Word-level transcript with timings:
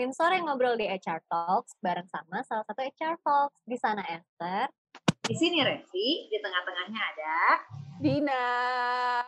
nemenin 0.00 0.16
sore 0.16 0.40
ngobrol 0.40 0.80
di 0.80 0.88
HR 0.88 1.20
Talks 1.28 1.76
bareng 1.84 2.08
sama 2.08 2.40
salah 2.48 2.64
satu 2.64 2.80
HR 2.80 3.20
Talks. 3.20 3.52
Di 3.68 3.76
sana 3.76 4.00
Esther. 4.08 4.72
Di 5.20 5.36
sini 5.36 5.60
Resi, 5.60 6.24
di 6.24 6.40
tengah-tengahnya 6.40 7.00
ada 7.04 7.60
Dina. 8.00 8.48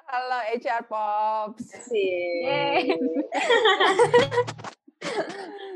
Halo 0.00 0.40
HR 0.48 0.88
Pops. 0.88 1.92
Yeay. 1.92 2.88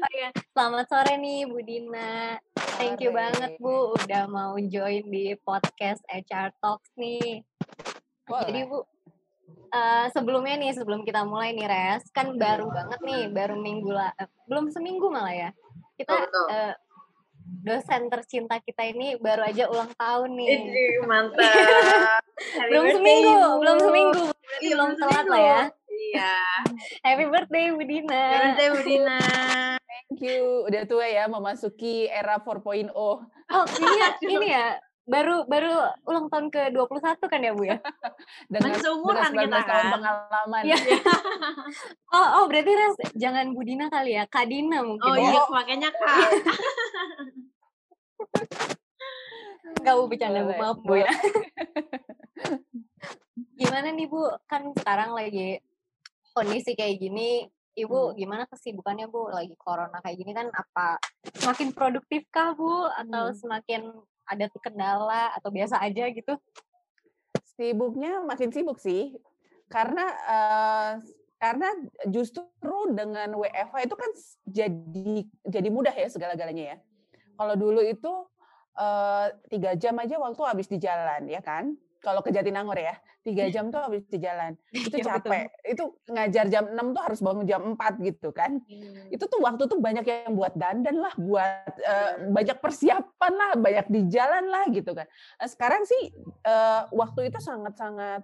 oh 0.01 0.13
ya, 0.17 0.33
selamat 0.57 0.89
sore 0.89 1.21
nih 1.21 1.45
Bu 1.45 1.61
Dina. 1.61 2.41
Thank 2.81 3.05
you 3.05 3.13
banget 3.13 3.61
Bu 3.61 4.01
udah 4.01 4.25
mau 4.33 4.57
join 4.57 5.05
di 5.13 5.37
podcast 5.45 6.01
HR 6.09 6.57
Talks 6.57 6.89
nih. 6.97 7.45
Boleh. 8.25 8.49
Jadi 8.49 8.61
Bu, 8.65 8.81
eh, 9.71 10.07
sebelumnya 10.15 10.55
nih 10.59 10.73
sebelum 10.75 11.03
kita 11.03 11.27
mulai 11.27 11.53
nih 11.55 11.67
Res, 11.67 12.09
kan 12.15 12.35
baru 12.39 12.71
banget 12.71 13.01
nih, 13.03 13.23
baru 13.31 13.57
minggu 13.59 13.91
lah, 13.91 14.11
eh, 14.17 14.29
belum 14.47 14.71
seminggu 14.71 15.07
malah 15.11 15.35
ya. 15.35 15.51
Kita 15.97 16.13
betul. 16.27 16.47
eh, 16.53 16.75
dosen 17.63 18.11
tercinta 18.11 18.59
kita 18.59 18.83
ini 18.87 19.19
baru 19.19 19.47
aja 19.47 19.71
ulang 19.71 19.91
tahun 19.95 20.31
nih. 20.35 20.49
Ih, 20.51 21.03
mantap. 21.07 21.39
Happy 21.43 22.71
belum 22.71 22.85
birthday, 22.85 22.97
seminggu, 22.99 23.49
belum 23.63 23.79
seminggu, 23.81 24.23
berarti 24.27 24.47
Iya, 24.57 24.73
belum 24.73 24.89
belum 24.91 24.91
telat 25.01 25.27
lah 25.27 25.43
ya. 25.43 25.63
Iya. 25.97 26.35
Happy 27.03 27.25
birthday 27.29 27.65
Bu 27.73 27.83
Dina. 27.85 28.23
Happy 28.29 28.39
birthday 28.45 28.69
Bu 28.69 28.81
Dina. 28.85 29.21
Thank 29.87 30.21
you. 30.23 30.69
Udah 30.69 30.83
tua 30.85 31.07
ya 31.09 31.25
memasuki 31.27 32.07
era 32.07 32.39
4.0. 32.39 32.93
Oh 32.95 33.65
iya, 33.79 34.09
ini 34.27 34.47
ya 34.51 34.67
baru 35.07 35.47
baru 35.47 35.71
ulang 36.03 36.27
tahun 36.27 36.51
ke 36.51 36.75
21 36.75 36.99
kan 37.23 37.41
ya 37.41 37.53
Bu 37.55 37.63
ya? 37.65 37.79
Dengan, 38.53 38.75
seumuran 38.77 39.31
dengan 39.31 39.47
19 39.47 39.47
kita 39.47 39.59
tahun 39.63 39.65
kan. 39.65 39.93
pengalaman. 39.95 40.63
Iya. 40.63 40.77
Oh, 42.17 42.27
oh 42.41 42.45
berarti 42.49 42.71
Res 42.71 42.97
jangan 43.15 43.53
Bu 43.53 43.61
Dina 43.61 43.87
kali 43.87 44.15
ya, 44.15 44.25
Kak 44.25 44.47
Dina 44.47 44.81
mungkin 44.81 45.05
Oh 45.05 45.15
ya. 45.15 45.29
iya, 45.29 45.43
makanya 45.49 45.89
Kak. 45.91 46.17
Enggak 49.77 49.95
Bu 49.95 50.05
bercanda 50.09 50.41
Bu, 50.43 50.53
maaf 50.55 50.79
Bu 50.81 50.95
ya. 50.97 51.09
Gimana 53.55 53.89
nih 53.91 54.07
Bu? 54.07 54.23
Kan 54.47 54.71
sekarang 54.73 55.13
lagi 55.13 55.61
kondisi 56.33 56.73
kayak 56.73 56.97
gini, 56.99 57.45
Ibu 57.77 58.17
gimana 58.17 58.49
kesibukannya 58.49 59.07
Bu? 59.07 59.29
Lagi 59.29 59.53
corona 59.61 60.01
kayak 60.01 60.17
gini 60.17 60.33
kan 60.33 60.49
apa 60.49 60.97
semakin 61.37 61.69
produktif 61.77 62.25
kah 62.31 62.57
Bu 62.57 62.89
atau 62.89 63.25
Hmm. 63.29 63.37
semakin 63.37 63.83
ada 64.27 64.51
kendala 64.59 65.33
atau 65.39 65.49
biasa 65.55 65.79
aja 65.81 66.11
gitu? 66.11 66.35
Sibuknya 67.57 68.21
makin 68.27 68.51
sibuk 68.51 68.83
sih. 68.83 69.17
Karena 69.71 70.05
eh, 70.07 70.93
karena 71.37 71.69
justru 72.11 72.43
dengan 72.91 73.37
WFH 73.37 73.75
itu 73.87 73.95
kan 73.95 74.11
jadi 74.49 75.17
jadi 75.47 75.69
mudah 75.71 75.95
ya 75.95 76.09
segala-galanya 76.11 76.65
ya. 76.75 76.79
Kalau 77.39 77.55
dulu 77.55 77.81
itu 77.81 78.13
eh, 78.77 79.27
tiga 79.49 79.79
jam 79.79 79.97
aja 80.03 80.19
waktu 80.19 80.43
habis 80.45 80.67
di 80.69 80.79
jalan 80.83 81.31
ya 81.31 81.41
kan. 81.41 81.79
Kalau 82.07 82.23
ke 82.23 82.31
Jatinangor 82.31 82.79
ya, 82.79 82.95
tiga 83.27 83.51
jam 83.51 83.67
tuh 83.75 83.83
habis 83.83 84.07
di 84.07 84.23
jalan. 84.23 84.55
Itu 84.87 85.03
Iya, 85.03 85.19
capek. 85.19 85.51
Itu 85.67 85.99
ngajar 86.07 86.47
jam 86.47 86.71
6 86.71 86.95
tuh 86.95 87.03
harus 87.03 87.19
bangun 87.19 87.43
jam 87.51 87.75
4 87.75 87.99
gitu 88.07 88.31
kan. 88.31 88.63
itu 89.11 89.25
tuh 89.27 89.43
waktu 89.43 89.67
tuh 89.67 89.83
banyak 89.83 90.07
yang 90.07 90.39
buat 90.39 90.55
dandan 90.55 91.03
lah, 91.03 91.11
buat 91.19 91.75
eh, 91.83 92.31
banyak 92.31 92.63
persiapan 92.63 93.33
lah, 93.35 93.51
banyak 93.59 93.87
di 93.91 94.01
jalan 94.07 94.47
lah 94.47 94.71
gitu 94.71 94.95
kan. 94.95 95.11
Nah, 95.43 95.49
sekarang 95.51 95.83
sih 95.83 96.15
eh, 96.47 96.83
waktu 96.95 97.27
itu 97.27 97.43
sangat-sangat 97.43 98.23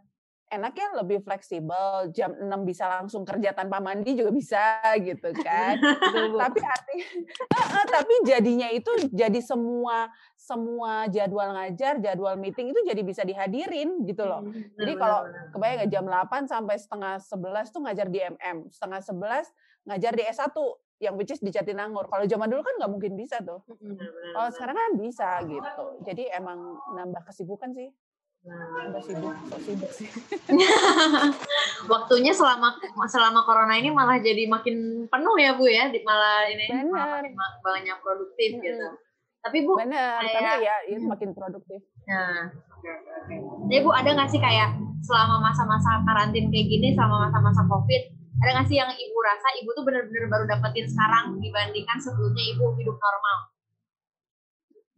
enak 0.53 0.73
ya, 0.77 0.89
lebih 1.01 1.25
fleksibel. 1.25 2.13
Jam 2.13 2.37
6 2.37 2.45
bisa 2.69 2.85
langsung 2.87 3.25
kerja 3.25 3.57
tanpa 3.57 3.81
mandi 3.81 4.13
juga 4.13 4.31
bisa 4.31 4.85
gitu 5.01 5.33
kan. 5.41 5.81
Tapi 6.43 6.61
arti 6.61 6.97
tapi 7.93 8.15
jadinya 8.27 8.69
itu 8.69 8.91
jadi 9.13 9.41
semua 9.41 10.11
semua 10.37 11.07
jadwal 11.07 11.55
ngajar, 11.55 12.03
jadwal 12.03 12.35
meeting 12.35 12.75
itu 12.75 12.81
jadi 12.83 13.03
bisa 13.07 13.23
dihadirin 13.23 14.03
gitu 14.03 14.27
loh. 14.27 14.43
Hmm. 14.43 14.75
Jadi 14.75 14.93
kalau 14.99 15.23
kebayang 15.55 15.77
nggak 15.87 15.91
jam 15.93 16.05
8 16.05 16.51
sampai 16.51 16.77
setengah 16.83 17.15
11 17.23 17.73
tuh 17.73 17.81
ngajar 17.87 18.07
di 18.11 18.19
MM, 18.21 18.57
setengah 18.75 19.01
11 19.01 19.87
ngajar 19.87 20.13
di 20.19 20.25
S1 20.27 20.57
yang 21.03 21.15
which 21.19 21.35
is 21.35 21.43
di 21.43 21.51
Jatinangor. 21.51 22.07
Kalau 22.07 22.23
zaman 22.27 22.47
dulu 22.51 22.63
kan 22.63 22.75
nggak 22.79 22.91
mungkin 22.91 23.13
bisa 23.19 23.43
tuh. 23.43 23.63
Mm-mm. 23.67 23.99
Kalau 24.35 24.51
sekarang 24.55 24.77
kan 24.79 24.91
bisa 24.99 25.29
gitu. 25.47 25.85
Jadi 26.07 26.31
emang 26.31 26.79
nambah 26.95 27.23
kesibukan 27.27 27.75
sih. 27.75 27.91
Nambah 28.43 29.03
sibuk, 29.07 29.35
so 29.47 29.57
sibuk 29.63 29.91
sih. 29.95 30.11
Waktunya 31.93 32.35
selama 32.35 32.75
selama 33.07 33.47
corona 33.47 33.79
ini 33.79 33.95
malah 33.95 34.19
jadi 34.19 34.51
makin 34.51 35.07
penuh 35.07 35.37
ya 35.39 35.55
Bu 35.55 35.71
ya, 35.71 35.87
malah 36.03 36.51
ini 36.51 36.67
malah 36.91 37.23
makin 37.23 37.39
banyak 37.63 37.97
produktif 38.03 38.59
Mm-mm. 38.59 38.67
gitu. 38.67 38.87
Tapi 39.47 39.59
Bu, 39.63 39.79
Bener, 39.79 40.19
kayak- 40.27 40.59
tapi 40.59 40.67
ya 40.67 40.75
itu 40.91 41.07
makin 41.07 41.31
produktif. 41.31 41.87
Nah. 42.11 42.51
Jadi 43.71 43.79
Bu 43.79 43.91
ada 43.95 44.11
nggak 44.11 44.31
sih 44.35 44.43
kayak 44.43 44.75
selama 45.07 45.39
masa-masa 45.39 46.03
karantin 46.03 46.51
kayak 46.51 46.67
gini, 46.67 46.99
selama 46.99 47.31
masa-masa 47.31 47.63
COVID, 47.71 48.03
ada 48.43 48.51
nggak 48.59 48.67
sih 48.67 48.75
yang 48.83 48.91
Ibu 48.91 49.17
rasa 49.23 49.49
Ibu 49.63 49.71
tuh 49.71 49.87
bener-bener 49.87 50.27
baru 50.27 50.51
dapetin 50.51 50.91
sekarang 50.91 51.39
dibandingkan 51.39 51.99
sebelumnya 52.03 52.43
Ibu 52.59 52.75
hidup 52.75 52.99
normal? 52.99 53.39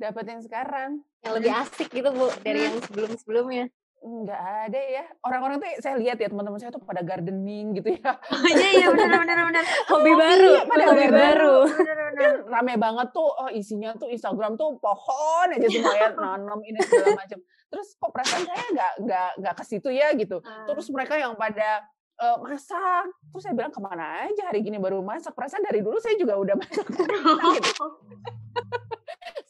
Dapetin 0.00 0.40
sekarang. 0.42 1.02
Yang 1.22 1.32
lebih 1.40 1.52
asik 1.54 1.88
gitu 1.90 2.08
Bu 2.10 2.28
dari 2.42 2.60
yang 2.66 2.76
sebelum-sebelumnya. 2.82 3.66
Nggak 4.04 4.42
ada 4.68 4.80
ya. 4.84 5.04
Orang-orang 5.24 5.56
tuh 5.64 5.68
saya 5.80 5.96
lihat 5.96 6.20
ya 6.20 6.28
teman-teman 6.28 6.60
saya 6.60 6.74
tuh 6.74 6.82
pada 6.84 7.00
gardening 7.00 7.72
gitu 7.78 7.96
ya. 7.96 8.20
Iya 8.52 8.68
iya 8.84 8.88
benar 8.92 9.24
benar 9.24 9.38
benar. 9.48 9.64
Hobi 9.94 10.12
baru, 10.12 10.50
iya, 10.52 10.62
pada 10.68 10.84
hobi 10.92 11.08
baru. 11.08 11.56
Benar. 11.70 12.04
kan 12.14 12.34
rame 12.46 12.74
banget 12.78 13.08
tuh 13.10 13.26
oh, 13.26 13.50
isinya 13.50 13.90
tuh 13.98 14.08
Instagram 14.08 14.54
tuh 14.54 14.78
pohon 14.78 15.48
aja 15.50 15.66
semua 15.66 15.94
ya 15.98 16.08
nanam 16.14 16.60
ini 16.62 16.78
segala 16.80 17.18
macam 17.18 17.38
terus 17.68 17.88
kok 17.98 18.10
perasaan 18.14 18.42
saya 18.46 18.64
nggak 18.70 18.92
nggak 19.02 19.30
nggak 19.42 19.54
ke 19.58 19.64
situ 19.66 19.88
ya 19.90 20.14
gitu 20.14 20.38
terus 20.70 20.86
mereka 20.94 21.18
yang 21.18 21.34
pada 21.34 21.82
eh, 22.22 22.36
masak 22.38 23.10
terus 23.34 23.42
saya 23.42 23.54
bilang 23.58 23.74
ke 23.74 23.80
mana 23.82 24.30
aja 24.30 24.42
hari 24.46 24.62
gini 24.62 24.78
baru 24.78 25.02
masak 25.02 25.34
perasaan 25.34 25.66
dari 25.66 25.82
dulu 25.82 25.98
saya 25.98 26.14
juga 26.14 26.38
udah 26.38 26.54
masak 26.54 26.86
gitu. 27.58 27.86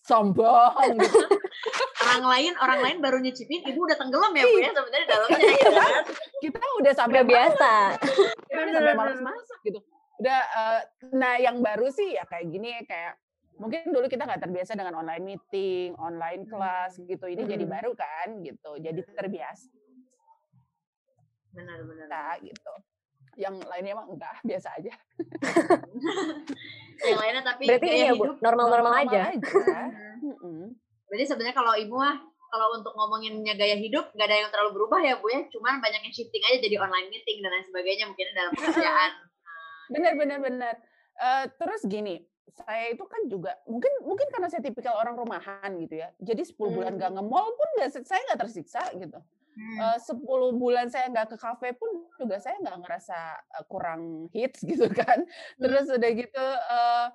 Sombong 0.05 0.77
gitu. 0.95 1.21
orang 2.05 2.23
lain 2.29 2.53
orang 2.57 2.81
lain 2.85 2.97
baru 3.01 3.17
nyicipin, 3.19 3.65
Ibu 3.65 3.81
udah 3.81 3.97
tenggelam 3.97 4.31
ya 4.31 4.45
Bu 4.45 4.59
ya 4.59 4.71
sebenarnya 4.71 5.07
dalamnya 5.09 5.41
gitu 5.51 5.71
kan. 5.73 5.93
kita 6.39 6.61
udah 6.79 6.93
sampai 6.93 7.19
Udah 7.19 7.27
biasa. 7.27 7.71
kita 8.45 8.59
udah 8.61 8.75
sampai 8.77 8.95
malas 8.95 9.19
masak 9.19 9.59
gitu 9.63 9.81
udah 10.15 10.41
eh, 10.47 10.81
nah 11.11 11.35
yang 11.37 11.59
baru 11.59 11.89
sih 11.89 12.13
ya 12.13 12.23
kayak 12.23 12.47
gini 12.47 12.85
kayak 12.85 13.19
mungkin 13.55 13.89
dulu 13.89 14.07
kita 14.07 14.23
nggak 14.23 14.43
terbiasa 14.43 14.75
dengan 14.75 14.95
online 14.97 15.25
meeting 15.25 15.97
online 15.97 16.45
kelas 16.45 17.01
gitu 17.01 17.25
ini 17.25 17.43
jadi 17.43 17.65
Hmm. 17.65 17.73
baru 17.73 17.93
kan 17.95 18.29
gitu 18.41 18.71
jadi 18.79 19.01
terbiasa 19.11 19.73
Benar 21.51 21.79
benar. 21.83 22.39
gitu 22.41 22.75
yang 23.37 23.59
lainnya 23.65 23.95
mah 23.95 24.07
enggak 24.07 24.35
biasa 24.49 24.69
aja 24.77 24.93
Yang 27.01 27.19
lainnya 27.19 27.43
tapi 27.43 27.63
Berarti 27.67 27.87
ini 27.89 28.01
ya 28.01 28.13
Bu, 28.15 28.25
normal-normal 28.39 28.93
aja. 29.03 29.23
Mm-mm. 30.25 30.73
Berarti 31.11 31.25
sebenarnya 31.27 31.57
kalau 31.57 31.75
Ibu 31.75 31.95
mah 31.95 32.17
kalau 32.49 32.79
untuk 32.79 32.95
ngomonginnya 32.95 33.59
gaya 33.59 33.75
hidup 33.75 34.15
nggak 34.15 34.27
ada 34.27 34.37
yang 34.37 34.51
terlalu 34.55 34.71
berubah 34.79 35.03
ya 35.03 35.19
Bu 35.19 35.27
ya, 35.27 35.43
cuman 35.51 35.83
banyak 35.83 36.07
yang 36.07 36.15
shifting 36.15 36.45
aja 36.45 36.63
jadi 36.63 36.79
online 36.79 37.11
meeting 37.11 37.43
dan 37.43 37.51
lain 37.51 37.67
sebagainya 37.67 38.05
mungkin 38.07 38.27
dalam 38.31 38.53
pekerjaan. 38.57 39.11
benar 39.91 40.13
benar 40.15 40.39
benar 40.41 40.75
Eh, 41.15 41.47
terus 41.55 41.87
gini 41.87 42.27
saya 42.51 42.91
itu 42.91 43.07
kan 43.07 43.23
juga 43.27 43.55
mungkin 43.67 44.03
mungkin 44.03 44.27
karena 44.35 44.51
saya 44.51 44.63
tipikal 44.63 44.99
orang 44.99 45.15
rumahan 45.15 45.71
gitu 45.79 45.95
ya 45.95 46.11
jadi 46.19 46.43
10 46.43 46.59
bulan 46.71 46.95
Hmm. 46.95 47.01
gak 47.01 47.11
nge-mall 47.15 47.55
pun 47.55 47.69
nggak 47.79 48.03
saya 48.03 48.19
nggak 48.27 48.41
tersiksa 48.43 48.83
gitu 48.95 49.19
Hmm. 49.55 49.79
Eh, 49.95 49.99
10 50.03 50.51
bulan 50.59 50.87
saya 50.91 51.07
nggak 51.15 51.35
ke 51.35 51.37
kafe 51.39 51.79
pun 51.79 51.87
juga 52.19 52.43
saya 52.43 52.59
nggak 52.59 52.79
ngerasa 52.83 53.19
eh, 53.59 53.65
kurang 53.71 54.27
hits 54.35 54.63
gitu 54.71 54.91
kan. 54.91 55.23
Terus 55.59 55.87
udah 55.91 56.11
gitu 56.11 56.45
eh, 56.45 57.07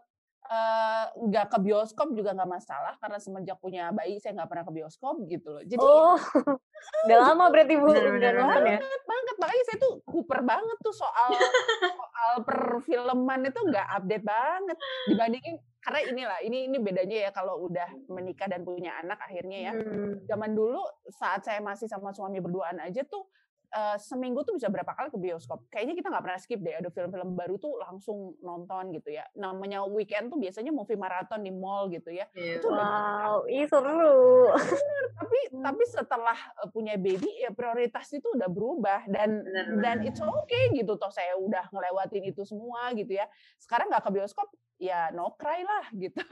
nggak 1.19 1.45
ke 1.53 1.57
bioskop 1.61 2.09
juga 2.17 2.33
nggak 2.33 2.49
masalah 2.49 2.97
karena 2.97 3.21
semenjak 3.21 3.61
punya 3.61 3.93
bayi 3.93 4.17
saya 4.17 4.33
nggak 4.33 4.49
pernah 4.49 4.65
ke 4.65 4.73
bioskop 4.73 5.15
gitu 5.29 5.47
loh. 5.53 5.63
Jadi 5.67 5.77
Oh, 5.83 6.17
udah 7.05 7.17
lama 7.21 7.45
berarti 7.53 7.75
Bu 7.77 7.91
bener, 7.91 8.33
nonton 8.39 8.63
ya? 8.65 8.79
banget 8.81 9.03
banget 9.03 9.35
makanya 9.37 9.63
saya 9.69 9.77
tuh 9.83 9.93
kuper 10.09 10.39
banget 10.41 10.77
tuh 10.81 10.95
soal 10.95 11.31
soal 11.77 12.33
perfilman 12.47 13.45
itu 13.45 13.59
nggak 13.61 13.87
update 13.99 14.25
banget 14.25 14.77
dibandingin 15.11 15.55
karena 15.79 15.99
inilah 16.05 16.39
ini 16.43 16.67
ini 16.67 16.77
bedanya 16.77 17.17
ya 17.25 17.31
kalau 17.31 17.63
udah 17.63 17.87
menikah 18.07 18.45
dan 18.45 18.61
punya 18.61 18.99
anak 18.99 19.19
akhirnya 19.19 19.71
ya 19.71 19.73
Hmm. 19.73 20.19
zaman 20.27 20.51
dulu 20.51 20.83
saat 21.07 21.41
saya 21.41 21.59
masih 21.59 21.87
sama 21.87 22.11
suami 22.11 22.37
berduaan 22.37 22.79
aja 22.79 23.01
tuh 23.03 23.25
eh, 23.69 23.97
seminggu 24.01 24.41
tuh 24.41 24.57
bisa 24.57 24.65
berapa 24.65 24.97
kali 24.97 25.13
ke 25.13 25.19
bioskop. 25.21 25.69
Kayaknya 25.69 25.93
kita 25.93 26.07
nggak 26.09 26.23
pernah 26.25 26.39
skip 26.41 26.57
deh. 26.57 26.73
Ada 26.73 26.89
film-film 26.89 27.37
baru 27.37 27.61
tuh 27.61 27.77
langsung 27.77 28.33
nonton 28.41 28.89
gitu 28.97 29.13
ya. 29.13 29.21
Namanya 29.37 29.85
weekend 29.85 30.33
tuh 30.33 30.41
biasanya 30.41 30.73
movie 30.73 30.97
marathon 30.97 31.45
di 31.45 31.53
mall 31.53 31.85
gitu 31.93 32.09
ya. 32.09 32.25
Iya. 32.33 32.57
Itu 32.57 32.65
Wow, 32.65 33.45
ih 33.45 33.69
seru. 33.69 34.49
tapi 35.21 35.39
tapi 35.53 35.83
setelah 35.85 36.33
eh, 36.65 36.69
punya 36.73 36.97
baby 36.97 37.29
ya 37.37 37.53
prioritas 37.53 38.09
itu 38.09 38.25
udah 38.33 38.49
berubah 38.49 39.05
dan 39.05 39.45
Benar, 39.45 39.65
dan 39.85 39.97
it's 40.01 40.17
okay 40.17 40.73
gitu 40.73 40.97
toh 40.97 41.13
saya 41.13 41.37
udah 41.37 41.69
ngelewatin 41.69 42.25
itu 42.25 42.41
semua 42.43 42.89
gitu 42.97 43.13
ya 43.13 43.29
sekarang 43.61 43.93
nggak 43.93 44.01
ke 44.01 44.11
bioskop 44.11 44.49
ya 44.79 45.11
no 45.11 45.35
cry 45.35 45.61
lah 45.61 45.85
gitu. 45.91 46.23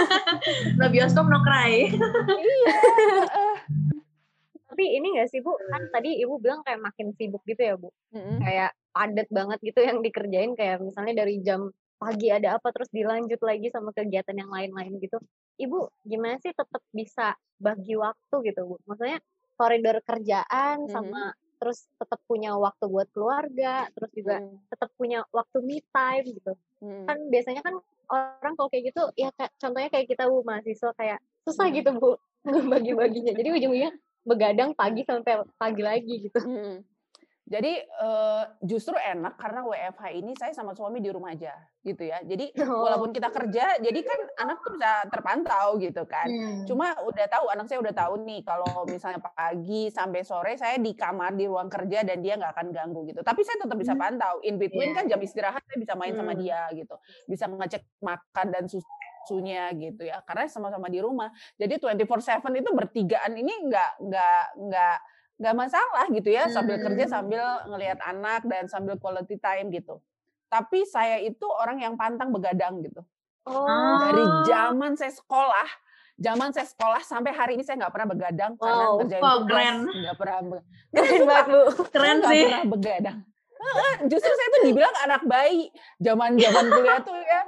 no 0.78 0.86
bioskop 0.88 1.26
no 1.26 1.42
cry. 1.42 1.90
iya. 2.38 2.76
Tapi 4.70 4.84
ini 4.96 5.18
nggak 5.18 5.28
sih 5.28 5.42
Bu, 5.42 5.58
kan 5.68 5.90
tadi 5.90 6.22
Ibu 6.22 6.38
bilang 6.38 6.62
kayak 6.62 6.80
makin 6.80 7.10
sibuk 7.18 7.42
gitu 7.44 7.60
ya 7.60 7.74
Bu. 7.74 7.90
Kayak 8.40 8.70
padat 8.94 9.28
banget 9.28 9.58
gitu 9.60 9.82
yang 9.82 9.98
dikerjain 10.00 10.54
kayak 10.54 10.78
misalnya 10.80 11.26
dari 11.26 11.42
jam 11.42 11.68
pagi 12.00 12.32
ada 12.32 12.56
apa 12.56 12.72
terus 12.72 12.88
dilanjut 12.88 13.36
lagi 13.44 13.68
sama 13.68 13.92
kegiatan 13.92 14.38
yang 14.38 14.48
lain-lain 14.48 14.96
gitu. 15.02 15.18
Ibu 15.58 15.90
gimana 16.06 16.38
sih 16.40 16.54
tetap 16.54 16.80
bisa 16.94 17.34
bagi 17.58 17.98
waktu 17.98 18.34
gitu 18.46 18.60
Bu? 18.70 18.78
Maksudnya 18.86 19.18
koridor 19.58 20.00
kerjaan 20.06 20.88
sama 20.88 21.34
terus 21.60 21.84
tetap 22.00 22.16
punya 22.24 22.56
waktu 22.56 22.88
buat 22.88 23.08
keluarga, 23.12 23.86
terus 23.92 24.10
juga 24.16 24.40
hmm. 24.40 24.72
tetap 24.72 24.88
punya 24.96 25.22
waktu 25.28 25.58
me 25.60 25.84
time 25.92 26.26
gitu. 26.40 26.52
Hmm. 26.80 27.04
Kan 27.04 27.18
biasanya 27.28 27.60
kan 27.60 27.76
orang 28.10 28.54
kalau 28.56 28.68
kayak 28.72 28.90
gitu 28.90 29.02
ya 29.14 29.28
kayak 29.36 29.52
contohnya 29.60 29.88
kayak 29.92 30.06
kita 30.08 30.24
Bu 30.26 30.42
mahasiswa 30.42 30.90
kayak 30.96 31.18
susah 31.44 31.68
hmm. 31.68 31.76
gitu 31.76 31.90
Bu 32.00 32.10
bagi-baginya. 32.72 33.36
Jadi 33.36 33.48
ujung-ujungnya 33.60 33.92
begadang 34.24 34.72
pagi 34.72 35.04
sampai 35.04 35.44
pagi 35.60 35.82
lagi 35.84 36.14
gitu. 36.26 36.40
Hmm. 36.40 36.80
Jadi 37.50 37.82
uh, 37.98 38.46
justru 38.62 38.94
enak 38.94 39.34
karena 39.34 39.66
WFH 39.66 40.04
ini 40.14 40.38
saya 40.38 40.54
sama 40.54 40.70
suami 40.70 41.02
di 41.02 41.10
rumah 41.10 41.34
aja 41.34 41.50
gitu 41.82 42.06
ya. 42.06 42.22
Jadi 42.22 42.54
oh. 42.62 42.86
walaupun 42.86 43.10
kita 43.10 43.26
kerja, 43.34 43.74
jadi 43.82 44.00
kan 44.06 44.20
anak 44.46 44.62
tuh 44.62 44.78
bisa 44.78 45.02
terpantau 45.10 45.74
gitu 45.82 46.06
kan. 46.06 46.30
Hmm. 46.30 46.62
Cuma 46.70 46.94
udah 47.02 47.26
tahu 47.26 47.50
anak 47.50 47.66
saya 47.66 47.82
udah 47.82 47.90
tahu 47.90 48.22
nih 48.22 48.46
kalau 48.46 48.86
misalnya 48.86 49.18
pagi 49.18 49.90
sampai 49.90 50.22
sore 50.22 50.54
saya 50.54 50.78
di 50.78 50.94
kamar 50.94 51.34
di 51.34 51.50
ruang 51.50 51.66
kerja 51.66 52.06
dan 52.06 52.22
dia 52.22 52.38
nggak 52.38 52.54
akan 52.54 52.70
ganggu 52.70 53.02
gitu. 53.10 53.18
Tapi 53.26 53.42
saya 53.42 53.66
tetap 53.66 53.74
bisa 53.74 53.98
hmm. 53.98 54.02
pantau. 54.06 54.38
In 54.46 54.54
between 54.54 54.94
yeah. 54.94 55.02
kan 55.02 55.04
jam 55.10 55.18
istirahat 55.18 55.66
saya 55.66 55.78
bisa 55.82 55.98
main 55.98 56.14
hmm. 56.14 56.22
sama 56.22 56.32
dia 56.38 56.70
gitu. 56.70 56.94
Bisa 57.26 57.50
ngecek 57.50 57.82
makan 57.98 58.46
dan 58.54 58.64
susu 58.70 58.86
susunya 59.20 59.68
gitu 59.76 60.08
ya 60.08 60.24
karena 60.24 60.48
sama-sama 60.48 60.88
di 60.88 60.98
rumah 60.98 61.30
jadi 61.54 61.76
24/7 61.76 62.40
itu 62.56 62.70
bertigaan 62.72 63.36
ini 63.36 63.52
nggak 63.68 63.90
nggak 64.02 64.44
nggak 64.58 64.96
nggak 65.40 65.56
masalah 65.56 66.04
gitu 66.12 66.28
ya 66.28 66.52
sambil 66.52 66.76
kerja 66.84 67.08
hmm. 67.08 67.12
sambil 67.16 67.44
ngelihat 67.64 67.98
anak 68.04 68.44
dan 68.44 68.68
sambil 68.68 69.00
quality 69.00 69.40
time 69.40 69.72
gitu. 69.72 69.98
Tapi 70.52 70.84
saya 70.84 71.16
itu 71.22 71.48
orang 71.48 71.80
yang 71.80 71.94
pantang 71.96 72.28
begadang 72.28 72.84
gitu. 72.84 73.00
Oh. 73.48 73.64
Dari 74.04 74.24
zaman 74.44 75.00
saya 75.00 75.14
sekolah, 75.14 75.68
zaman 76.20 76.52
saya 76.52 76.68
sekolah 76.68 77.00
sampai 77.00 77.32
hari 77.32 77.56
ini 77.56 77.64
saya 77.64 77.80
nggak 77.80 77.92
pernah 77.96 78.08
begadang 78.12 78.52
wow. 78.60 78.68
karena 78.68 78.84
kerjaan 79.00 79.22
wow, 79.24 79.36
nggak 80.04 80.16
pernah 80.20 80.36
keren 80.92 81.22
banget 81.24 81.46
bu 81.48 81.60
keren 81.96 82.18
sih 82.28 82.42
pernah 82.44 82.64
begadang 82.68 83.18
justru 84.08 84.32
saya 84.32 84.48
tuh 84.56 84.62
dibilang 84.68 84.96
anak 85.04 85.22
bayi 85.24 85.72
zaman 86.00 86.36
zaman 86.36 86.64
kuliah 86.68 87.00
tuh 87.00 87.16
ya 87.16 87.40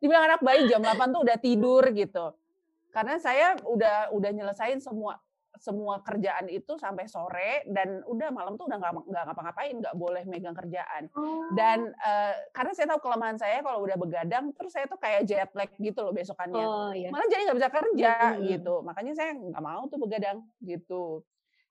dibilang 0.00 0.24
anak 0.28 0.40
bayi 0.44 0.68
jam 0.68 0.80
8 0.84 1.12
tuh 1.12 1.20
udah 1.24 1.36
tidur 1.40 1.84
gitu 1.92 2.26
karena 2.92 3.16
saya 3.20 3.56
udah 3.64 4.12
udah 4.12 4.30
nyelesain 4.32 4.80
semua 4.80 5.20
semua 5.60 6.00
kerjaan 6.04 6.46
itu 6.48 6.76
sampai 6.76 7.08
sore 7.08 7.64
dan 7.70 8.02
udah 8.06 8.28
malam 8.32 8.54
tuh 8.56 8.68
udah 8.68 8.78
nggak 8.80 8.92
nggak 9.08 9.24
ngapa-ngapain 9.30 9.74
nggak 9.78 9.96
boleh 9.96 10.22
megang 10.24 10.56
kerjaan 10.56 11.08
oh. 11.16 11.50
dan 11.54 11.92
uh, 12.02 12.34
karena 12.52 12.72
saya 12.72 12.86
tahu 12.94 13.00
kelemahan 13.06 13.38
saya 13.38 13.60
kalau 13.62 13.84
udah 13.84 13.96
begadang 13.98 14.52
terus 14.56 14.72
saya 14.72 14.88
tuh 14.88 14.98
kayak 15.00 15.24
jet 15.28 15.50
lag 15.52 15.70
gitu 15.76 15.98
loh 16.02 16.12
besokannya 16.12 16.64
oh, 16.64 16.92
iya. 16.92 17.08
malah 17.12 17.28
jadi 17.28 17.42
nggak 17.50 17.58
bisa 17.58 17.70
kerja 17.70 18.12
hmm. 18.36 18.42
gitu 18.48 18.74
makanya 18.82 19.12
saya 19.14 19.30
nggak 19.36 19.62
mau 19.64 19.82
tuh 19.88 19.98
begadang 20.00 20.38
gitu 20.64 21.20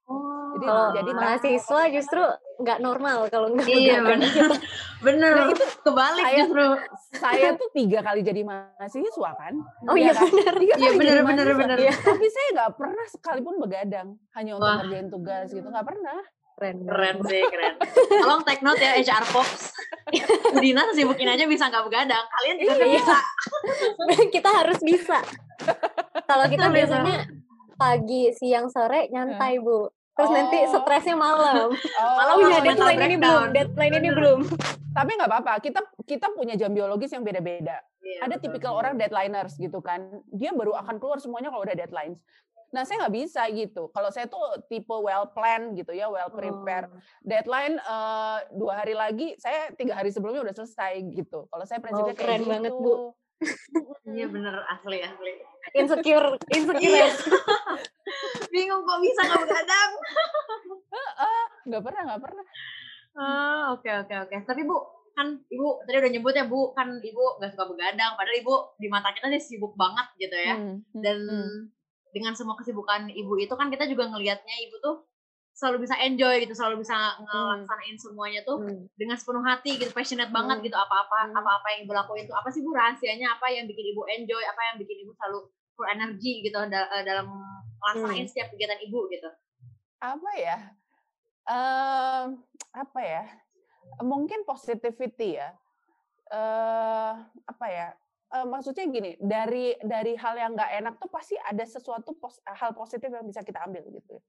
Oh, 0.06 0.54
jadi, 0.54 0.66
kalau 0.70 0.86
jadi 0.94 1.12
mahasiswa 1.18 1.82
justru 1.90 2.24
nggak 2.62 2.80
normal 2.80 3.26
kalau 3.34 3.50
nggak 3.50 3.66
iya, 3.66 4.06
benar. 4.06 4.54
Bener. 5.06 5.34
Nah, 5.34 5.50
itu 5.50 5.66
kebalik 5.82 6.26
saya, 6.26 6.38
justru. 6.42 6.66
Saya 7.18 7.48
tuh 7.62 7.70
tiga 7.74 8.00
kali 8.06 8.22
jadi 8.22 8.42
mahasiswa 8.46 9.30
kan. 9.34 9.54
Oh 9.90 9.98
iya 9.98 10.14
kan? 10.14 10.30
benar. 10.30 10.54
Tiga 10.62 10.74
iya 10.78 10.92
benar 10.94 11.18
benar 11.26 11.48
benar. 11.58 11.78
Tapi 11.82 12.26
saya 12.30 12.48
nggak 12.54 12.72
pernah 12.78 13.06
sekalipun 13.10 13.56
begadang 13.58 14.08
hanya 14.38 14.52
untuk 14.62 14.70
Wah. 14.70 14.78
ngerjain 14.86 15.08
tugas 15.10 15.48
gitu 15.50 15.66
nggak 15.66 15.88
pernah. 15.90 16.22
Keren, 16.56 16.78
keren 16.88 17.18
sih, 17.28 17.42
keren. 17.52 17.76
Tolong 18.24 18.42
take 18.48 18.64
note 18.64 18.80
ya 18.80 18.96
HR 18.96 19.26
Fox. 19.28 19.76
Dina 20.64 20.88
sesibukin 20.88 21.28
aja 21.28 21.44
bisa 21.50 21.68
nggak 21.68 21.84
begadang. 21.84 22.24
Kalian 22.32 22.56
juga 22.64 22.86
iya. 22.88 23.04
bisa. 23.04 23.20
kita 24.32 24.50
harus 24.64 24.80
bisa. 24.80 25.20
Kalau 26.24 26.46
kita 26.48 26.72
biasanya 26.72 27.28
pagi, 27.76 28.32
siang, 28.32 28.72
sore 28.72 29.12
nyantai, 29.12 29.60
Bu. 29.60 29.92
Terus 30.16 30.30
oh. 30.32 30.36
nanti 30.36 30.58
stresnya 30.72 31.16
malam. 31.20 31.70
Oh. 31.96 32.16
Malam 32.20 32.36
punya 32.44 32.62
deadline 32.64 33.02
ini 33.08 33.18
belum, 33.20 33.46
deadline 33.56 33.96
ini 34.04 34.10
belum. 34.12 34.40
Tapi 34.92 35.12
nggak 35.16 35.30
apa-apa, 35.32 35.54
kita 35.64 35.80
kita 36.04 36.28
punya 36.32 36.56
jam 36.56 36.72
biologis 36.72 37.12
yang 37.12 37.24
beda-beda. 37.24 37.80
Yeah, 38.04 38.28
Ada 38.28 38.36
tipikal 38.40 38.76
orang 38.76 38.96
deadlineers 39.00 39.56
gitu 39.60 39.80
kan. 39.80 40.24
Dia 40.32 40.52
baru 40.52 40.76
akan 40.76 41.00
keluar 41.00 41.20
semuanya 41.20 41.52
kalau 41.52 41.64
udah 41.64 41.76
deadline. 41.76 42.16
Nah, 42.76 42.84
saya 42.84 43.08
nggak 43.08 43.16
bisa 43.16 43.42
gitu. 43.56 43.88
Kalau 43.96 44.12
saya 44.12 44.28
tuh 44.28 44.44
tipe 44.68 44.92
well 44.92 45.32
plan 45.32 45.72
gitu 45.72 45.96
ya, 45.96 46.12
well 46.12 46.28
prepare. 46.28 46.92
Oh. 46.92 47.00
Deadline 47.24 47.80
uh, 47.88 48.44
dua 48.52 48.84
hari 48.84 48.92
lagi, 48.92 49.40
saya 49.40 49.72
tiga 49.76 49.96
hari 49.96 50.12
sebelumnya 50.12 50.44
udah 50.44 50.56
selesai 50.56 51.00
gitu. 51.16 51.48
Kalau 51.48 51.64
saya 51.64 51.80
prinsipnya 51.80 52.12
oh, 52.12 52.20
kayak 52.20 52.40
gitu. 52.44 52.52
banget, 52.52 52.74
Bu. 52.76 53.16
Iya 54.06 54.26
bener 54.32 54.56
asli 54.70 55.02
asli. 55.02 55.34
Insecure, 55.80 56.40
insecure. 56.54 56.80
Iya. 56.80 57.10
Bingung 58.54 58.86
kok 58.86 59.00
bisa 59.02 59.22
nggak 59.26 59.42
begadang. 59.44 59.92
Nggak 61.66 61.84
pernah, 61.84 62.02
nggak 62.08 62.22
pernah. 62.22 62.46
Ah, 63.18 63.64
oke 63.74 63.90
oke 64.06 64.16
oke. 64.30 64.36
Tapi 64.46 64.62
bu, 64.64 64.78
kan 65.18 65.36
ibu 65.50 65.82
tadi 65.84 65.98
udah 66.00 66.12
nyebut 66.14 66.34
ya 66.38 66.46
bu, 66.46 66.72
kan 66.78 67.02
ibu 67.02 67.24
nggak 67.42 67.52
suka 67.58 67.66
begadang. 67.68 68.14
Padahal 68.16 68.38
ibu 68.40 68.56
di 68.78 68.88
mata 68.88 69.12
kita 69.12 69.28
sih 69.36 69.58
sibuk 69.58 69.74
banget 69.76 70.08
gitu 70.22 70.38
ya. 70.38 70.56
Hmm, 70.56 70.80
hmm 70.80 71.02
Dan 71.02 71.18
hmm. 71.26 71.56
dengan 72.14 72.38
semua 72.38 72.56
kesibukan 72.56 73.10
ibu 73.12 73.36
itu 73.42 73.52
kan 73.58 73.68
kita 73.74 73.90
juga 73.90 74.08
ngelihatnya 74.14 74.56
ibu 74.70 74.76
tuh 74.80 74.96
selalu 75.56 75.88
bisa 75.88 75.96
enjoy 76.04 76.44
gitu, 76.44 76.52
selalu 76.52 76.84
bisa 76.84 77.16
ngelaksanain 77.24 77.96
semuanya 77.96 78.44
tuh 78.44 78.60
hmm. 78.60 78.92
dengan 79.00 79.16
sepenuh 79.16 79.40
hati 79.40 79.80
gitu, 79.80 79.88
passionate 79.96 80.28
hmm. 80.28 80.36
banget 80.36 80.68
gitu 80.68 80.76
apa-apa 80.76 81.32
hmm. 81.32 81.40
apa-apa 81.40 81.68
yang 81.72 81.80
ibu 81.88 81.94
lakuin 81.96 82.28
tuh 82.28 82.36
apa 82.36 82.52
sih 82.52 82.60
bu 82.60 82.76
rahasianya 82.76 83.40
apa 83.40 83.48
yang 83.56 83.64
bikin 83.64 83.96
ibu 83.96 84.04
enjoy, 84.12 84.44
apa 84.44 84.62
yang 84.68 84.76
bikin 84.84 85.08
ibu 85.08 85.16
selalu 85.16 85.48
full 85.80 85.88
energi 85.88 86.44
gitu 86.44 86.60
eh, 86.60 87.04
dalam 87.08 87.32
melaksanain 87.80 88.28
hmm. 88.28 88.32
setiap 88.36 88.52
kegiatan 88.52 88.84
ibu 88.84 89.00
gitu. 89.08 89.32
Apa 90.04 90.32
ya? 90.36 90.58
Uh, 91.48 92.36
apa 92.76 93.00
ya? 93.00 93.24
Mungkin 94.04 94.44
positivity 94.44 95.40
ya. 95.40 95.56
Uh, 96.28 97.16
apa 97.48 97.66
ya? 97.72 97.88
Uh, 98.34 98.44
maksudnya 98.44 98.92
gini, 98.92 99.16
dari 99.24 99.78
dari 99.80 100.20
hal 100.20 100.36
yang 100.36 100.52
nggak 100.58 100.72
enak 100.84 100.94
tuh 101.00 101.08
pasti 101.08 101.40
ada 101.40 101.64
sesuatu 101.64 102.12
pos, 102.18 102.44
hal 102.44 102.76
positif 102.76 103.08
yang 103.08 103.24
bisa 103.24 103.40
kita 103.46 103.64
ambil 103.64 103.86
gitu. 103.94 104.20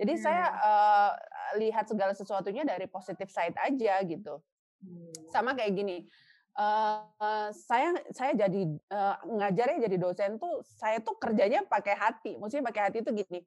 Jadi 0.00 0.16
hmm. 0.16 0.22
saya 0.24 0.46
uh, 0.64 1.12
lihat 1.60 1.84
segala 1.84 2.16
sesuatunya 2.16 2.64
dari 2.64 2.88
positif 2.88 3.28
side 3.28 3.56
aja 3.60 4.00
gitu. 4.08 4.40
Hmm. 4.80 5.12
Sama 5.28 5.52
kayak 5.52 5.76
gini. 5.76 6.08
Uh, 6.56 7.04
uh, 7.22 7.48
saya 7.54 7.94
saya 8.10 8.34
jadi 8.34 8.62
uh, 8.90 9.16
ngajarnya 9.22 9.86
jadi 9.86 9.96
dosen 10.00 10.40
tuh 10.40 10.64
saya 10.66 11.04
tuh 11.04 11.20
kerjanya 11.20 11.68
pakai 11.68 11.92
hati. 11.92 12.40
Maksudnya 12.40 12.64
pakai 12.72 12.82
hati 12.88 12.98
itu 13.04 13.12
gini. 13.12 13.44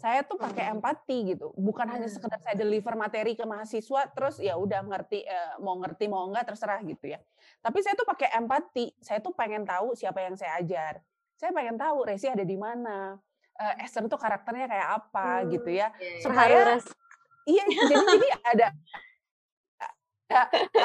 Saya 0.00 0.24
tuh 0.24 0.40
pakai 0.40 0.72
hmm. 0.72 0.74
empati 0.80 1.36
gitu. 1.36 1.52
Bukan 1.52 1.84
hmm. 1.84 1.94
hanya 2.00 2.08
sekedar 2.08 2.40
saya 2.40 2.56
deliver 2.56 2.96
materi 2.96 3.36
ke 3.36 3.44
mahasiswa 3.44 4.08
terus 4.16 4.40
ya 4.40 4.56
udah 4.56 4.80
ngerti 4.80 5.28
uh, 5.28 5.60
mau 5.60 5.76
ngerti 5.84 6.08
mau 6.08 6.24
enggak 6.24 6.48
terserah 6.48 6.80
gitu 6.80 7.12
ya. 7.12 7.20
Tapi 7.60 7.84
saya 7.84 7.92
tuh 7.92 8.08
pakai 8.08 8.32
empati. 8.40 8.96
Saya 9.04 9.20
tuh 9.20 9.36
pengen 9.36 9.68
tahu 9.68 9.92
siapa 9.92 10.24
yang 10.24 10.32
saya 10.40 10.64
ajar. 10.64 11.04
Saya 11.36 11.52
pengen 11.52 11.76
tahu 11.76 12.08
Resi 12.08 12.28
ada 12.32 12.44
di 12.44 12.56
mana 12.56 13.20
uh, 13.60 13.74
Esther 13.84 14.08
tuh 14.08 14.16
karakternya 14.16 14.66
kayak 14.66 14.88
apa 14.88 15.44
hmm, 15.44 15.46
gitu 15.52 15.70
ya. 15.70 15.92
iya, 16.00 16.08
iya. 16.08 16.20
supaya 16.24 16.58
iya 17.44 17.64
jadi 17.68 18.04
jadi 18.16 18.28
ada 18.56 18.68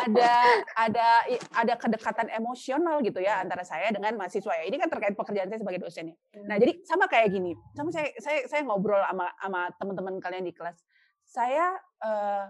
ada 0.09 0.33
ada 0.73 1.07
ada 1.53 1.73
kedekatan 1.77 2.33
emosional 2.33 3.05
gitu 3.05 3.21
ya 3.21 3.45
antara 3.45 3.61
saya 3.61 3.93
dengan 3.93 4.17
mahasiswa 4.17 4.53
ya. 4.57 4.65
Ini 4.65 4.77
kan 4.81 4.89
terkait 4.89 5.13
pekerjaan 5.13 5.47
saya 5.47 5.61
sebagai 5.61 5.85
dosen 5.85 6.11
ya. 6.11 6.15
Nah 6.49 6.57
jadi 6.57 6.81
sama 6.83 7.05
kayak 7.05 7.29
gini 7.29 7.53
sama 7.77 7.93
saya 7.93 8.09
saya 8.17 8.49
saya 8.49 8.61
ngobrol 8.65 8.99
sama 9.05 9.29
sama 9.37 9.61
teman-teman 9.77 10.13
kalian 10.17 10.45
di 10.49 10.53
kelas. 10.53 10.81
Saya 11.25 11.77
uh, 12.01 12.49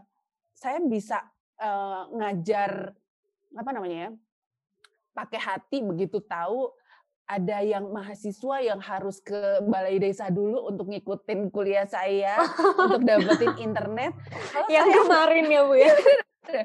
saya 0.56 0.80
bisa 0.88 1.20
uh, 1.60 2.08
ngajar 2.16 2.96
apa 3.56 3.72
namanya 3.72 3.98
ya 4.08 4.12
pakai 5.16 5.40
hati 5.40 5.80
begitu 5.80 6.20
tahu 6.24 6.72
ada 7.26 7.58
yang 7.66 7.90
mahasiswa 7.90 8.62
yang 8.62 8.78
harus 8.78 9.18
ke 9.18 9.66
balai 9.66 9.98
desa 9.98 10.30
dulu 10.30 10.70
untuk 10.70 10.94
ngikutin 10.94 11.50
kuliah 11.50 11.90
saya 11.90 12.38
untuk 12.78 13.02
dapetin 13.02 13.54
internet. 13.74 14.14
Kalau 14.54 14.70
yang 14.70 14.86
saya, 14.86 15.02
kemarin 15.02 15.46
ya 15.50 15.62
bu 15.66 15.74
ya. 15.74 15.94
Iya, 16.46 16.64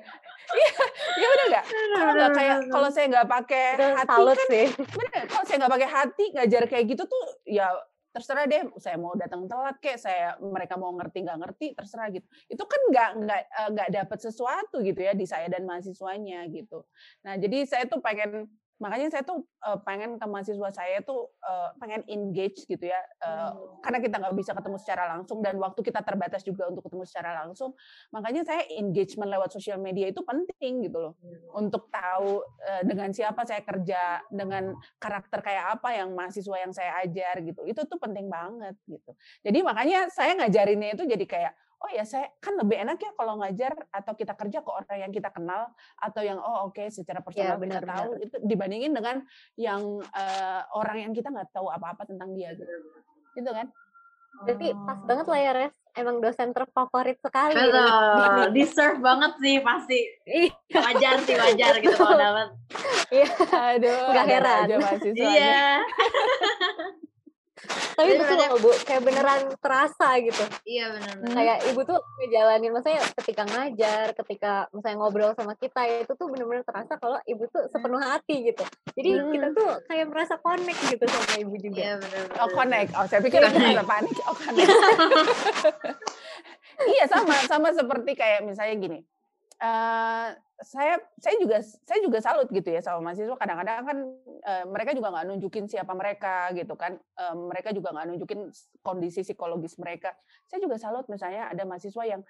iya 1.21 1.27
benar 1.33 1.47
nggak? 1.49 1.65
Kalau 1.73 2.13
nggak 2.13 2.33
kayak 2.37 2.57
kalau 2.69 2.89
saya 2.93 3.07
nggak 3.09 3.29
pakai 3.29 3.65
hati 3.97 4.21
kan, 4.21 4.39
sih. 4.53 4.67
bener. 4.77 5.23
Kalau 5.33 5.45
saya 5.49 5.57
nggak 5.65 5.75
pakai 5.81 5.89
hati 5.89 6.25
ngajar 6.37 6.63
kayak 6.69 6.85
gitu 6.93 7.03
tuh 7.09 7.25
ya 7.49 7.69
terserah 8.11 8.45
deh 8.51 8.75
saya 8.83 8.99
mau 8.99 9.15
datang 9.15 9.47
telat 9.47 9.79
kayak 9.79 10.03
saya 10.03 10.35
mereka 10.43 10.75
mau 10.75 10.91
ngerti 10.99 11.23
nggak 11.23 11.39
ngerti 11.47 11.67
terserah 11.79 12.11
gitu 12.11 12.27
itu 12.51 12.63
kan 12.67 12.81
nggak 12.91 13.11
nggak 13.23 13.41
eh, 13.47 13.69
nggak 13.71 13.89
dapat 14.03 14.19
sesuatu 14.19 14.83
gitu 14.83 14.99
ya 14.99 15.15
di 15.15 15.31
saya 15.31 15.47
dan 15.47 15.63
mahasiswanya 15.63 16.43
gitu 16.51 16.83
nah 17.23 17.39
jadi 17.39 17.63
saya 17.71 17.87
tuh 17.87 18.03
pengen 18.03 18.51
makanya 18.81 19.13
saya 19.13 19.23
tuh 19.29 19.45
uh, 19.61 19.77
pengen 19.85 20.17
ke 20.17 20.25
mahasiswa 20.25 20.69
saya 20.73 21.05
tuh 21.05 21.29
uh, 21.45 21.77
pengen 21.77 22.01
engage 22.09 22.65
gitu 22.65 22.89
ya 22.89 22.97
uh, 23.21 23.53
hmm. 23.53 23.85
karena 23.85 23.99
kita 24.01 24.17
nggak 24.17 24.35
bisa 24.41 24.57
ketemu 24.57 24.77
secara 24.81 25.05
langsung 25.13 25.45
dan 25.45 25.61
waktu 25.61 25.81
kita 25.85 26.01
terbatas 26.01 26.41
juga 26.41 26.73
untuk 26.73 26.89
ketemu 26.89 27.05
secara 27.05 27.45
langsung 27.45 27.77
makanya 28.09 28.49
saya 28.49 28.65
engagement 28.81 29.29
lewat 29.29 29.53
sosial 29.53 29.77
media 29.77 30.09
itu 30.09 30.25
penting 30.25 30.89
gitu 30.89 30.97
loh 30.97 31.15
hmm. 31.21 31.61
untuk 31.61 31.93
tahu 31.93 32.41
uh, 32.41 32.83
dengan 32.89 33.13
siapa 33.13 33.45
saya 33.45 33.61
kerja 33.61 34.25
dengan 34.33 34.73
karakter 34.97 35.45
kayak 35.45 35.77
apa 35.77 36.01
yang 36.01 36.17
mahasiswa 36.17 36.57
yang 36.57 36.73
saya 36.73 37.05
ajar 37.05 37.45
gitu 37.45 37.61
itu 37.69 37.85
tuh 37.85 38.01
penting 38.01 38.33
banget 38.33 38.81
gitu 38.89 39.13
jadi 39.45 39.61
makanya 39.61 40.09
saya 40.09 40.33
ngajarinnya 40.41 40.97
itu 40.97 41.05
jadi 41.05 41.27
kayak 41.29 41.53
oh 41.81 41.91
ya 41.91 42.05
saya 42.05 42.29
kan 42.45 42.61
lebih 42.61 42.77
enak 42.77 43.01
ya 43.01 43.13
kalau 43.17 43.41
ngajar 43.41 43.73
atau 43.89 44.13
kita 44.13 44.37
kerja 44.37 44.61
ke 44.61 44.71
orang 44.71 44.99
yang 45.09 45.13
kita 45.13 45.33
kenal 45.33 45.73
atau 45.97 46.21
yang 46.21 46.37
oh 46.37 46.69
oke 46.69 46.77
okay, 46.77 46.93
secara 46.93 47.25
personal 47.25 47.57
ya, 47.57 47.61
benar, 47.61 47.81
kita 47.81 47.89
tahu 47.89 48.11
benar. 48.13 48.25
itu 48.29 48.37
dibandingin 48.45 48.93
dengan 48.93 49.17
yang 49.57 49.83
uh, 50.13 50.63
orang 50.77 51.09
yang 51.09 51.13
kita 51.17 51.33
nggak 51.33 51.49
tahu 51.57 51.73
apa-apa 51.73 52.05
tentang 52.05 52.37
dia 52.37 52.53
gitu 52.53 52.69
gitu 53.33 53.51
kan 53.51 53.73
Berarti 54.41 54.73
pas 54.73 54.99
banget 55.05 55.27
lah 55.29 55.41
ya 55.41 55.53
Res. 55.53 55.75
Emang 55.91 56.23
dosen 56.23 56.55
terfavorit 56.55 57.19
sekali. 57.19 57.55
Betul. 57.59 58.47
Deserve 58.57 59.03
banget 59.03 59.33
sih 59.43 59.57
pasti. 59.61 60.01
wajar 60.71 61.17
sih 61.27 61.35
wajar 61.35 61.73
gitu 61.83 61.99
kalau 61.99 62.17
dapat. 62.25 62.49
Iya. 63.11 63.29
Aduh. 63.77 64.15
Gak 64.15 64.27
heran. 64.31 64.65
Iya. 65.13 65.83
tapi 67.97 68.17
betul. 68.17 68.37
loh 68.39 68.59
bu. 68.61 68.71
Kayak 68.85 69.03
beneran 69.05 69.41
terasa 69.61 70.09
gitu. 70.25 70.45
Iya 70.65 70.85
benar 70.97 71.15
kayak 71.31 71.59
ibu 71.73 71.81
tuh 71.85 72.01
ngejalanin 72.21 72.71
maksudnya 72.73 73.03
ketika 73.21 73.43
ngajar 73.45 74.07
ketika 74.17 74.53
misalnya 74.73 74.97
ngobrol 74.99 75.33
sama 75.37 75.53
kita 75.57 75.81
itu 75.87 76.13
tuh 76.17 76.27
bener-bener 76.33 76.65
terasa 76.65 76.97
kalau 76.97 77.21
ibu 77.29 77.45
tuh 77.53 77.69
sepenuh 77.69 78.01
hati 78.01 78.53
gitu. 78.53 78.65
Jadi 78.97 79.11
hmm. 79.17 79.31
kita 79.37 79.49
tuh 79.53 79.71
kayak 79.87 80.07
merasa 80.09 80.35
connect 80.41 80.81
gitu 80.89 81.05
sama 81.05 81.35
ibu 81.41 81.55
juga. 81.61 81.81
Iya 81.81 81.95
benar 82.01 82.25
oh 82.41 82.49
connect. 82.53 82.91
Oh 82.97 83.05
saya 83.07 83.21
pikir 83.21 83.41
merasa 83.45 83.85
panik. 83.85 84.17
Oh 84.25 84.37
connect. 84.37 84.69
Iya 86.81 87.05
sama. 87.13 87.37
Sama 87.45 87.69
seperti 87.77 88.17
kayak 88.17 88.41
misalnya 88.41 88.77
gini. 88.81 88.99
Uh, 89.61 90.33
saya 90.61 91.01
saya 91.17 91.37
juga 91.41 91.65
saya 91.65 92.01
juga 92.05 92.19
salut 92.21 92.49
gitu 92.53 92.69
ya 92.69 92.85
sama 92.85 93.01
mahasiswa. 93.11 93.37
Kadang-kadang 93.37 93.77
kan 93.85 93.99
uh, 94.45 94.65
mereka 94.69 94.93
juga 94.93 95.09
nggak 95.13 95.27
nunjukin 95.33 95.65
siapa 95.67 95.93
mereka 95.97 96.53
gitu 96.53 96.77
kan. 96.77 97.01
Uh, 97.17 97.49
mereka 97.49 97.73
juga 97.73 97.97
nggak 97.97 98.07
nunjukin 98.13 98.41
kondisi 98.85 99.25
psikologis 99.25 99.81
mereka. 99.81 100.13
Saya 100.45 100.61
juga 100.61 100.77
salut 100.77 101.09
misalnya 101.09 101.49
ada 101.49 101.65
mahasiswa 101.65 102.05
yang 102.05 102.21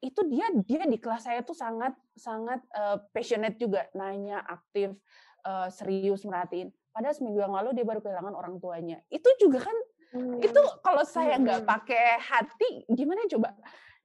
itu 0.00 0.20
dia 0.28 0.48
dia 0.64 0.84
di 0.84 0.98
kelas 1.00 1.24
saya 1.24 1.40
tuh 1.44 1.56
sangat 1.56 1.92
sangat 2.16 2.64
uh, 2.72 3.00
passionate 3.12 3.60
juga. 3.60 3.84
Nanya 3.92 4.40
aktif 4.40 4.96
uh, 5.44 5.68
serius 5.68 6.24
merhatiin. 6.24 6.72
Padahal 6.96 7.12
seminggu 7.12 7.44
yang 7.44 7.52
lalu 7.52 7.76
dia 7.76 7.84
baru 7.84 8.00
kehilangan 8.00 8.32
orang 8.32 8.56
tuanya. 8.56 9.04
Itu 9.12 9.28
juga 9.36 9.60
kan 9.68 9.76
hmm. 10.16 10.40
itu 10.40 10.60
kalau 10.80 11.04
saya 11.04 11.36
nggak 11.36 11.60
hmm. 11.64 11.68
pakai 11.68 12.04
hati 12.24 12.88
gimana 12.88 13.28
coba 13.28 13.52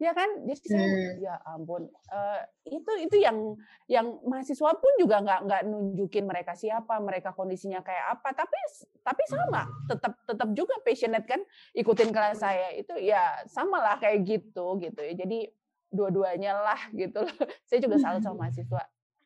ya 0.02 0.18
kan? 0.18 0.30
Jadi 0.50 0.66
saya 0.66 0.88
hmm. 0.90 1.14
ya 1.22 1.36
ampun 1.46 1.86
uh, 2.10 2.42
itu 2.66 2.92
itu 3.06 3.16
yang 3.22 3.38
yang 3.86 4.18
mahasiswa 4.26 4.74
pun 4.74 4.94
juga 4.98 5.22
nggak 5.22 5.40
nggak 5.46 5.62
nunjukin 5.70 6.26
mereka 6.26 6.58
siapa 6.58 6.98
mereka 6.98 7.38
kondisinya 7.38 7.86
kayak 7.86 8.18
apa. 8.18 8.34
Tapi 8.34 8.58
tapi 9.06 9.24
sama 9.30 9.70
tetap 9.86 10.18
tetap 10.26 10.50
juga 10.58 10.82
passionate 10.82 11.30
kan 11.30 11.42
ikutin 11.78 12.10
kelas 12.10 12.42
saya. 12.42 12.74
Itu 12.74 12.98
ya 12.98 13.46
sama 13.46 13.78
lah 13.78 14.02
kayak 14.02 14.26
gitu 14.26 14.82
gitu 14.82 15.00
ya. 15.06 15.14
Jadi 15.14 15.54
dua-duanya 15.94 16.58
lah 16.58 16.82
gitu 16.98 17.22
loh. 17.22 17.36
Saya 17.68 17.84
juga 17.84 18.00
salut 18.00 18.24
sama 18.24 18.40
mahasiswa 18.48 18.82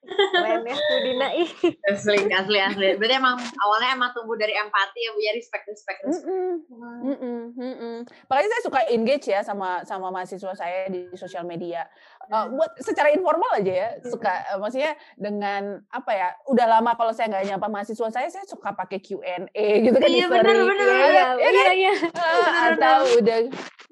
Keren 0.05 0.61
ya 0.63 0.75
Bu 0.77 0.95
Dina 1.01 1.27
ih. 1.33 1.49
Asli, 1.89 2.19
asli, 2.29 2.59
asli. 2.61 2.87
Berarti 2.95 3.15
emang 3.17 3.35
awalnya 3.37 3.89
emang 3.97 4.09
tumbuh 4.13 4.37
dari 4.37 4.53
empati 4.53 4.99
ya 5.01 5.11
Bu 5.11 5.19
ya, 5.19 5.31
respect, 5.33 5.65
respect, 5.65 5.99
respect. 6.05 6.29
Mm 6.29 6.61
-mm. 6.69 7.05
Mm 7.05 7.17
-mm. 7.17 7.39
Mm 7.55 7.75
-mm. 7.75 7.95
Makanya 8.29 8.49
saya 8.53 8.63
suka 8.63 8.79
engage 8.93 9.25
ya 9.29 9.41
sama 9.41 9.81
sama 9.83 10.13
mahasiswa 10.13 10.53
saya 10.53 10.87
di 10.87 11.09
sosial 11.17 11.43
media. 11.43 11.89
Uh, 12.25 12.49
buat 12.57 12.73
secara 12.81 13.13
informal 13.13 13.61
aja 13.61 13.73
ya, 13.73 13.89
suka 14.01 14.33
uh, 14.53 14.57
maksudnya 14.57 14.97
dengan 15.17 15.81
apa 15.93 16.11
ya? 16.13 16.29
Udah 16.49 16.65
lama 16.65 16.97
kalau 16.97 17.13
saya 17.13 17.29
nggak 17.29 17.45
nyapa 17.53 17.67
mahasiswa 17.69 18.09
saya, 18.09 18.27
saya 18.29 18.45
suka 18.49 18.73
pakai 18.73 18.97
Q&A 18.97 19.67
gitu 19.85 19.97
kan 19.97 20.09
iya, 20.09 20.25
benar, 20.25 20.57
benar, 20.57 20.87
iya, 20.89 21.27
iya, 21.37 21.51
iya, 21.53 21.71
iya. 21.73 21.93
Uh, 22.13 22.49
atau 22.73 22.97
udah 23.21 23.37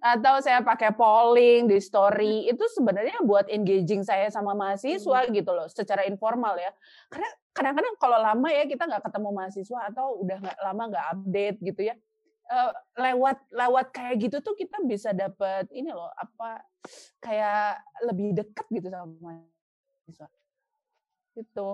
atau 0.03 0.35
saya 0.43 0.59
pakai 0.59 0.91
polling 0.91 1.71
di 1.71 1.79
story 1.79 2.51
itu 2.51 2.59
sebenarnya 2.75 3.23
buat 3.23 3.47
engaging 3.47 4.03
saya 4.03 4.27
sama 4.27 4.51
mahasiswa 4.51 5.23
hmm. 5.23 5.31
gitu 5.31 5.51
loh 5.55 5.67
secara 5.71 6.02
informal 6.07 6.55
ya. 6.59 6.71
Karena 7.07 7.29
kadang-kadang 7.53 7.95
kalau 8.01 8.17
lama 8.17 8.49
ya 8.49 8.63
kita 8.65 8.89
nggak 8.89 9.03
ketemu 9.07 9.29
mahasiswa 9.29 9.79
atau 9.93 10.19
udah 10.23 10.37
nggak 10.41 10.59
lama 10.61 10.83
nggak 10.89 11.05
update 11.13 11.57
gitu 11.61 11.81
ya 11.85 11.95
uh, 12.49 12.71
lewat 12.99 13.37
lewat 13.53 13.87
kayak 13.93 14.15
gitu 14.27 14.37
tuh 14.43 14.55
kita 14.57 14.81
bisa 14.83 15.15
dapat 15.15 15.69
ini 15.71 15.93
loh 15.93 16.11
apa 16.13 16.63
kayak 17.23 17.79
lebih 18.03 18.35
dekat 18.35 18.65
gitu 18.73 18.87
sama 18.91 19.13
mahasiswa. 19.21 20.27
Itu 21.37 21.69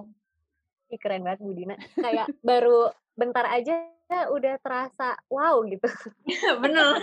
keren 0.99 1.25
banget 1.25 1.39
Bu 1.41 1.53
Dina. 1.53 1.75
Kayak 1.97 2.29
baru 2.49 2.93
bentar 3.17 3.45
aja 3.49 3.89
udah 4.09 4.57
terasa 4.61 5.13
wow 5.29 5.61
gitu. 5.69 5.85
Bener, 6.63 6.97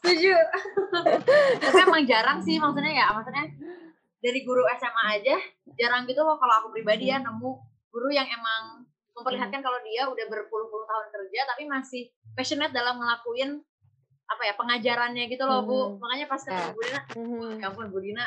setuju. 0.00 0.32
Tapi 1.62 1.78
emang 1.84 2.04
jarang 2.08 2.38
sih 2.40 2.56
maksudnya 2.56 2.92
ya, 3.04 3.06
maksudnya 3.12 3.52
dari 4.18 4.40
guru 4.42 4.66
SMA 4.78 5.04
aja 5.18 5.36
jarang 5.78 6.04
gitu 6.10 6.20
loh 6.22 6.36
kalau 6.38 6.54
aku 6.64 6.68
pribadi 6.74 7.10
ya 7.10 7.22
nemu 7.22 7.50
guru 7.88 8.08
yang 8.10 8.26
emang 8.26 8.86
memperlihatkan 9.14 9.62
kalau 9.62 9.78
dia 9.82 10.06
udah 10.06 10.26
berpuluh-puluh 10.30 10.86
tahun 10.86 11.06
kerja 11.10 11.40
tapi 11.54 11.66
masih 11.66 12.02
passionate 12.34 12.70
dalam 12.70 12.98
ngelakuin 12.98 13.58
apa 14.28 14.42
ya 14.44 14.54
pengajarannya 14.54 15.24
gitu 15.32 15.42
loh 15.48 15.64
bu. 15.64 15.78
Hmm. 15.78 15.92
makanya 15.98 16.26
pas 16.28 16.42
ketemu 16.44 16.70
Bu 16.76 16.80
Dina 16.84 17.00
hmm. 17.16 17.50
ya 17.58 17.66
ampun 17.72 17.86
Bu 17.88 17.98
Dina 17.98 18.26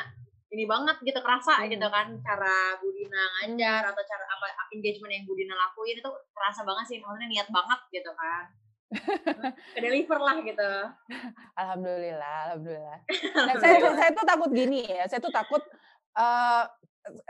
ini 0.52 0.68
banget 0.68 1.00
gitu 1.00 1.16
kerasa 1.24 1.64
gitu 1.64 1.86
kan 1.88 2.12
cara 2.20 2.76
Budina 2.76 3.22
ngajar 3.40 3.88
atau 3.88 4.02
cara 4.04 4.24
apa 4.28 4.46
engagement 4.76 5.08
yang 5.08 5.24
Budina 5.24 5.56
lakuin 5.56 5.96
itu 5.96 6.10
kerasa 6.36 6.60
banget 6.60 6.84
sih 6.92 6.98
maksudnya 7.00 7.28
niat 7.32 7.48
banget 7.48 7.80
gitu 7.88 8.12
kan 8.12 8.52
deliver 9.76 10.18
lah 10.20 10.36
gitu. 10.44 10.70
Alhamdulillah 11.60 12.36
alhamdulillah. 12.52 12.98
Nah, 13.48 13.54
saya 13.58 13.78
saya 13.96 14.10
tuh 14.12 14.26
takut 14.26 14.50
gini 14.52 14.84
ya 14.86 15.04
saya 15.08 15.20
tuh 15.20 15.32
takut 15.32 15.62
uh, 16.16 16.64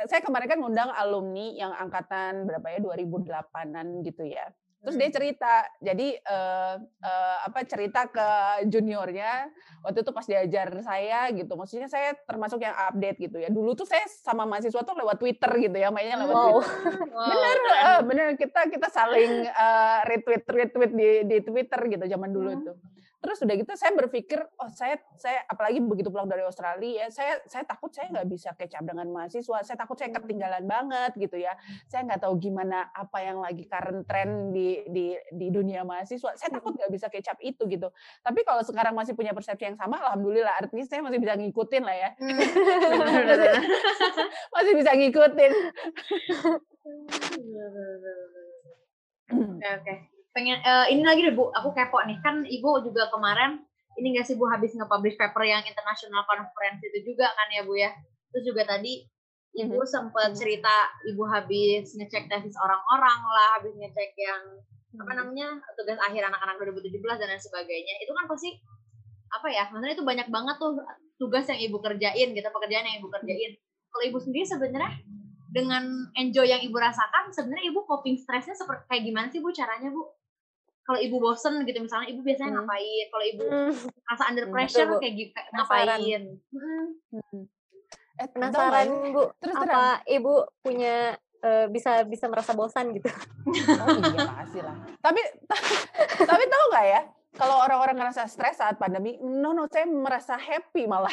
saya 0.04 0.20
kemarin 0.20 0.48
kan 0.52 0.58
ngundang 0.60 0.90
alumni 0.92 1.48
yang 1.56 1.72
angkatan 1.72 2.44
berapa 2.44 2.76
ya 2.76 2.78
2008an 2.84 3.86
gitu 4.04 4.28
ya 4.28 4.52
Terus 4.82 4.98
dia 4.98 5.08
hmm. 5.08 5.16
cerita, 5.16 5.54
jadi 5.78 6.08
uh, 6.26 6.74
uh, 6.82 7.36
apa 7.46 7.62
cerita 7.62 8.10
ke 8.10 8.28
juniornya 8.66 9.46
waktu 9.86 10.02
itu 10.02 10.10
pas 10.10 10.26
diajar 10.26 10.68
saya 10.82 11.30
gitu. 11.30 11.54
Maksudnya 11.54 11.86
saya 11.86 12.18
termasuk 12.26 12.58
yang 12.58 12.74
update 12.74 13.18
gitu 13.22 13.38
ya. 13.38 13.46
Dulu 13.46 13.78
tuh 13.78 13.86
saya 13.86 14.02
sama 14.10 14.42
mahasiswa 14.42 14.82
tuh 14.82 14.98
lewat 14.98 15.22
Twitter 15.22 15.50
gitu 15.62 15.76
ya, 15.78 15.94
mainnya 15.94 16.18
lewat 16.26 16.34
wow. 16.34 16.46
Twitter. 16.58 16.70
Wow. 17.12 17.28
Bener, 17.28 17.58
uh, 17.60 18.00
bener 18.08 18.26
kita 18.40 18.60
kita 18.72 18.88
saling 18.88 19.44
uh, 19.46 20.00
retweet 20.08 20.42
retweet 20.48 20.92
di 20.96 21.08
di 21.28 21.38
Twitter 21.44 21.80
gitu 21.86 22.04
zaman 22.08 22.30
dulu 22.32 22.48
hmm. 22.50 22.58
itu 22.64 22.72
terus 23.22 23.38
udah 23.40 23.54
gitu 23.54 23.72
saya 23.78 23.94
berpikir 23.94 24.42
oh 24.58 24.70
saya 24.74 24.98
saya 25.14 25.46
apalagi 25.46 25.78
begitu 25.78 26.10
pulang 26.10 26.26
dari 26.26 26.42
Australia 26.42 27.06
ya 27.06 27.08
saya 27.08 27.38
saya 27.46 27.62
takut 27.62 27.94
saya 27.94 28.10
nggak 28.10 28.26
bisa 28.26 28.50
up 28.50 28.84
dengan 28.84 29.06
mahasiswa 29.14 29.62
saya 29.62 29.78
takut 29.78 29.94
saya 29.94 30.10
ketinggalan 30.10 30.66
banget 30.66 31.12
gitu 31.16 31.36
ya. 31.38 31.54
Saya 31.86 32.04
nggak 32.04 32.26
tahu 32.26 32.34
gimana 32.42 32.90
apa 32.90 33.18
yang 33.22 33.38
lagi 33.38 33.64
current 33.64 34.04
trend 34.04 34.50
di 34.52 34.82
di 34.90 35.14
di 35.30 35.46
dunia 35.48 35.86
mahasiswa. 35.86 36.34
Saya 36.34 36.50
takut 36.50 36.74
nggak 36.74 36.90
bisa 36.90 37.06
up 37.08 37.38
itu 37.40 37.62
gitu. 37.70 37.88
Tapi 38.20 38.40
kalau 38.42 38.62
sekarang 38.66 38.92
masih 38.98 39.14
punya 39.14 39.30
persepsi 39.32 39.72
yang 39.72 39.78
sama 39.78 40.02
alhamdulillah 40.02 40.58
artinya 40.58 40.84
saya 40.84 41.00
masih 41.06 41.18
bisa 41.22 41.34
ngikutin 41.38 41.82
lah 41.86 41.96
ya. 41.96 42.10
Masih, 42.92 43.54
masih 44.52 44.72
bisa 44.76 44.90
ngikutin. 44.94 45.52
Oke 49.32 49.68
oke 49.80 50.11
pengen 50.32 50.58
uh, 50.64 50.88
ini 50.88 51.04
lagi 51.04 51.24
deh 51.24 51.34
bu. 51.36 51.52
Aku 51.52 51.72
kepo 51.76 52.00
nih. 52.04 52.18
Kan 52.24 52.44
ibu 52.48 52.80
juga 52.84 53.08
kemarin 53.12 53.60
ini 54.00 54.16
nggak 54.16 54.26
sih 54.26 54.36
bu 54.40 54.48
habis 54.48 54.72
nge-publish 54.72 55.20
paper 55.20 55.44
yang 55.44 55.62
international 55.68 56.24
conference 56.24 56.80
itu 56.80 57.12
juga 57.12 57.28
kan 57.32 57.48
ya 57.52 57.62
bu 57.64 57.76
ya? 57.76 57.92
Terus 58.32 58.44
juga 58.48 58.64
tadi 58.64 59.04
ibu 59.52 59.76
mm 59.76 59.84
-hmm. 59.84 59.92
sempat 59.92 60.32
cerita 60.32 60.88
ibu 61.04 61.28
habis 61.28 61.92
ngecek 61.92 62.32
tesis 62.32 62.56
orang-orang 62.56 63.20
lah 63.20 63.48
habis 63.60 63.76
ngecek 63.76 64.16
yang 64.16 64.42
mm 64.56 64.96
-hmm. 64.96 65.02
apa 65.04 65.12
namanya 65.12 65.48
tugas 65.76 66.00
akhir 66.00 66.24
anak-anak 66.24 66.56
2017 66.56 67.20
dan 67.20 67.28
lain 67.28 67.40
sebagainya. 67.40 67.94
Itu 68.00 68.12
kan 68.16 68.24
pasti 68.24 68.56
apa 69.32 69.48
ya 69.48 69.64
maksudnya 69.72 69.96
itu 69.96 70.04
banyak 70.04 70.28
banget 70.28 70.56
tuh 70.60 70.76
tugas 71.16 71.48
yang 71.48 71.60
ibu 71.60 71.80
kerjain 71.80 72.28
gitu 72.32 72.48
pekerjaan 72.48 72.84
yang 72.88 72.96
ibu 73.00 73.08
kerjain. 73.12 73.52
Kalau 73.92 74.04
ibu 74.08 74.18
sendiri 74.20 74.48
sebenarnya 74.48 74.92
dengan 75.52 75.84
enjoy 76.16 76.48
yang 76.48 76.64
ibu 76.64 76.72
rasakan 76.80 77.28
sebenarnya 77.28 77.68
ibu 77.68 77.84
coping 77.84 78.16
stressnya 78.16 78.56
seperti 78.56 78.88
kayak 78.88 79.02
gimana 79.04 79.26
sih 79.28 79.44
bu 79.44 79.52
caranya 79.52 79.92
bu 79.92 80.00
kalau 80.82 80.98
ibu 80.98 81.16
bosen 81.22 81.62
gitu 81.62 81.78
misalnya 81.78 82.10
ibu 82.10 82.20
biasanya 82.26 82.50
hmm. 82.50 82.58
ngapain 82.58 83.06
kalau 83.14 83.24
ibu 83.24 83.44
hmm. 83.46 83.72
rasa 84.02 84.22
under 84.26 84.46
hmm, 84.50 84.54
pressure 84.54 84.88
Betul, 84.90 85.00
kayak 85.00 85.14
gitu 85.14 85.32
ngapain 85.54 86.22
hmm. 86.50 87.44
eh, 88.18 88.28
penasaran 88.34 88.88
bu 89.14 89.22
terus 89.38 89.54
apa 89.54 89.66
terang. 89.66 89.98
ibu 90.10 90.34
punya 90.58 90.96
uh, 91.42 91.66
bisa 91.68 92.06
bisa 92.06 92.30
merasa 92.30 92.54
bosan 92.54 92.94
gitu. 92.96 93.10
Oh 93.82 93.98
iya 93.98 94.26
pasti 94.30 94.58
lah. 94.62 94.74
Tapi 95.02 95.20
tapi 96.30 96.42
tahu 96.46 96.64
nggak 96.70 96.86
ya? 96.86 97.02
Kalau 97.32 97.64
orang-orang 97.64 97.96
ngerasa 97.96 98.28
stres 98.28 98.60
saat 98.60 98.76
pandemi, 98.76 99.16
no 99.18 99.56
no 99.56 99.64
saya 99.64 99.88
merasa 99.88 100.36
happy 100.36 100.84
malah. 100.84 101.12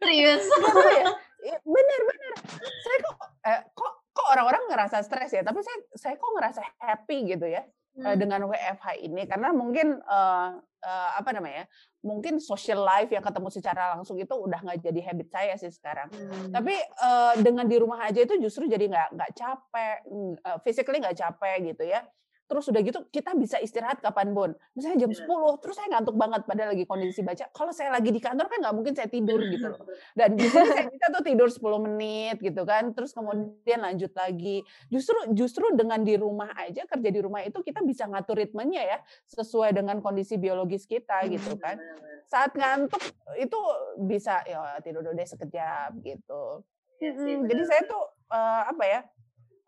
Serius? 0.00 0.48
ya? 1.48 1.56
Bener 1.60 2.00
bener. 2.08 2.32
Saya 2.58 2.96
kok 3.04 3.16
eh, 3.44 3.60
kok 3.76 3.92
kok 4.14 4.26
orang-orang 4.32 4.62
ngerasa 4.72 4.96
stres 5.04 5.30
ya, 5.36 5.42
tapi 5.44 5.60
saya 5.60 5.78
saya 5.94 6.14
kok 6.16 6.32
ngerasa 6.32 6.62
happy 6.80 7.36
gitu 7.36 7.46
ya 7.50 7.62
hmm. 7.96 8.16
dengan 8.18 8.40
WFH 8.50 8.86
ini 9.02 9.22
karena 9.26 9.54
mungkin 9.54 9.98
uh, 10.04 10.50
uh, 10.60 11.10
apa 11.18 11.30
namanya? 11.34 11.64
Mungkin 12.04 12.36
social 12.36 12.84
life 12.84 13.08
yang 13.08 13.24
ketemu 13.24 13.48
secara 13.48 13.96
langsung 13.96 14.20
itu 14.20 14.34
udah 14.36 14.60
nggak 14.60 14.84
jadi 14.84 15.00
habit 15.08 15.28
saya 15.32 15.54
sih 15.56 15.72
sekarang. 15.72 16.12
Hmm. 16.12 16.52
Tapi 16.52 16.74
uh, 17.00 17.34
dengan 17.40 17.64
di 17.64 17.76
rumah 17.80 18.04
aja 18.04 18.20
itu 18.20 18.36
justru 18.42 18.68
jadi 18.68 18.84
nggak 18.90 19.08
nggak 19.16 19.30
capek, 19.32 19.96
uh, 20.44 20.58
physically 20.60 21.00
nggak 21.00 21.16
capek 21.16 21.72
gitu 21.72 21.88
ya 21.88 22.04
terus 22.44 22.68
udah 22.68 22.80
gitu 22.84 23.00
kita 23.08 23.32
bisa 23.34 23.56
istirahat 23.58 24.04
kapan 24.04 24.36
pun. 24.36 24.50
Misalnya 24.76 25.08
jam 25.08 25.12
10 25.16 25.62
terus 25.64 25.74
saya 25.80 25.88
ngantuk 25.96 26.16
banget 26.16 26.42
padahal 26.44 26.76
lagi 26.76 26.84
kondisi 26.84 27.24
baca. 27.24 27.48
Kalau 27.50 27.72
saya 27.72 27.90
lagi 27.94 28.12
di 28.12 28.20
kantor 28.20 28.46
kan 28.52 28.58
nggak 28.60 28.74
mungkin 28.76 28.92
saya 28.92 29.08
tidur 29.08 29.40
gitu 29.54 29.66
loh. 29.72 29.84
Dan 30.12 30.36
di 30.36 30.46
sini 30.48 30.66
saya 30.68 30.86
bisa 30.88 31.06
tuh 31.08 31.22
tidur 31.24 31.48
10 31.48 31.86
menit 31.88 32.36
gitu 32.40 32.62
kan 32.68 32.92
terus 32.92 33.16
kemudian 33.16 33.80
lanjut 33.80 34.12
lagi. 34.12 34.60
Justru 34.92 35.16
justru 35.32 35.64
dengan 35.72 36.04
di 36.04 36.14
rumah 36.20 36.52
aja 36.56 36.84
kerja 36.84 37.08
di 37.08 37.20
rumah 37.20 37.40
itu 37.44 37.60
kita 37.64 37.80
bisa 37.80 38.04
ngatur 38.04 38.36
ritmenya 38.36 38.82
ya 38.84 38.98
sesuai 39.32 39.72
dengan 39.72 40.04
kondisi 40.04 40.36
biologis 40.36 40.84
kita 40.84 41.24
gitu 41.32 41.56
kan. 41.56 41.80
saat 42.24 42.56
ngantuk 42.56 43.04
itu 43.36 43.60
bisa 44.00 44.40
ya 44.48 44.80
tidur 44.80 45.04
dulu 45.04 45.12
deh 45.12 45.28
sekejap 45.28 45.92
gitu. 46.00 46.64
Hmm, 47.04 47.44
jadi 47.44 47.62
saya 47.68 47.82
tuh 47.84 48.04
uh, 48.32 48.62
apa 48.70 48.84
ya 48.88 49.00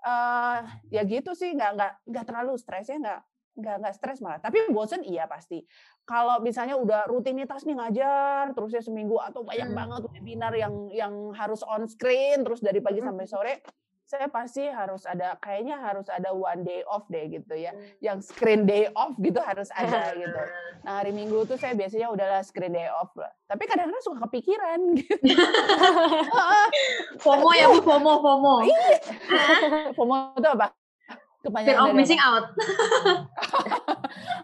uh, 0.04 0.60
ya 0.92 1.02
gitu 1.06 1.32
sih 1.32 1.54
nggak 1.54 1.70
nggak 1.78 1.92
nggak 2.10 2.24
terlalu 2.26 2.58
stres 2.60 2.90
ya 2.90 2.98
nggak 3.00 3.20
nggak 3.56 3.76
nggak 3.80 3.94
stres 3.96 4.20
malah 4.20 4.36
tapi 4.36 4.68
bosen 4.68 5.00
iya 5.00 5.24
pasti 5.24 5.64
kalau 6.04 6.44
misalnya 6.44 6.76
udah 6.76 7.08
rutinitas 7.08 7.64
nih 7.64 7.72
ngajar 7.72 8.52
terusnya 8.52 8.84
seminggu 8.84 9.16
atau 9.16 9.40
banyak 9.48 9.72
hmm. 9.72 9.78
banget 9.78 10.02
webinar 10.12 10.52
yang 10.52 10.92
yang 10.92 11.32
harus 11.32 11.64
on 11.64 11.88
screen 11.88 12.44
terus 12.44 12.60
dari 12.60 12.84
pagi 12.84 13.00
hmm. 13.00 13.08
sampai 13.08 13.26
sore 13.26 13.54
saya 14.06 14.30
pasti 14.30 14.62
harus 14.62 15.02
ada 15.02 15.34
kayaknya 15.42 15.82
harus 15.82 16.06
ada 16.06 16.30
one 16.30 16.62
day 16.62 16.86
off 16.86 17.02
deh 17.10 17.26
gitu 17.26 17.58
ya. 17.58 17.74
Hmm. 17.74 17.82
Yang 17.98 18.18
screen 18.30 18.62
day 18.62 18.86
off 18.94 19.18
gitu 19.18 19.42
harus 19.42 19.66
ada 19.74 20.10
gitu. 20.22 20.42
Nah, 20.86 21.02
hari 21.02 21.10
Minggu 21.10 21.42
tuh 21.50 21.58
saya 21.58 21.74
biasanya 21.74 22.14
udahlah 22.14 22.46
screen 22.46 22.70
day 22.70 22.86
off 22.86 23.10
lah. 23.18 23.34
Tapi 23.50 23.66
kadang-kadang 23.66 24.06
suka 24.06 24.30
kepikiran 24.30 24.78
gitu. 25.02 25.18
FOMO 27.26 27.50
ya, 27.58 27.66
Bu, 27.66 27.82
FOMO, 27.82 28.12
FOMO. 28.22 28.54
Iya. 28.62 28.86
FOMO 29.98 30.38
itu 30.38 30.48
apa? 30.54 30.70
Kepanjangan 31.42 31.74
Fear 31.74 31.90
of 31.90 31.98
missing 31.98 32.22
apa? 32.22 32.30
out. 32.30 32.44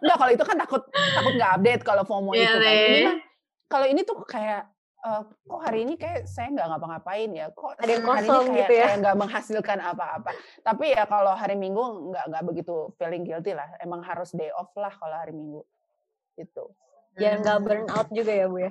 Enggak, 0.03 0.17
kalau 0.19 0.33
itu 0.35 0.45
kan 0.47 0.57
takut 0.59 0.83
takut 0.91 1.33
nggak 1.39 1.53
update 1.55 1.83
kalau 1.87 2.03
FOMO 2.03 2.35
yeah, 2.35 2.51
itu 2.51 2.59
kan. 2.59 2.75
Ini 2.75 3.01
mah 3.07 3.17
kalau 3.71 3.87
ini 3.87 4.01
tuh 4.03 4.19
kayak 4.27 4.72
uh, 5.03 5.23
kok 5.27 5.61
hari 5.63 5.85
ini 5.85 5.95
kayak 5.99 6.25
saya 6.31 6.49
nggak 6.55 6.69
ngapa-ngapain 6.73 7.31
ya? 7.35 7.47
Kok 7.53 7.79
ada 7.79 7.91
yang 7.91 8.05
kosong 8.07 8.15
hari 8.15 8.27
ini 8.27 8.33
kayak, 8.33 8.51
gitu 8.55 8.73
ya? 8.73 8.87
kayak 8.87 8.97
nggak 9.03 9.17
menghasilkan 9.19 9.79
apa-apa? 9.83 10.31
Tapi 10.63 10.85
ya 10.95 11.05
kalau 11.11 11.33
hari 11.35 11.57
minggu 11.59 11.85
nggak 12.15 12.25
nggak 12.31 12.45
begitu 12.47 12.75
feeling 12.97 13.25
guilty 13.27 13.53
lah. 13.53 13.69
Emang 13.83 14.01
harus 14.07 14.31
day 14.33 14.51
off 14.55 14.71
lah 14.79 14.95
kalau 14.95 15.17
hari 15.19 15.35
minggu. 15.35 15.61
Itu 16.39 16.73
ya 17.21 17.37
nggak 17.37 17.59
burn 17.61 17.85
out 17.93 18.09
juga 18.09 18.33
ya 18.33 18.47
bu 18.49 18.57
ya? 18.63 18.71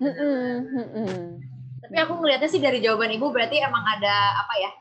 Tapi 1.82 1.98
aku 1.98 2.14
ngelihatnya 2.18 2.50
sih 2.50 2.62
dari 2.62 2.80
jawaban 2.82 3.12
ibu 3.14 3.30
berarti 3.30 3.62
emang 3.62 3.84
ada 3.84 4.42
apa 4.42 4.54
ya 4.58 4.72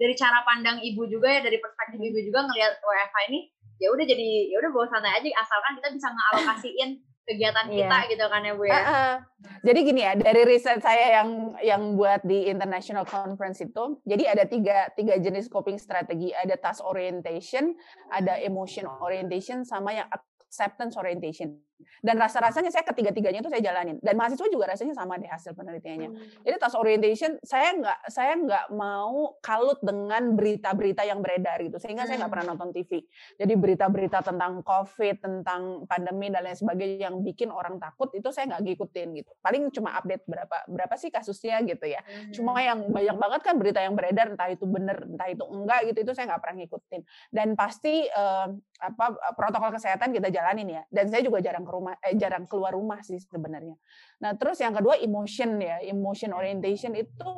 dari 0.00 0.16
cara 0.16 0.40
pandang 0.48 0.80
ibu 0.80 1.04
juga 1.04 1.28
ya 1.28 1.40
dari 1.44 1.60
perspektif 1.60 2.00
ibu 2.00 2.18
juga 2.24 2.48
ngelihat 2.48 2.80
WFH 2.80 3.16
ini 3.28 3.40
ya 3.80 3.88
udah 3.92 4.04
jadi 4.04 4.28
ya 4.52 4.56
udah 4.60 4.70
bawa 4.72 4.86
santai 4.88 5.12
aja 5.12 5.28
asalkan 5.40 5.72
kita 5.80 5.88
bisa 5.92 6.08
ngalokasiin 6.08 6.90
kegiatan 7.28 7.66
iya. 7.70 7.76
kita 7.84 7.96
yeah. 7.96 8.10
gitu 8.10 8.24
kan 8.26 8.40
ya 8.42 8.52
Bu 8.56 8.64
ya. 8.66 8.74
Uh, 8.74 8.80
uh. 8.90 9.12
Jadi 9.60 9.78
gini 9.84 10.00
ya, 10.04 10.12
dari 10.16 10.42
riset 10.44 10.80
saya 10.80 11.20
yang 11.20 11.28
yang 11.60 11.82
buat 11.96 12.24
di 12.24 12.48
international 12.48 13.04
conference 13.04 13.60
itu, 13.60 14.00
jadi 14.08 14.32
ada 14.36 14.44
tiga 14.48 14.88
tiga 14.96 15.16
jenis 15.20 15.48
coping 15.48 15.76
strategi, 15.76 16.32
ada 16.32 16.56
task 16.56 16.80
orientation, 16.84 17.76
ada 18.12 18.40
emotion 18.40 18.88
orientation, 19.00 19.64
sama 19.64 19.92
yang 19.96 20.08
acceptance 20.10 20.96
orientation. 20.96 21.60
Dan 22.00 22.16
rasa-rasanya 22.16 22.72
saya 22.72 22.84
ketiga-tiganya 22.86 23.40
itu 23.44 23.50
saya 23.52 23.62
jalanin. 23.62 23.96
Dan 24.00 24.16
mahasiswa 24.16 24.48
juga 24.48 24.72
rasanya 24.72 24.94
sama 24.96 25.20
deh 25.20 25.28
hasil 25.28 25.52
penelitiannya. 25.52 26.08
Hmm. 26.08 26.42
Jadi 26.46 26.56
task 26.56 26.76
orientation 26.78 27.36
saya 27.44 27.76
nggak 27.76 27.98
saya 28.08 28.32
nggak 28.40 28.66
mau 28.72 29.36
kalut 29.44 29.78
dengan 29.84 30.34
berita-berita 30.36 31.02
yang 31.04 31.20
beredar 31.20 31.60
gitu. 31.60 31.76
Sehingga 31.76 32.04
hmm. 32.04 32.08
saya 32.08 32.16
nggak 32.24 32.32
pernah 32.32 32.46
hmm. 32.48 32.54
nonton 32.56 32.70
TV. 32.74 32.90
Jadi 33.36 33.52
berita-berita 33.56 34.18
tentang 34.24 34.52
COVID, 34.64 35.16
tentang 35.20 35.62
pandemi 35.84 36.32
dan 36.32 36.46
lain 36.46 36.56
sebagainya 36.56 37.10
yang 37.10 37.20
bikin 37.20 37.52
orang 37.52 37.76
takut 37.76 38.12
itu 38.16 38.28
saya 38.32 38.56
nggak 38.56 38.62
ngikutin 38.64 39.08
gitu. 39.20 39.32
Paling 39.40 39.62
cuma 39.72 39.96
update 39.96 40.24
berapa 40.24 40.56
berapa 40.68 40.94
sih 40.96 41.10
kasusnya 41.12 41.60
gitu 41.66 41.84
ya. 41.88 42.00
Hmm. 42.04 42.32
Cuma 42.32 42.56
yang 42.60 42.88
banyak 42.88 43.16
banget 43.16 43.40
kan 43.44 43.54
berita 43.60 43.80
yang 43.84 43.94
beredar 43.94 44.32
entah 44.32 44.48
itu 44.48 44.64
benar 44.64 45.04
entah 45.04 45.28
itu 45.28 45.44
enggak 45.44 45.80
gitu 45.92 45.98
itu 46.08 46.12
saya 46.16 46.34
nggak 46.34 46.42
pernah 46.42 46.56
ngikutin. 46.64 47.00
Dan 47.30 47.48
pasti 47.54 48.08
eh, 48.08 48.46
apa 48.80 49.06
protokol 49.36 49.76
kesehatan 49.76 50.10
kita 50.16 50.32
jalanin 50.32 50.80
ya. 50.80 50.82
Dan 50.88 51.12
saya 51.12 51.22
juga 51.24 51.44
jarang 51.44 51.68
rumah 51.70 51.94
eh, 52.02 52.18
jarang 52.18 52.44
keluar 52.50 52.74
rumah 52.74 53.00
sih 53.00 53.22
sebenarnya. 53.22 53.78
Nah, 54.20 54.34
terus 54.34 54.58
yang 54.58 54.74
kedua 54.74 54.98
emotion 54.98 55.56
ya, 55.62 55.78
emotion 55.86 56.34
orientation 56.34 56.92
itu 56.98 57.30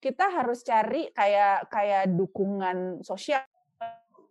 kita 0.00 0.32
harus 0.32 0.64
cari 0.64 1.12
kayak 1.12 1.68
kayak 1.68 2.12
dukungan 2.12 3.04
sosial 3.04 3.44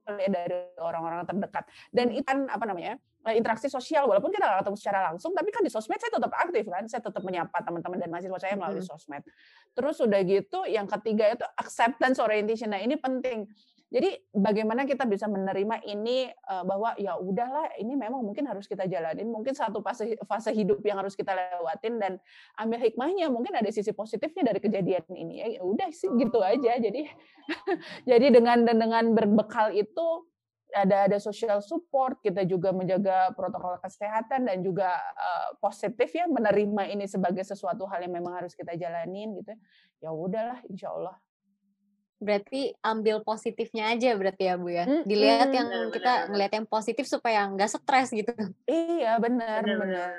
ya 0.10 0.30
dari 0.30 0.74
orang-orang 0.82 1.26
terdekat. 1.26 1.66
Dan 1.94 2.14
itu 2.14 2.26
kan 2.26 2.50
apa 2.50 2.66
namanya? 2.66 2.98
Eh, 3.28 3.36
interaksi 3.36 3.68
sosial 3.68 4.08
walaupun 4.08 4.32
kita 4.32 4.48
nggak 4.48 4.64
ketemu 4.64 4.78
secara 4.80 5.00
langsung 5.12 5.36
tapi 5.36 5.52
kan 5.52 5.60
di 5.60 5.68
sosmed 5.68 6.00
saya 6.00 6.16
tetap 6.16 6.32
aktif 6.40 6.64
kan 6.72 6.88
saya 6.88 7.04
tetap 7.04 7.20
menyapa 7.20 7.52
teman-teman 7.68 8.00
dan 8.00 8.08
mahasiswa 8.08 8.40
saya 8.40 8.56
melalui 8.56 8.80
sosmed 8.80 9.28
terus 9.76 10.00
sudah 10.00 10.24
gitu 10.24 10.64
yang 10.64 10.88
ketiga 10.88 11.36
itu 11.36 11.44
acceptance 11.60 12.16
orientation 12.24 12.72
nah 12.72 12.80
ini 12.80 12.96
penting 12.96 13.44
jadi 13.90 14.22
bagaimana 14.30 14.86
kita 14.86 15.02
bisa 15.10 15.26
menerima 15.26 15.82
ini 15.82 16.30
uh, 16.46 16.62
bahwa 16.62 16.94
ya 17.02 17.18
udahlah 17.18 17.74
ini 17.82 17.98
memang 17.98 18.22
mungkin 18.22 18.46
harus 18.46 18.70
kita 18.70 18.86
jalanin, 18.86 19.26
mungkin 19.26 19.58
satu 19.58 19.82
fase 19.82 20.14
fase 20.30 20.54
hidup 20.54 20.78
yang 20.86 21.02
harus 21.02 21.18
kita 21.18 21.34
lewatin 21.34 21.98
dan 21.98 22.22
ambil 22.62 22.86
hikmahnya. 22.86 23.34
Mungkin 23.34 23.50
ada 23.58 23.66
sisi 23.74 23.90
positifnya 23.90 24.54
dari 24.54 24.62
kejadian 24.62 25.10
ini 25.10 25.42
ya. 25.42 25.48
ya 25.58 25.62
udah 25.66 25.90
sih 25.90 26.06
gitu 26.22 26.38
aja. 26.38 26.78
Jadi 26.78 27.10
jadi 28.14 28.30
dengan 28.30 28.62
dengan 28.62 29.10
berbekal 29.18 29.74
itu 29.74 30.30
ada 30.70 31.10
ada 31.10 31.18
social 31.18 31.58
support, 31.66 32.22
kita 32.22 32.46
juga 32.46 32.70
menjaga 32.70 33.34
protokol 33.34 33.82
kesehatan 33.82 34.54
dan 34.54 34.62
juga 34.62 35.02
uh, 35.18 35.58
positif 35.58 36.14
ya 36.14 36.30
menerima 36.30 36.94
ini 36.94 37.10
sebagai 37.10 37.42
sesuatu 37.42 37.90
hal 37.90 38.06
yang 38.06 38.14
memang 38.14 38.38
harus 38.38 38.54
kita 38.54 38.78
jalanin 38.78 39.34
gitu. 39.42 39.58
Ya 39.98 40.14
udahlah, 40.14 40.62
insya 40.70 40.94
Allah 40.94 41.18
Berarti 42.20 42.76
ambil 42.84 43.24
positifnya 43.24 43.96
aja 43.96 44.12
berarti 44.20 44.44
ya 44.52 44.56
Bu 44.60 44.70
ya. 44.70 44.86
Dilihat 45.08 45.50
yang 45.56 45.68
bener, 45.72 45.92
kita 45.96 46.14
bener. 46.14 46.30
ngelihat 46.36 46.54
yang 46.60 46.68
positif 46.68 47.06
supaya 47.08 47.48
nggak 47.48 47.70
stres 47.72 48.12
gitu. 48.12 48.32
Iya 48.68 49.18
benar 49.24 49.64
benar. 49.64 50.12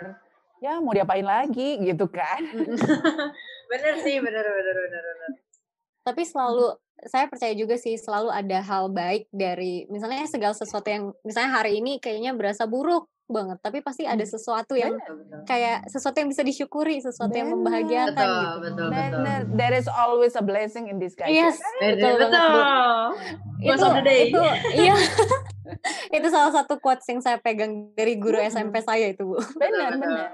Ya 0.60 0.80
mau 0.80 0.92
diapain 0.92 1.24
lagi 1.24 1.80
gitu 1.80 2.08
kan. 2.08 2.40
bener 3.70 3.94
sih 4.00 4.16
bener 4.18 4.44
bener 4.44 4.76
bener 4.76 5.02
bener. 5.04 5.30
Tapi 6.00 6.22
selalu 6.24 6.74
saya 7.08 7.28
percaya 7.28 7.56
juga 7.56 7.80
sih 7.80 7.96
selalu 7.96 8.28
ada 8.28 8.60
hal 8.60 8.92
baik 8.92 9.28
dari 9.32 9.88
misalnya 9.88 10.28
segala 10.28 10.52
sesuatu 10.52 10.88
yang 10.88 11.16
misalnya 11.24 11.56
hari 11.56 11.80
ini 11.80 11.96
kayaknya 11.96 12.36
berasa 12.36 12.68
buruk 12.68 13.08
banget 13.30 13.58
tapi 13.62 13.80
pasti 13.80 14.04
ada 14.04 14.26
hmm. 14.26 14.32
sesuatu 14.34 14.74
yang 14.74 14.92
betul, 14.98 15.46
kayak 15.46 15.86
sesuatu 15.86 16.18
yang 16.18 16.28
bisa 16.28 16.42
disyukuri 16.42 17.00
sesuatu 17.00 17.30
bener. 17.30 17.40
yang 17.40 17.48
membahagiakan 17.56 18.14
betul, 18.14 18.34
gitu 18.34 18.58
betul, 18.60 18.86
betul. 18.90 19.18
Bener. 19.22 19.40
there 19.54 19.74
is 19.78 19.86
always 19.86 20.34
a 20.34 20.44
blessing 20.44 20.90
in 20.90 20.98
disguise 20.98 21.30
yes 21.30 21.56
betul, 21.78 22.18
betul, 22.18 22.50
betul. 23.62 23.90
itu 24.02 24.10
itu 24.28 24.42
iya 24.74 24.96
itu 26.16 26.26
salah 26.30 26.52
satu 26.52 26.78
quotes 26.78 27.06
yang 27.06 27.20
saya 27.22 27.38
pegang 27.38 27.92
dari 27.94 28.18
guru 28.18 28.38
hmm. 28.38 28.50
SMP 28.50 28.82
saya 28.82 29.10
itu 29.10 29.26
bu 29.26 29.38
benar 29.56 29.96
benar 29.96 30.28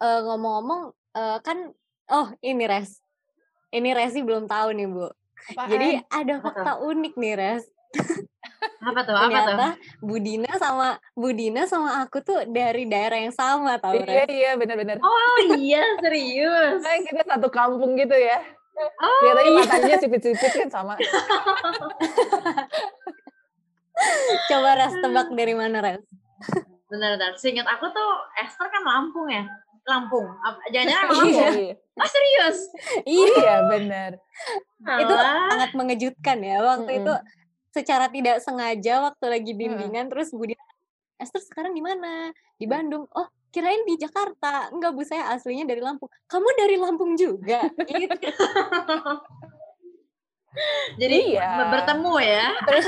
uh, 0.00 0.20
ngomong-ngomong 0.26 0.92
uh, 1.16 1.38
kan 1.40 1.72
oh 2.12 2.28
ini 2.44 2.64
res 2.68 3.00
ini 3.72 3.96
resi 3.96 4.20
belum 4.20 4.46
tahu 4.48 4.76
nih 4.76 4.88
bu 4.88 5.08
Apaan? 5.52 5.68
jadi 5.74 5.88
ada 6.06 6.34
fakta 6.38 6.72
unik 6.82 7.14
nih 7.18 7.34
res 7.34 7.62
apa 8.82 9.00
tuh? 9.06 9.14
Apa 9.14 9.26
Ternyata 9.30 9.52
tuh? 9.54 9.72
Budina 10.02 10.50
sama 10.58 10.88
Budina 11.14 11.62
sama 11.66 12.02
aku 12.02 12.18
tuh 12.22 12.46
dari 12.50 12.86
daerah 12.86 13.18
yang 13.18 13.34
sama 13.34 13.78
tau 13.78 13.94
Iya 13.94 14.26
iya 14.26 14.50
benar-benar. 14.58 14.98
Oh 15.02 15.38
iya 15.58 15.82
serius. 16.02 16.82
Nah, 16.82 16.98
kita 17.02 17.22
satu 17.26 17.48
kampung 17.50 17.94
gitu 17.98 18.14
ya. 18.14 18.38
Oh, 18.72 19.20
Lihat 19.28 19.36
iya. 19.44 19.52
matanya 19.52 19.96
sipit-sipit 20.00 20.52
kan 20.64 20.70
sama. 20.72 20.94
Coba 24.50 24.70
Res 24.74 24.94
tebak 24.98 25.28
dari 25.36 25.54
mana 25.54 25.78
Res? 25.78 26.02
Benar 26.90 27.20
benar. 27.20 27.32
Seingat 27.38 27.68
aku 27.68 27.86
tuh 27.92 28.10
Esther 28.40 28.66
kan 28.72 28.82
Lampung 28.82 29.28
ya. 29.30 29.44
Lampung. 29.86 30.26
Jangan-jangan 30.72 31.06
Lampung. 31.10 31.30
iya, 31.30 31.48
iya. 31.54 31.74
Oh 32.00 32.08
serius? 32.08 32.58
iya 33.04 33.54
benar. 33.68 34.16
Itu 34.82 35.14
sangat 35.14 35.70
mengejutkan 35.76 36.38
ya 36.40 36.64
waktu 36.64 36.88
mm 36.88 36.96
-hmm. 36.96 37.04
itu 37.04 37.14
secara 37.72 38.06
tidak 38.12 38.44
sengaja 38.44 39.10
waktu 39.10 39.26
lagi 39.26 39.52
bimbingan 39.56 40.06
hmm. 40.06 40.12
terus 40.12 40.30
Budi 40.30 40.54
Esther 41.16 41.40
sekarang 41.40 41.72
di 41.72 41.80
mana? 41.80 42.28
Di 42.60 42.68
Bandung. 42.68 43.08
Oh 43.16 43.26
kirain 43.52 43.84
di 43.88 43.94
Jakarta. 44.00 44.72
Enggak 44.72 44.96
bu 44.96 45.04
saya 45.04 45.28
aslinya 45.32 45.68
dari 45.68 45.80
Lampung. 45.84 46.08
Kamu 46.26 46.48
dari 46.56 46.76
Lampung 46.80 47.14
juga? 47.14 47.68
Gitu. 47.84 48.10
Jadi 51.00 51.18
iya. 51.36 51.72
bertemu 51.72 52.12
ya. 52.20 52.46
Terus 52.68 52.86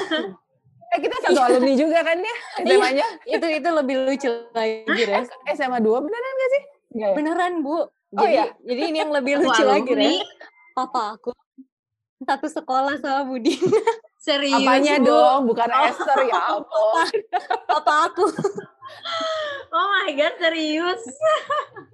eh 0.94 1.00
kita 1.00 1.16
satu 1.26 1.40
iya. 1.40 1.48
alumni 1.48 1.74
juga 1.74 1.98
kan 2.04 2.18
ya 2.18 2.36
SMA-nya. 2.64 3.06
Iya, 3.24 3.38
itu 3.38 3.46
itu 3.62 3.68
lebih 3.70 3.96
lucu 4.04 4.30
lagi 4.52 5.02
Res. 5.08 5.28
SMA 5.54 5.78
2 5.80 6.04
beneran 6.04 6.32
gak 6.34 6.50
sih? 6.50 6.62
Ya? 6.94 7.10
beneran 7.14 7.62
bu. 7.62 7.86
Jadi, 8.14 8.22
oh, 8.22 8.28
iya? 8.30 8.46
jadi 8.62 8.80
ini 8.94 8.98
yang 9.02 9.10
lebih 9.10 9.42
lucu 9.42 9.62
lagi 9.62 9.92
Res. 9.94 10.22
Papa 10.74 11.18
aku 11.18 11.30
satu 12.24 12.48
sekolah 12.48 12.96
sama 12.98 13.28
Budi 13.28 13.54
serius 14.24 14.56
apanya 14.56 14.96
bu? 14.96 15.06
dong 15.12 15.40
bukan 15.44 15.68
oh. 15.68 15.84
Esther 15.84 16.18
ya 16.24 16.40
ampun 16.56 17.08
papa 17.68 17.94
aku 18.08 18.24
oh 19.76 19.86
my 19.92 20.10
god 20.16 20.34
serius 20.40 21.02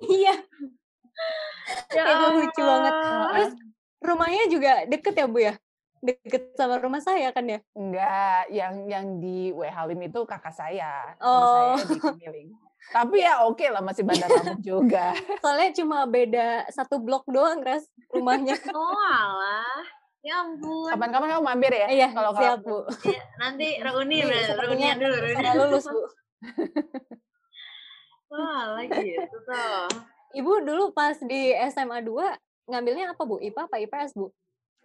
iya 0.07 0.35
ya 1.97 2.03
itu 2.07 2.27
lucu 2.38 2.62
banget 2.62 2.95
terus 3.03 3.53
rumahnya 3.99 4.45
juga 4.47 4.73
deket 4.87 5.14
ya 5.19 5.27
bu 5.27 5.38
ya 5.43 5.55
deket 6.01 6.57
sama 6.57 6.81
rumah 6.81 7.05
saya 7.05 7.29
kan 7.29 7.45
ya? 7.45 7.61
Enggak, 7.77 8.49
yang 8.49 8.88
yang 8.88 9.21
di 9.21 9.53
WH 9.53 9.85
Halim 9.85 10.01
itu 10.01 10.25
kakak 10.25 10.57
saya. 10.57 11.12
Oh. 11.21 11.77
Saya 11.77 11.93
di 11.93 12.01
Kemiling. 12.01 12.51
Tapi 12.88 13.21
ya 13.21 13.45
oke 13.45 13.61
okay 13.61 13.69
lah 13.69 13.85
masih 13.85 14.09
Bandar 14.09 14.33
Lampung 14.33 14.64
juga. 14.64 15.12
Soalnya 15.45 15.77
cuma 15.77 16.09
beda 16.09 16.64
satu 16.73 17.05
blok 17.05 17.29
doang, 17.29 17.61
Ras, 17.61 17.85
rumahnya. 18.09 18.57
Oh 18.73 18.97
alah. 18.97 19.99
Ya 20.20 20.44
ampun. 20.44 20.92
Kapan-kapan 20.92 21.28
kamu 21.33 21.44
mampir 21.44 21.72
ya? 21.72 21.87
Iya, 21.88 22.09
kalau 22.12 22.37
siap, 22.37 22.61
Bu. 22.61 22.85
Ya, 23.09 23.24
nanti 23.40 23.68
reuni, 23.85 24.20
reuni 24.28 24.87
dulu, 25.00 25.16
reuni. 25.16 25.48
Lulus, 25.56 25.85
Bu. 25.88 26.02
Wah, 28.30 28.78
lagi 28.78 29.16
itu 29.16 29.38
tuh. 29.42 29.88
Ibu 30.37 30.52
dulu 30.62 30.94
pas 30.94 31.18
di 31.18 31.50
SMA 31.72 32.04
2 32.04 32.68
ngambilnya 32.68 33.16
apa, 33.16 33.22
Bu? 33.24 33.40
IPA 33.40 33.66
apa 33.66 33.76
IPS, 33.80 34.12
Bu? 34.12 34.28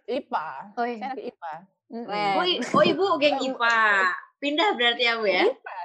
IPA. 0.08 0.48
Oh, 0.74 0.86
iya. 0.88 0.98
Saya 0.98 1.12
anak 1.12 1.24
IPA. 1.28 1.54
Oh, 1.86 2.80
oh, 2.80 2.84
Ibu 2.84 3.04
geng 3.20 3.38
IPA. 3.44 3.78
Pindah 4.40 4.68
berarti 4.72 5.02
ya, 5.04 5.20
Bu 5.20 5.28
ya? 5.28 5.44
IPA 5.52 5.76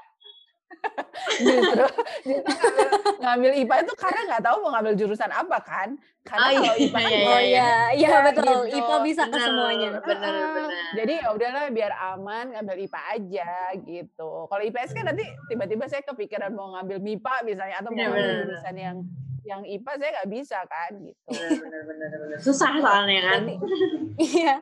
justru, 1.45 1.85
justru 2.25 2.49
ngambil, 2.57 2.89
ngambil 3.21 3.51
IPA 3.65 3.75
itu 3.85 3.93
karena 3.97 4.21
nggak 4.27 4.43
tahu 4.43 4.55
mau 4.65 4.69
ngambil 4.77 4.93
jurusan 4.97 5.31
apa 5.31 5.57
kan. 5.61 5.89
Karena 6.21 6.47
oh, 6.53 6.61
kalau 6.61 6.77
IPA 6.77 6.99
iya, 7.01 7.17
oh 7.25 7.41
iya 7.41 7.69
iya. 7.97 8.09
Ya, 8.09 8.17
betul. 8.25 8.45
gitu. 8.69 8.77
IPA 8.77 8.95
bisa 9.05 9.23
ke 9.25 9.37
semuanya. 9.41 9.89
benar 10.05 10.33
benar 10.53 10.69
jadi 10.91 11.13
ya 11.23 11.27
udahlah 11.33 11.63
biar 11.73 11.91
aman 12.13 12.45
ngambil 12.53 12.77
IPA 12.85 13.01
aja 13.15 13.51
gitu. 13.81 14.31
Kalau 14.49 14.63
IPS 14.63 14.91
kan 14.93 15.03
nanti 15.09 15.25
tiba-tiba 15.49 15.85
saya 15.89 16.03
kepikiran 16.05 16.51
mau 16.53 16.73
ngambil 16.77 16.97
MIPA 17.01 17.35
misalnya 17.47 17.75
atau 17.81 17.89
mau 17.89 18.01
ngambil 18.01 18.45
jurusan 18.45 18.75
yang 18.77 18.97
yang 19.45 19.61
IPA 19.65 19.91
saya 19.97 20.11
nggak 20.21 20.31
bisa 20.31 20.57
kan 20.69 20.91
gitu 21.01 21.21
benar 21.29 22.39
susah 22.41 22.71
soalnya 22.77 23.21
kan 23.25 23.41
iya 24.31 24.61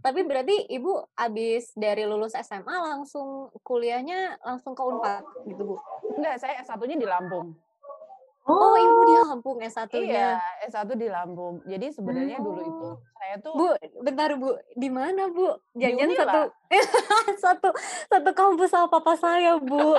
tapi 0.00 0.24
berarti 0.24 0.72
ibu 0.72 1.04
abis 1.18 1.74
dari 1.76 2.08
lulus 2.08 2.32
SMA 2.38 2.76
langsung 2.80 3.52
kuliahnya 3.60 4.40
langsung 4.40 4.72
ke 4.72 4.82
Unpad 4.82 5.24
gitu 5.44 5.62
bu? 5.68 5.76
Enggak, 6.16 6.40
saya 6.40 6.64
S1-nya 6.64 6.96
di 6.96 7.04
Lampung. 7.04 7.52
Oh, 8.46 8.54
oh 8.54 8.74
ibu 8.78 9.00
di 9.04 9.14
Lampung 9.26 9.58
S1-nya. 9.58 10.38
Iya, 10.38 10.38
S1 10.70 10.86
di 10.94 11.08
Lampung. 11.10 11.60
Jadi 11.66 11.92
sebenarnya 11.92 12.38
hmm. 12.38 12.46
dulu 12.46 12.60
itu 12.62 12.88
oh. 12.94 12.96
saya 13.18 13.34
tuh 13.42 13.52
Bu, 13.58 13.68
bentar 14.06 14.30
Bu, 14.38 14.54
di 14.78 14.88
mana 14.88 15.28
Bu? 15.28 15.58
Jangan 15.74 16.08
satu 16.14 16.40
satu 17.44 17.68
satu 18.06 18.30
kampus 18.32 18.70
sama 18.70 18.86
papa 18.88 19.18
saya, 19.18 19.58
Bu. 19.58 19.98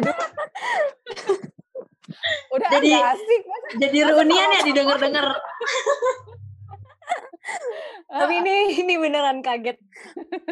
Aduh. 0.00 0.16
Udah 2.54 2.68
jadi, 2.78 2.90
asik. 2.98 3.42
Jadi 3.78 3.98
reunian 4.02 4.48
ya 4.58 4.60
didengar-dengar. 4.66 5.26
Tapi 8.10 8.42
ini 8.42 8.82
ini 8.82 8.94
beneran 8.98 9.38
kaget. 9.42 9.78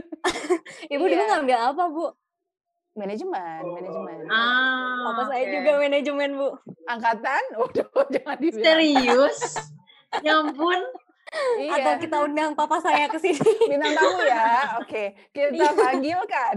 Ibu 0.95 1.05
iya. 1.07 1.11
dulu 1.15 1.23
ngambil 1.27 1.59
apa, 1.59 1.83
Bu? 1.91 2.07
Manajemen, 2.99 3.63
manajemen. 3.79 4.27
Ah, 4.27 5.15
Apa 5.15 5.31
saya 5.31 5.47
juga 5.47 5.79
manajemen, 5.79 6.35
Bu. 6.35 6.51
Angkatan? 6.91 7.43
Waduh, 7.55 7.87
jangan 8.11 8.37
dibilang. 8.43 8.67
Serius? 8.67 9.39
Nyampun. 10.23 10.81
Iya. 11.61 11.73
Atau 11.79 11.93
kita 12.03 12.17
undang 12.25 12.57
papa 12.59 12.83
saya 12.83 13.07
ke 13.07 13.21
sini. 13.21 13.39
Bintang 13.69 13.95
tamu 13.95 14.21
ya. 14.25 14.81
Oke, 14.83 15.15
kita 15.31 15.55
iya. 15.55 15.71
panggilkan. 15.77 16.57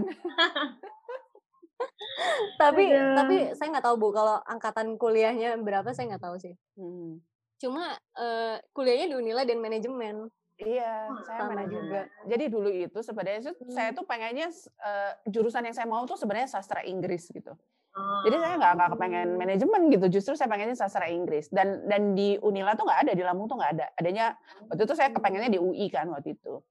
Tapi 2.62 2.84
Aduh. 2.90 3.16
tapi 3.16 3.36
saya 3.56 3.68
nggak 3.72 3.86
tahu 3.86 3.96
bu 3.98 4.08
kalau 4.14 4.36
angkatan 4.44 4.96
kuliahnya 4.96 5.58
berapa 5.60 5.90
saya 5.92 6.14
nggak 6.14 6.24
tahu 6.24 6.36
sih. 6.38 6.54
Hmm. 6.78 7.20
Cuma 7.58 7.94
uh, 8.18 8.56
kuliahnya 8.74 9.14
di 9.14 9.16
Unila 9.16 9.42
dan 9.46 9.58
manajemen. 9.62 10.26
Iya, 10.62 11.10
oh, 11.10 11.22
saya 11.26 11.48
mana 11.48 11.66
juga. 11.66 12.06
Jadi 12.28 12.44
dulu 12.46 12.70
itu 12.70 12.98
sebenarnya 13.02 13.50
hmm. 13.50 13.72
saya 13.72 13.90
tuh 13.90 14.06
pengennya 14.06 14.52
uh, 14.78 15.12
jurusan 15.26 15.66
yang 15.66 15.74
saya 15.74 15.88
mau 15.90 16.06
tuh 16.06 16.14
sebenarnya 16.14 16.50
sastra 16.50 16.86
Inggris 16.86 17.26
gitu. 17.30 17.54
Jadi 17.92 18.36
saya 18.40 18.56
nggak 18.56 18.72
nggak 18.72 18.90
kepengen 18.96 19.28
oh. 19.28 19.36
manajemen 19.36 19.82
gitu, 19.92 20.06
justru 20.08 20.32
saya 20.32 20.48
pengennya 20.48 20.72
sastra 20.72 21.12
Inggris. 21.12 21.52
Dan 21.52 21.84
dan 21.84 22.16
di 22.16 22.40
Unila 22.40 22.72
tuh 22.72 22.88
nggak 22.88 23.00
ada, 23.04 23.12
di 23.12 23.20
Lampung 23.20 23.52
tuh 23.52 23.60
nggak 23.60 23.72
ada. 23.76 23.86
Adanya 24.00 24.32
waktu 24.72 24.82
itu 24.88 24.94
saya 24.96 25.12
kepengennya 25.12 25.50
di 25.52 25.60
UI 25.60 25.92
kan 25.92 26.08
waktu 26.08 26.32
itu. 26.32 26.64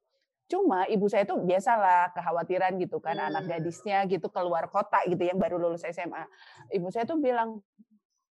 Cuma 0.52 0.84
ibu 0.92 1.08
saya 1.08 1.24
tuh 1.24 1.40
biasalah 1.40 2.12
kekhawatiran 2.12 2.76
gitu 2.84 3.00
kan, 3.00 3.16
hmm. 3.16 3.30
anak 3.32 3.44
gadisnya 3.48 4.04
gitu 4.12 4.28
keluar 4.28 4.68
kota 4.68 5.00
gitu 5.08 5.24
yang 5.24 5.40
baru 5.40 5.56
lulus 5.56 5.88
SMA. 5.88 6.28
Ibu 6.76 6.92
saya 6.92 7.08
tuh 7.08 7.16
bilang, 7.24 7.64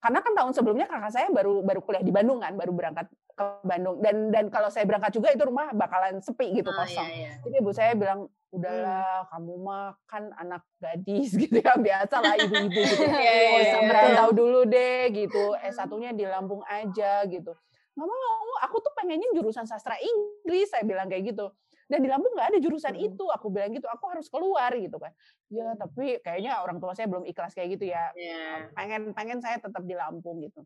karena 0.04 0.20
kan 0.20 0.32
tahun 0.36 0.52
sebelumnya 0.52 0.84
kakak 0.84 1.12
saya 1.16 1.28
baru 1.32 1.64
baru 1.64 1.80
kuliah 1.80 2.04
di 2.04 2.12
Bandung 2.12 2.44
kan, 2.44 2.52
baru 2.60 2.76
berangkat 2.76 3.08
ke 3.32 3.44
Bandung 3.64 4.04
dan 4.04 4.28
dan 4.28 4.44
kalau 4.52 4.68
saya 4.68 4.84
berangkat 4.84 5.16
juga 5.16 5.32
itu 5.32 5.48
rumah 5.48 5.72
bakalan 5.72 6.20
sepi 6.20 6.52
gitu 6.60 6.68
oh, 6.68 6.76
kosong. 6.76 7.08
Iya, 7.08 7.16
iya. 7.16 7.32
Jadi 7.40 7.54
ibu 7.56 7.70
saya 7.72 7.92
bilang 7.96 8.28
udahlah 8.52 9.24
hmm. 9.24 9.28
kamu 9.32 9.54
mah 9.64 9.88
kan 10.04 10.24
anak 10.36 10.62
gadis 10.76 11.32
gitu 11.40 11.56
ya 11.56 11.72
biasa 11.80 12.20
lah 12.20 12.36
ibu-ibu 12.36 12.68
gitu. 12.84 13.04
yeah, 13.08 13.16
yeah, 13.16 13.60
yeah. 13.64 13.80
merantau 13.88 14.28
dulu 14.36 14.68
deh 14.68 15.08
gitu. 15.16 15.56
S1-nya 15.56 16.12
di 16.12 16.28
Lampung 16.28 16.60
aja 16.68 17.24
gitu. 17.24 17.56
Nggak 17.96 18.06
mau, 18.06 18.50
aku 18.60 18.76
tuh 18.84 18.92
pengennya 18.92 19.28
jurusan 19.32 19.64
sastra 19.64 19.96
Inggris 19.96 20.68
saya 20.68 20.84
bilang 20.84 21.08
kayak 21.08 21.32
gitu 21.32 21.48
dan 21.90 22.06
di 22.06 22.08
Lampung 22.08 22.30
nggak 22.38 22.54
ada 22.54 22.58
jurusan 22.62 22.94
hmm. 22.94 23.08
itu. 23.10 23.24
Aku 23.34 23.50
bilang 23.50 23.74
gitu 23.74 23.90
aku 23.90 24.06
harus 24.14 24.30
keluar 24.30 24.70
gitu 24.78 24.96
kan. 24.96 25.10
Ya 25.50 25.74
tapi 25.74 26.22
kayaknya 26.22 26.62
orang 26.62 26.78
tua 26.78 26.94
saya 26.94 27.10
belum 27.10 27.26
ikhlas 27.26 27.52
kayak 27.52 27.74
gitu 27.74 27.90
ya. 27.90 28.14
Yeah. 28.14 28.70
pengen 28.78 29.10
pengen 29.10 29.42
saya 29.42 29.58
tetap 29.58 29.82
di 29.82 29.98
Lampung 29.98 30.38
gitu. 30.46 30.62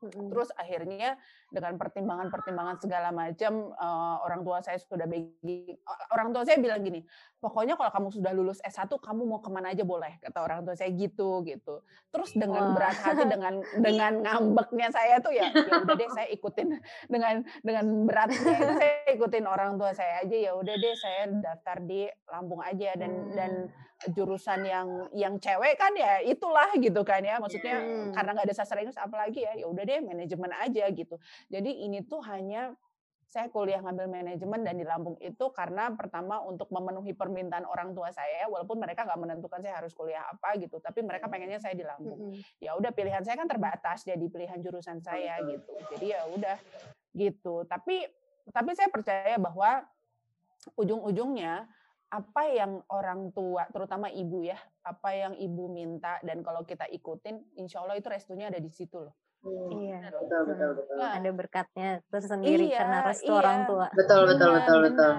Terus 0.00 0.48
akhirnya 0.56 1.20
dengan 1.56 1.80
pertimbangan-pertimbangan 1.80 2.76
segala 2.84 3.08
macam 3.08 3.72
uh, 3.72 4.20
orang 4.20 4.44
tua 4.44 4.60
saya 4.60 4.76
sudah 4.76 5.08
bagi 5.08 5.72
orang 6.12 6.36
tua 6.36 6.44
saya 6.44 6.60
bilang 6.60 6.84
gini, 6.84 7.00
pokoknya 7.40 7.80
kalau 7.80 7.88
kamu 7.88 8.08
sudah 8.12 8.32
lulus 8.36 8.60
S1 8.60 8.92
kamu 9.00 9.24
mau 9.24 9.40
ke 9.40 9.48
mana 9.48 9.72
aja 9.72 9.88
boleh 9.88 10.20
kata 10.20 10.36
orang 10.44 10.68
tua 10.68 10.76
saya 10.76 10.92
gitu 10.92 11.40
gitu. 11.48 11.80
Terus 12.12 12.36
dengan 12.36 12.70
Wah. 12.70 12.72
berat 12.76 12.98
hati 13.00 13.24
dengan 13.24 13.64
dengan 13.80 14.12
ngambeknya 14.20 14.92
saya 14.92 15.16
tuh 15.24 15.32
ya 15.32 15.48
ya 15.48 15.80
udah 15.80 15.96
deh 15.96 16.10
saya 16.12 16.28
ikutin 16.28 16.68
dengan 17.08 17.40
dengan 17.64 17.84
beratnya 18.04 18.52
itu 18.60 18.72
saya 18.76 18.94
ikutin 19.16 19.44
orang 19.48 19.80
tua 19.80 19.96
saya 19.96 20.20
aja 20.20 20.36
ya 20.36 20.52
udah 20.52 20.74
deh 20.76 20.94
saya 21.00 21.32
daftar 21.40 21.80
di 21.80 22.04
Lampung 22.28 22.60
aja 22.60 22.92
dan 23.00 23.12
hmm. 23.16 23.32
dan 23.32 23.52
jurusan 24.12 24.60
yang 24.68 24.88
yang 25.16 25.34
cewek 25.40 25.80
kan 25.80 25.88
ya 25.96 26.20
itulah 26.20 26.68
gitu 26.76 27.00
kan 27.00 27.24
ya 27.24 27.40
maksudnya 27.40 27.80
hmm. 27.80 28.12
karena 28.12 28.30
nggak 28.36 28.46
ada 28.52 28.56
sastra 28.56 28.84
Inggris 28.84 29.00
apalagi 29.00 29.40
ya 29.40 29.56
ya 29.56 29.66
udah 29.66 29.84
deh 29.88 30.04
manajemen 30.04 30.52
aja 30.52 30.84
gitu 30.92 31.16
jadi 31.46 31.70
ini 31.86 32.02
tuh 32.06 32.22
hanya 32.26 32.74
saya 33.26 33.50
kuliah 33.50 33.82
ngambil 33.82 34.06
manajemen 34.06 34.62
dan 34.62 34.78
di 34.78 34.86
Lampung 34.86 35.18
itu 35.18 35.50
karena 35.50 35.90
pertama 35.98 36.38
untuk 36.46 36.70
memenuhi 36.70 37.10
permintaan 37.10 37.66
orang 37.66 37.90
tua 37.90 38.14
saya 38.14 38.46
walaupun 38.46 38.78
mereka 38.78 39.02
nggak 39.02 39.18
menentukan 39.18 39.60
saya 39.60 39.82
harus 39.82 39.90
kuliah 39.92 40.22
apa 40.30 40.54
gitu 40.62 40.78
tapi 40.78 41.02
mereka 41.02 41.26
pengennya 41.26 41.58
saya 41.58 41.74
di 41.74 41.82
Lampung. 41.82 42.38
Ya 42.62 42.78
udah 42.78 42.94
pilihan 42.94 43.26
saya 43.26 43.34
kan 43.34 43.50
terbatas 43.50 44.06
jadi 44.06 44.22
pilihan 44.30 44.62
jurusan 44.62 45.02
saya 45.02 45.42
gitu. 45.42 45.74
Jadi 45.90 46.06
ya 46.14 46.22
udah 46.30 46.56
gitu. 47.18 47.66
Tapi 47.66 48.06
tapi 48.54 48.70
saya 48.78 48.88
percaya 48.94 49.36
bahwa 49.42 49.82
ujung-ujungnya 50.78 51.66
apa 52.06 52.42
yang 52.46 52.86
orang 52.86 53.34
tua, 53.34 53.66
terutama 53.74 54.06
ibu 54.06 54.46
ya, 54.46 54.58
apa 54.86 55.10
yang 55.10 55.34
ibu 55.34 55.66
minta 55.66 56.22
dan 56.22 56.46
kalau 56.46 56.62
kita 56.62 56.86
ikutin, 56.86 57.42
insya 57.58 57.82
Allah 57.82 57.98
itu 57.98 58.06
restunya 58.06 58.46
ada 58.46 58.62
di 58.62 58.70
situ 58.70 59.02
loh. 59.02 59.25
Hmm. 59.46 59.70
Iya, 59.78 60.00
betul, 60.10 60.42
betul, 60.50 60.70
betul. 60.82 60.96
Nah, 60.98 61.10
ada 61.14 61.30
berkatnya 61.30 61.90
tersendiri 62.10 62.66
iya, 62.66 62.78
karena 62.82 62.98
restu 63.06 63.30
iya. 63.30 63.38
orang 63.38 63.58
tua. 63.70 63.86
Betul, 63.94 64.20
betul, 64.26 64.48
betul, 64.58 64.78
betul. 64.90 65.12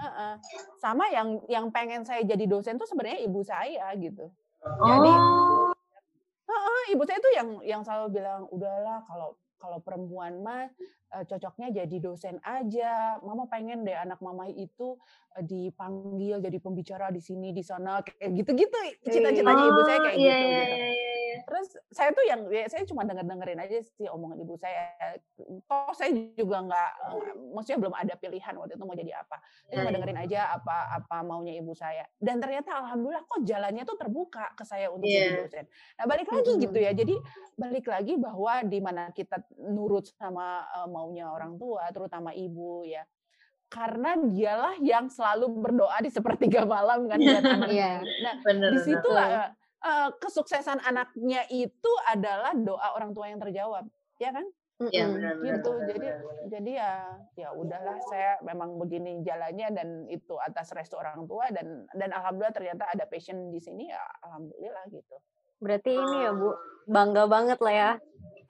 Uh 0.00 0.04
-uh. 0.08 0.32
Sama 0.80 1.04
yang 1.12 1.44
yang 1.44 1.68
pengen 1.68 2.08
saya 2.08 2.24
jadi 2.24 2.48
dosen 2.48 2.80
tuh 2.80 2.88
sebenarnya 2.88 3.20
ibu 3.20 3.44
saya 3.44 3.92
gitu. 4.00 4.32
Oh. 4.64 4.86
Jadi, 4.88 5.12
uh 5.12 6.52
-uh, 6.56 6.82
ibu 6.96 7.02
saya 7.04 7.20
tuh 7.20 7.32
yang 7.36 7.48
yang 7.60 7.82
selalu 7.84 8.16
bilang 8.16 8.48
udahlah 8.48 9.04
kalau 9.04 9.36
kalau 9.60 9.78
perempuan 9.84 10.40
mah 10.40 10.72
uh, 11.14 11.24
cocoknya 11.26 11.84
jadi 11.84 11.96
dosen 11.98 12.38
aja. 12.42 13.18
Mama 13.22 13.46
pengen 13.50 13.82
deh 13.86 13.94
anak 13.94 14.18
mama 14.22 14.46
itu 14.48 14.96
uh, 15.36 15.44
dipanggil 15.44 16.40
jadi 16.42 16.58
pembicara 16.62 17.10
di 17.10 17.20
sini 17.22 17.50
di 17.50 17.62
sana 17.62 18.00
kayak 18.02 18.30
gitu-gitu. 18.34 18.78
Cita-citanya 19.06 19.64
ibu 19.66 19.80
saya 19.86 19.98
kayak 20.02 20.16
oh, 20.16 20.22
gitu. 20.22 20.26
Iya, 20.26 20.36
iya, 20.38 20.62
gitu. 20.64 20.76
iya, 20.76 20.88
iya. 20.90 20.98
Terus 21.40 21.68
saya 21.90 22.10
tuh 22.14 22.24
yang 22.26 22.40
ya 22.52 22.64
saya 22.70 22.82
cuma 22.86 23.02
denger 23.02 23.26
dengerin 23.26 23.58
aja 23.58 23.78
sih 23.82 24.06
omongan 24.06 24.38
ibu 24.44 24.54
saya. 24.60 24.94
Toh 25.66 25.90
saya 25.96 26.10
juga 26.36 26.62
nggak, 26.62 26.90
maksudnya 27.54 27.78
belum 27.80 27.94
ada 27.96 28.14
pilihan 28.18 28.54
waktu 28.54 28.76
itu 28.76 28.84
mau 28.86 28.94
jadi 28.94 29.12
apa. 29.18 29.36
Saya 29.66 29.74
cuma 29.74 29.80
Iya, 29.80 29.82
iya. 29.82 29.94
dengerin 29.98 30.18
aja 30.20 30.40
apa 30.54 30.76
apa 31.00 31.16
maunya 31.26 31.54
ibu 31.58 31.72
saya. 31.74 32.04
Dan 32.18 32.38
ternyata 32.38 32.76
alhamdulillah 32.82 33.24
kok 33.26 33.42
jalannya 33.42 33.82
tuh 33.82 33.96
terbuka 33.98 34.52
ke 34.54 34.62
saya 34.62 34.92
untuk 34.92 35.10
jadi 35.10 35.26
Iya. 35.26 35.38
dosen. 35.42 35.64
Nah 35.98 36.04
balik 36.06 36.28
lagi 36.30 36.52
gitu 36.60 36.78
ya. 36.78 36.92
Jadi 36.94 37.14
balik 37.56 37.86
lagi 37.88 38.14
bahwa 38.20 38.54
di 38.66 38.78
mana 38.78 39.02
kita 39.10 39.42
nurut 39.58 40.06
sama 40.14 40.66
uh, 40.76 40.88
maunya 41.00 41.32
orang 41.32 41.56
tua, 41.56 41.88
terutama 41.88 42.36
ibu 42.36 42.84
ya. 42.84 43.00
Karena 43.72 44.18
dialah 44.18 44.76
yang 44.84 45.08
selalu 45.08 45.48
berdoa 45.64 45.96
di 46.04 46.10
sepertiga 46.12 46.68
malam 46.68 47.08
kan 47.08 47.16
buat 47.16 47.44
anak. 47.56 47.68
Iya. 47.72 47.92
Nah 48.04 48.34
Bener, 48.44 48.68
di 48.74 48.78
situlah 48.84 49.28
uh, 49.80 50.08
kesuksesan 50.20 50.84
anaknya 50.84 51.48
itu 51.48 51.92
adalah 52.04 52.52
doa 52.52 52.92
orang 52.98 53.16
tua 53.16 53.32
yang 53.32 53.40
terjawab, 53.40 53.88
ya 54.20 54.34
kan? 54.34 54.44
Iya, 54.80 55.12
benar, 55.12 55.36
benar, 55.36 55.44
Gitu. 55.44 55.70
benar, 55.70 55.86
Jadi 55.92 56.00
benar, 56.00 56.18
benar. 56.24 56.44
jadi 56.48 56.70
ya 56.72 56.92
ya 57.36 57.48
udahlah 57.52 57.96
saya 58.08 58.32
memang 58.40 58.80
begini 58.80 59.20
jalannya 59.20 59.68
dan 59.76 59.88
itu 60.08 60.40
atas 60.40 60.72
restu 60.72 60.96
orang 60.96 61.28
tua 61.28 61.52
dan 61.52 61.84
dan 61.92 62.10
alhamdulillah 62.16 62.56
ternyata 62.56 62.88
ada 62.88 63.04
passion 63.04 63.52
di 63.52 63.60
sini 63.60 63.92
ya 63.92 64.00
alhamdulillah 64.24 64.84
gitu. 64.88 65.16
Berarti 65.60 65.92
ini 65.92 66.24
ya 66.24 66.32
Bu, 66.32 66.56
bangga 66.88 67.28
banget 67.28 67.60
lah 67.60 67.74
ya. 67.76 67.90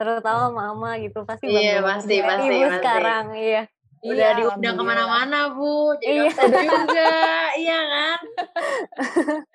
Terutama 0.01 0.45
mama 0.49 0.97
gitu, 0.97 1.21
pasti 1.21 1.45
Iya, 1.45 1.77
banget 1.77 1.85
pasti, 1.85 2.15
ngeliat 2.17 2.25
pasti, 2.33 2.47
ibu 2.49 2.57
pasti. 2.65 2.75
sekarang. 2.81 3.25
Iya. 3.37 3.61
Udah 4.01 4.09
Iya, 4.17 4.29
diundang 4.33 4.49
alhamdulillah. 4.49 4.77
ke 4.81 4.83
mana-mana, 4.89 5.39
Bu. 5.53 5.73
Jadi 5.93 6.09
Iya. 6.09 6.31
juga, 6.65 7.13
iya 7.53 7.79
kan? 7.85 8.19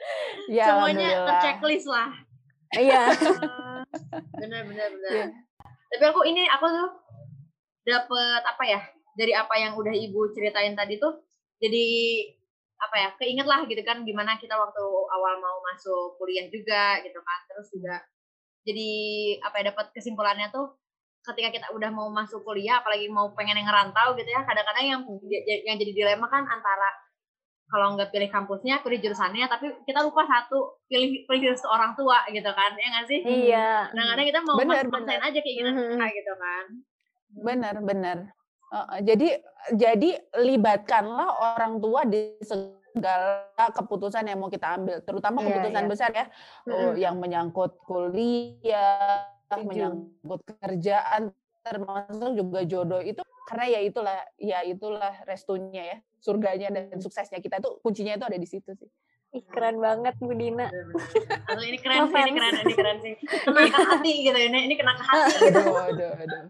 Ya, 0.47 0.65
Semuanya 0.71 1.09
terchecklist 1.27 1.91
lah. 1.91 2.11
Iya. 2.73 3.03
bener, 4.41 4.63
bener, 4.65 4.89
bener. 4.95 5.11
Iya. 5.11 5.27
Tapi 5.91 6.05
aku 6.07 6.23
ini, 6.23 6.47
aku 6.47 6.67
tuh 6.71 6.89
dapet 7.83 8.43
apa 8.47 8.63
ya, 8.63 8.81
dari 9.19 9.35
apa 9.35 9.55
yang 9.59 9.75
udah 9.75 9.91
Ibu 9.91 10.31
ceritain 10.31 10.79
tadi 10.79 11.03
tuh, 11.03 11.27
jadi 11.59 11.87
apa 12.77 12.95
ya, 12.95 13.09
keinget 13.19 13.51
lah 13.51 13.67
gitu 13.67 13.83
kan, 13.83 14.07
gimana 14.07 14.39
kita 14.39 14.55
waktu 14.55 14.85
awal 15.11 15.43
mau 15.43 15.59
masuk 15.65 16.15
kuliah 16.23 16.47
juga 16.47 17.03
gitu 17.03 17.19
kan. 17.19 17.39
Terus 17.51 17.67
juga 17.75 17.99
jadi 18.67 18.91
apa 19.47 19.57
ya, 19.63 19.65
dapat 19.71 19.87
kesimpulannya 19.95 20.51
tuh, 20.51 20.75
ketika 21.23 21.49
kita 21.55 21.67
udah 21.75 21.91
mau 21.95 22.11
masuk 22.11 22.43
kuliah, 22.43 22.83
apalagi 22.83 23.07
mau 23.11 23.31
pengen 23.39 23.63
yang 23.63 23.67
ngerantau 23.71 24.19
gitu 24.19 24.27
ya, 24.31 24.43
kadang-kadang 24.43 24.85
yang 24.85 25.01
yang 25.67 25.77
jadi 25.79 25.93
dilema 25.95 26.27
kan 26.27 26.43
antara 26.45 26.91
kalau 27.67 27.99
nggak 27.99 28.15
pilih 28.15 28.31
kampusnya, 28.31 28.79
pilih 28.87 29.03
jurusannya, 29.03 29.47
tapi 29.51 29.75
kita 29.91 29.99
lupa 30.07 30.23
satu, 30.23 30.79
pilih 30.87 31.27
pilih 31.27 31.51
restu 31.51 31.67
orang 31.67 31.99
tua 31.99 32.23
gitu 32.31 32.47
kan, 32.55 32.71
ya 32.79 32.87
nggak 32.95 33.07
sih? 33.11 33.21
Iya. 33.27 33.91
Kadang-kadang 33.91 34.27
kita 34.31 34.41
mau 34.47 34.57
maksain 34.63 35.23
aja 35.23 35.39
keinginan 35.43 35.75
Mhm. 35.75 35.91
kita 35.99 36.07
gitu 36.15 36.33
kan. 36.39 36.65
Benar, 37.43 37.75
benar. 37.83 38.19
Heeh, 38.71 38.99
jadi 39.03 39.29
jadi 39.75 40.11
libatkanlah 40.47 41.59
orang 41.59 41.83
tua 41.83 42.07
di 42.07 42.39
segala 42.43 42.86
keputusan 43.77 44.25
yang 44.25 44.39
mau 44.41 44.49
kita 44.49 44.77
ambil, 44.81 44.97
terutama 45.05 45.45
Iya, 45.45 45.49
keputusan 45.61 45.85
iya. 45.85 45.91
besar 45.91 46.11
ya, 46.13 46.27
oh, 46.69 46.93
yang 46.97 47.17
menyangkut 47.21 47.77
kuliah, 47.85 49.29
Setuju. 49.47 49.67
menyangkut 49.69 50.41
kerjaan, 50.61 51.23
termasuk 51.61 52.31
juga 52.39 52.61
jodoh 52.63 53.03
itu 53.03 53.21
karena 53.47 53.67
ya 53.79 53.81
itulah 53.83 54.19
ya 54.39 54.59
itulah 54.67 55.15
restunya 55.27 55.83
ya, 55.95 55.97
surganya 56.19 56.69
dan 56.73 56.99
suksesnya 56.99 57.39
kita 57.39 57.63
tuh 57.63 57.79
kuncinya 57.83 58.19
itu 58.19 58.27
ada 58.27 58.39
di 58.39 58.49
situ 58.49 58.75
sih. 58.75 58.91
Ih, 59.35 59.45
keren 59.53 59.83
banget 59.83 60.15
Bu 60.23 60.33
Dina. 60.33 60.71
Asli 61.51 61.75
ini 61.75 61.79
keren 61.83 62.09
sih, 62.09 62.17
ini 62.17 62.33
keren, 62.33 62.55
ini 62.63 62.75
keren 62.75 62.97
sih. 63.03 63.15
Kena 63.45 63.69
ke 63.69 63.81
hati 63.85 64.13
gitu, 64.25 64.39
ini 64.39 64.59
ini 64.71 64.75
kena 64.79 64.95
ke 64.97 65.05
hati 65.05 65.35
gitu. 65.51 65.61
Aduh, 65.61 65.77
aduh, 65.93 66.11
aduh. 66.25 66.45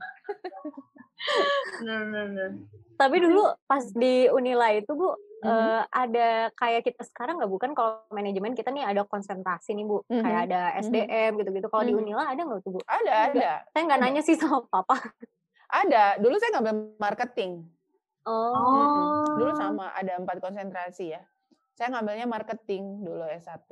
Tapi 2.96 3.16
dulu 3.20 3.42
pas 3.68 3.84
di 3.92 4.28
Unila 4.30 4.72
itu 4.72 4.92
Bu, 4.92 5.12
Mhm. 5.46 5.54
eh, 5.54 5.82
ada 5.88 6.28
kayak 6.52 6.82
kita 6.82 7.02
sekarang 7.04 7.38
nggak 7.38 7.48
bukan 7.48 7.70
kalau 7.72 8.02
manajemen 8.10 8.52
kita 8.52 8.68
nih 8.68 8.82
ada 8.82 9.02
konsentrasi 9.02 9.72
nih 9.72 9.86
Bu, 9.86 10.02
Mhm. 10.04 10.20
kayak 10.20 10.40
ada 10.44 10.60
SDM 10.76 11.38
gitu-gitu. 11.38 11.66
Kalau 11.66 11.82
di 11.82 11.94
Mhm. 11.94 12.00
Unila 12.02 12.24
ada 12.26 12.42
nggak 12.42 12.60
tuh 12.60 12.72
Bu? 12.74 12.80
Ada, 12.82 13.12
ada, 13.30 13.50
Saya 13.70 13.82
nggak 13.84 14.00
nanya 14.00 14.20
sih 14.20 14.34
sama 14.42 14.66
Papa. 14.66 14.98
ada. 15.68 16.18
Dulu 16.18 16.34
saya 16.36 16.50
ngambil 16.54 16.74
marketing. 16.98 17.52
Oh. 18.22 18.50
Oh. 18.50 19.22
Dulu 19.36 19.54
sama 19.54 19.90
ada 19.92 20.18
empat 20.18 20.38
konsentrasi 20.38 21.14
ya. 21.14 21.22
Saya 21.72 21.92
ngambilnya 21.92 22.26
marketing 22.26 23.02
dulu 23.02 23.22
S1. 23.22 23.62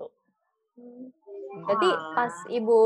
Berarti 1.57 1.89
Wah. 1.89 2.15
pas 2.15 2.35
Ibu 2.49 2.79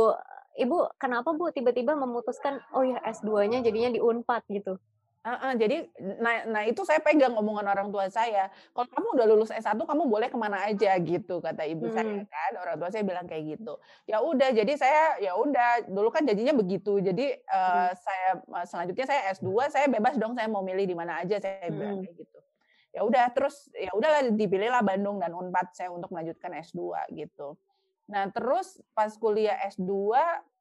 Ibu 0.59 0.77
kenapa 0.97 1.31
Bu 1.33 1.49
tiba-tiba 1.49 1.95
memutuskan 1.95 2.59
oh 2.73 2.83
ya 2.83 2.99
S2-nya 3.01 3.63
jadinya 3.63 3.91
di 3.91 4.01
Unpad 4.01 4.43
gitu? 4.49 4.75
Heeh, 5.29 5.53
jadi 5.61 5.77
nah, 6.25 6.35
nah 6.49 6.63
itu 6.65 6.81
saya 6.89 7.05
pegang 7.05 7.37
omongan 7.37 7.69
orang 7.69 7.89
tua 7.93 8.09
saya. 8.09 8.49
Kalau 8.73 8.89
kamu 8.89 9.07
udah 9.21 9.27
lulus 9.29 9.51
S1 9.53 9.77
kamu 9.77 10.09
boleh 10.09 10.33
ke 10.33 10.39
mana 10.41 10.65
aja 10.65 10.97
gitu 11.05 11.45
kata 11.45 11.69
ibu 11.69 11.93
saya 11.93 12.09
Hmm. 12.09 12.25
kan. 12.25 12.53
Orang 12.65 12.77
tua 12.81 12.89
saya 12.89 13.05
bilang 13.05 13.29
kayak 13.29 13.45
gitu. 13.61 13.77
Ya 14.09 14.25
udah 14.25 14.49
jadi 14.57 14.73
saya 14.81 15.21
ya 15.21 15.37
udah 15.37 15.85
dulu 15.85 16.09
kan 16.09 16.25
janjinya 16.25 16.57
begitu. 16.57 16.97
Jadi 17.05 17.37
eh, 17.37 17.91
saya 17.93 18.29
selanjutnya 18.65 19.05
saya 19.05 19.21
S2 19.37 19.69
saya 19.69 19.87
bebas 19.93 20.17
dong 20.17 20.33
saya 20.33 20.49
mau 20.49 20.65
milih 20.65 20.89
di 20.89 20.97
mana 20.97 21.21
aja 21.21 21.37
saya 21.37 21.69
bilang 21.69 22.01
Hmm. 22.01 22.05
kayak 22.09 22.17
gitu. 22.25 22.39
Ya 22.97 23.01
udah 23.05 23.25
terus 23.37 23.69
ya 23.77 23.93
udahlah 23.93 24.33
dipilihlah 24.33 24.81
Bandung 24.81 25.21
dan 25.21 25.37
Unpad 25.37 25.77
saya 25.77 25.93
untuk 25.93 26.09
melanjutkan 26.09 26.57
S2 26.57 27.05
gitu. 27.13 27.61
Nah, 28.09 28.33
terus 28.33 28.81
pas 28.97 29.13
kuliah 29.21 29.61
S2 29.69 30.17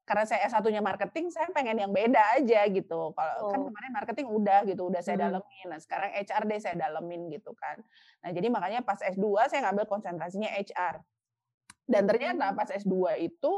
karena 0.08 0.24
saya 0.24 0.48
S1-nya 0.48 0.80
marketing, 0.80 1.28
saya 1.28 1.52
pengen 1.52 1.76
yang 1.76 1.92
beda 1.92 2.40
aja 2.40 2.64
gitu. 2.64 3.12
Kalau 3.12 3.52
kan 3.52 3.60
Oh. 3.60 3.68
kemarin 3.68 3.92
marketing 3.92 4.26
udah 4.32 4.64
gitu, 4.64 4.88
udah 4.88 5.04
saya 5.04 5.20
Hmm. 5.20 5.24
dalemin. 5.28 5.66
Nah, 5.68 5.76
sekarang 5.76 6.16
HR 6.16 6.42
deh 6.48 6.56
saya 6.56 6.74
dalemin 6.80 7.28
gitu 7.28 7.52
kan. 7.52 7.76
Nah, 8.24 8.32
jadi 8.32 8.48
makanya 8.48 8.80
pas 8.80 8.96
S2 9.04 9.44
saya 9.44 9.68
ngambil 9.68 9.84
konsentrasinya 9.84 10.48
HR. 10.48 11.04
Dan 11.84 12.08
ternyata 12.08 12.56
pas 12.56 12.72
S2 12.72 13.20
itu 13.20 13.52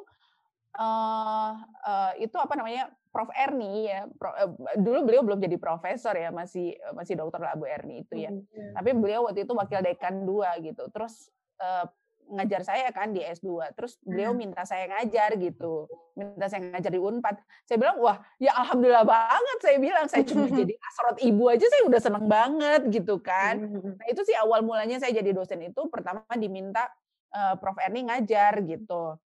eh 0.70 1.52
eh, 1.86 2.12
itu 2.26 2.34
apa 2.34 2.54
namanya? 2.54 2.90
Prof 3.10 3.30
Erni 3.34 3.90
ya. 3.90 4.06
Pro- 4.06 4.34
eh, 4.34 4.50
dulu 4.78 4.98
beliau 5.02 5.22
belum 5.22 5.38
jadi 5.38 5.58
profesor 5.58 6.14
ya, 6.14 6.30
masih 6.30 6.74
masih 6.94 7.14
dokter 7.14 7.42
lah 7.42 7.54
Bu 7.54 7.66
Erni 7.66 8.02
itu 8.02 8.14
ya. 8.16 8.30
Mhm. 8.30 8.74
Tapi 8.74 8.90
beliau 8.94 9.26
waktu 9.26 9.46
itu 9.46 9.54
wakil 9.54 9.82
dekan 9.82 10.22
dua 10.22 10.58
gitu. 10.58 10.86
Terus 10.90 11.30
eh, 11.58 11.86
ngajar 12.30 12.62
saya 12.62 12.88
kan 12.94 13.10
di 13.10 13.20
S2. 13.20 13.74
Terus 13.74 13.98
beliau 14.00 14.32
minta 14.32 14.62
saya 14.62 14.86
ngajar 14.86 15.34
gitu. 15.36 15.90
Minta 16.14 16.46
saya 16.46 16.62
ngajar 16.70 16.90
di 16.94 17.00
Unpad. 17.02 17.36
Saya 17.66 17.76
bilang, 17.76 17.98
"Wah, 17.98 18.18
ya 18.38 18.54
alhamdulillah 18.54 19.04
banget." 19.04 19.58
Saya 19.60 19.76
bilang, 19.82 20.06
saya 20.06 20.22
cuma 20.22 20.46
jadi 20.62 20.72
asrot 20.72 21.18
ibu 21.20 21.44
aja 21.50 21.66
saya 21.66 21.82
udah 21.90 22.00
seneng 22.00 22.26
banget 22.30 22.82
gitu 22.88 23.18
kan. 23.18 23.58
Mhm. 23.58 23.98
Nah, 23.98 24.06
itu 24.06 24.20
sih 24.24 24.36
awal 24.38 24.62
mulanya 24.62 25.02
saya 25.02 25.12
jadi 25.12 25.34
dosen 25.34 25.60
itu 25.66 25.90
pertama 25.90 26.22
diminta 26.38 26.86
eh, 27.34 27.54
Prof 27.58 27.76
Erni 27.82 28.06
ngajar 28.06 28.62
gitu. 28.64 29.18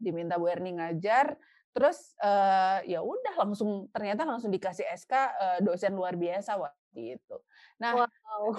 Diminta 0.00 0.36
Bu 0.40 0.50
Erni 0.50 0.74
ngajar, 0.74 1.38
terus 1.76 2.16
eh, 2.18 2.96
ya 2.96 3.00
udah 3.04 3.34
langsung 3.44 3.92
ternyata 3.92 4.24
langsung 4.24 4.48
dikasih 4.48 4.88
SK 4.96 5.12
eh, 5.12 5.58
dosen 5.60 5.92
luar 5.92 6.16
biasa 6.16 6.56
waktu 6.56 7.20
itu. 7.20 7.36
Nah, 7.84 8.08
Wow. 8.34 8.50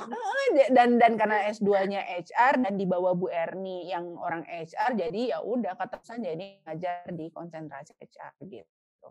Dan 0.71 0.95
dan 0.95 1.19
karena 1.19 1.51
S2-nya 1.51 1.99
HR 1.99 2.63
dan 2.63 2.79
di 2.79 2.87
bawah 2.87 3.11
Bu 3.11 3.27
Erni 3.27 3.91
yang 3.91 4.15
orang 4.15 4.47
HR 4.47 4.95
jadi 4.95 5.35
ya 5.35 5.39
udah 5.43 5.75
keterusan 5.75 6.23
jadi 6.23 6.63
ngajar 6.63 7.11
di 7.11 7.27
konsentrasi 7.27 7.91
HR 7.99 8.39
gitu. 8.47 9.09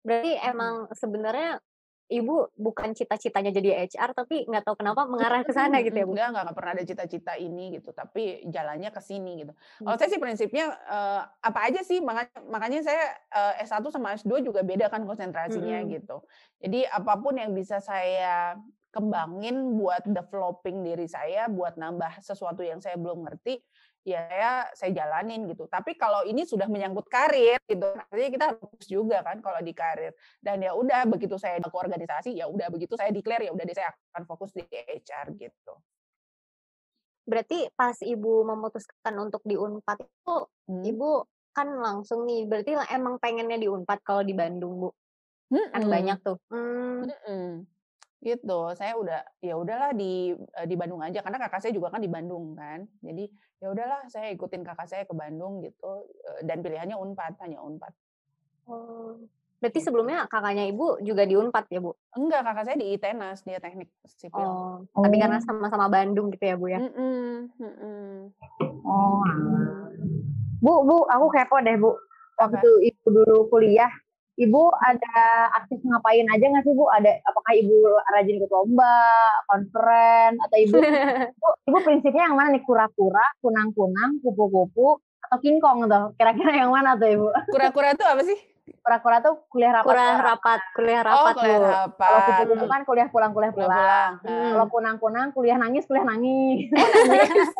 Berarti 0.00 0.32
emang 0.40 0.88
sebenarnya 0.96 1.60
Ibu 2.12 2.52
bukan 2.60 2.92
cita-citanya 2.92 3.48
jadi 3.48 3.88
HR 3.88 4.12
tapi 4.12 4.44
nggak 4.44 4.68
tahu 4.68 4.76
kenapa 4.76 5.08
mengarah 5.08 5.40
ke 5.40 5.52
sana 5.56 5.80
gitu 5.80 5.96
ya 5.96 6.04
Bu? 6.04 6.12
Enggak, 6.12 6.28
enggak 6.36 6.56
pernah 6.56 6.72
ada 6.76 6.84
cita-cita 6.84 7.32
ini 7.40 7.80
gitu, 7.80 7.90
tapi 7.96 8.44
jalannya 8.52 8.92
ke 8.92 9.00
sini 9.00 9.40
gitu. 9.40 9.52
Hmm. 9.56 9.84
Kalau 9.88 9.96
saya 9.96 10.08
sih 10.12 10.20
prinsipnya 10.20 10.64
eh, 10.76 11.22
apa 11.24 11.60
aja 11.72 11.80
sih 11.80 12.04
makanya 12.04 12.36
makanya 12.44 12.80
saya 12.84 13.04
eh, 13.32 13.64
S1 13.64 13.84
sama 13.88 14.12
S2 14.20 14.44
juga 14.44 14.60
beda 14.60 14.92
kan 14.92 15.08
konsentrasinya 15.08 15.80
Mm-mm. 15.80 15.92
gitu. 15.96 16.20
Jadi 16.60 16.84
apa 16.84 17.16
pun 17.16 17.40
yang 17.40 17.56
bisa 17.56 17.80
saya 17.80 18.60
kembangin 18.92 19.80
buat 19.80 20.04
developing 20.04 20.84
diri 20.84 21.08
saya, 21.08 21.48
buat 21.48 21.80
nambah 21.80 22.20
sesuatu 22.20 22.60
yang 22.60 22.78
saya 22.84 23.00
belum 23.00 23.24
ngerti, 23.24 23.64
ya 24.02 24.26
saya 24.26 24.52
saya 24.74 24.90
jalanin 24.94 25.46
gitu. 25.46 25.70
Tapi 25.70 25.94
kalau 25.94 26.26
ini 26.26 26.42
sudah 26.42 26.66
menyangkut 26.66 27.06
karir 27.06 27.58
gitu, 27.66 27.86
artinya 27.86 28.30
kita 28.30 28.44
harus 28.54 28.86
juga 28.86 29.18
kan 29.22 29.38
kalau 29.38 29.60
di 29.62 29.72
karir. 29.74 30.12
Dan 30.42 30.62
ya 30.62 30.74
udah 30.74 31.06
begitu 31.06 31.38
saya 31.38 31.62
ke 31.62 31.70
organisasi, 31.70 32.34
ya 32.34 32.50
udah 32.50 32.68
begitu 32.70 32.98
saya 32.98 33.14
declare 33.14 33.46
ya 33.46 33.52
udah 33.54 33.64
deh, 33.64 33.76
saya 33.76 33.94
akan 34.14 34.22
fokus 34.26 34.50
di 34.54 34.66
HR 34.66 35.34
gitu. 35.38 35.74
Berarti 37.22 37.70
pas 37.78 37.94
Ibu 38.02 38.42
memutuskan 38.42 39.14
untuk 39.22 39.46
di 39.46 39.54
Unpad 39.54 40.02
itu 40.02 40.36
Hmm. 40.72 40.82
Ibu 40.86 41.10
kan 41.52 41.68
langsung 41.68 42.24
nih 42.24 42.48
berarti 42.48 42.72
emang 42.94 43.20
pengennya 43.20 43.58
di 43.60 43.68
Unpad 43.68 44.00
kalau 44.06 44.22
di 44.24 44.32
Bandung 44.32 44.78
Bu? 44.78 44.88
Hmm, 45.52 45.68
kan 45.68 45.82
banyak 45.84 46.18
tuh. 46.24 46.38
Hmm. 46.48 47.04
Hmm. 47.28 47.68
Gitu. 48.22 48.58
Saya 48.78 48.94
udah 48.94 49.20
ya 49.42 49.58
udahlah 49.58 49.90
di 49.92 50.30
eh, 50.32 50.66
di 50.70 50.74
Bandung 50.78 51.02
aja 51.02 51.18
karena 51.20 51.42
kakak 51.42 51.60
saya 51.66 51.74
juga 51.74 51.90
kan 51.90 51.98
di 51.98 52.08
Bandung 52.08 52.54
kan. 52.54 52.86
Jadi 53.02 53.26
ya 53.58 53.74
udahlah 53.74 54.06
saya 54.06 54.30
ikutin 54.30 54.62
kakak 54.62 54.86
saya 54.86 55.02
ke 55.02 55.14
Bandung 55.14 55.58
gitu 55.58 56.06
eh, 56.06 56.46
dan 56.46 56.62
pilihannya 56.62 56.94
Unpad, 56.94 57.42
hanya 57.42 57.58
Unpad. 57.60 57.92
Oh. 58.70 59.18
Berarti 59.62 59.78
sebelumnya 59.78 60.26
kakaknya 60.26 60.66
Ibu 60.74 61.06
juga 61.06 61.22
di 61.22 61.38
Unpad 61.38 61.70
ya, 61.70 61.78
Bu? 61.78 61.94
Enggak, 62.18 62.42
kakak 62.42 62.66
saya 62.66 62.76
di 62.82 62.98
ITENAS, 62.98 63.46
dia 63.46 63.62
teknik 63.62 63.94
sipil. 64.10 64.42
Oh, 64.42 64.82
oh. 64.82 65.02
tapi 65.06 65.22
karena 65.22 65.38
sama-sama 65.38 65.86
Bandung 65.86 66.34
gitu 66.34 66.50
ya, 66.50 66.58
Bu 66.58 66.66
ya? 66.66 66.82
Mm 66.82 66.90
-mm, 66.90 67.30
mm 67.62 67.74
-mm. 67.78 68.10
Oh, 68.82 69.22
Bu, 70.58 70.82
Bu, 70.82 71.06
aku 71.06 71.26
kepo 71.30 71.62
deh, 71.62 71.78
Bu. 71.78 71.94
Waktu 72.42 72.58
Apa? 72.58 72.86
Ibu 72.90 73.06
dulu 73.06 73.36
kuliah, 73.54 73.94
Ibu 74.32 74.62
ada 74.80 75.52
aktif 75.60 75.84
ngapain 75.84 76.24
aja 76.32 76.44
nggak 76.48 76.64
sih 76.64 76.72
Bu? 76.72 76.88
Ada 76.88 77.20
apakah 77.28 77.52
Ibu 77.52 77.76
rajin 78.16 78.40
ikut 78.40 78.52
lomba, 78.52 78.96
konferen, 79.48 80.40
atau 80.40 80.56
Ibu, 80.56 80.76
Ibu, 81.36 81.48
Ibu 81.68 81.78
prinsipnya 81.84 82.32
yang 82.32 82.36
mana 82.40 82.56
nih? 82.56 82.64
Kura-kura, 82.64 83.24
kunang-kunang, 83.44 84.24
kupu-kupu, 84.24 84.96
atau 85.28 85.38
kingkong 85.40 85.84
tuh? 85.84 86.16
Kira-kira 86.16 86.64
yang 86.64 86.72
mana 86.72 86.96
tuh 86.96 87.08
Ibu? 87.12 87.28
Kura-kura 87.52 87.92
itu 87.92 88.04
apa 88.08 88.22
sih? 88.24 88.51
Kura-kura 88.82 89.22
tuh 89.22 89.46
kuliah 89.46 89.70
rapat. 89.70 89.94
Kuliah 89.94 90.18
rapat, 90.18 90.60
kuliah 90.74 91.02
rapat. 91.06 91.34
Oh, 91.38 91.38
kuliah 91.38 91.60
rapat. 91.62 92.02
Kalau 92.02 92.20
kupu-kupu 92.26 92.66
kan 92.66 92.80
kuliah 92.82 93.08
pulang, 93.14 93.30
kuliah 93.30 93.52
pulang. 93.54 93.70
pulang. 93.70 94.12
Hmm. 94.26 94.50
Kalau 94.58 94.66
kunang-kunang 94.66 95.28
kuliah 95.30 95.54
nangis, 95.54 95.86
kuliah 95.86 96.02
nangis. 96.02 96.66
Oh, 96.82 97.06
nangis. 97.06 97.50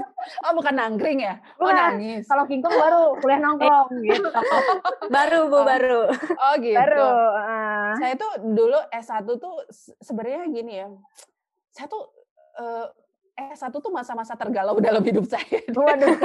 oh 0.47 0.53
bukan 0.55 0.75
nangkring 0.79 1.19
ya? 1.23 1.35
Oh 1.63 1.71
nangis. 1.71 2.27
Kalau 2.27 2.47
kingkong 2.47 2.75
baru 2.75 3.19
kuliah 3.23 3.39
nongkrong 3.39 3.91
gitu. 4.03 4.29
baru 5.15 5.39
Bu, 5.47 5.59
oh. 5.59 5.65
baru. 5.67 6.01
Oh 6.15 6.55
gitu. 6.59 6.79
Baru. 6.79 7.11
Uh. 7.39 7.95
Saya 8.03 8.15
tuh 8.19 8.33
dulu 8.43 8.79
S1 8.91 9.23
tuh 9.39 9.55
sebenarnya 10.03 10.47
gini 10.51 10.73
ya. 10.83 10.87
Saya 11.71 11.87
tuh 11.87 12.03
uh, 12.59 12.87
eh 13.33 13.53
satu 13.57 13.81
tuh 13.81 13.89
masa-masa 13.89 14.37
tergalau 14.37 14.77
dalam 14.77 15.01
hidup 15.01 15.25
saya. 15.25 15.65
Waduh, 15.73 16.17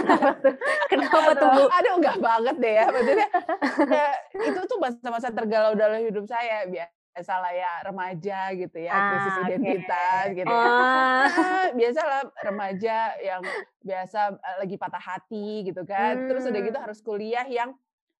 kenapa, 0.91 1.31
tuh 1.39 1.49
Bu? 1.55 1.63
Aduh, 1.71 1.93
enggak 2.03 2.17
banget 2.19 2.55
deh 2.59 2.73
ya. 2.75 2.85
Maksudnya 2.91 3.29
ya, 3.87 4.09
itu 4.43 4.59
tuh 4.67 4.77
masa-masa 4.79 5.27
tergalau 5.31 5.71
dalam 5.71 6.03
hidup 6.03 6.27
saya. 6.27 6.67
Biasalah 6.67 7.51
ya 7.55 7.71
remaja 7.87 8.39
gitu 8.59 8.77
ya, 8.83 8.91
ah, 8.91 9.03
krisis 9.15 9.33
okay. 9.33 9.47
identitas 9.55 10.25
gitu. 10.35 10.51
Ya. 10.51 10.59
Ah. 10.67 11.25
Nah, 11.27 11.69
biasalah 11.73 12.21
remaja 12.43 12.97
yang 13.23 13.41
biasa 13.81 14.19
eh, 14.35 14.57
lagi 14.67 14.75
patah 14.75 15.03
hati 15.03 15.63
gitu 15.63 15.87
kan. 15.87 16.13
Hmm. 16.15 16.27
Terus 16.27 16.43
udah 16.43 16.61
gitu 16.61 16.77
hmm. 16.77 16.85
harus 16.91 16.99
kuliah 16.99 17.47
yang 17.47 17.71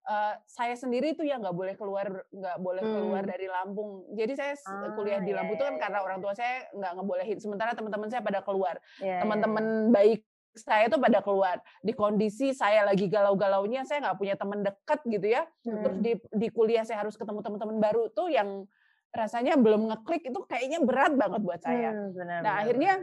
uh, 0.08 0.34
saya 0.48 0.74
sendiri 0.74 1.14
tuh 1.14 1.28
yang 1.28 1.44
nggak 1.44 1.54
boleh 1.54 1.76
keluar 1.76 2.26
nggak 2.32 2.58
boleh 2.64 2.82
keluar 2.82 3.24
hmm. 3.28 3.32
dari 3.36 3.48
Lampung. 3.52 4.08
Jadi 4.16 4.34
saya 4.34 4.54
ah, 4.66 4.96
kuliah 4.96 5.20
di 5.22 5.36
Lampung 5.36 5.60
itu 5.60 5.66
kan 5.68 5.76
iya, 5.76 5.82
karena 5.84 6.00
iya. 6.00 6.06
orang 6.08 6.20
tua 6.24 6.34
saya 6.34 6.56
nggak 6.74 6.92
ngebolehin. 6.98 7.38
Sementara 7.44 7.72
teman-teman 7.76 8.08
saya 8.10 8.24
pada 8.24 8.40
keluar. 8.42 8.76
Yeah, 9.04 9.22
Teman-teman 9.22 9.64
yeah. 9.64 9.92
baik 9.94 10.22
saya 10.58 10.90
tuh 10.90 10.98
pada 10.98 11.22
keluar 11.22 11.62
di 11.86 11.94
kondisi 11.94 12.50
saya 12.50 12.82
lagi 12.82 13.06
galau-galaunya 13.06 13.86
saya 13.86 14.10
nggak 14.10 14.18
punya 14.18 14.34
teman 14.34 14.66
dekat 14.66 15.00
gitu 15.06 15.28
ya 15.30 15.46
hmm. 15.46 15.82
terus 15.86 15.98
di 16.02 16.14
di 16.34 16.48
kuliah 16.50 16.82
saya 16.82 17.06
harus 17.06 17.14
ketemu 17.14 17.46
teman-teman 17.46 17.78
baru 17.78 18.10
tuh 18.10 18.34
yang 18.34 18.66
rasanya 19.14 19.54
belum 19.54 19.86
ngeklik 19.94 20.34
itu 20.34 20.40
kayaknya 20.50 20.82
berat 20.82 21.14
banget 21.14 21.42
buat 21.46 21.62
saya 21.62 21.94
hmm, 21.94 22.10
benar, 22.18 22.40
nah 22.42 22.58
benar. 22.58 22.62
akhirnya 22.66 22.94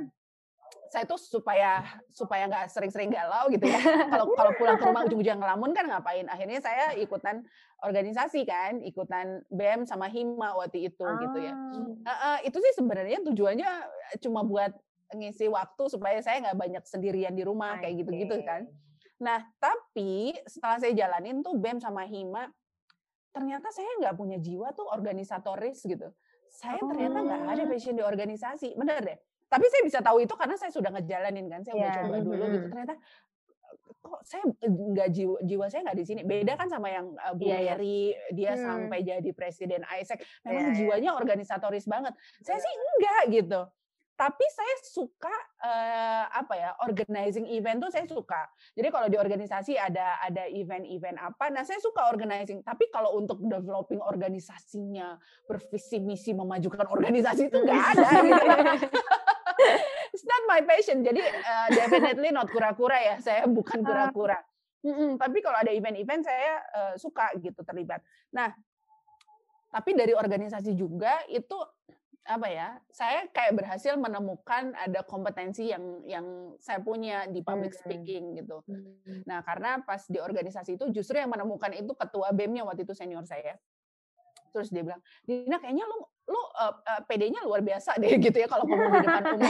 saya 0.94 1.10
tuh 1.10 1.18
supaya 1.18 1.82
supaya 2.14 2.46
nggak 2.46 2.70
sering-sering 2.70 3.10
galau 3.10 3.50
gitu 3.50 3.66
ya. 3.66 3.82
Kalau 4.14 4.30
kalau 4.38 4.52
pulang 4.54 4.78
ke 4.78 4.86
rumah 4.86 5.02
ujung-ujung 5.02 5.42
ngelamun 5.42 5.74
kan 5.74 5.90
ngapain? 5.90 6.30
Akhirnya 6.30 6.62
saya 6.62 6.94
ikutan 6.94 7.42
organisasi 7.82 8.46
kan, 8.46 8.78
ikutan 8.78 9.42
BEM 9.50 9.90
sama 9.90 10.06
Hima 10.06 10.54
waktu 10.54 10.86
itu 10.94 11.02
ah. 11.02 11.18
gitu 11.18 11.38
ya. 11.42 11.52
Uh, 11.52 12.10
uh, 12.14 12.36
itu 12.46 12.54
sih 12.62 12.72
sebenarnya 12.78 13.26
tujuannya 13.26 13.70
cuma 14.22 14.46
buat 14.46 14.70
ngisi 15.10 15.50
waktu 15.50 15.82
supaya 15.90 16.22
saya 16.22 16.46
nggak 16.46 16.58
banyak 16.62 16.84
sendirian 16.86 17.34
di 17.34 17.42
rumah 17.42 17.74
okay. 17.74 17.90
kayak 17.90 17.94
gitu-gitu 18.06 18.36
kan. 18.46 18.62
Nah 19.18 19.42
tapi 19.58 20.38
setelah 20.46 20.78
saya 20.78 20.94
jalanin 20.94 21.42
tuh 21.42 21.58
BEM 21.58 21.82
sama 21.82 22.06
Hima, 22.06 22.46
ternyata 23.34 23.74
saya 23.74 23.90
nggak 23.98 24.14
punya 24.14 24.38
jiwa 24.38 24.70
tuh 24.78 24.86
organisatoris 24.86 25.82
gitu. 25.82 26.06
Saya 26.54 26.78
ternyata 26.78 27.18
nggak 27.18 27.42
ada 27.50 27.62
oh. 27.66 27.68
passion 27.74 27.98
di 27.98 28.04
organisasi, 28.06 28.78
bener 28.78 29.02
deh 29.02 29.18
tapi 29.54 29.66
saya 29.70 29.82
bisa 29.86 29.98
tahu 30.02 30.18
itu 30.26 30.34
karena 30.34 30.58
saya 30.58 30.74
sudah 30.74 30.90
ngejalanin 30.90 31.46
kan, 31.46 31.62
saya 31.62 31.74
yeah. 31.78 31.78
udah 31.78 31.90
iya, 31.94 32.02
coba 32.02 32.16
dulu 32.18 32.44
gitu. 32.50 32.66
Ternyata 32.74 32.94
kok 34.04 34.20
saya 34.26 34.42
nggak 34.66 35.08
jiwa, 35.14 35.36
jiwa 35.46 35.66
saya 35.70 35.80
nggak 35.86 35.98
di 36.02 36.04
sini. 36.04 36.20
Beda 36.26 36.58
kan 36.58 36.66
sama 36.66 36.90
yang 36.90 37.14
uh, 37.14 37.32
Bu 37.38 37.46
yeah, 37.46 37.78
Mary, 37.78 38.18
dia 38.34 38.58
hmm. 38.58 38.62
sampai 38.66 38.98
jadi 39.06 39.30
presiden 39.30 39.86
ISEC. 39.86 40.18
Memang 40.42 40.50
yeah, 40.50 40.66
iya. 40.66 40.74
jiwanya 40.74 41.10
yeah. 41.14 41.20
organisatoris 41.22 41.86
banget. 41.86 42.18
Saya 42.42 42.58
sih 42.58 42.72
enggak 42.74 43.22
gitu 43.30 43.62
tapi 44.14 44.46
saya 44.46 44.74
suka 44.86 45.34
uh, 45.58 46.24
apa 46.30 46.54
ya 46.54 46.70
organizing 46.86 47.50
event 47.50 47.82
tuh 47.82 47.90
saya 47.90 48.06
suka 48.06 48.46
jadi 48.78 48.88
kalau 48.94 49.10
di 49.10 49.18
organisasi 49.18 49.74
ada 49.74 50.22
ada 50.22 50.46
event-event 50.46 51.18
apa 51.18 51.50
nah 51.50 51.66
saya 51.66 51.82
suka 51.82 52.06
organizing 52.06 52.62
tapi 52.62 52.86
kalau 52.94 53.18
untuk 53.18 53.42
developing 53.42 53.98
organisasinya 53.98 55.18
bervisi 55.50 55.98
misi 55.98 56.30
memajukan 56.30 56.86
organisasi 56.86 57.50
itu 57.50 57.58
nggak 57.58 57.82
ada 57.98 58.08
gitu. 58.22 58.46
it's 60.14 60.26
not 60.26 60.42
my 60.46 60.60
passion. 60.62 61.02
Jadi 61.02 61.20
uh, 61.22 61.68
definitely 61.72 62.30
not 62.30 62.48
kura-kura 62.50 62.98
ya. 62.98 63.16
Saya 63.20 63.48
bukan 63.48 63.82
ah. 63.82 63.86
kura-kura. 63.86 64.38
Mm 64.84 65.16
tapi 65.16 65.40
kalau 65.40 65.56
ada 65.56 65.72
event-event 65.72 66.28
saya 66.28 66.60
uh, 66.76 66.94
suka 67.00 67.32
gitu 67.40 67.64
terlibat. 67.64 68.04
Nah 68.36 68.52
tapi 69.72 69.96
dari 69.96 70.12
organisasi 70.14 70.76
juga 70.76 71.24
itu 71.26 71.56
apa 72.24 72.48
ya 72.48 72.68
saya 72.88 73.28
kayak 73.28 73.52
berhasil 73.52 74.00
menemukan 74.00 74.72
ada 74.80 75.04
kompetensi 75.04 75.68
yang 75.68 76.00
yang 76.08 76.56
saya 76.56 76.80
punya 76.80 77.28
di 77.28 77.44
public 77.44 77.76
speaking 77.76 78.40
gitu. 78.40 78.64
Hmm. 78.64 78.96
nah 79.28 79.44
karena 79.44 79.84
pas 79.84 80.00
di 80.08 80.16
organisasi 80.16 80.80
itu 80.80 80.88
justru 80.88 81.20
yang 81.20 81.28
menemukan 81.28 81.68
itu 81.76 81.92
ketua 81.92 82.32
bemnya 82.32 82.64
waktu 82.64 82.88
itu 82.88 82.96
senior 82.96 83.28
saya 83.28 83.60
terus 84.54 84.70
dia 84.70 84.86
bilang 84.86 85.02
Dina 85.26 85.58
kayaknya 85.58 85.82
lu 85.90 85.98
lu 86.24 86.40
uh, 86.40 86.72
uh, 86.72 87.00
PD-nya 87.04 87.44
luar 87.44 87.60
biasa 87.60 87.98
deh 88.00 88.14
gitu 88.16 88.38
ya 88.38 88.48
kalau 88.48 88.64
ngomong 88.64 88.96
di 88.96 89.04
depan 89.04 89.24
umum. 89.36 89.44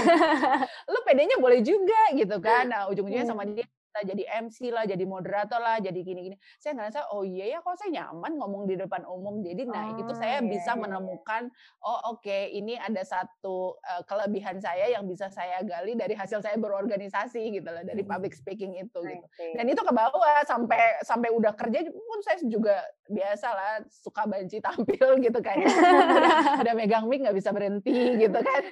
Lu 0.93 0.99
PD-nya 1.07 1.37
boleh 1.39 1.63
juga 1.63 2.01
gitu 2.19 2.37
kan. 2.43 2.67
Nah 2.67 2.91
ujung-ujungnya 2.91 3.23
sama 3.31 3.47
dia 3.47 3.63
jadi 4.03 4.27
MC 4.43 4.75
lah, 4.75 4.83
jadi 4.83 5.05
moderator 5.07 5.63
lah, 5.63 5.79
jadi 5.79 5.95
gini-gini. 6.03 6.35
Saya 6.59 6.75
ngerasa, 6.75 7.15
oh 7.15 7.23
iya 7.23 7.55
ya 7.55 7.59
kok 7.63 7.79
saya 7.79 8.03
nyaman 8.03 8.35
ngomong 8.41 8.67
di 8.67 8.75
depan 8.75 9.07
umum. 9.07 9.39
Jadi 9.45 9.63
nah 9.71 9.95
oh, 9.95 10.03
itu 10.03 10.13
saya 10.19 10.43
iya, 10.43 10.49
bisa 10.51 10.75
iya, 10.75 10.79
iya. 10.79 10.83
menemukan, 10.83 11.43
oh 11.87 12.17
oke 12.17 12.27
okay, 12.27 12.51
ini 12.51 12.75
ada 12.75 13.07
satu 13.07 13.79
uh, 13.79 14.03
kelebihan 14.09 14.59
saya 14.59 14.91
yang 14.91 15.07
bisa 15.07 15.31
saya 15.31 15.63
gali 15.63 15.95
dari 15.95 16.19
hasil 16.19 16.43
saya 16.43 16.59
berorganisasi 16.59 17.55
gitu 17.55 17.69
lah, 17.71 17.87
dari 17.87 18.03
hmm. 18.03 18.11
public 18.11 18.35
speaking 18.35 18.75
itu 18.75 18.99
gitu. 19.05 19.27
Dan 19.55 19.71
itu 19.71 19.79
ke 19.85 19.93
bawah 19.95 20.43
sampai 20.43 20.99
sampai 21.07 21.31
udah 21.31 21.55
kerja 21.55 21.87
pun 21.93 22.19
saya 22.25 22.43
juga 22.43 22.83
biasa 23.07 23.49
lah 23.53 23.73
suka 23.87 24.25
banci 24.25 24.59
tampil 24.59 25.09
gitu 25.27 25.39
kan. 25.45 25.61
udah, 25.61 26.65
udah 26.65 26.75
megang 26.75 27.07
mic 27.07 27.23
nggak 27.23 27.37
bisa 27.37 27.53
berhenti 27.55 28.19
gitu 28.19 28.39
kan. 28.41 28.63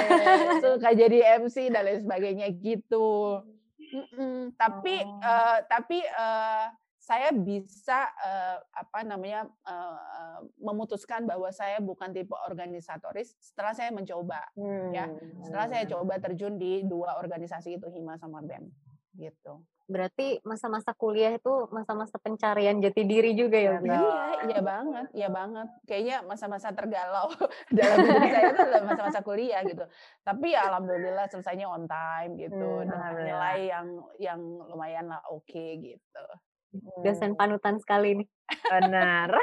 suka 0.64 0.90
jadi 0.96 1.38
MC 1.44 1.70
dan 1.70 1.86
lain 1.86 2.00
sebagainya 2.02 2.48
gitu. 2.56 3.42
Mm-mm. 3.96 4.52
Tapi 4.60 4.94
oh. 5.00 5.24
uh, 5.24 5.58
tapi 5.64 6.04
uh, 6.04 6.68
saya 7.06 7.30
bisa 7.30 8.10
uh, 8.18 8.58
apa 8.74 9.06
namanya 9.06 9.46
uh, 9.62 10.42
memutuskan 10.58 11.22
bahwa 11.22 11.46
saya 11.54 11.78
bukan 11.78 12.10
tipe 12.10 12.34
organisatoris 12.34 13.38
setelah 13.38 13.78
saya 13.78 13.94
mencoba 13.94 14.42
hmm. 14.58 14.90
ya 14.90 15.06
setelah 15.46 15.70
saya 15.70 15.86
coba 15.86 16.18
terjun 16.18 16.58
di 16.58 16.82
dua 16.82 17.14
organisasi 17.22 17.78
itu 17.78 17.86
Hima 17.94 18.18
sama 18.18 18.42
BEM 18.42 18.66
gitu 19.16 19.64
Berarti 19.86 20.42
masa-masa 20.42 20.90
kuliah 20.98 21.38
itu 21.38 21.70
masa-masa 21.70 22.18
pencarian 22.18 22.82
jati 22.82 23.06
diri 23.06 23.38
juga 23.38 23.54
ya, 23.54 23.78
Bu? 23.78 23.86
Iya, 23.86 24.26
iya 24.50 24.58
banget, 24.58 25.06
iya 25.14 25.28
banget. 25.30 25.68
Kayaknya 25.86 26.16
masa-masa 26.26 26.74
tergalau 26.74 27.30
dalam 27.76 28.02
hidup 28.02 28.26
saya 28.26 28.44
itu 28.50 28.62
adalah 28.66 28.82
masa-masa 28.82 29.20
kuliah 29.22 29.62
gitu. 29.62 29.86
Tapi 30.26 30.58
ya 30.58 30.66
alhamdulillah 30.74 31.30
selesainya 31.30 31.70
on 31.70 31.86
time 31.86 32.34
gitu 32.34 32.82
hmm, 32.82 32.90
dengan 32.90 33.12
nilai 33.14 33.58
yang 33.70 33.86
yang 34.18 34.40
lumayan 34.42 35.06
lah 35.06 35.22
oke 35.30 35.46
okay, 35.46 35.78
gitu. 35.78 36.26
Dosen 37.06 37.38
panutan 37.38 37.78
sekali 37.78 38.26
nih. 38.26 38.28
Benar. 38.74 39.30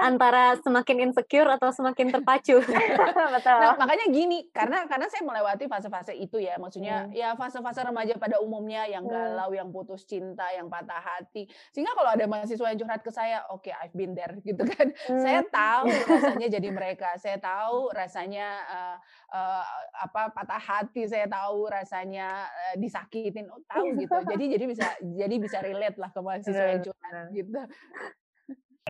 Antara 0.00 0.56
semakin 0.60 1.10
insecure 1.10 1.46
atau 1.46 1.70
semakin 1.70 2.10
terpacu. 2.10 2.58
Betul. 3.36 3.58
Nah, 3.60 3.76
makanya 3.76 4.06
gini, 4.08 4.48
karena 4.50 4.88
karena 4.88 5.06
saya 5.12 5.22
melewati 5.22 5.68
fase-fase 5.68 6.16
itu 6.16 6.40
ya, 6.40 6.56
maksudnya 6.56 7.06
hmm. 7.06 7.14
ya 7.14 7.36
fase-fase 7.36 7.84
remaja 7.84 8.16
pada 8.16 8.40
umumnya 8.40 8.88
yang 8.88 9.04
hmm. 9.04 9.12
galau, 9.12 9.50
hmm. 9.52 9.58
yang 9.60 9.68
putus 9.68 10.08
cinta, 10.08 10.48
yang 10.56 10.72
patah 10.72 10.98
hati. 11.00 11.46
Sehingga 11.70 11.92
kalau 11.92 12.10
ada 12.12 12.24
mahasiswa 12.24 12.66
yang 12.72 12.78
curhat 12.80 13.02
ke 13.04 13.12
saya, 13.12 13.44
oke, 13.52 13.68
okay, 13.68 13.74
I've 13.76 13.94
been 13.94 14.16
there 14.16 14.34
gitu 14.48 14.64
kan. 14.64 14.92
Hmm. 15.06 15.20
Saya 15.20 15.40
tahu 15.46 15.88
rasanya 15.88 16.48
jadi 16.48 16.68
mereka. 16.72 17.14
Saya 17.20 17.36
tahu 17.36 17.92
rasanya 17.92 18.46
uh, 18.66 18.96
uh, 19.36 19.64
apa 20.08 20.32
patah 20.32 20.60
hati, 20.60 21.06
saya 21.06 21.28
tahu 21.28 21.68
rasanya 21.68 22.48
uh, 22.48 22.74
disakitin, 22.80 23.46
oh, 23.52 23.60
tahu 23.68 23.94
gitu. 23.98 24.16
Jadi 24.30 24.44
jadi 24.56 24.64
bisa 24.68 24.86
jadi 25.02 25.36
bisa 25.42 25.58
relate 25.58 25.98
lah 25.98 26.10
ke 26.14 26.20
mahasiswa 26.22 26.66
yang 26.76 26.82
curhat 26.86 27.26
gitu. 27.34 27.60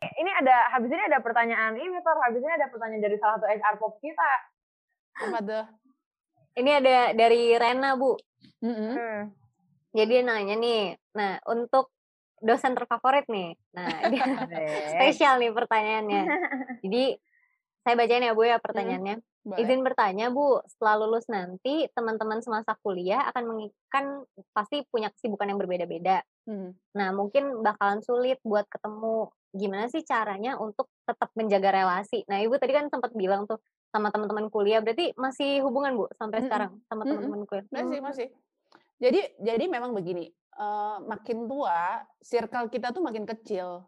Ini 0.00 0.30
ada 0.32 0.72
habis 0.72 0.88
ini 0.88 1.02
ada 1.04 1.20
pertanyaan 1.20 1.76
ini 1.76 2.00
Tor, 2.00 2.16
habis 2.24 2.40
ini 2.40 2.52
ada 2.52 2.72
pertanyaan 2.72 3.04
dari 3.04 3.16
salah 3.20 3.36
satu 3.36 3.46
HR 3.48 3.74
pop 3.76 4.00
kita. 4.00 4.32
Apa 5.28 5.38
tuh? 5.44 5.64
Ini 6.56 6.70
ada 6.80 6.96
dari 7.12 7.52
Rena, 7.54 7.94
Bu. 8.00 8.16
Mm 8.64 8.74
-hmm. 8.74 8.92
Hmm. 8.96 9.22
Jadi 9.90 10.14
nanya 10.22 10.54
nih, 10.56 10.94
nah 11.12 11.36
untuk 11.50 11.92
dosen 12.40 12.72
terfavorit 12.72 13.28
nih. 13.28 13.54
Nah, 13.76 13.86
dia 14.12 14.24
spesial 14.96 15.36
nih 15.38 15.52
pertanyaannya. 15.52 16.22
Jadi 16.84 17.04
saya 17.84 17.94
bacain 17.96 18.24
ya 18.24 18.32
Bu 18.32 18.42
ya 18.48 18.56
pertanyaannya. 18.60 19.16
Hmm, 19.20 19.56
Izin 19.56 19.80
bertanya 19.80 20.28
Bu, 20.28 20.60
setelah 20.68 21.00
lulus 21.00 21.24
nanti 21.32 21.88
teman-teman 21.96 22.44
semasa 22.44 22.76
kuliah 22.84 23.24
akan 23.32 23.44
mengikan 23.56 24.04
pasti 24.52 24.84
punya 24.88 25.08
kesibukan 25.12 25.48
yang 25.48 25.60
berbeda-beda. 25.60 26.20
Hmm. 26.44 26.76
Nah, 26.92 27.08
mungkin 27.16 27.64
bakalan 27.64 28.04
sulit 28.04 28.36
buat 28.44 28.68
ketemu 28.68 29.32
gimana 29.50 29.90
sih 29.90 30.06
caranya 30.06 30.56
untuk 30.56 30.86
tetap 31.02 31.30
menjaga 31.34 31.70
relasi. 31.74 32.22
Nah, 32.30 32.38
Ibu 32.38 32.56
tadi 32.56 32.72
kan 32.74 32.86
sempat 32.86 33.10
bilang 33.14 33.44
tuh 33.50 33.58
sama 33.90 34.14
teman-teman 34.14 34.46
kuliah, 34.48 34.78
berarti 34.78 35.10
masih 35.18 35.66
hubungan 35.66 35.98
Bu 35.98 36.06
sampai 36.14 36.40
hmm. 36.40 36.46
sekarang 36.46 36.72
sama 36.86 37.02
teman-teman 37.02 37.42
kuliah? 37.46 37.66
Masih, 37.74 37.98
masih. 37.98 38.28
Jadi 39.02 39.20
jadi 39.42 39.64
memang 39.66 39.90
begini, 39.90 40.30
uh, 40.60 41.02
makin 41.02 41.50
tua 41.50 42.04
circle 42.22 42.70
kita 42.70 42.94
tuh 42.94 43.02
makin 43.02 43.26
kecil, 43.26 43.82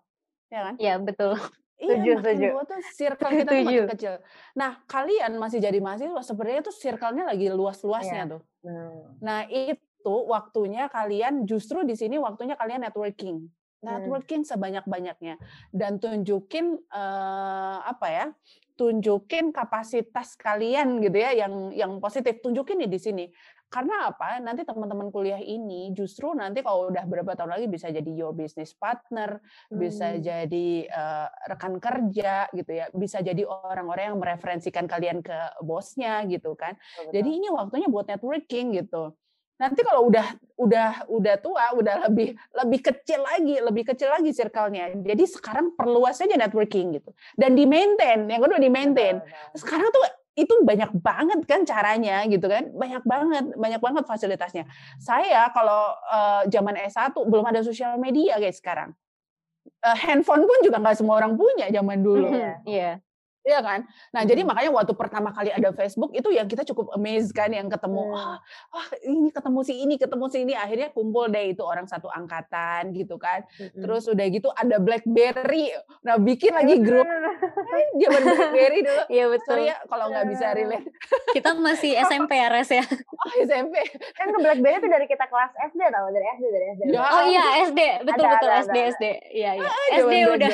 ya 0.50 0.72
kan? 0.72 0.74
Iya, 0.80 0.98
betul. 0.98 1.38
Iya, 1.82 1.98
setuju, 1.98 2.10
makin 2.14 2.22
setuju. 2.22 2.46
tua 2.50 2.62
tuh 2.62 2.80
circle 2.94 3.32
kita 3.34 3.50
tuh 3.50 3.66
makin 3.66 3.90
kecil. 3.94 4.14
Nah, 4.54 4.70
kalian 4.86 5.32
masih 5.38 5.58
jadi 5.58 5.78
mahasiswa 5.82 6.22
sebenarnya 6.22 6.62
tuh 6.62 6.74
circle-nya 6.74 7.24
lagi 7.26 7.46
luas-luasnya 7.50 8.22
yeah. 8.22 8.32
tuh. 8.38 8.42
Hmm. 8.62 9.02
Nah, 9.18 9.40
itu 9.50 10.14
waktunya 10.26 10.86
kalian 10.90 11.46
justru 11.46 11.82
di 11.86 11.94
sini 11.94 12.18
waktunya 12.18 12.54
kalian 12.58 12.86
networking. 12.86 13.46
Networking 13.82 14.46
hmm. 14.46 14.50
sebanyak-banyaknya 14.54 15.34
dan 15.74 15.98
tunjukin 15.98 16.78
uh, 16.94 17.82
apa 17.82 18.06
ya? 18.08 18.26
Tunjukin 18.78 19.52
kapasitas 19.52 20.38
kalian 20.38 21.02
gitu 21.02 21.18
ya 21.18 21.34
yang 21.34 21.74
yang 21.74 21.92
positif. 21.98 22.38
Tunjukin 22.40 22.78
nih 22.86 22.90
di 22.90 23.00
sini. 23.02 23.24
Karena 23.72 24.12
apa? 24.12 24.36
Nanti 24.36 24.68
teman-teman 24.68 25.08
kuliah 25.08 25.40
ini 25.40 25.96
justru 25.96 26.36
nanti 26.36 26.60
kalau 26.60 26.92
udah 26.92 27.08
berapa 27.08 27.32
tahun 27.32 27.56
lagi 27.56 27.66
bisa 27.72 27.88
jadi 27.88 28.10
your 28.12 28.36
business 28.36 28.76
partner, 28.76 29.40
hmm. 29.72 29.80
bisa 29.80 30.12
jadi 30.20 30.68
uh, 30.92 31.28
rekan 31.48 31.80
kerja 31.80 32.52
gitu 32.52 32.68
ya, 32.68 32.92
bisa 32.92 33.24
jadi 33.24 33.48
orang-orang 33.48 34.12
yang 34.12 34.20
mereferensikan 34.20 34.84
kalian 34.84 35.24
ke 35.24 35.36
bosnya 35.64 36.20
gitu 36.28 36.52
kan. 36.52 36.76
Betul. 36.76 37.12
Jadi 37.16 37.30
ini 37.32 37.48
waktunya 37.48 37.88
buat 37.88 38.04
networking 38.12 38.76
gitu. 38.76 39.16
Nanti 39.62 39.86
kalau 39.86 40.10
udah 40.10 40.26
udah 40.58 41.06
udah 41.06 41.34
tua, 41.38 41.70
udah 41.78 42.10
lebih 42.10 42.34
lebih 42.34 42.80
kecil 42.82 43.22
lagi, 43.22 43.62
lebih 43.62 43.86
kecil 43.94 44.10
lagi 44.10 44.34
circle-nya. 44.34 44.90
Jadi 44.98 45.24
sekarang 45.30 45.78
perluas 45.78 46.18
aja 46.18 46.34
networking 46.34 46.98
gitu. 46.98 47.14
Dan 47.38 47.54
di 47.54 47.62
maintain, 47.62 48.26
yang 48.26 48.42
kedua 48.42 48.58
di 48.58 48.66
maintain. 48.66 49.22
Sekarang 49.54 49.86
tuh 49.94 50.02
itu 50.32 50.64
banyak 50.64 50.96
banget 51.04 51.44
kan 51.44 51.60
caranya 51.68 52.24
gitu 52.24 52.48
kan 52.48 52.72
banyak 52.72 53.04
banget 53.04 53.52
banyak 53.52 53.80
banget 53.84 54.04
fasilitasnya 54.08 54.64
saya 54.96 55.52
kalau 55.52 55.92
uh, 56.08 56.48
zaman 56.48 56.72
S1 56.88 57.12
belum 57.12 57.44
ada 57.44 57.60
sosial 57.60 58.00
media 58.00 58.40
kayak 58.40 58.56
sekarang 58.56 58.90
uh, 59.84 59.96
handphone 60.00 60.48
pun 60.48 60.58
juga 60.64 60.80
nggak 60.80 60.96
semua 60.96 61.20
orang 61.20 61.36
punya 61.36 61.68
zaman 61.68 62.00
dulu 62.00 62.32
iya 62.32 62.56
yeah. 62.64 62.94
Iya 63.42 63.58
kan? 63.58 63.80
Nah, 64.14 64.22
hmm. 64.22 64.30
jadi 64.30 64.40
makanya 64.46 64.70
waktu 64.70 64.94
pertama 64.94 65.34
kali 65.34 65.50
ada 65.50 65.74
Facebook 65.74 66.14
itu 66.14 66.30
yang 66.30 66.46
kita 66.46 66.62
cukup 66.62 66.94
amazed 66.94 67.34
kan 67.34 67.50
yang 67.50 67.66
ketemu 67.66 68.14
hmm. 68.14 68.14
ah, 68.14 68.38
ah 68.70 68.86
ini 69.02 69.34
ketemu 69.34 69.60
si 69.66 69.74
ini, 69.82 69.94
ketemu 69.98 70.24
si 70.30 70.38
ini 70.46 70.54
akhirnya 70.54 70.94
kumpul 70.94 71.26
deh 71.26 71.50
itu 71.50 71.66
orang 71.66 71.90
satu 71.90 72.06
angkatan 72.06 72.94
gitu 72.94 73.18
kan. 73.18 73.42
Hmm. 73.58 73.82
Terus 73.82 74.06
udah 74.06 74.26
gitu 74.30 74.48
ada 74.54 74.78
BlackBerry. 74.78 75.74
Nah, 76.06 76.22
bikin 76.22 76.54
lagi 76.54 76.78
grup. 76.78 77.06
Dia 77.98 78.08
BlackBerry 78.08 78.80
dulu. 78.86 79.02
Iya 79.12 79.28
betul. 79.28 79.58
Sorry 79.58 79.68
ya 79.68 79.76
kalau 79.90 80.06
nggak 80.08 80.26
bisa 80.30 80.46
relate. 80.54 80.86
Kita 81.34 81.50
masih 81.58 81.92
SMP 82.06 82.38
ya, 82.38 82.48
Res 82.48 82.70
ya. 82.78 82.84
Oh, 82.86 83.32
SMP. 83.42 83.82
Kan 84.14 84.30
ke 84.30 84.38
BlackBerry 84.38 84.78
itu 84.78 84.88
dari 84.88 85.06
kita 85.10 85.26
kelas 85.26 85.52
SD 85.74 85.82
tau, 85.90 86.06
dari 86.14 86.26
SD 86.38 86.46
dari 86.46 86.66
SD. 86.78 86.82
Ya, 86.94 87.02
oh 87.02 87.24
iya, 87.26 87.44
SD. 87.66 87.80
Betul 88.06 88.24
ada, 88.24 88.32
betul 88.38 88.50
ada, 88.54 88.62
SD 88.62 88.78
ada. 88.78 88.90
SD. 88.94 89.04
Iya, 89.34 89.50
iya. 89.58 89.66
Ah, 89.66 89.84
SD 89.98 90.14
udah. 90.30 90.50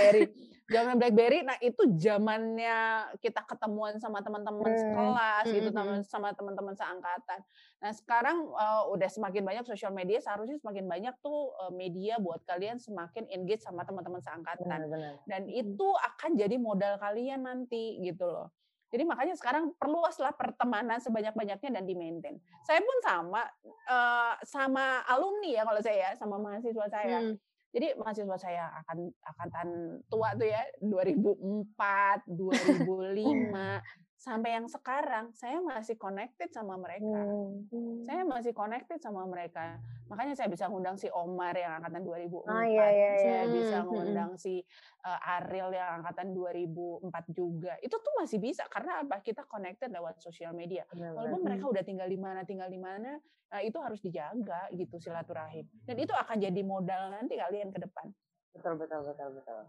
Zaman 0.69 1.01
BlackBerry, 1.01 1.49
nah 1.49 1.57
itu 1.65 1.81
zamannya 1.97 3.09
kita 3.25 3.41
ketemuan 3.49 3.97
sama 3.97 4.21
teman-teman 4.21 4.69
hmm. 4.69 4.81
sekelas 4.85 5.45
hmm. 5.49 5.55
gitu, 5.57 5.69
hmm. 5.73 6.05
sama 6.05 6.37
teman-teman 6.37 6.77
seangkatan. 6.77 7.41
Nah 7.81 7.93
sekarang 7.97 8.53
uh, 8.53 8.85
udah 8.93 9.09
semakin 9.09 9.49
banyak 9.49 9.65
sosial 9.65 9.97
media, 9.97 10.21
seharusnya 10.21 10.61
semakin 10.61 10.85
banyak 10.85 11.15
tuh 11.25 11.57
uh, 11.57 11.73
media 11.73 12.21
buat 12.21 12.45
kalian 12.45 12.77
semakin 12.77 13.25
engage 13.33 13.65
sama 13.65 13.89
teman-teman 13.89 14.21
seangkatan. 14.21 14.69
Benar, 14.69 14.93
benar. 14.93 15.13
Dan 15.25 15.49
itu 15.49 15.89
akan 15.89 16.37
jadi 16.37 16.57
modal 16.61 17.01
kalian 17.01 17.49
nanti 17.49 17.97
gitu 18.05 18.29
loh. 18.29 18.53
Jadi 18.89 19.05
makanya 19.05 19.37
sekarang 19.37 19.77
perluaslah 19.77 20.33
pertemanan 20.33 20.97
sebanyak-banyaknya 21.01 21.81
dan 21.81 21.85
di 21.85 21.93
maintain. 21.93 22.41
Saya 22.65 22.81
pun 22.81 22.97
sama 23.05 23.45
uh, 23.89 24.35
sama 24.45 25.05
alumni 25.05 25.61
ya 25.61 25.63
kalau 25.65 25.81
saya 25.81 26.17
sama 26.17 26.41
mahasiswa 26.41 26.87
saya. 26.89 27.21
Hmm. 27.25 27.37
Jadi 27.69 27.93
mahasiswa 28.01 28.39
saya 28.41 28.65
akan 28.81 29.13
angkatan 29.29 29.69
tua 30.09 30.33
tuh 30.41 30.49
ya 30.49 30.65
2004, 30.81 32.25
2005 32.33 34.08
sampai 34.19 34.59
yang 34.59 34.67
sekarang 34.67 35.31
saya 35.31 35.63
masih 35.63 35.95
connected 35.95 36.51
sama 36.51 36.75
mereka. 36.75 37.23
Hmm. 37.23 38.03
Saya 38.03 38.27
masih 38.27 38.51
connected 38.51 38.99
sama 38.99 39.23
mereka. 39.31 39.79
Makanya 40.11 40.35
saya 40.35 40.51
bisa 40.51 40.67
ngundang 40.67 40.99
si 40.99 41.07
Omar 41.07 41.55
yang 41.55 41.79
angkatan 41.79 42.03
2004. 42.03 42.51
Oh, 42.51 42.65
iya, 42.67 42.67
iya, 42.67 42.91
iya. 42.91 43.13
Saya 43.15 43.43
bisa 43.47 43.77
ngundang 43.87 44.31
si 44.35 44.59
uh, 45.07 45.39
Ariel 45.39 45.71
yang 45.71 46.03
angkatan 46.03 46.35
2004 46.35 47.31
juga. 47.31 47.79
Itu 47.79 48.03
tuh 48.03 48.13
masih 48.19 48.43
bisa 48.43 48.67
karena 48.67 49.07
apa? 49.07 49.23
Kita 49.23 49.47
connected 49.47 49.95
lewat 49.95 50.19
sosial 50.19 50.51
media. 50.51 50.83
Benar, 50.91 51.15
Walaupun 51.15 51.41
mereka 51.47 51.65
udah 51.71 51.87
tinggal 51.87 52.11
di 52.11 52.19
mana, 52.19 52.43
tinggal 52.43 52.67
di 52.67 52.81
mana, 52.83 53.23
nah 53.55 53.61
itu 53.63 53.79
harus 53.79 54.03
dijaga 54.03 54.67
gitu 54.75 54.99
silaturahim. 54.99 55.63
Dan 55.87 55.95
itu 55.95 56.11
akan 56.11 56.43
jadi 56.43 56.61
modal 56.67 57.15
nanti 57.15 57.39
kalian 57.39 57.71
ke 57.71 57.87
depan. 57.87 58.11
Betul, 58.51 58.75
betul, 58.83 59.07
betul, 59.07 59.29
betul. 59.39 59.63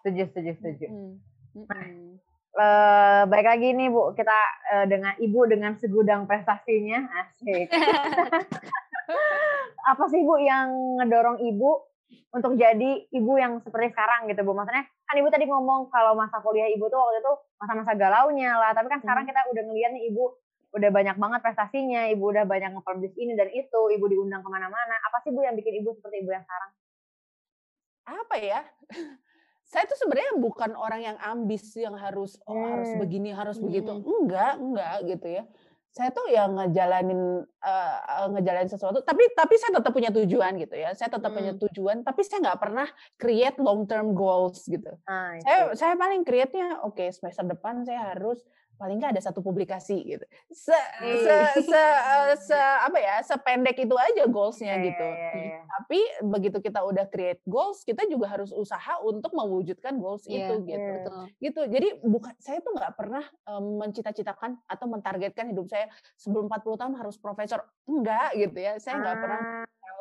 Setuju, 0.00 0.22
setuju, 0.32 0.50
setuju. 0.56 0.86
Hmm. 0.88 1.14
Hmm 1.52 2.31
uh, 2.56 3.22
baik 3.28 3.46
lagi 3.46 3.68
nih 3.72 3.88
Bu, 3.88 4.12
kita 4.12 4.38
uh, 4.74 4.86
dengan 4.88 5.16
Ibu 5.16 5.40
dengan 5.48 5.72
segudang 5.80 6.28
prestasinya, 6.28 7.08
asik. 7.24 7.72
Apa 9.90 10.04
sih 10.12 10.22
Bu 10.22 10.38
yang 10.38 11.00
ngedorong 11.00 11.40
Ibu 11.42 11.70
untuk 12.32 12.56
jadi 12.56 13.12
ibu 13.12 13.36
yang 13.36 13.60
seperti 13.60 13.92
sekarang 13.92 14.24
gitu 14.32 14.40
Bu? 14.40 14.56
Maksudnya 14.56 14.88
kan 14.88 15.14
Ibu 15.20 15.28
tadi 15.28 15.44
ngomong 15.44 15.92
kalau 15.92 16.16
masa 16.16 16.40
kuliah 16.40 16.68
Ibu 16.72 16.88
tuh 16.88 16.96
waktu 16.96 17.20
itu 17.20 17.32
masa-masa 17.60 17.92
galaunya 17.92 18.56
lah, 18.56 18.72
tapi 18.72 18.88
kan 18.88 19.04
sekarang 19.04 19.28
hmm. 19.28 19.30
kita 19.32 19.40
udah 19.52 19.62
ngeliat 19.68 19.90
nih 19.92 20.04
Ibu 20.12 20.24
udah 20.72 20.88
banyak 20.88 21.16
banget 21.20 21.40
prestasinya, 21.44 22.08
Ibu 22.08 22.24
udah 22.32 22.44
banyak 22.48 22.72
nge-publish 22.72 23.16
ini 23.20 23.36
dan 23.36 23.52
itu, 23.52 23.80
Ibu 23.92 24.04
diundang 24.08 24.40
ke 24.40 24.48
mana-mana. 24.48 24.96
Apa 25.04 25.20
sih 25.20 25.32
Bu 25.32 25.44
yang 25.44 25.52
bikin 25.52 25.84
Ibu 25.84 25.92
seperti 26.00 26.24
Ibu 26.24 26.30
yang 26.32 26.44
sekarang? 26.48 26.70
Apa 28.02 28.34
ya? 28.40 28.60
Saya 29.72 29.88
tuh 29.88 29.96
sebenarnya 29.96 30.36
bukan 30.36 30.76
orang 30.76 31.00
yang 31.00 31.16
ambis 31.16 31.64
yang 31.80 31.96
harus 31.96 32.36
oh 32.44 32.60
harus 32.60 32.92
begini 33.00 33.32
harus 33.32 33.56
hmm. 33.56 33.64
begitu. 33.64 33.92
Enggak 34.04 34.60
enggak 34.60 34.96
gitu 35.08 35.28
ya. 35.40 35.44
Saya 35.92 36.08
tuh 36.12 36.24
yang 36.28 36.56
ngejalanin 36.56 37.44
uh, 37.44 38.28
ngejalanin 38.36 38.68
sesuatu 38.68 39.00
tapi 39.00 39.28
tapi 39.32 39.56
saya 39.56 39.80
tetap 39.80 39.92
punya 39.96 40.12
tujuan 40.12 40.60
gitu 40.60 40.76
ya. 40.76 40.92
Saya 40.92 41.08
tetap 41.08 41.32
hmm. 41.32 41.38
punya 41.40 41.52
tujuan 41.56 41.96
tapi 42.04 42.20
saya 42.20 42.44
nggak 42.44 42.60
pernah 42.60 42.86
create 43.16 43.56
long 43.64 43.88
term 43.88 44.12
goals 44.12 44.60
gitu. 44.68 44.92
Ah, 45.08 45.40
saya 45.40 45.72
saya 45.72 45.96
paling 45.96 46.20
create-nya 46.20 46.84
oke 46.84 47.00
okay, 47.00 47.08
semester 47.08 47.48
depan 47.48 47.88
saya 47.88 48.12
harus 48.12 48.44
paling 48.82 48.98
nggak 48.98 49.14
ada 49.14 49.22
satu 49.22 49.38
publikasi 49.38 50.02
gitu. 50.02 50.26
Se, 50.50 50.74
se, 50.98 51.36
se, 51.62 51.82
uh, 51.86 52.34
se 52.34 52.58
apa 52.58 52.98
ya, 52.98 53.22
sependek 53.22 53.78
itu 53.78 53.94
aja 53.94 54.26
goalsnya 54.26 54.74
yeah, 54.74 54.86
gitu. 54.90 55.06
Yeah, 55.06 55.34
yeah. 55.38 55.62
Tapi 55.70 56.00
begitu 56.26 56.58
kita 56.58 56.82
udah 56.82 57.06
create 57.06 57.38
goals, 57.46 57.86
kita 57.86 58.02
juga 58.10 58.34
harus 58.34 58.50
usaha 58.50 58.98
untuk 59.06 59.30
mewujudkan 59.38 60.02
goals 60.02 60.26
yeah, 60.26 60.50
itu 60.50 60.66
gitu. 60.66 60.92
Yeah. 60.98 61.26
Gitu. 61.38 61.62
Jadi 61.70 61.88
bukan 62.02 62.34
saya 62.42 62.58
tuh 62.58 62.74
nggak 62.74 62.98
pernah 62.98 63.22
um, 63.46 63.78
mencita-citakan 63.78 64.58
atau 64.66 64.86
mentargetkan 64.90 65.46
hidup 65.54 65.70
saya 65.70 65.86
sebelum 66.18 66.50
40 66.50 66.82
tahun 66.82 66.94
harus 66.98 67.14
profesor. 67.22 67.62
Enggak 67.86 68.34
gitu 68.34 68.58
ya. 68.58 68.82
Saya 68.82 68.98
nggak 68.98 69.14
ah. 69.14 69.22
pernah 69.22 69.42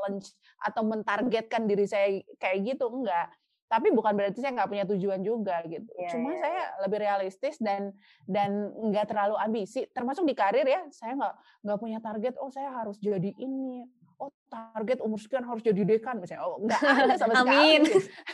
challenge 0.02 0.34
atau 0.58 0.82
mentargetkan 0.82 1.70
diri 1.70 1.86
saya 1.86 2.26
kayak 2.42 2.74
gitu 2.74 2.90
enggak 2.90 3.30
tapi 3.72 3.88
bukan 3.96 4.12
berarti 4.12 4.44
saya 4.44 4.52
nggak 4.52 4.68
punya 4.68 4.84
tujuan 4.84 5.24
juga 5.24 5.64
gitu. 5.64 5.88
Yeah, 5.96 6.12
Cuma 6.12 6.36
yeah. 6.36 6.40
saya 6.44 6.60
iya. 6.60 6.68
lebih 6.84 7.00
realistis 7.00 7.56
dan 7.64 7.96
dan 8.28 8.68
nggak 8.76 9.08
terlalu 9.08 9.40
ambisi. 9.40 9.88
Termasuk 9.96 10.28
di 10.28 10.36
karir 10.36 10.68
ya, 10.68 10.84
saya 10.92 11.16
nggak 11.16 11.36
nggak 11.64 11.80
punya 11.80 12.04
target. 12.04 12.36
Oh 12.44 12.52
saya 12.52 12.68
harus 12.76 13.00
jadi 13.00 13.32
ini. 13.40 13.88
Oh 14.20 14.28
target 14.52 15.00
umur 15.00 15.24
sekian 15.24 15.48
harus 15.48 15.64
jadi 15.64 15.88
dekan 15.88 16.20
misalnya. 16.20 16.44
Oh 16.44 16.60
nggak 16.60 16.84
ada 17.08 17.16
sama 17.16 17.34
sekali. 17.40 17.72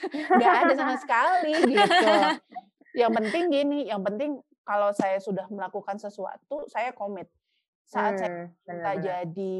Nggak 0.09 0.55
ada 0.57 0.73
sama 0.73 0.95
sekali 1.05 1.53
gitu. 1.69 2.09
Yang 2.97 3.11
penting 3.21 3.43
gini, 3.53 3.79
yang 3.85 4.01
penting 4.01 4.41
kalau 4.65 4.89
saya 4.89 5.21
sudah 5.21 5.45
melakukan 5.53 6.01
sesuatu, 6.01 6.65
saya 6.65 6.89
komit. 6.97 7.29
Saat 7.85 8.19
hmm, 8.19 8.19
saya 8.19 8.33
kita 8.65 8.91
jadi 8.99 9.55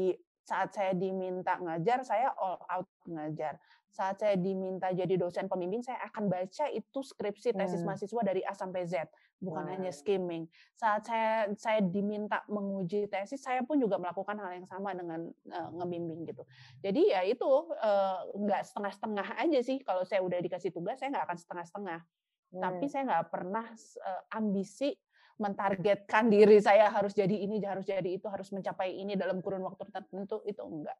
saat 0.48 0.72
saya 0.72 0.96
diminta 0.96 1.60
ngajar, 1.60 2.00
saya 2.08 2.32
all 2.40 2.56
out 2.72 2.88
ngajar. 3.04 3.60
Saat 3.88 4.20
saya 4.24 4.36
diminta 4.36 4.88
jadi 4.92 5.16
dosen 5.20 5.48
pembimbing, 5.48 5.84
saya 5.84 6.00
akan 6.08 6.28
baca 6.28 6.64
itu 6.72 7.00
skripsi 7.04 7.52
tesis 7.56 7.80
hmm. 7.80 7.88
mahasiswa 7.88 8.22
dari 8.24 8.40
A 8.44 8.52
sampai 8.56 8.84
Z, 8.84 9.08
bukan 9.40 9.64
wow. 9.64 9.72
hanya 9.76 9.92
skimming. 9.92 10.48
Saat 10.76 11.08
saya 11.08 11.48
saya 11.56 11.80
diminta 11.84 12.44
menguji 12.48 13.08
tesis, 13.12 13.40
saya 13.40 13.60
pun 13.64 13.76
juga 13.80 14.00
melakukan 14.00 14.40
hal 14.40 14.60
yang 14.60 14.68
sama 14.68 14.92
dengan 14.96 15.28
uh, 15.52 15.70
ngebimbing 15.82 16.24
gitu. 16.28 16.44
Jadi 16.80 17.12
ya 17.12 17.24
itu 17.24 17.48
uh, 17.80 18.28
nggak 18.32 18.62
setengah-setengah 18.72 19.28
aja 19.40 19.60
sih. 19.60 19.80
Kalau 19.84 20.04
saya 20.04 20.20
udah 20.24 20.40
dikasih 20.40 20.72
tugas, 20.72 21.00
saya 21.00 21.12
nggak 21.12 21.24
akan 21.28 21.38
setengah-setengah. 21.40 22.00
Hmm. 22.48 22.60
Tapi 22.64 22.84
saya 22.88 23.02
nggak 23.08 23.26
pernah 23.28 23.66
uh, 24.04 24.22
ambisi 24.36 24.96
mentargetkan 25.38 26.26
diri 26.28 26.58
saya 26.58 26.90
harus 26.90 27.14
jadi 27.14 27.32
ini, 27.32 27.62
harus 27.62 27.86
jadi 27.86 28.10
itu, 28.10 28.26
harus 28.26 28.50
mencapai 28.50 28.90
ini 28.90 29.14
dalam 29.14 29.38
kurun 29.38 29.62
waktu 29.62 29.86
tertentu 29.86 30.42
itu 30.42 30.62
enggak. 30.62 30.98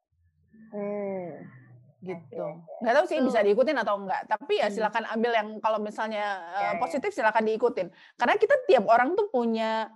Hmm. 0.71 1.43
Gitu. 1.99 2.45
Enggak 2.79 2.95
tahu 2.95 3.07
sih 3.11 3.19
bisa 3.19 3.43
diikutin 3.43 3.79
atau 3.83 3.99
enggak. 3.99 4.31
Tapi 4.31 4.63
ya 4.63 4.71
hmm. 4.71 4.75
silakan 4.79 5.05
ambil 5.11 5.33
yang 5.35 5.49
kalau 5.59 5.83
misalnya 5.83 6.39
ya, 6.55 6.71
positif 6.79 7.11
silakan 7.11 7.45
diikutin. 7.51 7.91
Karena 8.15 8.35
kita 8.39 8.55
tiap 8.71 8.87
orang 8.87 9.19
tuh 9.19 9.27
punya 9.29 9.91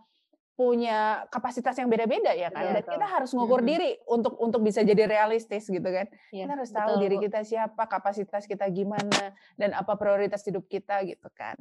punya 0.52 1.24
kapasitas 1.32 1.74
yang 1.80 1.88
beda-beda 1.88 2.36
ya 2.36 2.52
kan. 2.52 2.66
Ya, 2.66 2.72
Dan 2.82 2.84
kita 2.84 3.06
harus 3.08 3.30
ngukur 3.32 3.64
hmm. 3.64 3.68
diri 3.70 3.90
untuk 4.10 4.36
untuk 4.42 4.60
bisa 4.60 4.84
jadi 4.84 5.08
realistis 5.08 5.70
gitu 5.70 5.86
kan. 5.86 6.10
Ya, 6.34 6.44
kita 6.44 6.52
harus 6.58 6.70
tahu 6.74 6.98
betul. 6.98 7.02
diri 7.06 7.16
kita 7.22 7.40
siapa, 7.46 7.82
kapasitas 7.88 8.44
kita 8.44 8.66
gimana 8.68 9.32
dan 9.56 9.70
apa 9.72 9.96
prioritas 9.96 10.44
hidup 10.44 10.66
kita 10.68 11.06
gitu 11.08 11.30
kan. 11.32 11.56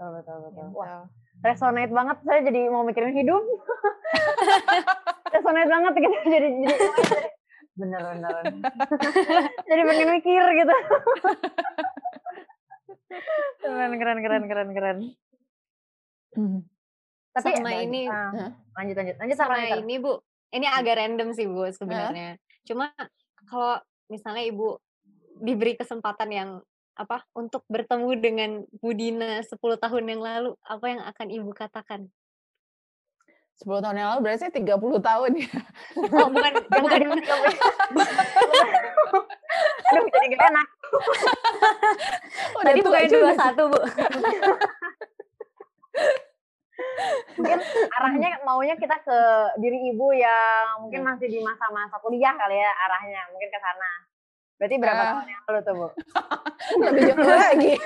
Betul 0.00 0.08
betul 0.20 0.36
betul. 0.46 0.66
Gitu. 0.68 0.78
Wah, 0.78 1.04
resonate 1.40 1.92
banget 1.92 2.16
saya 2.24 2.40
jadi 2.44 2.60
mau 2.68 2.84
mikirin 2.84 3.16
hidup. 3.16 3.40
Resonate 5.34 5.70
banget 5.70 5.92
gitu 6.02 6.16
jadi 6.34 6.48
jadi 6.50 6.76
bener 7.80 8.02
bener 8.02 8.34
jadi 9.70 9.82
pengen 9.88 10.08
mikir 10.20 10.44
gitu. 10.58 10.74
Keren 13.64 13.92
keren 13.96 14.18
keren 14.20 14.44
keren 14.46 14.70
keren. 14.74 14.98
Hmm. 16.30 16.62
tapi 17.30 17.58
sama 17.58 17.74
ini 17.78 18.06
uh, 18.06 18.54
lanjut 18.78 18.96
lanjut 18.98 19.16
lanjut 19.18 19.38
sama 19.38 19.54
lanjut. 19.58 19.82
ini 19.86 19.94
bu. 20.02 20.12
Ini 20.50 20.66
agak 20.66 20.98
random 20.98 21.30
sih 21.30 21.46
bu 21.46 21.70
sebenarnya. 21.70 22.36
Cuma 22.66 22.90
kalau 23.46 23.78
misalnya 24.10 24.42
ibu 24.46 24.78
diberi 25.38 25.78
kesempatan 25.78 26.30
yang 26.30 26.50
apa 26.98 27.24
untuk 27.32 27.64
bertemu 27.70 28.10
dengan 28.18 28.50
Budina 28.82 29.40
10 29.42 29.56
tahun 29.56 30.04
yang 30.04 30.20
lalu 30.20 30.50
apa 30.66 30.86
yang 30.90 31.00
akan 31.06 31.26
ibu 31.30 31.50
katakan 31.54 32.10
10 33.60 33.84
tahun 33.84 33.96
yang 34.00 34.08
lalu 34.16 34.20
berarti 34.24 34.48
saya 34.48 34.56
30 34.56 34.80
tahun 35.04 35.30
ya. 35.36 35.52
Oh, 36.16 36.28
bukan 36.32 36.52
bukan 36.64 37.00
Aduh, 39.90 40.06
jadi 40.06 40.26
gak 40.32 40.48
enak. 40.54 40.68
Tadi 42.62 42.80
bukan 42.80 43.10
dua 43.10 43.32
satu, 43.36 43.62
Bu. 43.68 43.80
mungkin 47.36 47.60
arahnya 47.92 48.40
maunya 48.40 48.72
kita 48.80 48.96
ke 49.04 49.18
diri 49.60 49.92
ibu 49.92 50.16
yang 50.16 50.80
mungkin 50.80 51.04
masih 51.04 51.28
di 51.28 51.42
masa-masa 51.44 52.00
kuliah 52.00 52.32
kali 52.32 52.56
ya 52.56 52.70
arahnya, 52.88 53.20
mungkin 53.34 53.50
ke 53.52 53.58
sana. 53.60 53.90
Berarti 54.60 54.76
berapa 54.76 55.00
uh, 55.00 55.08
tahun 55.08 55.28
yang 55.32 55.42
lalu 55.48 55.60
tuh, 55.64 55.72
Bu? 55.72 55.88
Lebih 56.84 57.02
jauh 57.08 57.32
lagi. 57.32 57.72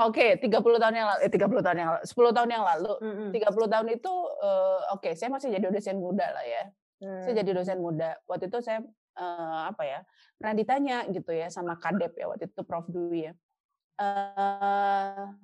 Oke, 0.00 0.38
okay, 0.40 0.48
30 0.50 0.82
tahun 0.82 0.94
yang 0.96 1.06
lalu, 1.06 1.20
eh 1.22 1.30
30 1.30 1.66
tahun 1.66 1.78
yang 1.78 1.90
lalu, 1.94 2.02
10 2.02 2.36
tahun 2.36 2.50
yang 2.50 2.64
lalu, 2.64 2.92
mm 2.98 3.12
-hmm. 3.12 3.28
30 3.36 3.72
tahun 3.74 3.86
itu, 3.92 4.14
uh, 4.40 4.80
oke, 4.96 5.02
okay, 5.04 5.12
saya 5.12 5.28
masih 5.28 5.52
jadi 5.52 5.68
dosen 5.68 6.00
muda 6.00 6.24
lah 6.32 6.44
ya. 6.46 6.62
Hmm. 7.04 7.20
Saya 7.20 7.44
jadi 7.44 7.50
dosen 7.52 7.78
muda. 7.82 8.16
Waktu 8.24 8.48
itu 8.48 8.58
saya, 8.64 8.80
uh, 9.20 9.60
apa 9.68 9.82
ya, 9.84 10.00
pernah 10.40 10.54
ditanya 10.56 10.96
gitu 11.12 11.30
ya 11.36 11.52
sama 11.52 11.76
Kadep 11.76 12.16
ya, 12.16 12.32
waktu 12.32 12.48
itu 12.48 12.62
Prof. 12.64 12.88
Dwi 12.88 13.28
ya. 13.28 13.32
Uh, 14.00 15.36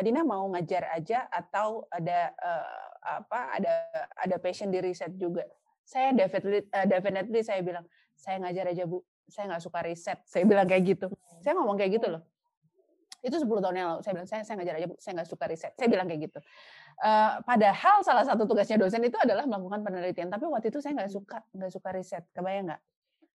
Dina 0.00 0.22
mau 0.24 0.46
ngajar 0.54 0.88
aja 0.94 1.26
atau 1.28 1.84
ada 1.90 2.30
uh, 2.38 2.88
apa 3.20 3.58
ada 3.58 3.74
ada 4.16 4.36
passion 4.38 4.70
di 4.70 4.78
riset 4.80 5.12
juga 5.18 5.44
saya 5.84 6.16
definitely 6.16 6.64
uh, 6.72 6.86
definitely 6.88 7.40
saya 7.44 7.60
bilang 7.60 7.84
saya 8.16 8.40
ngajar 8.40 8.72
aja 8.72 8.84
bu. 8.88 9.04
Saya 9.24 9.52
nggak 9.52 9.62
suka 9.64 9.80
riset. 9.84 10.18
Saya 10.30 10.44
bilang 10.44 10.68
kayak 10.68 10.84
gitu. 10.84 11.06
Saya 11.40 11.56
ngomong 11.56 11.80
kayak 11.80 11.96
gitu 11.96 12.12
loh. 12.12 12.22
Itu 13.24 13.40
10 13.40 13.48
tahun 13.48 13.76
yang 13.76 13.88
lalu. 13.96 14.00
Saya 14.04 14.12
bilang 14.12 14.28
saya 14.28 14.42
saya 14.44 14.56
ngajar 14.60 14.74
aja 14.76 14.86
bu. 14.92 14.96
Saya 15.00 15.12
nggak 15.16 15.28
suka 15.32 15.44
riset. 15.48 15.72
Saya 15.80 15.88
bilang 15.88 16.06
kayak 16.12 16.28
gitu. 16.28 16.38
Uh, 17.00 17.40
padahal 17.48 18.04
salah 18.04 18.24
satu 18.28 18.44
tugasnya 18.44 18.76
dosen 18.76 19.00
itu 19.00 19.16
adalah 19.16 19.48
melakukan 19.48 19.80
penelitian. 19.80 20.28
Tapi 20.28 20.44
waktu 20.44 20.68
itu 20.68 20.84
saya 20.84 20.92
nggak 20.92 21.08
suka 21.08 21.40
nggak 21.56 21.72
suka 21.72 21.88
riset. 21.96 22.24
Kebayang 22.36 22.68
nggak? 22.68 22.82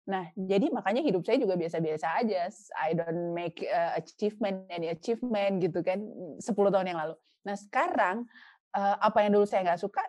Nah 0.07 0.23
jadi 0.35 0.67
makanya 0.71 1.03
hidup 1.03 1.23
saya 1.23 1.39
juga 1.39 1.55
biasa-biasa 1.55 2.07
aja. 2.19 2.51
I 2.83 2.91
don't 2.95 3.31
make 3.31 3.63
uh, 3.63 3.95
achievement 3.95 4.67
any 4.67 4.91
achievement 4.91 5.63
gitu 5.63 5.79
kan 5.83 6.03
10 6.39 6.43
tahun 6.43 6.87
yang 6.87 6.99
lalu. 6.99 7.15
Nah 7.47 7.55
sekarang 7.55 8.27
uh, 8.75 8.95
apa 8.99 9.23
yang 9.23 9.39
dulu 9.39 9.47
saya 9.47 9.63
nggak 9.67 9.83
suka 9.83 10.03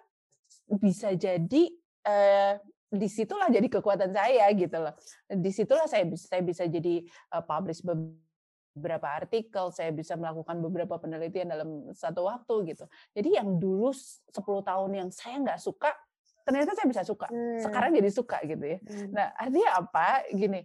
bisa 0.82 1.14
jadi 1.14 1.70
eh, 2.07 2.55
di 2.89 3.09
situlah 3.09 3.53
jadi 3.53 3.69
kekuatan 3.69 4.17
saya 4.17 4.49
gitu 4.57 4.77
loh. 4.81 4.95
Di 5.29 5.51
situlah 5.53 5.85
saya 5.85 6.09
bisa 6.09 6.25
saya 6.25 6.41
bisa 6.41 6.65
jadi 6.65 7.05
uh, 7.37 7.45
publish 7.45 7.85
beberapa 7.85 9.09
artikel, 9.13 9.69
saya 9.69 9.93
bisa 9.93 10.17
melakukan 10.17 10.57
beberapa 10.65 10.97
penelitian 10.97 11.53
dalam 11.53 11.93
satu 11.93 12.25
waktu 12.25 12.73
gitu. 12.73 12.85
Jadi 13.13 13.37
yang 13.37 13.61
dulu 13.61 13.93
10 13.93 14.33
tahun 14.41 14.91
yang 14.97 15.09
saya 15.13 15.37
nggak 15.37 15.61
suka, 15.61 15.93
ternyata 16.49 16.73
saya 16.73 16.89
bisa 16.89 17.03
suka. 17.05 17.29
Hmm. 17.29 17.61
Sekarang 17.61 17.93
jadi 17.93 18.09
suka 18.09 18.41
gitu 18.49 18.65
ya. 18.65 18.79
Hmm. 18.81 19.13
Nah 19.13 19.27
artinya 19.37 19.71
apa? 19.85 20.25
Gini, 20.33 20.65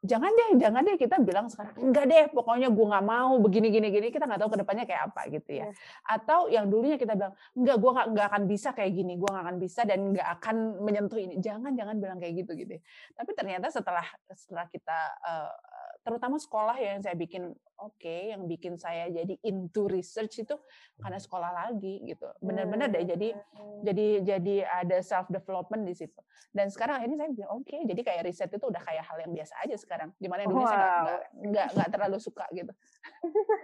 jangan 0.00 0.32
deh, 0.32 0.50
jangan 0.56 0.80
deh 0.80 0.96
kita 0.96 1.20
bilang 1.20 1.52
sekarang 1.52 1.76
enggak 1.76 2.04
deh, 2.08 2.24
pokoknya 2.32 2.72
gue 2.72 2.86
nggak 2.88 3.04
mau 3.04 3.36
begini 3.36 3.68
gini 3.68 3.88
gini 3.92 4.08
kita 4.08 4.24
nggak 4.24 4.40
tahu 4.40 4.50
ke 4.56 4.58
depannya 4.64 4.84
kayak 4.88 5.02
apa 5.12 5.20
gitu 5.28 5.50
ya. 5.60 5.68
Yes. 5.68 5.76
Atau 6.08 6.48
yang 6.48 6.72
dulunya 6.72 6.96
kita 6.96 7.12
bilang 7.12 7.36
enggak, 7.52 7.76
gue 7.76 7.90
nggak 7.92 8.06
nggak 8.16 8.26
akan 8.32 8.42
bisa 8.48 8.68
kayak 8.72 8.92
gini, 8.96 9.12
gue 9.20 9.28
nggak 9.28 9.44
akan 9.44 9.56
bisa 9.60 9.80
dan 9.84 10.00
nggak 10.16 10.28
akan 10.40 10.56
menyentuh 10.80 11.20
ini. 11.20 11.34
Jangan 11.36 11.72
jangan 11.76 11.96
bilang 12.00 12.16
kayak 12.16 12.34
gitu 12.44 12.52
gitu. 12.56 12.72
Ya. 12.76 12.82
Tapi 13.12 13.30
ternyata 13.36 13.66
setelah 13.68 14.06
setelah 14.32 14.66
kita 14.72 14.98
uh, 15.20 15.52
terutama 16.00 16.40
sekolah 16.40 16.76
ya 16.80 16.96
yang 16.96 17.02
saya 17.04 17.16
bikin 17.16 17.52
oke 17.80 17.96
okay, 17.96 18.32
yang 18.32 18.44
bikin 18.48 18.76
saya 18.76 19.08
jadi 19.08 19.36
into 19.44 19.88
research 19.88 20.44
itu 20.44 20.56
karena 21.00 21.20
sekolah 21.20 21.50
lagi 21.52 22.00
gitu. 22.04 22.28
Benar-benar 22.40 22.88
deh 22.92 23.04
jadi 23.04 23.28
hmm. 23.36 23.80
jadi 23.84 24.06
jadi 24.24 24.56
ada 24.84 24.98
self 25.04 25.28
development 25.28 25.84
di 25.84 25.94
situ. 25.96 26.20
Dan 26.50 26.66
sekarang 26.72 27.06
ini 27.06 27.14
saya 27.14 27.30
bilang 27.30 27.60
oke 27.60 27.68
okay, 27.68 27.80
jadi 27.84 28.00
kayak 28.00 28.22
riset 28.26 28.50
itu 28.50 28.64
udah 28.64 28.82
kayak 28.82 29.04
hal 29.04 29.16
yang 29.20 29.32
biasa 29.32 29.54
aja 29.64 29.76
sekarang. 29.76 30.10
Di 30.16 30.28
mana 30.28 30.48
dulu 30.48 30.64
wow. 30.64 30.68
saya 30.68 30.88
nggak 31.36 31.66
nggak 31.76 31.88
terlalu 31.92 32.18
suka 32.20 32.44
gitu 32.52 32.72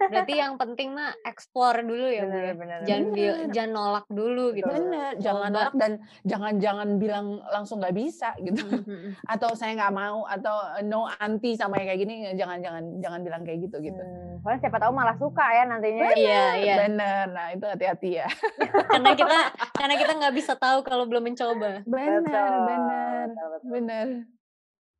berarti 0.09 0.33
yang 0.33 0.57
penting 0.57 0.97
mah 0.97 1.13
explore 1.21 1.85
dulu 1.85 2.09
ya 2.09 2.25
bener, 2.25 2.53
bener, 2.57 2.79
jangan 2.89 3.05
bener. 3.13 3.35
jangan 3.53 3.71
nolak 3.73 4.07
dulu 4.09 4.45
gitu 4.57 4.69
bener 4.69 5.11
jangan 5.21 5.49
nolak 5.53 5.73
dan 5.77 5.91
jangan 6.25 6.53
jangan 6.57 6.89
bilang 6.97 7.27
langsung 7.53 7.77
nggak 7.77 7.93
bisa 7.93 8.33
gitu 8.41 8.65
hmm, 8.65 8.83
hmm, 8.85 9.11
atau 9.29 9.53
saya 9.53 9.77
nggak 9.77 9.93
mau 9.93 10.25
atau 10.25 10.81
no 10.85 11.05
anti 11.21 11.53
sama 11.53 11.77
yang 11.77 11.93
kayak 11.93 12.01
gini 12.01 12.15
jangan 12.33 12.57
jangan 12.61 12.83
jangan 13.01 13.19
bilang 13.21 13.41
kayak 13.45 13.59
gitu 13.69 13.77
gitu 13.81 13.97
Hmm, 14.07 14.39
soalnya 14.45 14.59
siapa 14.63 14.77
tahu 14.79 14.91
malah 14.93 15.17
suka 15.17 15.45
ya 15.49 15.63
nantinya. 15.65 16.07
Iya, 16.13 16.43
iya. 16.61 16.75
Bener. 16.85 17.25
Nah, 17.33 17.47
itu 17.51 17.65
hati-hati 17.65 18.09
ya. 18.21 18.27
karena 18.93 19.11
kita 19.17 19.39
karena 19.73 19.95
kita 19.97 20.11
nggak 20.13 20.35
bisa 20.37 20.53
tahu 20.55 20.79
kalau 20.85 21.09
belum 21.09 21.23
mencoba. 21.33 21.81
Benar, 21.83 22.51
benar. 22.63 23.25
Benar. 23.65 24.07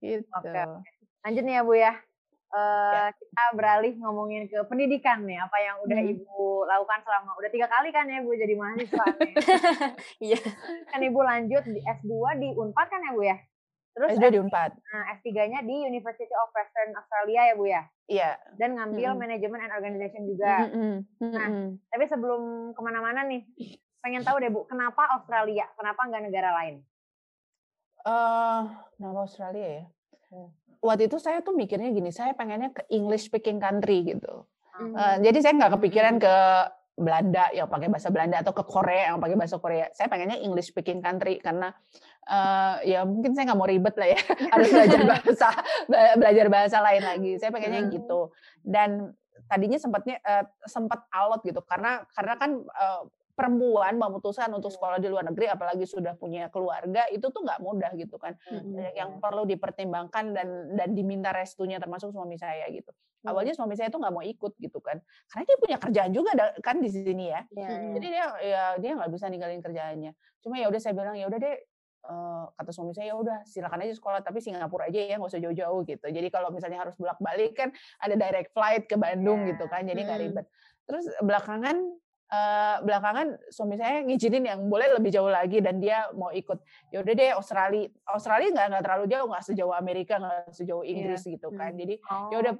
Gitu. 0.02 0.28
Oke. 0.34 0.62
Lanjut 1.22 1.44
nih 1.46 1.56
ya, 1.56 1.62
Bu 1.62 1.74
ya. 1.78 1.94
Uh, 2.48 2.96
ya. 2.96 3.06
kita 3.12 3.44
beralih 3.60 3.92
ngomongin 4.00 4.48
ke 4.48 4.56
pendidikan 4.72 5.20
nih 5.28 5.36
apa 5.36 5.58
yang 5.60 5.84
udah 5.84 6.00
hmm. 6.00 6.12
ibu 6.16 6.64
lakukan 6.64 7.04
selama 7.04 7.36
udah 7.36 7.50
tiga 7.52 7.68
kali 7.68 7.92
kan 7.92 8.08
ya 8.08 8.24
bu 8.24 8.32
jadi 8.40 8.56
mahasiswa 8.56 9.06
iya 10.32 10.40
kan 10.88 11.00
ibu 11.04 11.20
lanjut 11.20 11.64
di 11.68 11.84
S2 11.84 12.12
di 12.40 12.56
Unpad 12.56 12.88
kan 12.88 13.04
ya 13.04 13.12
bu 13.12 13.24
ya 13.28 13.38
Terus 13.98 14.14
S2 14.14 14.30
di 14.30 14.38
Unpad. 14.38 14.78
Nah, 14.78 15.04
S3-nya 15.18 15.66
di 15.66 15.90
University 15.90 16.30
of 16.30 16.54
Western 16.54 16.94
Australia 16.94 17.50
ya, 17.50 17.54
Bu 17.58 17.66
ya? 17.66 17.82
Iya. 18.06 18.30
Dan 18.54 18.78
ngambil 18.78 19.10
mm 19.10 19.14
-hmm. 19.18 19.24
manajemen 19.26 19.58
and 19.66 19.74
organization 19.74 20.22
juga. 20.30 20.70
Mm 20.70 21.02
-hmm. 21.02 21.32
Nah, 21.34 21.50
tapi 21.90 22.06
sebelum 22.06 22.42
ke 22.78 22.82
mana-mana 22.86 23.26
nih, 23.26 23.42
pengen 24.06 24.22
tahu 24.22 24.38
deh, 24.38 24.54
Bu, 24.54 24.70
kenapa 24.70 25.18
Australia? 25.18 25.66
Kenapa 25.74 25.98
nggak 25.98 26.30
negara 26.30 26.54
lain? 26.62 26.86
Uh, 28.06 28.70
kenapa 28.94 29.26
Australia 29.26 29.68
ya? 29.82 29.84
Hmm. 30.30 30.54
Waktu 30.88 31.12
itu 31.12 31.20
saya 31.20 31.44
tuh 31.44 31.52
mikirnya 31.52 31.92
gini, 31.92 32.16
saya 32.16 32.32
pengennya 32.32 32.72
ke 32.72 32.88
English 32.88 33.28
speaking 33.28 33.60
country 33.60 34.08
gitu. 34.08 34.48
Mm 34.80 34.88
-hmm. 34.88 34.96
uh, 34.96 35.16
jadi 35.20 35.38
saya 35.44 35.54
nggak 35.60 35.74
kepikiran 35.76 36.16
ke 36.16 36.36
Belanda 36.98 37.46
yang 37.54 37.70
pakai 37.70 37.94
bahasa 37.94 38.10
Belanda 38.10 38.42
atau 38.42 38.58
ke 38.58 38.66
Korea 38.66 39.14
yang 39.14 39.22
pakai 39.22 39.38
bahasa 39.38 39.62
Korea. 39.62 39.86
Saya 39.94 40.10
pengennya 40.10 40.42
English 40.42 40.74
speaking 40.74 40.98
country 40.98 41.38
karena 41.38 41.70
uh, 42.26 42.82
ya 42.82 43.06
mungkin 43.06 43.38
saya 43.38 43.54
nggak 43.54 43.60
mau 43.60 43.70
ribet 43.70 43.94
lah 44.02 44.18
ya 44.18 44.20
harus 44.58 44.70
belajar 44.74 45.02
bahasa 45.06 45.48
belajar 46.18 46.46
bahasa 46.50 46.78
lain 46.82 47.04
lagi. 47.06 47.32
Saya 47.38 47.54
pengennya 47.54 47.86
hmm. 47.86 47.94
gitu. 48.02 48.34
Dan 48.66 49.14
tadinya 49.46 49.78
sempatnya 49.78 50.18
uh, 50.26 50.44
sempat 50.66 51.06
alot 51.14 51.46
gitu 51.46 51.62
karena 51.70 52.02
karena 52.18 52.34
kan 52.42 52.52
uh, 52.66 53.06
perempuan 53.38 54.02
memutuskan 54.02 54.50
untuk 54.50 54.74
sekolah 54.74 54.98
di 54.98 55.06
luar 55.14 55.30
negeri 55.30 55.46
apalagi 55.46 55.86
sudah 55.86 56.18
punya 56.18 56.50
keluarga 56.50 57.06
itu 57.14 57.30
tuh 57.30 57.46
nggak 57.46 57.62
mudah 57.62 57.94
gitu 57.94 58.18
kan. 58.18 58.34
Banyak 58.50 58.98
yang 58.98 59.22
perlu 59.22 59.46
dipertimbangkan 59.46 60.34
dan 60.34 60.74
dan 60.74 60.90
diminta 60.98 61.30
restunya 61.30 61.78
termasuk 61.78 62.10
suami 62.10 62.42
saya 62.42 62.66
gitu. 62.74 62.90
Awalnya 63.30 63.54
suami 63.54 63.78
saya 63.78 63.94
tuh 63.94 64.02
nggak 64.02 64.14
mau 64.14 64.26
ikut 64.26 64.58
gitu 64.58 64.82
kan 64.82 64.98
karena 65.30 65.44
dia 65.46 65.58
punya 65.62 65.78
kerjaan 65.78 66.12
juga 66.18 66.32
kan 66.66 66.82
di 66.82 66.90
sini 66.90 67.30
ya. 67.30 67.46
Jadi 67.94 68.08
dia 68.10 68.26
ya 68.42 68.64
dia 68.82 68.92
nggak 68.98 69.14
bisa 69.14 69.30
ninggalin 69.30 69.62
kerjaannya. 69.62 70.18
Cuma 70.42 70.58
ya 70.58 70.66
udah 70.74 70.82
saya 70.82 70.98
bilang 70.98 71.14
ya 71.14 71.30
udah 71.30 71.38
deh 71.38 71.58
kata 72.58 72.72
suami 72.72 72.96
saya 72.96 73.12
ya 73.12 73.16
udah 73.20 73.44
silakan 73.44 73.84
aja 73.84 73.94
sekolah 74.00 74.24
tapi 74.24 74.40
Singapura 74.40 74.88
aja 74.88 74.96
ya 74.96 75.20
nggak 75.20 75.30
usah 75.30 75.44
jauh-jauh 75.44 75.86
gitu. 75.86 76.08
Jadi 76.08 76.28
kalau 76.34 76.50
misalnya 76.50 76.88
harus 76.88 76.96
bolak-balik 76.96 77.54
kan 77.54 77.70
ada 78.02 78.16
direct 78.16 78.56
flight 78.56 78.88
ke 78.88 78.96
Bandung 78.96 79.44
yeah. 79.44 79.54
gitu 79.54 79.66
kan 79.68 79.84
jadi 79.86 80.02
nggak 80.08 80.20
ribet. 80.26 80.46
Terus 80.88 81.06
belakangan 81.20 82.00
uh, 82.32 82.78
belakangan 82.84 83.40
suami 83.48 83.76
saya 83.80 84.04
ngizinin 84.04 84.44
yang 84.48 84.60
boleh 84.68 84.92
lebih 85.00 85.12
jauh 85.12 85.32
lagi 85.32 85.64
dan 85.64 85.80
dia 85.80 86.08
mau 86.14 86.32
ikut. 86.32 86.60
Ya 86.92 87.04
udah 87.04 87.14
deh 87.16 87.32
Australia 87.36 87.88
Australia 88.08 88.50
nggak 88.52 88.68
nggak 88.76 88.84
terlalu 88.84 89.06
jauh 89.12 89.28
nggak 89.32 89.46
sejauh 89.48 89.74
Amerika 89.76 90.14
nggak 90.20 90.52
sejauh 90.52 90.84
Inggris 90.84 91.24
yeah. 91.24 91.34
gitu 91.40 91.48
kan. 91.56 91.72
Jadi 91.76 91.96
oh. 92.12 92.30
ya 92.32 92.38
udah 92.44 92.54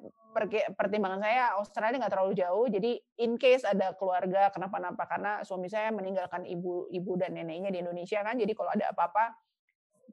pertimbangan 0.78 1.20
saya 1.24 1.44
Australia 1.60 1.98
nggak 2.00 2.14
terlalu 2.14 2.34
jauh. 2.38 2.66
Jadi 2.72 2.92
in 3.20 3.36
case 3.36 3.64
ada 3.68 3.94
keluarga 3.98 4.50
kenapa-napa 4.54 5.04
karena 5.10 5.32
suami 5.44 5.68
saya 5.68 5.92
meninggalkan 5.92 6.48
ibu 6.48 6.88
ibu 6.94 7.12
dan 7.20 7.36
neneknya 7.36 7.74
di 7.74 7.80
Indonesia 7.84 8.24
kan. 8.24 8.40
Jadi 8.40 8.54
kalau 8.56 8.72
ada 8.72 8.92
apa-apa 8.94 9.36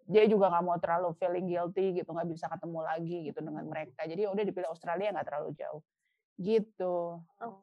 dia 0.05 0.29
juga 0.29 0.53
nggak 0.53 0.65
mau 0.69 0.77
terlalu 0.77 1.17
feeling 1.17 1.49
guilty 1.49 1.97
gitu 1.97 2.13
nggak 2.13 2.29
bisa 2.29 2.45
ketemu 2.51 2.79
lagi 2.85 3.17
gitu 3.31 3.41
dengan 3.41 3.65
mereka. 3.65 4.05
Jadi 4.05 4.21
ya 4.27 4.31
udah 4.35 4.45
dipilih 4.45 4.69
Australia 4.69 5.15
nggak 5.15 5.27
terlalu 5.29 5.51
jauh. 5.57 5.81
Gitu. 6.35 6.97
Oh, 7.23 7.63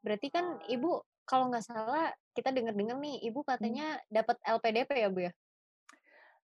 berarti 0.00 0.30
kan 0.30 0.62
ibu 0.70 1.02
kalau 1.26 1.48
nggak 1.50 1.64
salah 1.64 2.10
kita 2.32 2.50
dengar-dengar 2.50 2.96
nih 2.98 3.22
ibu 3.26 3.44
katanya 3.44 3.98
hmm. 3.98 4.08
dapat 4.10 4.36
LPDP 4.44 4.90
ya 4.98 5.10
bu 5.10 5.20
ya 5.30 5.32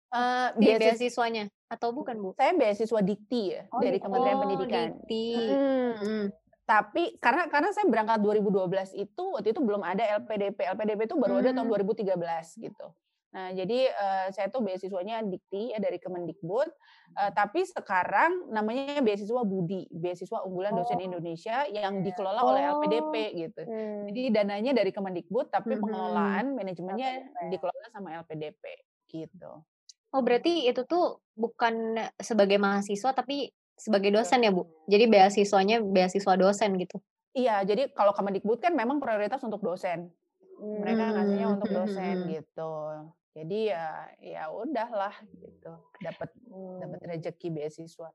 Uh, 0.08 0.56
beasiswanya 0.56 1.52
atau 1.68 1.92
bukan 1.92 2.16
bu? 2.16 2.32
Saya 2.32 2.56
beasiswa 2.56 2.96
Dikti 3.04 3.52
ya 3.52 3.68
oh, 3.68 3.76
dari 3.76 4.00
Kementerian 4.00 4.40
oh, 4.40 4.42
Pendidikan. 4.48 4.88
Dikti. 5.04 5.28
Hmm. 5.52 5.92
Hmm. 6.00 6.24
Tapi 6.64 7.20
karena 7.20 7.44
karena 7.52 7.68
saya 7.76 7.84
berangkat 7.92 8.24
2012 8.24 8.96
itu 8.96 9.24
waktu 9.36 9.52
itu 9.52 9.60
belum 9.60 9.84
ada 9.84 10.00
LPDP. 10.16 10.64
LPDP 10.64 11.12
itu 11.12 11.16
baru 11.20 11.36
hmm. 11.36 11.42
ada 11.44 11.50
tahun 11.60 11.68
2013 11.92 12.64
gitu. 12.64 12.86
Nah, 13.28 13.52
jadi 13.52 13.92
uh, 13.92 14.26
saya 14.32 14.48
tuh 14.48 14.64
beasiswanya 14.64 15.20
Dikti 15.20 15.76
ya 15.76 15.78
dari 15.78 16.00
Kemendikbud, 16.00 16.68
uh, 17.12 17.30
tapi 17.36 17.60
sekarang 17.68 18.48
namanya 18.48 19.04
beasiswa 19.04 19.44
Budi, 19.44 19.84
beasiswa 19.92 20.48
unggulan 20.48 20.72
dosen 20.72 20.96
oh. 20.96 21.04
Indonesia 21.04 21.68
yang 21.68 22.00
dikelola 22.00 22.40
oh. 22.40 22.48
oleh 22.56 22.62
LPDP 22.64 23.14
gitu. 23.36 23.62
Hmm. 23.68 24.08
Jadi 24.08 24.22
dananya 24.32 24.72
dari 24.72 24.88
Kemendikbud, 24.96 25.52
tapi 25.52 25.76
hmm. 25.76 25.82
pengelolaan 25.84 26.56
manajemennya 26.56 27.28
dikelola 27.52 27.86
sama 27.92 28.16
LPDP 28.24 28.64
gitu. 29.12 29.60
Oh, 30.08 30.24
berarti 30.24 30.64
itu 30.64 30.88
tuh 30.88 31.20
bukan 31.36 32.00
sebagai 32.16 32.56
mahasiswa 32.56 33.12
tapi 33.12 33.52
sebagai 33.76 34.08
dosen 34.08 34.40
ya, 34.40 34.50
Bu? 34.56 34.64
Jadi 34.88 35.04
beasiswanya 35.04 35.84
beasiswa 35.84 36.32
dosen 36.32 36.80
gitu? 36.80 36.96
Iya, 37.36 37.60
jadi 37.68 37.92
kalau 37.92 38.16
Kemendikbud 38.16 38.64
kan 38.64 38.72
memang 38.72 39.04
prioritas 39.04 39.44
untuk 39.44 39.60
dosen. 39.60 40.08
Mereka 40.58 41.14
ngasihnya 41.14 41.46
hmm, 41.46 41.54
untuk 41.60 41.70
dosen 41.70 42.16
hmm. 42.24 42.28
gitu. 42.34 42.72
Jadi 43.36 43.70
ya 43.70 44.08
ya 44.18 44.42
udahlah 44.50 45.14
gitu, 45.38 45.72
dapat 46.02 46.28
dapat 46.80 46.98
hmm. 47.02 47.08
rezeki 47.12 47.48
beasiswa. 47.54 48.10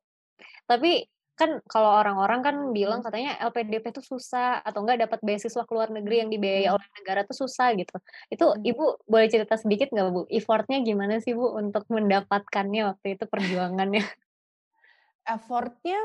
Tapi 0.68 1.07
kan 1.34 1.57
kalau 1.66 1.89
orang-orang 1.97 2.39
kan 2.45 2.55
bilang 2.78 3.01
katanya 3.01 3.34
LPDP 3.41 3.89
itu 3.89 4.05
susah 4.05 4.61
atau 4.61 4.86
enggak 4.86 5.09
dapat 5.09 5.20
beasiswa 5.26 5.66
ke 5.66 5.72
luar 5.74 5.89
negeri 5.89 6.22
yang 6.22 6.30
dibiayai 6.30 6.70
oleh 6.70 6.88
negara 7.01 7.26
itu 7.26 7.34
susah 7.34 7.74
gitu. 7.74 7.97
Itu 8.30 8.53
Ibu 8.61 9.09
boleh 9.09 9.28
cerita 9.34 9.57
sedikit 9.57 9.89
nggak 9.89 10.07
Bu? 10.14 10.22
Effortnya 10.30 10.86
gimana 10.86 11.18
sih 11.18 11.34
Bu 11.34 11.57
untuk 11.57 11.89
mendapatkannya 11.89 12.93
waktu 12.93 13.18
itu 13.18 13.26
perjuangannya? 13.26 14.05
Effortnya 15.36 15.97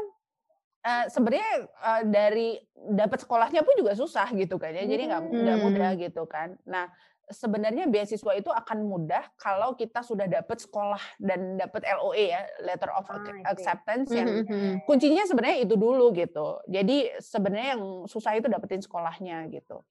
uh, 0.88 1.04
sebenarnya 1.12 1.68
uh, 1.76 2.02
dari 2.08 2.56
dapat 2.72 3.20
sekolahnya 3.20 3.60
pun 3.68 3.76
juga 3.76 3.92
susah 3.92 4.32
gitu 4.32 4.56
kan 4.56 4.72
ya. 4.72 4.88
Jadi 4.88 5.12
nggak 5.12 5.22
hmm. 5.28 5.60
mudah 5.60 5.90
gitu 6.00 6.24
kan. 6.24 6.56
Nah, 6.64 6.88
sebenarnya 7.28 7.86
beasiswa 7.86 8.32
itu 8.34 8.48
akan 8.48 8.88
mudah 8.88 9.20
kalau 9.36 9.76
kita 9.76 10.00
sudah 10.00 10.24
dapat 10.24 10.58
sekolah 10.58 11.00
dan 11.20 11.60
dapat 11.60 11.84
LOE 11.84 12.32
ya, 12.32 12.42
letter 12.64 12.90
of 12.92 13.04
ah, 13.08 13.20
acceptance 13.48 14.08
yang 14.10 14.28
mm 14.28 14.44
-hmm. 14.44 14.72
kuncinya 14.88 15.24
sebenarnya 15.28 15.68
itu 15.68 15.76
dulu 15.76 16.10
gitu. 16.16 16.60
Jadi 16.66 17.20
sebenarnya 17.20 17.78
yang 17.78 17.84
susah 18.08 18.36
itu 18.36 18.48
dapetin 18.48 18.80
sekolahnya 18.80 19.46
gitu. 19.52 19.84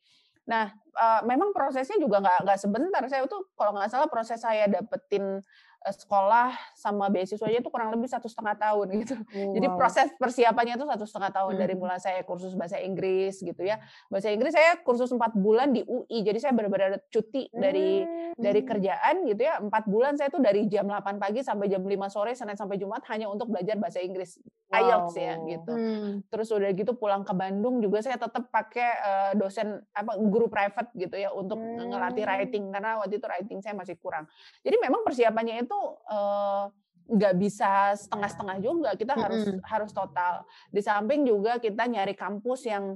Nah, 0.47 0.71
uh, 0.95 1.21
memang 1.27 1.51
prosesnya 1.51 1.99
juga 1.99 2.23
nggak 2.23 2.39
nggak 2.47 2.59
sebentar. 2.59 3.01
Saya 3.11 3.27
tuh 3.27 3.51
kalau 3.53 3.75
nggak 3.75 3.91
salah 3.91 4.07
proses 4.07 4.39
saya 4.39 4.65
dapetin 4.71 5.43
sekolah 5.85 6.51
sama 6.75 7.07
beasiswanya 7.07 7.61
itu 7.63 7.69
kurang 7.71 7.93
lebih 7.93 8.09
satu 8.09 8.27
setengah 8.27 8.55
tahun 8.57 8.87
gitu. 9.05 9.15
Wow. 9.17 9.53
Jadi 9.55 9.67
proses 9.75 10.07
persiapannya 10.17 10.75
itu 10.75 10.85
satu 10.85 11.05
setengah 11.05 11.31
tahun 11.31 11.53
hmm. 11.55 11.61
dari 11.61 11.73
mulai 11.77 11.99
saya 12.01 12.21
kursus 12.25 12.53
bahasa 12.57 12.81
Inggris 12.81 13.39
gitu 13.39 13.61
ya. 13.63 13.79
Bahasa 14.11 14.33
Inggris 14.33 14.53
saya 14.55 14.79
kursus 14.81 15.09
empat 15.13 15.37
bulan 15.37 15.71
di 15.71 15.85
UI. 15.85 16.25
Jadi 16.25 16.39
saya 16.41 16.53
benar-benar 16.55 16.99
cuti 17.11 17.47
dari 17.53 18.03
hmm. 18.03 18.39
dari 18.39 18.61
kerjaan 18.65 19.15
gitu 19.29 19.41
ya. 19.41 19.59
Empat 19.61 19.83
bulan 19.87 20.19
saya 20.19 20.27
tuh 20.33 20.43
dari 20.43 20.67
jam 20.67 20.87
8 20.89 21.21
pagi 21.21 21.41
sampai 21.41 21.71
jam 21.71 21.83
5 21.83 21.93
sore 22.11 22.31
Senin 22.35 22.57
sampai 22.59 22.77
Jumat 22.79 23.03
hanya 23.11 23.31
untuk 23.31 23.51
belajar 23.51 23.79
bahasa 23.79 24.03
Inggris. 24.03 24.41
Wow. 24.67 24.75
IELTS 24.83 25.15
ya 25.15 25.33
gitu. 25.47 25.71
Hmm. 25.71 26.11
Terus 26.27 26.47
udah 26.51 26.69
gitu 26.75 26.91
pulang 26.99 27.23
ke 27.23 27.31
Bandung 27.31 27.79
juga 27.79 28.03
saya 28.03 28.19
tetap 28.19 28.51
pakai 28.51 28.89
uh, 28.99 29.31
dosen 29.39 29.79
apa 29.95 30.19
guru 30.19 30.51
private 30.51 30.91
gitu 30.99 31.15
ya 31.15 31.31
untuk 31.31 31.55
hmm. 31.55 31.87
ngelatih 31.87 32.25
writing 32.27 32.65
karena 32.75 32.99
waktu 32.99 33.15
itu 33.15 33.27
writing 33.31 33.59
saya 33.63 33.73
masih 33.77 33.95
kurang. 33.95 34.27
Jadi 34.67 34.75
memang 34.83 35.07
persiapannya 35.07 35.63
itu 35.63 35.66
nggak 37.07 37.33
uh, 37.35 37.39
bisa 37.39 37.97
setengah-setengah 37.99 38.57
juga 38.63 38.89
kita 38.95 39.13
mm 39.13 39.19
-hmm. 39.19 39.25
harus 39.25 39.41
harus 39.67 39.91
total 39.91 40.47
di 40.71 40.79
samping 40.79 41.27
juga 41.27 41.59
kita 41.59 41.83
nyari 41.87 42.15
kampus 42.15 42.67
yang 42.67 42.95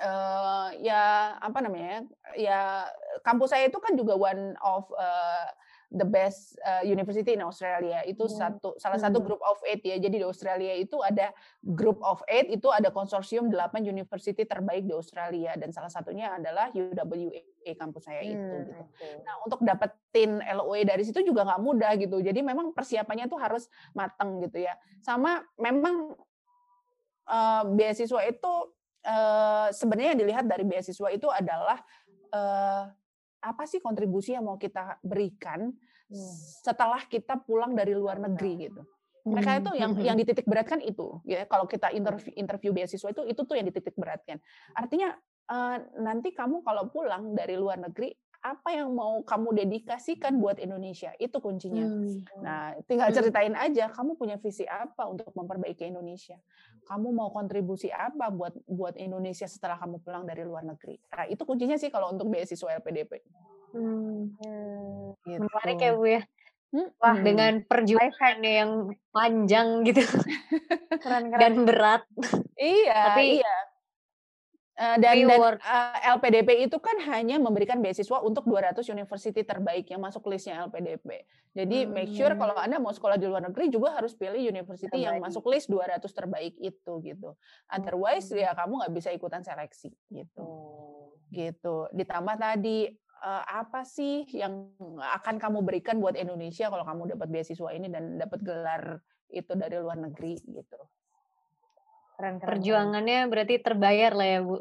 uh, 0.00 0.68
ya 0.78 1.34
apa 1.38 1.58
namanya 1.62 2.06
ya 2.34 2.86
kampus 3.22 3.54
saya 3.54 3.70
itu 3.70 3.78
kan 3.78 3.94
juga 3.94 4.14
one 4.18 4.54
of 4.62 4.86
uh, 4.94 5.48
the 5.94 6.04
best 6.04 6.58
uh, 6.66 6.82
university 6.82 7.38
in 7.38 7.42
Australia. 7.46 8.02
Itu 8.02 8.26
hmm. 8.26 8.34
satu 8.34 8.68
salah 8.76 8.98
satu 8.98 9.22
group 9.22 9.38
of 9.46 9.62
eight 9.62 9.80
ya. 9.86 9.94
Jadi 9.96 10.20
di 10.20 10.26
Australia 10.26 10.74
itu 10.74 10.98
ada 11.00 11.30
group 11.62 12.02
of 12.02 12.18
eight 12.26 12.50
itu 12.50 12.66
ada 12.74 12.90
konsorsium 12.90 13.46
delapan 13.48 13.86
university 13.86 14.42
terbaik 14.42 14.84
di 14.84 14.92
Australia. 14.92 15.54
Dan 15.54 15.70
salah 15.70 15.88
satunya 15.88 16.34
adalah 16.34 16.74
UWA 16.74 17.72
kampus 17.78 18.10
saya 18.10 18.26
itu 18.26 18.34
hmm, 18.34 18.66
gitu. 18.66 18.82
Nah 19.22 19.34
untuk 19.46 19.62
dapetin 19.62 20.42
LOE 20.42 20.82
dari 20.82 21.06
situ 21.06 21.22
juga 21.22 21.46
nggak 21.46 21.62
mudah 21.62 21.92
gitu. 21.96 22.18
Jadi 22.18 22.42
memang 22.42 22.74
persiapannya 22.74 23.30
tuh 23.30 23.38
harus 23.38 23.70
mateng 23.94 24.42
gitu 24.42 24.66
ya. 24.66 24.74
Sama 24.98 25.46
memang 25.56 26.18
uh, 27.30 27.62
beasiswa 27.70 28.20
itu 28.26 28.52
uh, 29.06 29.68
sebenarnya 29.70 30.18
yang 30.18 30.20
dilihat 30.26 30.44
dari 30.50 30.64
beasiswa 30.66 31.08
itu 31.14 31.30
adalah 31.30 31.78
uh, 32.34 32.90
apa 33.44 33.68
sih 33.68 33.84
kontribusi 33.84 34.32
yang 34.32 34.48
mau 34.48 34.56
kita 34.56 34.96
berikan 35.04 35.68
hmm. 36.08 36.34
setelah 36.64 37.04
kita 37.04 37.36
pulang 37.44 37.76
dari 37.76 37.92
luar 37.92 38.16
negeri 38.16 38.72
gitu. 38.72 38.82
Mereka 39.24 39.50
itu 39.64 39.72
yang 39.80 39.92
hmm. 39.96 40.04
yang 40.04 40.16
dititik 40.20 40.44
beratkan 40.44 40.84
itu, 40.84 41.20
ya. 41.24 41.48
Kalau 41.48 41.64
kita 41.64 41.88
interview 41.96 42.32
interview 42.36 42.76
beasiswa 42.76 43.08
itu 43.08 43.24
itu 43.24 43.40
tuh 43.44 43.56
yang 43.56 43.64
dititik 43.64 43.96
beratkan. 43.96 44.36
Artinya 44.76 45.16
uh, 45.48 45.80
nanti 45.96 46.36
kamu 46.36 46.60
kalau 46.60 46.92
pulang 46.92 47.32
dari 47.32 47.56
luar 47.56 47.80
negeri 47.80 48.12
apa 48.44 48.76
yang 48.76 48.92
mau 48.92 49.24
kamu 49.24 49.56
dedikasikan 49.64 50.36
buat 50.36 50.60
Indonesia 50.60 51.16
itu 51.16 51.32
kuncinya. 51.40 51.88
Hmm. 51.88 52.20
Nah, 52.44 52.76
tinggal 52.84 53.08
hmm. 53.08 53.16
ceritain 53.16 53.56
aja 53.56 53.88
kamu 53.88 54.20
punya 54.20 54.36
visi 54.36 54.68
apa 54.68 55.08
untuk 55.08 55.32
memperbaiki 55.32 55.88
Indonesia. 55.88 56.36
Kamu 56.84 57.08
mau 57.16 57.32
kontribusi 57.32 57.88
apa 57.88 58.28
buat 58.28 58.52
buat 58.68 59.00
Indonesia 59.00 59.48
setelah 59.48 59.80
kamu 59.80 60.04
pulang 60.04 60.28
dari 60.28 60.44
luar 60.44 60.60
negeri. 60.68 61.00
Nah, 61.08 61.24
itu 61.24 61.40
kuncinya 61.48 61.80
sih 61.80 61.88
kalau 61.88 62.12
untuk 62.12 62.28
beasiswa 62.28 62.76
LPDP. 62.84 63.24
Hmm. 63.72 64.36
Gitu. 65.24 65.40
Menarik 65.40 65.80
ya 65.80 65.92
Bu 65.96 66.04
ya. 66.04 66.22
Hmm. 66.68 66.88
Wah, 67.00 67.16
hmm. 67.16 67.24
dengan 67.24 67.52
perjuangannya 67.64 68.52
yang 68.60 68.72
panjang 69.08 69.88
gitu. 69.88 70.04
keren, 71.02 71.32
keren. 71.32 71.40
Dan 71.40 71.54
berat. 71.64 72.04
Iya, 72.60 73.00
Tapi 73.08 73.40
iya 73.40 73.54
Eh, 74.74 74.98
dan, 74.98 75.14
dan 75.30 75.38
uh, 75.38 75.54
eh, 75.54 76.10
LPDP 76.18 76.66
itu 76.66 76.82
kan 76.82 76.98
hanya 77.06 77.38
memberikan 77.38 77.78
beasiswa 77.78 78.18
untuk 78.26 78.42
200 78.50 78.82
university 78.90 79.46
terbaik 79.46 79.86
yang 79.86 80.02
masuk 80.02 80.26
listnya 80.26 80.66
LPDP. 80.66 81.30
Jadi 81.54 81.86
hmm. 81.86 81.94
make 81.94 82.10
sure 82.10 82.34
kalau 82.34 82.58
Anda 82.58 82.82
mau 82.82 82.90
sekolah 82.90 83.14
di 83.14 83.30
luar 83.30 83.46
negeri 83.46 83.70
juga 83.70 83.94
harus 83.94 84.18
pilih 84.18 84.42
university 84.42 84.90
terbaik. 84.90 85.06
yang 85.06 85.16
masuk 85.22 85.46
list 85.46 85.70
200 85.70 86.02
terbaik 86.10 86.58
itu 86.58 86.92
gitu. 87.06 87.38
Otherwise 87.70 88.26
hmm. 88.34 88.42
ya 88.42 88.50
kamu 88.58 88.82
nggak 88.82 88.92
bisa 88.98 89.08
ikutan 89.14 89.46
seleksi 89.46 89.94
gitu. 90.10 90.42
Hmm. 90.42 91.22
Gitu. 91.30 91.76
Ditambah 91.94 92.34
tadi 92.34 92.90
uh, 93.22 93.44
apa 93.46 93.86
sih 93.86 94.26
yang 94.34 94.74
akan 94.98 95.38
kamu 95.38 95.62
berikan 95.62 96.02
buat 96.02 96.18
Indonesia 96.18 96.66
kalau 96.66 96.82
kamu 96.82 97.14
dapat 97.14 97.30
beasiswa 97.30 97.70
ini 97.70 97.94
dan 97.94 98.18
dapat 98.18 98.42
gelar 98.42 98.98
itu 99.30 99.54
dari 99.54 99.78
luar 99.78 100.02
negeri 100.02 100.34
gitu. 100.50 100.82
Keren, 102.14 102.38
keren, 102.38 102.48
Perjuangannya 102.54 103.26
berarti 103.26 103.54
terbayar 103.58 104.14
lah 104.14 104.28
ya 104.30 104.40
Bu. 104.46 104.56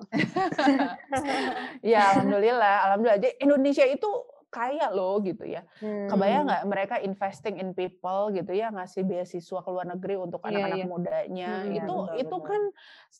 ya 1.93 2.01
alhamdulillah, 2.13 2.75
alhamdulillah. 2.89 3.19
Jadi 3.21 3.33
Indonesia 3.45 3.85
itu 3.85 4.09
kaya 4.53 4.89
loh 4.89 5.21
gitu 5.21 5.45
ya. 5.45 5.61
Hmm. 5.81 6.09
Kebayang 6.09 6.49
nggak 6.49 6.63
mereka 6.65 6.95
investing 7.01 7.61
in 7.61 7.77
people 7.77 8.33
gitu 8.33 8.53
ya, 8.53 8.73
ngasih 8.73 9.05
beasiswa 9.05 9.59
ke 9.65 9.69
luar 9.69 9.85
negeri 9.85 10.17
untuk 10.17 10.41
iya, 10.45 10.49
anak-anak 10.49 10.77
yeah, 10.77 10.81
yeah. 10.81 10.89
mudanya. 10.89 11.49
Hmm, 11.49 11.77
itu 11.77 11.95
betul, 11.97 12.21
itu 12.21 12.35
betul. 12.37 12.49
kan 12.49 12.61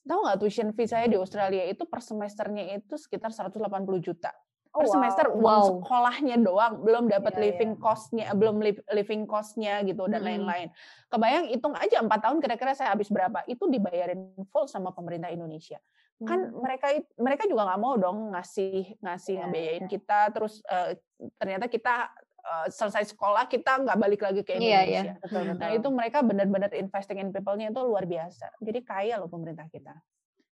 tahu 0.05 0.19
nggak 0.25 0.37
tuition 0.41 0.69
fee 0.73 0.89
saya 0.89 1.05
di 1.05 1.17
Australia 1.17 1.63
itu 1.69 1.83
per 1.85 2.01
semesternya 2.01 2.77
itu 2.77 2.97
sekitar 2.97 3.29
180 3.29 3.61
juta 4.01 4.33
per 4.73 4.89
semester 4.89 5.29
wow. 5.29 5.37
uang 5.37 5.61
sekolahnya 5.85 6.35
doang, 6.41 6.81
belum 6.81 7.05
dapat 7.05 7.33
yeah, 7.37 7.43
living 7.45 7.71
yeah. 7.77 7.81
cost-nya, 7.85 8.25
belum 8.33 8.57
living 8.89 9.29
cost-nya 9.29 9.85
gitu 9.85 10.09
dan 10.09 10.25
lain-lain. 10.25 10.73
Hmm. 10.73 11.09
Kebayang 11.13 11.45
hitung 11.53 11.77
aja 11.77 12.01
empat 12.01 12.19
tahun 12.25 12.41
kira-kira 12.41 12.73
saya 12.73 12.89
habis 12.89 13.13
berapa? 13.13 13.45
Itu 13.45 13.69
dibayarin 13.69 14.33
full 14.49 14.65
sama 14.65 14.89
pemerintah 14.89 15.29
Indonesia. 15.29 15.77
Kan 16.17 16.25
hmm. 16.25 16.27
Kan 16.27 16.39
mereka 16.57 16.87
mereka 17.21 17.43
juga 17.45 17.69
nggak 17.69 17.81
mau 17.85 17.93
dong 18.01 18.33
ngasih 18.33 18.97
ngasih 18.97 19.33
yeah, 19.37 19.41
ngebiayain 19.45 19.83
yeah. 19.85 19.91
kita 19.93 20.19
terus 20.33 20.53
uh, 20.65 20.97
ternyata 21.37 21.65
kita 21.69 21.95
uh, 22.41 22.67
selesai 22.73 23.13
sekolah 23.13 23.45
kita 23.45 23.77
nggak 23.77 23.97
balik 24.01 24.21
lagi 24.25 24.41
ke 24.41 24.57
iya, 24.57 24.57
iya. 24.57 24.65
Indonesia. 24.65 24.89
Yeah, 24.89 25.05
yeah. 25.05 25.17
Betul, 25.21 25.41
betul. 25.53 25.61
Nah 25.61 25.69
itu 25.77 25.87
mereka 25.93 26.17
benar-benar 26.25 26.71
investing 26.73 27.21
in 27.21 27.29
people-nya 27.29 27.69
itu 27.69 27.81
luar 27.85 28.09
biasa. 28.09 28.57
Jadi 28.57 28.79
kaya 28.81 29.21
loh 29.21 29.29
pemerintah 29.29 29.69
kita. 29.69 29.93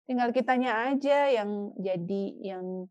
Tinggal 0.04 0.28
kitanya 0.36 0.92
aja 0.92 1.32
yang 1.32 1.72
jadi 1.80 2.24
yang 2.42 2.84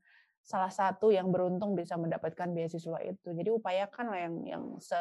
salah 0.50 0.74
satu 0.74 1.14
yang 1.14 1.30
beruntung 1.30 1.78
bisa 1.78 1.94
mendapatkan 1.94 2.50
beasiswa 2.50 2.98
itu. 3.06 3.30
Jadi 3.38 3.50
upayakan 3.54 4.06
yang 4.18 4.36
yang 4.50 4.64
se 4.82 4.98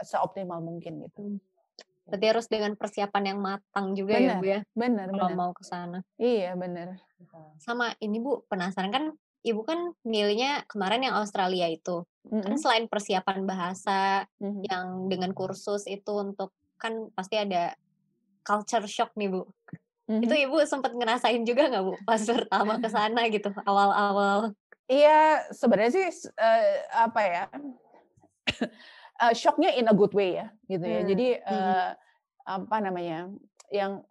seoptimal 0.00 0.64
mungkin 0.64 1.04
gitu. 1.04 1.20
Hmm. 1.20 1.38
Berarti 2.08 2.26
harus 2.26 2.46
dengan 2.48 2.72
persiapan 2.74 3.36
yang 3.36 3.38
matang 3.44 3.92
juga 3.92 4.16
bener, 4.16 4.24
ya 4.26 4.34
Bu 4.40 4.46
ya. 4.48 4.60
Benar, 4.72 5.06
kalau 5.12 5.28
bener. 5.28 5.36
mau 5.38 5.50
ke 5.52 5.62
sana. 5.68 6.00
Iya, 6.16 6.56
benar. 6.56 6.96
Sama 7.60 7.92
ini 8.00 8.18
Bu, 8.18 8.48
penasaran 8.48 8.88
kan 8.88 9.04
Ibu 9.40 9.64
kan 9.64 9.96
milihnya 10.04 10.68
kemarin 10.68 11.00
yang 11.00 11.16
Australia 11.16 11.68
itu. 11.68 12.04
Mm 12.28 12.28
-hmm. 12.28 12.42
Kan 12.44 12.54
selain 12.60 12.84
persiapan 12.88 13.48
bahasa 13.48 14.28
mm 14.36 14.44
-hmm. 14.44 14.62
yang 14.68 14.86
dengan 15.08 15.30
kursus 15.32 15.88
itu 15.88 16.12
untuk 16.12 16.52
kan 16.76 17.08
pasti 17.16 17.40
ada 17.40 17.72
culture 18.44 18.84
shock 18.84 19.16
nih 19.16 19.32
Bu. 19.32 19.44
Mm 19.44 20.20
-hmm. 20.20 20.24
Itu 20.28 20.34
Ibu 20.36 20.56
sempat 20.68 20.92
ngerasain 20.92 21.40
juga 21.48 21.72
nggak 21.72 21.84
Bu 21.88 21.94
pas 22.04 22.20
pertama 22.20 22.76
ke 22.84 22.88
sana 22.96 23.20
gitu 23.32 23.48
awal-awal? 23.64 24.52
Iya, 24.90 25.46
sebenarnya 25.54 25.92
sih 25.94 26.06
uh, 26.34 26.66
apa 27.06 27.20
ya? 27.22 27.44
uh, 29.22 29.32
shocknya 29.38 29.70
in 29.78 29.86
a 29.86 29.94
good 29.94 30.10
way 30.10 30.42
ya, 30.42 30.50
gitu 30.66 30.82
ya. 30.82 31.00
Hmm. 31.06 31.08
Jadi 31.14 31.26
uh, 31.46 31.54
hmm. 31.54 32.58
apa 32.58 32.76
namanya? 32.82 33.30
Yang 33.70 34.02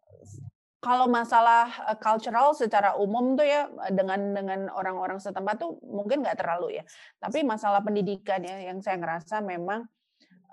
kalau 0.80 1.12
masalah 1.12 1.68
cultural 2.00 2.56
secara 2.56 2.96
umum 2.96 3.36
tuh 3.36 3.44
ya 3.44 3.68
dengan 3.92 4.32
dengan 4.32 4.72
orang-orang 4.72 5.20
setempat 5.20 5.60
tuh 5.60 5.76
mungkin 5.84 6.24
nggak 6.24 6.40
terlalu 6.40 6.80
ya. 6.80 6.84
Tapi 7.20 7.44
masalah 7.44 7.84
pendidikan 7.84 8.40
ya 8.40 8.72
yang 8.72 8.80
saya 8.80 8.96
ngerasa 8.96 9.44
memang 9.44 9.84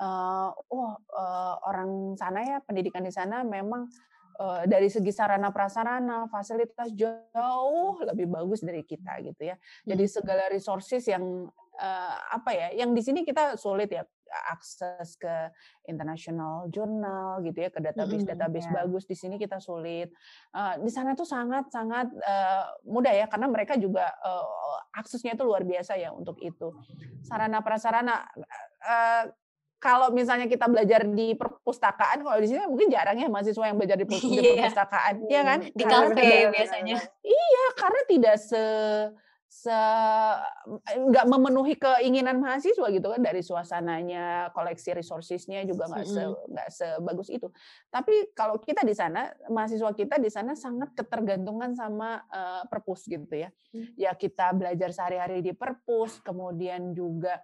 uh, 0.03 0.51
oh 0.51 0.99
uh, 1.14 1.55
orang 1.70 2.18
sana 2.18 2.43
ya 2.43 2.59
pendidikan 2.66 3.07
di 3.07 3.14
sana 3.14 3.47
memang 3.47 3.87
dari 4.68 4.93
segi 4.93 5.12
sarana 5.12 5.49
prasarana 5.49 6.28
fasilitas 6.28 6.93
jauh 6.93 7.97
lebih 8.05 8.28
bagus 8.28 8.61
dari 8.61 8.84
kita 8.84 9.24
gitu 9.24 9.49
ya. 9.49 9.57
Jadi 9.89 10.05
hmm. 10.05 10.12
segala 10.12 10.45
resources 10.53 11.09
yang 11.09 11.49
uh, 11.80 12.16
apa 12.32 12.51
ya, 12.53 12.68
yang 12.84 12.93
di 12.93 13.01
sini 13.01 13.24
kita 13.24 13.57
sulit 13.57 13.93
ya 13.93 14.05
akses 14.51 15.14
ke 15.16 15.55
international 15.87 16.66
journal 16.68 17.41
gitu 17.47 17.62
ya, 17.62 17.70
ke 17.70 17.78
database 17.78 18.26
database 18.26 18.68
yeah. 18.68 18.76
bagus 18.82 19.05
di 19.07 19.16
sini 19.16 19.39
kita 19.39 19.62
sulit. 19.62 20.11
Uh, 20.53 20.76
di 20.82 20.91
sana 20.91 21.14
tuh 21.14 21.24
sangat 21.24 21.70
sangat 21.70 22.11
uh, 22.11 22.64
mudah 22.84 23.14
ya 23.14 23.26
karena 23.30 23.47
mereka 23.49 23.78
juga 23.78 24.11
uh, 24.20 24.99
aksesnya 24.99 25.39
itu 25.39 25.45
luar 25.47 25.62
biasa 25.62 25.97
ya 25.97 26.11
untuk 26.12 26.37
itu. 26.43 26.74
Sarana 27.22 27.62
prasarana 27.62 28.26
uh, 28.82 29.24
kalau 29.77 30.09
misalnya 30.09 30.49
kita 30.49 30.66
belajar 30.72 31.05
di 31.05 31.37
perpustakaan, 31.37 32.24
kalau 32.24 32.39
di 32.41 32.49
sini 32.49 32.64
mungkin 32.64 32.89
jarang 32.89 33.20
ya 33.20 33.29
mahasiswa 33.29 33.64
yang 33.68 33.77
belajar 33.77 33.97
di 34.01 34.07
iya. 34.09 34.57
perpustakaan, 34.57 35.14
iya 35.29 35.43
kan? 35.45 35.59
Di 35.68 35.85
kafe 35.85 36.49
biasanya. 36.49 36.97
Iya, 37.20 37.64
karena 37.77 38.01
tidak 38.09 38.37
se 38.41 38.64
se 39.47 39.79
nggak 40.85 41.27
memenuhi 41.31 41.79
keinginan 41.79 42.43
mahasiswa 42.43 42.93
gitu 42.93 43.07
kan 43.09 43.20
dari 43.22 43.41
suasananya, 43.41 44.51
koleksi 44.53 44.93
resourcesnya 44.93 45.62
juga 45.64 45.87
nggak 45.87 46.07
se 46.07 46.22
nggak 46.24 46.68
sebagus 46.68 47.29
itu. 47.31 47.49
Tapi 47.89 48.35
kalau 48.35 48.59
kita 48.59 48.83
di 48.83 48.93
sana, 48.93 49.31
mahasiswa 49.49 49.93
kita 49.95 50.18
di 50.18 50.29
sana 50.29 50.59
sangat 50.59 50.93
ketergantungan 50.99 51.72
sama 51.79 52.27
uh, 52.27 52.66
perpus 52.66 53.07
gitu 53.07 53.33
ya. 53.33 53.49
Hmm. 53.70 53.87
Ya 53.95 54.12
kita 54.18 54.51
belajar 54.53 54.91
sehari-hari 54.91 55.41
di 55.41 55.53
perpus, 55.55 56.18
kemudian 56.20 56.93
juga 56.93 57.39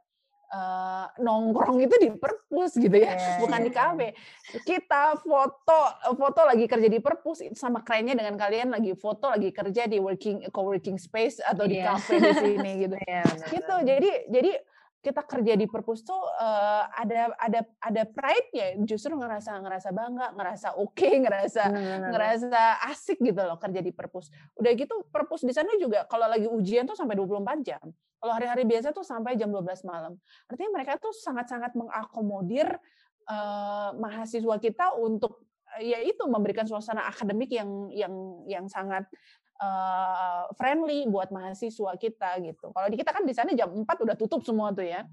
uh, 0.53 1.07
nongkrong 1.19 1.81
itu 1.83 1.97
di 1.99 2.09
perpus 2.13 2.77
gitu 2.77 2.93
ya, 2.93 3.17
yeah, 3.17 3.37
bukan 3.41 3.61
di 3.65 3.73
iya, 3.73 3.79
kafe. 3.81 4.09
Iya. 4.13 4.61
Kita 4.63 5.03
foto 5.19 5.81
foto 6.15 6.41
lagi 6.45 6.65
kerja 6.69 6.89
di 6.89 7.01
perpus 7.01 7.41
sama 7.57 7.81
kerennya 7.81 8.15
dengan 8.21 8.37
kalian 8.37 8.77
lagi 8.77 8.93
foto 8.95 9.33
lagi 9.33 9.51
kerja 9.51 9.89
di 9.89 9.99
working 9.99 10.47
co-working 10.53 11.01
space 11.01 11.41
atau 11.41 11.65
di 11.65 11.81
yeah. 11.81 11.97
kafe 11.97 12.21
di 12.21 12.33
sini 12.37 12.73
gitu. 12.87 12.97
Yeah, 13.13 13.27
gitu. 13.51 13.77
Jadi 13.83 14.11
jadi 14.31 14.53
kita 15.03 15.27
kerja 15.27 15.59
di 15.59 15.67
perpus 15.67 16.07
tuh 16.07 16.15
uh, 16.17 16.87
ada 16.95 17.35
ada 17.35 17.61
ada 17.83 18.03
pride-nya 18.07 18.79
justru 18.87 19.19
ngerasa 19.19 19.59
ngerasa 19.59 19.91
bangga, 19.91 20.31
ngerasa 20.39 20.69
oke, 20.79 20.95
okay, 20.95 21.19
ngerasa 21.19 21.63
hmm. 21.67 22.15
ngerasa 22.15 22.87
asik 22.87 23.19
gitu 23.19 23.43
loh 23.43 23.59
kerja 23.59 23.83
di 23.83 23.91
perpus. 23.91 24.31
Udah 24.55 24.71
gitu 24.79 25.03
perpus 25.11 25.43
di 25.43 25.51
sana 25.51 25.75
juga 25.75 26.07
kalau 26.07 26.31
lagi 26.31 26.47
ujian 26.47 26.87
tuh 26.87 26.95
sampai 26.95 27.19
24 27.19 27.67
jam. 27.67 27.83
Kalau 28.23 28.33
hari-hari 28.39 28.63
biasa 28.63 28.95
tuh 28.95 29.03
sampai 29.03 29.35
jam 29.35 29.51
12 29.51 29.83
malam. 29.83 30.15
Artinya 30.47 30.71
mereka 30.71 30.95
tuh 31.03 31.11
sangat-sangat 31.11 31.75
mengakomodir 31.75 32.71
uh, 33.27 33.91
mahasiswa 33.99 34.57
kita 34.63 34.95
untuk 35.03 35.43
ya 35.83 35.99
itu 35.99 36.23
memberikan 36.29 36.69
suasana 36.69 37.09
akademik 37.09 37.49
yang 37.49 37.91
yang 37.91 38.15
yang 38.45 38.65
sangat 38.69 39.09
uh, 39.63 40.51
friendly 40.59 41.07
buat 41.07 41.31
mahasiswa 41.31 41.95
kita 41.95 42.43
gitu. 42.43 42.75
Kalau 42.75 42.89
di 42.91 42.97
kita 42.99 43.15
kan 43.15 43.23
di 43.23 43.35
sana 43.35 43.55
jam 43.55 43.71
4 43.71 43.87
udah 43.87 44.17
tutup 44.19 44.43
semua 44.43 44.75
tuh 44.75 44.83
ya. 44.83 45.07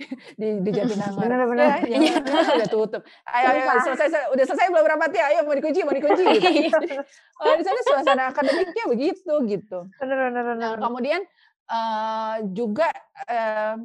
di 0.40 0.64
di 0.64 0.70
Jatinangor. 0.72 1.20
Benar-benar. 1.20 1.84
Ya, 1.84 1.98
ya, 2.00 2.14
udah 2.56 2.70
tutup. 2.70 3.02
Ayo, 3.28 3.46
ayo, 3.52 3.84
selesai, 3.84 4.32
udah 4.32 4.44
selesai 4.48 4.72
belum 4.72 4.86
rapat 4.88 5.10
ya? 5.12 5.24
Ayo 5.34 5.38
mau 5.44 5.52
dikunci, 5.52 5.84
mau 5.84 5.92
dikunci 5.92 6.24
gitu. 6.40 6.78
oh, 7.44 7.54
di 7.56 7.64
sana 7.64 7.80
suasana 7.84 8.22
akademiknya 8.32 8.84
begitu 8.88 9.32
gitu. 9.44 9.78
Benar-benar. 10.00 10.56
Nah, 10.56 10.72
kemudian 10.80 11.20
uh, 11.68 12.36
juga 12.56 12.88
uh, 13.28 13.76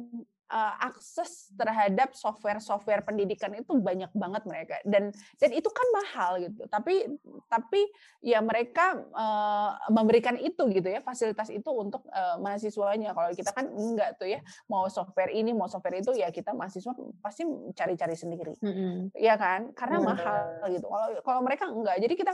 uh, 0.50 0.74
akses 0.82 1.50
terhadap 1.54 2.14
software-software 2.14 3.02
pendidikan 3.02 3.52
itu 3.54 3.76
banyak 3.78 4.10
banget 4.14 4.42
mereka. 4.46 4.74
Dan 4.86 5.10
dan 5.38 5.50
itu 5.52 5.68
kan 5.70 5.86
mahal 5.94 6.30
gitu. 6.42 6.66
Tapi 6.70 7.18
tapi 7.50 7.86
ya 8.22 8.42
mereka 8.42 8.98
uh, 9.14 9.78
memberikan 9.90 10.38
itu 10.38 10.66
gitu 10.70 10.88
ya 10.90 11.02
fasilitas 11.02 11.50
itu 11.50 11.70
untuk 11.70 12.06
uh, 12.10 12.38
mahasiswanya. 12.42 13.14
Kalau 13.14 13.30
kita 13.34 13.50
kan 13.50 13.70
enggak 13.70 14.18
tuh 14.18 14.30
ya 14.30 14.40
mau 14.70 14.86
software 14.90 15.32
ini 15.34 15.54
mau 15.54 15.70
software 15.70 16.02
itu 16.02 16.14
ya 16.14 16.30
kita 16.30 16.54
mahasiswa 16.54 16.92
pasti 17.22 17.46
cari-cari 17.74 18.16
sendiri. 18.18 18.54
Mm 18.62 18.72
-hmm. 18.72 18.94
ya 19.18 19.34
kan? 19.38 19.74
Karena 19.74 19.98
mm 19.98 20.04
-hmm. 20.04 20.14
mahal 20.14 20.42
gitu. 20.70 20.86
Kalau 20.86 21.08
kalau 21.22 21.40
mereka 21.42 21.64
enggak. 21.70 21.96
Jadi 21.98 22.14
kita 22.14 22.32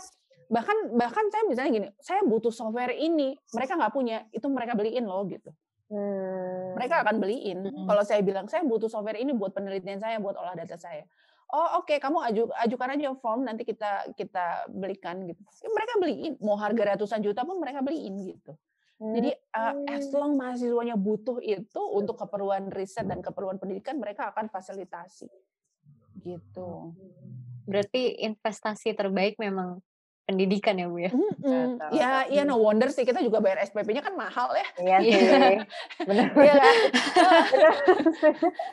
bahkan 0.52 0.76
bahkan 0.92 1.24
saya 1.32 1.48
misalnya 1.48 1.70
gini 1.72 1.88
saya 1.96 2.20
butuh 2.28 2.52
software 2.52 2.92
ini 2.92 3.32
mereka 3.56 3.72
nggak 3.72 3.92
punya 3.96 4.28
itu 4.36 4.44
mereka 4.52 4.76
beliin 4.76 5.08
loh 5.08 5.24
gitu 5.24 5.48
Hmm. 5.92 6.72
Mereka 6.80 7.04
akan 7.04 7.20
beliin. 7.20 7.68
Hmm. 7.68 7.84
Kalau 7.84 8.02
saya 8.02 8.24
bilang 8.24 8.48
saya 8.48 8.64
butuh 8.64 8.88
software 8.88 9.20
ini 9.20 9.36
buat 9.36 9.52
penelitian 9.52 10.00
saya, 10.00 10.16
buat 10.16 10.40
olah 10.40 10.56
data 10.56 10.80
saya. 10.80 11.04
Oh 11.52 11.84
oke, 11.84 11.92
okay, 11.92 12.00
kamu 12.00 12.16
aju, 12.32 12.42
ajukan 12.64 12.96
aja 12.96 13.12
form 13.20 13.44
nanti 13.44 13.68
kita 13.68 14.08
kita 14.16 14.72
belikan 14.72 15.20
gitu. 15.28 15.44
Ya, 15.60 15.68
mereka 15.68 15.92
beliin, 16.00 16.32
mau 16.40 16.56
harga 16.56 16.96
ratusan 16.96 17.20
juta 17.20 17.44
pun 17.44 17.60
mereka 17.60 17.84
beliin 17.84 18.24
gitu. 18.24 18.56
Hmm. 18.96 19.12
Jadi 19.12 19.36
uh, 19.52 19.74
as 19.92 20.08
long 20.16 20.40
mahasiswanya 20.40 20.96
butuh 20.96 21.44
itu 21.44 21.82
untuk 21.92 22.16
keperluan 22.16 22.72
riset 22.72 23.04
dan 23.04 23.20
keperluan 23.20 23.60
pendidikan, 23.60 24.00
mereka 24.00 24.32
akan 24.32 24.48
fasilitasi. 24.48 25.28
Gitu. 26.24 26.70
Berarti 27.68 28.16
investasi 28.24 28.96
terbaik 28.96 29.36
memang 29.36 29.84
pendidikan 30.22 30.78
ya 30.78 30.86
Bu 30.86 30.98
ya. 31.02 31.10
Mm 31.10 31.32
-hmm. 31.42 31.68
Ya, 31.90 32.10
iya 32.30 32.42
no 32.46 32.58
wonder 32.62 32.88
sih 32.94 33.02
kita 33.02 33.18
juga 33.18 33.42
bayar 33.42 33.62
SPP-nya 33.66 34.02
kan 34.06 34.14
mahal 34.14 34.54
ya. 34.54 34.66
Iya 34.78 34.98
sih. 35.02 35.20
Benar. 36.06 36.28
Iya 36.38 36.54
kan? 36.54 36.76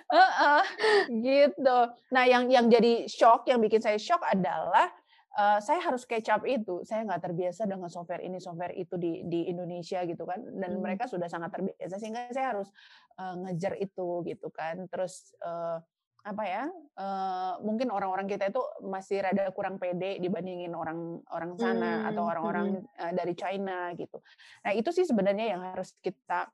uh, 0.13 0.21
uh, 0.21 0.63
gitu. 1.09 1.77
Nah, 2.13 2.23
yang 2.29 2.47
yang 2.53 2.69
jadi 2.69 3.09
shock, 3.09 3.49
yang 3.49 3.59
bikin 3.59 3.81
saya 3.81 3.97
shock 3.97 4.21
adalah 4.21 4.93
uh, 5.35 5.57
saya 5.57 5.81
harus 5.81 6.05
catch 6.05 6.29
up 6.29 6.45
itu. 6.45 6.85
Saya 6.85 7.03
nggak 7.09 7.25
terbiasa 7.25 7.65
dengan 7.65 7.89
software 7.89 8.21
ini, 8.21 8.37
software 8.37 8.77
itu 8.77 8.95
di 9.01 9.25
di 9.25 9.49
Indonesia 9.49 10.05
gitu 10.05 10.23
kan. 10.29 10.45
Dan 10.45 10.77
hmm. 10.77 10.81
mereka 10.85 11.09
sudah 11.09 11.25
sangat 11.25 11.49
terbiasa 11.49 11.97
sehingga 11.97 12.29
saya 12.29 12.53
harus 12.53 12.69
uh, 13.17 13.35
ngejar 13.49 13.73
itu 13.81 14.21
gitu 14.29 14.47
kan. 14.53 14.85
Terus 14.85 15.33
uh, 15.41 15.81
apa 16.29 16.43
ya 16.45 16.63
uh, 17.01 17.53
mungkin 17.65 17.89
orang-orang 17.89 18.29
kita 18.29 18.53
itu 18.53 18.61
masih 18.85 19.25
rada 19.25 19.49
kurang 19.49 19.81
pede 19.81 20.21
dibandingin 20.21 20.77
orang 20.77 21.25
orang 21.33 21.57
sana 21.57 22.05
hmm, 22.05 22.09
atau 22.13 22.23
orang-orang 22.29 22.67
hmm. 22.85 23.01
uh, 23.01 23.13
dari 23.17 23.33
China 23.33 23.89
gitu. 23.97 24.21
Nah 24.61 24.71
itu 24.77 24.89
sih 24.93 25.09
sebenarnya 25.09 25.57
yang 25.57 25.61
harus 25.73 25.97
kita 26.05 26.53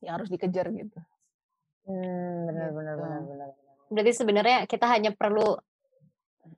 yang 0.00 0.16
harus 0.16 0.32
dikejar 0.32 0.72
gitu. 0.72 0.98
Hmm, 1.84 2.48
benar, 2.48 2.72
gitu. 2.72 2.76
benar, 2.80 2.94
benar, 2.96 3.20
benar. 3.28 3.48
Berarti 3.92 4.12
sebenarnya 4.16 4.58
kita 4.64 4.86
hanya 4.88 5.12
perlu 5.12 5.60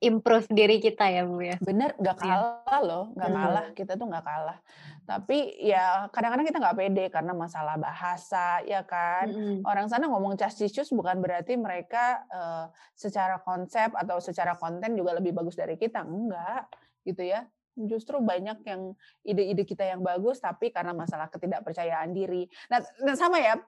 improve 0.01 0.49
diri 0.53 0.81
kita 0.81 1.09
ya 1.09 1.23
bu 1.25 1.41
ya. 1.45 1.57
Bener, 1.61 1.97
nggak 1.97 2.17
iya. 2.21 2.25
kalah 2.25 2.81
loh, 2.85 3.05
nggak 3.17 3.31
hmm. 3.31 3.39
kalah. 3.41 3.67
Kita 3.77 3.93
tuh 3.97 4.07
nggak 4.09 4.25
kalah. 4.25 4.59
Tapi 5.05 5.39
ya 5.61 6.09
kadang-kadang 6.09 6.47
kita 6.49 6.59
nggak 6.61 6.77
pede 6.81 7.05
karena 7.13 7.33
masalah 7.37 7.77
bahasa, 7.77 8.65
ya 8.65 8.81
kan. 8.85 9.29
Hmm. 9.29 9.61
Orang 9.65 9.89
sana 9.93 10.09
ngomong 10.09 10.41
casticius 10.41 10.89
bukan 10.93 11.21
berarti 11.21 11.57
mereka 11.61 12.25
uh, 12.33 12.67
secara 12.97 13.41
konsep 13.45 13.93
atau 13.93 14.21
secara 14.21 14.57
konten 14.57 14.97
juga 14.97 15.17
lebih 15.17 15.37
bagus 15.37 15.57
dari 15.57 15.77
kita, 15.77 16.05
enggak, 16.05 16.69
gitu 17.05 17.21
ya. 17.21 17.45
Justru 17.75 18.23
banyak 18.23 18.63
yang 18.65 18.95
ide-ide 19.27 19.67
kita 19.67 19.83
yang 19.83 20.01
bagus, 20.01 20.39
tapi 20.39 20.71
karena 20.71 20.95
masalah 20.95 21.27
ketidakpercayaan 21.27 22.15
diri. 22.15 22.47
Nah, 22.71 22.81
nah 23.03 23.19
sama 23.19 23.43
ya, 23.43 23.59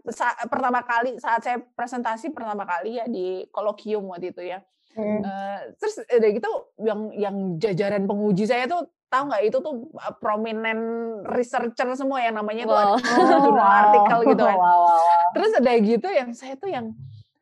pertama 0.46 0.80
kali 0.86 1.18
saat 1.18 1.42
saya 1.42 1.58
presentasi 1.58 2.30
pertama 2.30 2.62
kali 2.64 3.02
ya 3.02 3.04
di 3.10 3.44
kolokium 3.50 4.06
waktu 4.08 4.30
itu 4.30 4.46
ya, 4.46 4.62
Hmm. 4.96 5.20
Uh, 5.20 5.58
terus 5.76 6.00
udah 6.08 6.30
gitu 6.32 6.50
yang 6.80 7.00
yang 7.12 7.36
jajaran 7.60 8.08
penguji 8.08 8.48
saya 8.48 8.64
tuh 8.64 8.88
tahu 9.12 9.28
nggak 9.28 9.44
itu 9.44 9.58
tuh 9.60 9.74
prominent 10.18 10.82
researcher 11.36 11.86
semua 11.94 12.24
yang 12.24 12.40
namanya 12.40 12.64
wow. 12.64 12.96
tuh 12.96 13.04
ada 13.04 13.36
jurnal 13.44 13.70
artikel 13.86 14.18
gitu 14.32 14.42
kan. 14.42 14.56
Wow, 14.56 14.64
wow, 14.64 14.80
wow. 14.88 15.28
Terus 15.36 15.50
ada 15.60 15.72
gitu 15.78 16.08
yang 16.08 16.30
saya 16.32 16.54
tuh 16.56 16.70
yang 16.72 16.86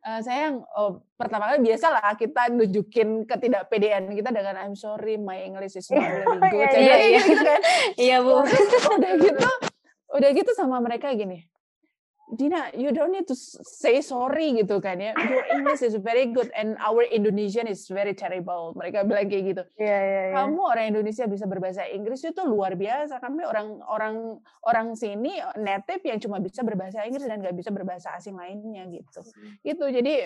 uh, 0.03 0.21
saya 0.21 0.51
yang 0.51 0.57
oh, 0.75 1.01
pertama 1.15 1.55
kali 1.55 1.63
biasa 1.63 1.87
lah 1.95 2.13
kita 2.19 2.43
nunjukin 2.51 3.23
ketidakpedean 3.25 4.11
kita 4.13 4.35
dengan 4.35 4.59
I'm 4.59 4.75
sorry 4.75 5.15
my 5.15 5.39
English 5.39 5.79
is 5.79 5.87
not 5.95 6.03
very 6.03 6.27
good. 6.53 6.69
Iya, 6.75 6.75
iya, 6.75 6.97
iya. 6.99 7.21
gitu 7.23 7.43
kan. 7.47 7.61
Iya 7.95 8.17
bu. 8.19 8.35
udah 8.99 9.13
gitu, 9.23 9.49
udah 10.11 10.31
gitu 10.35 10.51
sama 10.59 10.83
mereka 10.83 11.15
gini 11.15 11.54
Dina, 12.25 12.73
you 12.73 12.89
don't 12.89 13.13
need 13.13 13.29
to 13.29 13.37
say 13.37 14.01
sorry 14.01 14.57
gitu 14.57 14.81
kan 14.81 14.97
ya. 14.97 15.13
Your 15.29 15.45
English 15.53 15.85
is 15.85 16.01
very 16.01 16.33
good 16.33 16.49
and 16.57 16.73
our 16.81 17.05
Indonesian 17.05 17.69
is 17.69 17.85
very 17.93 18.17
terrible. 18.17 18.73
Mereka 18.73 19.05
bilang 19.05 19.29
kayak 19.29 19.45
gitu. 19.53 19.63
Yeah, 19.77 20.01
yeah, 20.01 20.25
yeah. 20.33 20.37
Kamu 20.41 20.61
orang 20.65 20.97
Indonesia 20.97 21.29
bisa 21.29 21.45
berbahasa 21.45 21.85
Inggris 21.93 22.25
itu 22.25 22.43
luar 22.49 22.81
biasa. 22.81 23.21
Kami 23.21 23.45
orang 23.45 23.77
orang 23.85 24.15
orang 24.65 24.87
sini 24.97 25.37
native 25.61 26.01
yang 26.09 26.17
cuma 26.17 26.41
bisa 26.41 26.65
berbahasa 26.65 27.05
Inggris 27.05 27.29
dan 27.29 27.45
nggak 27.45 27.57
bisa 27.61 27.69
berbahasa 27.69 28.17
asing 28.17 28.41
lainnya 28.41 28.89
gitu. 28.89 29.21
Gitu. 29.61 29.85
Jadi 29.85 30.25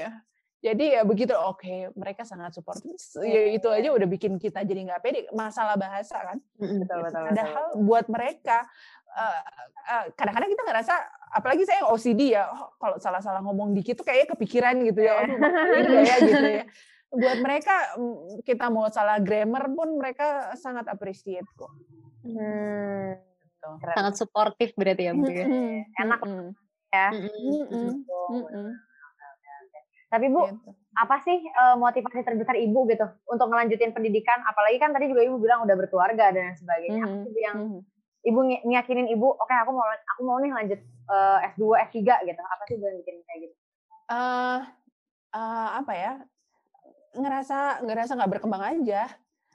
jadi 0.59 0.85
ya 0.99 1.03
begitu 1.07 1.35
oke 1.39 1.63
okay, 1.63 1.87
mereka 1.95 2.27
sangat 2.27 2.59
support 2.59 2.83
ya 3.23 3.55
itu 3.55 3.69
aja 3.71 3.95
udah 3.95 4.09
bikin 4.11 4.43
kita 4.43 4.67
jadi 4.67 4.91
nggak 4.91 5.01
pede 5.07 5.21
masalah 5.31 5.79
bahasa 5.79 6.19
kan 6.19 6.39
betul, 6.59 7.07
betul, 7.07 7.23
padahal 7.31 7.65
betul. 7.71 7.87
buat 7.87 8.07
mereka 8.11 8.67
uh, 9.15 9.43
uh, 9.87 10.05
kadang-kadang 10.19 10.51
kita 10.51 10.63
ngerasa 10.67 10.95
apalagi 11.29 11.65
saya 11.69 11.85
OCD 11.89 12.33
ya 12.33 12.49
oh, 12.49 12.73
kalau 12.81 12.97
salah-salah 12.97 13.45
ngomong 13.45 13.77
dikit 13.77 14.01
tuh 14.01 14.07
kayaknya 14.09 14.29
kepikiran 14.37 14.75
gitu 14.85 15.01
ya 15.05 15.13
oh, 15.15 15.23
ya? 15.25 16.17
gitu 16.29 16.49
ya. 16.49 16.65
Buat 17.09 17.39
mereka 17.41 17.75
mm, 17.97 18.45
kita 18.45 18.69
mau 18.69 18.89
salah 18.93 19.17
grammar 19.21 19.73
pun 19.73 19.97
mereka 19.97 20.53
sangat 20.61 20.89
appreciate 20.93 21.49
kok. 21.57 21.73
Hmm, 22.25 23.17
gitu. 23.17 23.69
sangat 23.97 24.15
suportif 24.21 24.77
berarti 24.77 25.09
ya 25.09 25.13
Bu 25.17 25.25
ya. 25.29 25.47
Enak 26.05 26.21
ya. 26.93 27.09
Gitu. 27.13 27.81
tapi 30.09 30.27
Bu 30.33 30.41
gitu. 30.49 30.73
apa 30.97 31.21
sih 31.21 31.37
uh, 31.37 31.77
motivasi 31.77 32.25
terbesar 32.25 32.57
Ibu 32.57 32.81
gitu 32.93 33.07
untuk 33.29 33.47
ngelanjutin 33.49 33.93
pendidikan? 33.93 34.41
Apalagi 34.45 34.77
kan 34.81 34.93
tadi 34.93 35.09
juga 35.09 35.25
Ibu 35.25 35.37
bilang 35.41 35.65
udah 35.65 35.77
berkeluarga 35.77 36.33
dan 36.33 36.57
sebagainya. 36.57 37.05
Mm 37.05 37.09
-hmm. 37.09 37.21
apa 37.25 37.29
sih 37.33 37.43
yang 37.45 37.59
ibu 38.27 38.41
ngiyakinin 38.67 39.09
ibu 39.11 39.31
oke 39.31 39.47
okay, 39.47 39.59
aku 39.63 39.71
mau 39.75 39.87
aku 39.87 40.21
mau 40.27 40.39
nih 40.43 40.51
lanjut 40.51 40.81
uh, 41.11 41.39
S2 41.55 41.63
S3 41.91 41.99
gitu. 42.27 42.43
Apa 42.43 42.63
sih 42.67 42.77
yang 42.79 42.97
bikin 43.03 43.17
kayak 43.27 43.39
gitu? 43.49 43.55
Uh, 44.09 44.61
uh, 45.37 45.69
apa 45.79 45.93
ya 45.93 46.13
ngerasa 47.17 47.85
ngerasa 47.85 48.13
nggak 48.17 48.33
berkembang 48.39 48.63
aja. 48.65 49.07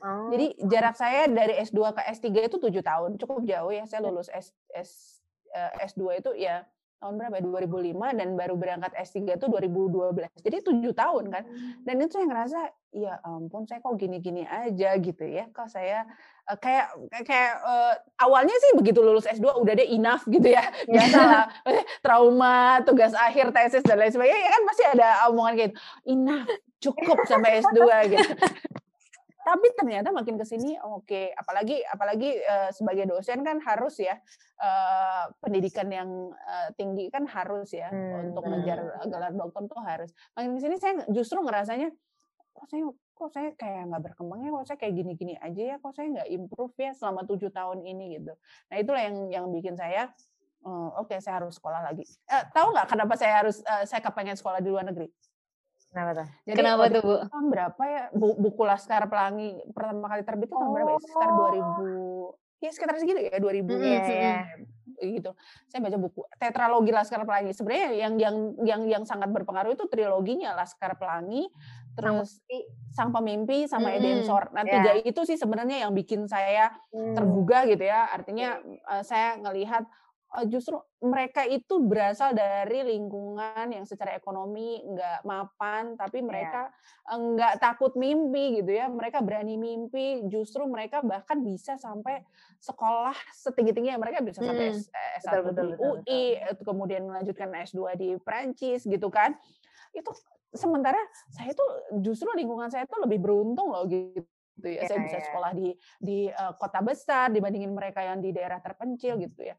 Oh. 0.03 0.27
jadi 0.35 0.51
jarak 0.67 0.99
saya 0.99 1.31
dari 1.31 1.63
S2 1.63 1.95
ke 1.95 2.03
S3 2.11 2.51
itu 2.51 2.59
tujuh 2.59 2.83
tahun 2.83 3.15
cukup 3.15 3.47
jauh 3.47 3.71
ya. 3.71 3.87
Saya 3.87 4.03
lulus 4.03 4.27
S, 4.35 4.51
S 4.75 5.23
uh, 5.55 5.71
S2 5.79 6.19
itu 6.19 6.31
ya 6.35 6.67
tahun 7.03 7.19
berapa 7.19 7.37
2005 7.43 7.99
ya? 7.99 8.11
dan 8.15 8.29
baru 8.39 8.55
berangkat 8.55 8.95
S3 8.95 9.35
itu 9.35 9.45
2012 9.51 10.23
jadi 10.39 10.57
tujuh 10.63 10.93
tahun 10.95 11.25
kan. 11.27 11.43
Hmm. 11.43 11.83
dan 11.83 11.93
itu 11.99 12.15
saya 12.15 12.25
ngerasa 12.31 12.59
ya 12.93 13.17
ampun 13.25 13.65
saya 13.65 13.81
kok 13.81 13.97
gini-gini 13.97 14.45
aja 14.45 14.95
gitu 15.01 15.25
ya. 15.25 15.49
Kok 15.49 15.67
saya 15.67 16.05
uh, 16.45 16.57
kayak 16.61 16.93
kayak 17.25 17.53
uh, 17.65 17.97
awalnya 18.21 18.53
sih 18.53 18.77
begitu 18.77 19.01
lulus 19.01 19.25
S2 19.25 19.49
udah 19.49 19.73
deh 19.73 19.89
enough 19.89 20.23
gitu 20.29 20.47
ya. 20.47 20.69
Biasa 20.93 21.49
trauma 22.05 22.79
tugas 22.85 23.11
akhir 23.17 23.51
tesis 23.51 23.83
dan 23.83 23.97
lain 23.97 24.13
sebagainya. 24.13 24.39
Ya 24.45 24.51
kan 24.53 24.63
masih 24.63 24.85
ada 24.93 25.07
omongan 25.33 25.53
kayak 25.57 25.69
gitu 25.73 25.81
enough 26.05 26.47
cukup 26.79 27.17
sampai 27.25 27.65
S2 27.65 27.81
gitu 28.13 28.31
tapi 29.43 29.67
ternyata 29.75 30.09
makin 30.15 30.39
ke 30.39 30.45
sini 30.47 30.79
oke. 30.79 31.03
Okay. 31.05 31.25
apalagi 31.35 31.83
apalagi 31.85 32.39
uh, 32.43 32.71
sebagai 32.71 33.11
dosen 33.11 33.43
kan 33.43 33.59
harus 33.59 33.99
ya 33.99 34.15
uh, 34.63 35.29
pendidikan 35.43 35.91
yang 35.91 36.09
uh, 36.31 36.69
tinggi 36.79 37.11
kan 37.11 37.27
harus 37.27 37.75
ya. 37.75 37.91
Hmm. 37.91 38.31
untuk 38.31 38.47
ngejar 38.47 38.79
gelar 39.05 39.33
dokter 39.35 39.63
tuh 39.67 39.81
harus. 39.83 40.09
Makin 40.33 40.57
ke 40.57 40.59
sini 40.63 40.75
saya 40.79 40.93
justru 41.11 41.43
ngerasanya 41.43 41.91
kok 42.53 42.67
saya 42.71 42.83
kok 43.13 43.29
saya 43.29 43.49
kayak 43.53 43.91
nggak 43.91 44.03
berkembang 44.11 44.39
ya? 44.47 44.49
Kok 44.55 44.65
saya 44.65 44.77
kayak 44.79 44.93
gini-gini 44.95 45.35
aja 45.37 45.61
ya? 45.61 45.75
Kok 45.83 45.91
saya 45.93 46.07
nggak 46.09 46.29
improve 46.31 46.75
ya 46.79 46.91
selama 46.95 47.21
tujuh 47.27 47.51
tahun 47.51 47.83
ini? 47.83 48.17
Gitu. 48.17 48.33
Nah 48.71 48.75
itulah 48.79 49.01
yang 49.03 49.17
yang 49.29 49.45
bikin 49.51 49.75
saya 49.75 50.09
oke 50.63 51.11
okay, 51.11 51.19
saya 51.19 51.43
harus 51.43 51.59
sekolah 51.59 51.83
lagi. 51.83 52.07
Uh, 52.31 52.43
tahu 52.55 52.71
nggak 52.71 52.87
kenapa 52.87 53.13
saya 53.19 53.43
harus 53.43 53.59
uh, 53.67 53.83
saya 53.83 53.99
kepengen 53.99 54.39
sekolah 54.39 54.63
di 54.63 54.71
luar 54.71 54.87
negeri 54.87 55.11
Kenapa 55.93 56.11
tuh? 56.17 56.27
Jadi 56.49 56.57
Kenapa 56.57 56.83
tuh, 56.89 57.01
Bu? 57.05 57.15
Tahun 57.29 57.47
berapa 57.53 57.83
ya? 57.85 58.03
buku 58.17 58.61
Laskar 58.65 59.05
Pelangi 59.05 59.61
pertama 59.77 60.09
kali 60.09 60.25
terbit 60.25 60.49
itu 60.49 60.57
tahun 60.57 60.69
oh. 60.69 60.73
berapa 60.73 60.89
ya? 60.89 60.99
Sekitar 61.05 61.29
2000 61.37 62.43
ya 62.63 62.71
sekitar 62.71 62.95
segitu 62.95 63.19
ya 63.19 63.35
2000 63.43 63.67
hmm, 63.67 63.83
ya, 63.83 64.03
ya. 64.07 64.37
gitu. 65.03 65.35
Saya 65.67 65.83
baca 65.83 65.97
buku 65.99 66.23
Tetralogi 66.39 66.95
Laskar 66.95 67.27
Pelangi. 67.27 67.51
Sebenarnya 67.51 68.07
yang 68.07 68.13
yang 68.15 68.35
yang 68.63 68.81
yang 68.87 69.03
sangat 69.03 69.35
berpengaruh 69.35 69.75
itu 69.75 69.83
triloginya 69.91 70.55
Laskar 70.55 70.95
Pelangi, 70.95 71.51
terus 71.91 72.39
Sang 72.95 73.11
Pemimpi 73.11 73.67
sama 73.67 73.91
hmm, 73.91 73.97
Edensor. 73.99 74.55
Nah, 74.55 74.63
yeah. 74.63 74.79
tiga 74.79 74.91
itu 75.03 75.21
sih 75.27 75.35
sebenarnya 75.35 75.83
yang 75.83 75.91
bikin 75.91 76.23
saya 76.31 76.71
hmm. 76.95 77.19
tergugah 77.19 77.67
gitu 77.67 77.83
ya. 77.83 78.07
Artinya 78.15 78.63
uh, 78.87 79.03
saya 79.03 79.35
ngelihat 79.43 79.83
justru 80.49 80.81
mereka 80.97 81.45
itu 81.45 81.77
berasal 81.85 82.33
dari 82.33 82.81
lingkungan 82.81 83.69
yang 83.69 83.85
secara 83.85 84.17
ekonomi 84.17 84.81
nggak 84.81 85.21
mapan, 85.29 85.93
tapi 85.93 86.25
iya. 86.25 86.25
mereka 86.25 86.61
yeah. 86.73 87.17
nggak 87.21 87.53
takut 87.61 87.93
mimpi 87.93 88.57
gitu 88.57 88.73
ya. 88.73 88.89
Mereka 88.89 89.21
berani 89.21 89.61
mimpi, 89.61 90.25
justru 90.25 90.65
mereka 90.65 91.05
bahkan 91.05 91.45
bisa 91.45 91.77
sampai 91.77 92.25
sekolah 92.57 93.13
setinggi-tingginya. 93.45 94.01
Mereka 94.01 94.25
bisa 94.25 94.41
sampai 94.41 94.73
hmm. 94.73 95.21
S1 95.21 95.29
betul, 95.29 95.43
betul, 95.45 95.61
di 95.61 95.71
UI, 95.77 96.23
betul. 96.41 96.63
kemudian 96.65 97.03
melanjutkan 97.05 97.53
S2 97.53 97.81
di 97.93 98.09
Prancis 98.17 98.89
gitu 98.89 99.13
kan. 99.13 99.37
Itu 99.93 100.17
sementara 100.49 100.97
saya 101.29 101.53
tuh 101.53 102.01
justru 102.01 102.29
lingkungan 102.33 102.73
saya 102.73 102.89
tuh 102.89 103.05
lebih 103.05 103.21
beruntung 103.21 103.69
loh 103.69 103.85
gitu 103.85 104.25
gitu 104.53 104.69
ya. 104.69 104.85
Yeah, 104.85 104.89
saya 104.89 104.99
bisa 105.01 105.17
iya. 105.17 105.25
sekolah 105.25 105.51
di 105.57 105.67
di 105.97 106.17
uh, 106.29 106.53
kota 106.61 106.79
besar 106.85 107.33
dibandingin 107.33 107.73
mereka 107.73 108.05
yang 108.05 108.21
di 108.21 108.29
daerah 108.29 108.61
terpencil 108.61 109.17
gitu 109.17 109.49
ya 109.49 109.57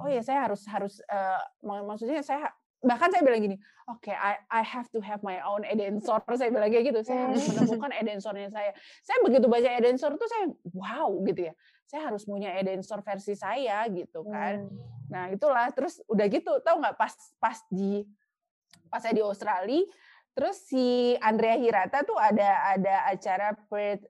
oh 0.00 0.08
ya 0.08 0.22
saya 0.24 0.48
harus 0.48 0.62
harus 0.68 0.94
uh, 1.10 1.42
maksudnya 1.84 2.24
saya 2.24 2.48
bahkan 2.82 3.08
saya 3.14 3.22
bilang 3.22 3.40
gini, 3.40 3.56
oke, 3.86 4.02
okay, 4.02 4.14
I 4.18 4.42
I 4.50 4.62
have 4.66 4.90
to 4.90 4.98
have 4.98 5.22
my 5.22 5.38
own 5.46 5.62
edensor. 5.62 6.18
Saya 6.34 6.50
bilang 6.50 6.68
kayak 6.68 6.90
gitu, 6.90 7.00
saya 7.06 7.30
harus 7.30 7.46
hmm. 7.46 7.54
menemukan 7.62 7.92
edensornya 7.94 8.48
saya. 8.50 8.74
Saya 9.06 9.18
begitu 9.22 9.46
baca 9.46 9.70
edensor 9.70 10.18
tuh 10.18 10.28
saya 10.28 10.50
wow 10.74 11.08
gitu 11.22 11.46
ya. 11.48 11.54
Saya 11.86 12.10
harus 12.10 12.26
punya 12.26 12.50
edensor 12.58 12.98
versi 13.06 13.38
saya 13.38 13.86
gitu 13.86 14.26
kan. 14.26 14.66
Hmm. 14.66 14.82
Nah 15.08 15.24
itulah, 15.30 15.70
terus 15.70 16.02
udah 16.10 16.26
gitu, 16.26 16.58
tahu 16.66 16.82
nggak 16.82 16.98
pas 16.98 17.14
pas 17.38 17.58
di 17.70 18.02
pas 18.90 19.00
saya 19.00 19.14
di 19.14 19.24
Australia, 19.24 19.86
Terus 20.32 20.56
si 20.64 21.12
Andrea 21.20 21.60
Hirata 21.60 22.00
tuh 22.08 22.16
ada 22.16 22.72
ada 22.72 23.04
acara 23.04 23.52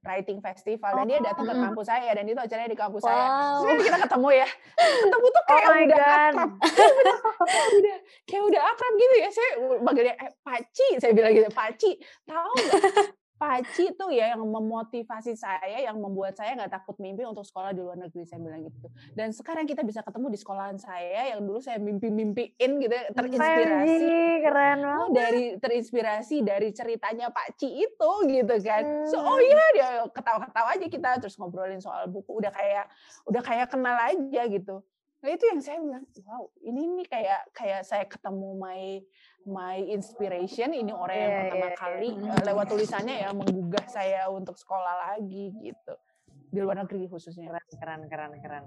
Writing 0.07 0.39
Festival 0.39 1.03
dan 1.03 1.07
dia 1.11 1.18
oh, 1.18 1.25
datang 1.27 1.51
ke 1.51 1.55
kampus 1.59 1.87
saya 1.91 2.11
dan 2.14 2.25
itu 2.31 2.39
acaranya 2.39 2.70
di 2.70 2.79
kampus 2.79 3.03
wow. 3.03 3.11
saya. 3.11 3.25
Terus 3.27 3.66
kan 3.66 3.77
kita 3.83 3.99
ketemu 4.07 4.29
ya. 4.31 4.49
Ketemu 5.03 5.27
tuh 5.27 5.45
kayak 5.51 5.66
oh 5.66 5.75
udah 5.75 5.99
God. 5.99 6.07
akrab. 6.07 6.51
kayak 7.43 7.73
udah 7.75 7.97
kayak 8.23 8.45
udah 8.47 8.61
akrab 8.70 8.95
gitu 8.95 9.14
ya. 9.18 9.29
Saya 9.35 9.51
manggilnya 9.83 10.14
eh, 10.14 10.31
Paci, 10.47 10.89
saya 11.03 11.11
bilang 11.11 11.33
gitu, 11.35 11.51
Paci. 11.51 11.91
Tahu 12.23 12.51
nggak? 12.55 13.22
Paci 13.43 13.90
tuh 13.93 14.09
ya 14.09 14.30
yang 14.30 14.47
memotivasi 14.47 15.34
saya, 15.34 15.82
yang 15.82 15.99
membuat 15.99 16.38
saya 16.38 16.55
nggak 16.55 16.70
takut 16.70 16.95
mimpi 16.97 17.26
untuk 17.26 17.43
sekolah 17.43 17.74
di 17.74 17.82
luar 17.82 17.99
negeri, 17.99 18.22
saya 18.22 18.38
bilang 18.38 18.62
gitu. 18.62 18.86
Dan 19.12 19.34
sekarang 19.34 19.66
kita 19.66 19.82
bisa 19.82 19.99
ketemu 20.01 20.30
di 20.30 20.38
sekolahan 20.38 20.78
saya 20.78 21.34
yang 21.34 21.43
dulu 21.43 21.59
saya 21.59 21.76
mimpi-mimpiin 21.76 22.70
gitu, 22.78 22.95
terinspirasi. 23.11 24.07
keren 24.40 24.78
Oh, 24.82 25.11
banget. 25.11 25.11
dari 25.11 25.45
terinspirasi 25.59 26.36
dari 26.40 26.70
ceritanya 26.70 27.28
Pak 27.28 27.59
Ci 27.59 27.66
itu 27.66 28.11
gitu 28.30 28.55
kan. 28.61 28.82
So 29.07 29.18
oh 29.18 29.34
Hmm. 29.34 29.43
iya 29.43 29.64
dia 29.74 29.88
ketawa-ketawa 30.07 30.68
aja 30.72 30.86
kita 30.86 31.11
terus 31.18 31.34
ngobrolin 31.34 31.82
soal 31.82 32.07
buku 32.07 32.38
udah 32.38 32.55
kayak 32.55 32.86
udah 33.26 33.43
kayak 33.43 33.66
kenal 33.66 33.99
aja 33.99 34.43
gitu. 34.47 34.86
Nah 35.23 35.31
itu 35.31 35.45
yang 35.47 35.62
saya 35.62 35.79
bilang, 35.79 36.03
wow 36.27 36.51
ini 36.61 36.83
nih 36.99 37.07
kayak 37.07 37.41
kayak 37.55 37.87
saya 37.87 38.03
ketemu 38.05 38.59
my 38.59 38.83
my 39.47 39.79
inspiration 39.79 40.75
ini 40.75 40.91
orang 40.91 41.14
yang 41.16 41.31
Iya, 41.31 41.39
pertama 41.39 41.62
iya, 41.62 41.70
iya. 41.70 41.79
kali 41.79 42.09
Hmm. 42.11 42.27
eh, 42.27 42.43
lewat 42.43 42.66
tulisannya 42.66 43.16
ya 43.23 43.31
menggugah 43.31 43.87
saya 43.87 44.27
untuk 44.27 44.59
sekolah 44.59 45.14
lagi 45.14 45.55
gitu 45.55 45.95
di 46.53 46.59
luar 46.59 46.83
negeri 46.83 47.07
khususnya. 47.07 47.49
Keren, 47.49 47.70
keren, 47.73 48.01
keren, 48.11 48.33
keren. 48.43 48.64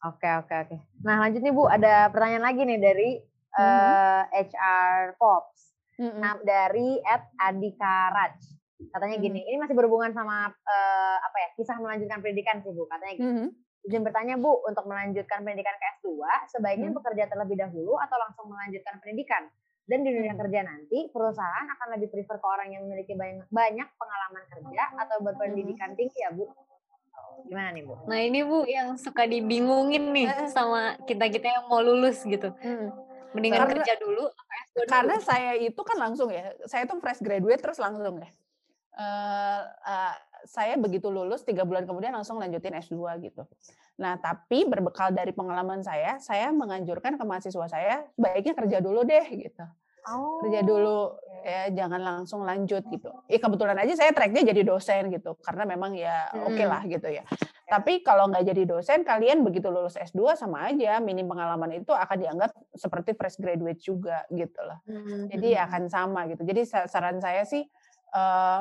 Oke, 0.00 0.28
oke, 0.32 0.54
oke. 0.56 0.76
Nah, 1.02 1.16
lanjut 1.20 1.42
nih 1.42 1.52
Bu, 1.52 1.66
ada 1.66 2.08
pertanyaan 2.08 2.46
lagi 2.46 2.62
nih 2.62 2.78
dari 2.78 3.10
Mhm. 3.18 3.60
eh, 3.60 4.22
HR 4.46 5.14
Pops. 5.14 5.74
Mm-mm. 5.94 6.18
Nah, 6.18 6.38
dari 6.40 6.98
Ed 6.98 7.24
Adika 7.36 8.10
Raj. 8.10 8.38
Katanya 8.90 9.16
gini, 9.16 9.42
ini 9.42 9.56
masih 9.56 9.74
berhubungan 9.74 10.10
sama 10.10 10.48
eh, 10.50 11.16
apa 11.18 11.36
ya? 11.36 11.48
Kisah 11.54 11.78
melanjutkan 11.78 12.18
pendidikan 12.18 12.62
sih, 12.62 12.70
Bu. 12.70 12.86
Katanya 12.86 13.14
gini. 13.14 13.26
Mhm. 13.26 13.48
Izin 13.84 14.00
bertanya, 14.00 14.34
Bu, 14.34 14.64
untuk 14.64 14.84
melanjutkan 14.84 15.44
pendidikan 15.44 15.76
ke 15.76 15.84
S2, 15.98 16.08
sebaiknya 16.48 16.88
Hmm. 16.88 16.96
bekerja 16.96 17.28
terlebih 17.28 17.56
dahulu 17.58 18.00
atau 18.00 18.16
langsung 18.16 18.48
melanjutkan 18.48 18.96
pendidikan? 18.96 19.44
Dan 19.84 20.00
di 20.00 20.10
dunia 20.10 20.32
Hmm. 20.32 20.40
kerja 20.40 20.60
nanti, 20.62 20.98
perusahaan 21.06 21.68
akan 21.68 21.88
lebih 21.92 22.08
prefer 22.08 22.40
ke 22.40 22.46
orang 22.46 22.68
yang 22.70 22.82
memiliki 22.82 23.12
banyak, 23.12 23.44
banyak 23.46 23.88
pengalaman 23.94 24.44
kerja 24.48 24.82
atau 24.96 25.16
berpendidikan 25.20 25.92
tinggi 25.92 26.16
ya, 26.16 26.32
Bu? 26.32 26.48
Gimana 27.44 27.68
nih, 27.70 27.84
Bu? 27.84 27.94
Nah 28.08 28.18
ini 28.18 28.40
Bu 28.40 28.64
yang 28.64 28.96
suka 28.96 29.28
dibingungin 29.28 30.08
nih 30.10 30.26
sama 30.56 30.96
kita-kita 31.04 31.44
yang 31.46 31.64
mau 31.68 31.84
lulus 31.84 32.24
gitu. 32.24 32.56
Mm. 32.56 32.88
Mendingan 33.34 33.66
Karena- 33.66 33.74
kerja 33.76 33.94
dulu 33.98 34.24
apa 34.24 34.52
S2 34.64 34.76
dulu? 34.78 34.88
karena 34.88 35.16
saya 35.20 35.50
itu 35.54 35.80
kan 35.82 35.96
langsung 35.98 36.32
ya, 36.32 36.56
saya 36.64 36.86
tuh 36.86 36.96
fresh 36.96 37.20
graduate 37.20 37.60
terus 37.60 37.76
langsung 37.76 38.16
ya. 38.16 38.30
Eh, 38.94 39.60
eh, 39.84 40.14
saya 40.44 40.76
begitu 40.76 41.08
lulus 41.08 41.42
tiga 41.42 41.64
bulan 41.64 41.84
kemudian 41.84 42.12
langsung 42.12 42.36
lanjutin 42.36 42.76
S2 42.76 42.96
gitu. 43.20 43.44
Nah 44.00 44.16
tapi 44.16 44.64
berbekal 44.64 45.10
dari 45.10 45.30
pengalaman 45.30 45.80
saya, 45.80 46.16
saya 46.18 46.50
menganjurkan 46.50 47.16
ke 47.16 47.24
mahasiswa 47.24 47.66
saya 47.66 48.04
baiknya 48.14 48.54
kerja 48.54 48.78
dulu 48.80 49.02
deh 49.02 49.26
gitu. 49.32 49.64
Oh. 50.04 50.44
Kerja 50.44 50.60
dulu 50.60 51.16
ya 51.44 51.68
jangan 51.72 52.00
langsung 52.00 52.44
lanjut 52.44 52.84
gitu. 52.88 53.08
Eh 53.28 53.36
kebetulan 53.36 53.76
aja 53.76 53.96
saya 53.96 54.12
tracknya 54.12 54.44
jadi 54.44 54.64
dosen 54.64 55.08
gitu 55.08 55.36
karena 55.40 55.64
memang 55.64 55.92
ya 55.92 56.28
oke 56.44 56.56
Hmm. 56.60 56.68
lah 56.68 56.82
gitu 56.84 57.08
ya. 57.08 57.24
Tapi 57.64 58.04
kalau 58.04 58.28
nggak 58.28 58.44
jadi 58.44 58.68
dosen, 58.68 59.08
kalian 59.08 59.40
begitu 59.40 59.72
lulus 59.72 59.96
S2 59.96 60.36
sama 60.36 60.68
aja 60.68 61.00
minim 61.00 61.24
pengalaman 61.24 61.80
itu 61.80 61.96
akan 61.96 62.16
dianggap 62.20 62.52
seperti 62.76 63.16
fresh 63.16 63.40
graduate 63.40 63.80
juga 63.80 64.28
gitu 64.28 64.60
loh. 64.60 64.78
Hmm. 64.84 65.32
Jadi 65.32 65.56
ya 65.56 65.64
akan 65.64 65.88
sama 65.88 66.28
gitu. 66.28 66.44
Jadi 66.44 66.68
sa- 66.68 66.84
saran 66.84 67.18
saya 67.18 67.48
sih 67.48 67.64
eh, 68.14 68.60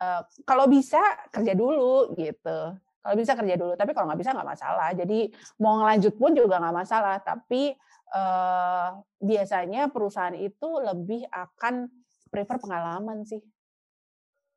eh, 0.00 0.22
kalau 0.48 0.64
bisa 0.66 1.00
kerja 1.30 1.52
dulu 1.52 2.16
gitu. 2.16 2.58
Kalau 3.00 3.16
bisa 3.16 3.32
kerja 3.32 3.54
dulu. 3.56 3.72
Tapi 3.76 3.92
kalau 3.96 4.12
nggak 4.12 4.20
bisa 4.20 4.32
nggak 4.36 4.48
masalah. 4.48 4.88
Jadi 4.92 5.32
mau 5.60 5.80
ngelanjut 5.80 6.14
pun 6.16 6.32
juga 6.36 6.60
nggak 6.60 6.76
masalah. 6.76 7.16
Tapi 7.20 7.72
eh, 8.12 8.88
biasanya 9.20 9.92
perusahaan 9.92 10.36
itu 10.36 10.68
lebih 10.80 11.24
akan 11.28 11.88
prefer 12.32 12.56
pengalaman 12.60 13.24
sih. 13.28 13.40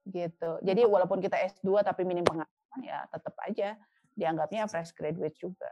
Gitu. 0.03 0.51
Jadi 0.59 0.81
walaupun 0.83 1.23
kita 1.23 1.39
S2 1.39 1.83
tapi 1.83 2.03
minim 2.03 2.27
pengalaman 2.27 2.79
ya 2.83 3.07
tetap 3.07 3.35
aja 3.43 3.79
dianggapnya 4.13 4.69
fresh 4.69 4.93
graduate 4.93 5.37
juga. 5.39 5.69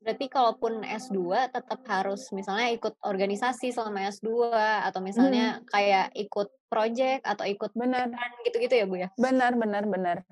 Berarti 0.00 0.32
kalaupun 0.32 0.80
S2 0.80 1.52
tetap 1.52 1.84
harus 1.84 2.32
misalnya 2.32 2.72
ikut 2.72 2.96
organisasi 3.04 3.68
selama 3.68 4.08
S2 4.08 4.48
atau 4.88 5.04
misalnya 5.04 5.60
kayak 5.68 6.16
ikut 6.16 6.48
project 6.72 7.20
atau 7.28 7.44
ikut 7.44 7.76
Benar, 7.76 8.08
gitu-gitu 8.48 8.80
ya 8.80 8.88
Bu 8.88 8.96
ya. 8.96 9.08
benar, 9.20 9.52
benar, 9.60 9.84
benar. 9.84 10.24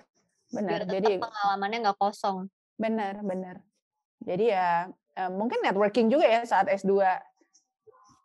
Benar. 0.48 0.88
Biar 0.88 0.96
Jadi 0.96 1.10
pengalamannya 1.20 1.78
nggak 1.84 2.00
kosong. 2.00 2.48
Benar, 2.80 3.20
benar. 3.20 3.60
Jadi 4.24 4.48
ya 4.48 4.88
eh, 4.88 5.28
mungkin 5.28 5.60
networking 5.60 6.08
juga 6.08 6.24
ya 6.24 6.40
saat 6.48 6.72
S2 6.72 7.04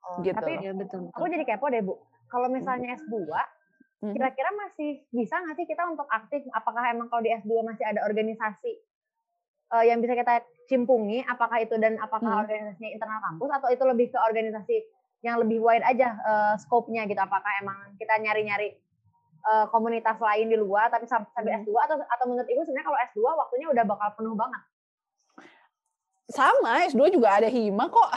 Oh, 0.04 0.20
gitu. 0.20 0.36
Tapi 0.36 0.60
Ya 0.60 0.72
betul. 0.76 1.08
aku 1.16 1.26
jadi 1.32 1.44
kepo 1.48 1.72
deh, 1.72 1.80
Bu. 1.80 1.96
Kalau 2.28 2.52
misalnya 2.52 2.92
S2, 3.00 3.24
Mhm. 4.04 4.12
kira-kira 4.16 4.52
masih 4.52 5.08
bisa 5.16 5.40
nggak 5.40 5.56
sih 5.56 5.68
kita 5.68 5.84
untuk 5.88 6.08
aktif? 6.12 6.44
Apakah 6.52 6.92
emang 6.92 7.08
kalau 7.08 7.24
di 7.24 7.32
S2 7.32 7.64
masih 7.64 7.88
ada 7.88 8.04
organisasi 8.04 8.84
eh, 9.74 9.86
yang 9.86 10.00
bisa 10.00 10.14
kita 10.14 10.34
cimpungi? 10.66 11.22
Apakah 11.24 11.58
itu 11.60 11.76
dan 11.76 11.98
apakah 11.98 12.30
Hmm. 12.30 12.42
organisasinya 12.42 12.90
internal 12.90 13.20
kampus 13.22 13.50
atau 13.52 13.68
itu 13.68 13.84
lebih 13.84 14.08
ke 14.10 14.20
organisasi 14.20 14.76
yang 15.22 15.40
lebih 15.40 15.60
wide 15.60 15.84
aja 15.84 16.14
eh, 16.16 16.54
scope-nya 16.58 17.04
gitu? 17.06 17.18
Apakah 17.18 17.52
emang 17.60 17.78
kita 17.96 18.16
nyari-nyari 18.16 18.78
eh, 19.44 19.66
komunitas 19.70 20.16
lain 20.18 20.48
di 20.48 20.56
luar 20.56 20.88
tapi 20.88 21.04
sam- 21.04 21.28
sampai 21.32 21.52
Hmm. 21.54 21.62
S2 21.62 21.76
atau 21.82 21.96
atau 22.00 22.26
menurut 22.26 22.48
Ibu 22.48 22.62
sebenarnya 22.62 22.88
kalau 22.88 23.00
S2 23.04 23.20
waktunya 23.34 23.68
udah 23.68 23.84
bakal 23.84 24.10
penuh 24.16 24.34
banget? 24.34 24.62
Sama 26.26 26.88
S2 26.88 27.12
juga 27.12 27.36
ada 27.36 27.48
hima 27.48 27.92
kok. 27.92 28.10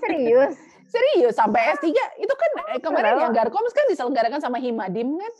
Serius? 0.00 0.56
Serius 0.92 1.32
sampai 1.32 1.72
S3 1.72 1.88
itu 2.18 2.34
kan 2.34 2.50
eh, 2.68 2.80
kemarin 2.80 3.16
yang 3.18 3.32
Garkoms 3.32 3.72
kan 3.72 3.84
diselenggarakan 3.86 4.40
sama 4.40 4.56
Himadim 4.56 5.16
kan. 5.16 5.32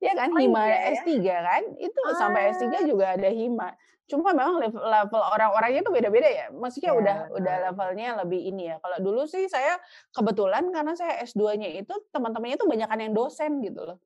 Ya 0.00 0.12
kan 0.14 0.32
Oh, 0.32 0.38
Hima 0.38 0.64
iya 0.64 0.76
ya? 0.90 1.02
S3 1.02 1.10
kan. 1.24 1.62
Itu 1.76 2.00
sampai 2.16 2.42
Ah. 2.46 2.52
S3 2.52 2.66
juga 2.84 3.14
ada 3.14 3.28
Hima. 3.28 3.74
Cuma 4.10 4.34
memang 4.34 4.58
level, 4.58 4.82
level 4.82 5.22
orang-orangnya 5.22 5.86
itu 5.86 5.92
beda-beda 5.94 6.26
ya. 6.26 6.46
Maksudnya 6.50 6.90
Ya, 6.90 6.98
udah 6.98 7.16
udah 7.30 7.56
levelnya 7.70 8.08
lebih 8.26 8.40
ini 8.50 8.74
ya. 8.74 8.76
Kalau 8.82 8.98
dulu 8.98 9.22
sih 9.30 9.46
saya 9.46 9.78
kebetulan 10.10 10.66
karena 10.74 10.98
saya 10.98 11.22
S2-nya 11.22 11.78
itu 11.78 11.94
teman-temannya 12.10 12.58
itu 12.58 12.66
banyakan 12.66 12.98
yang 13.06 13.12
dosen 13.14 13.62
gitu 13.62 13.86
loh. 13.86 13.98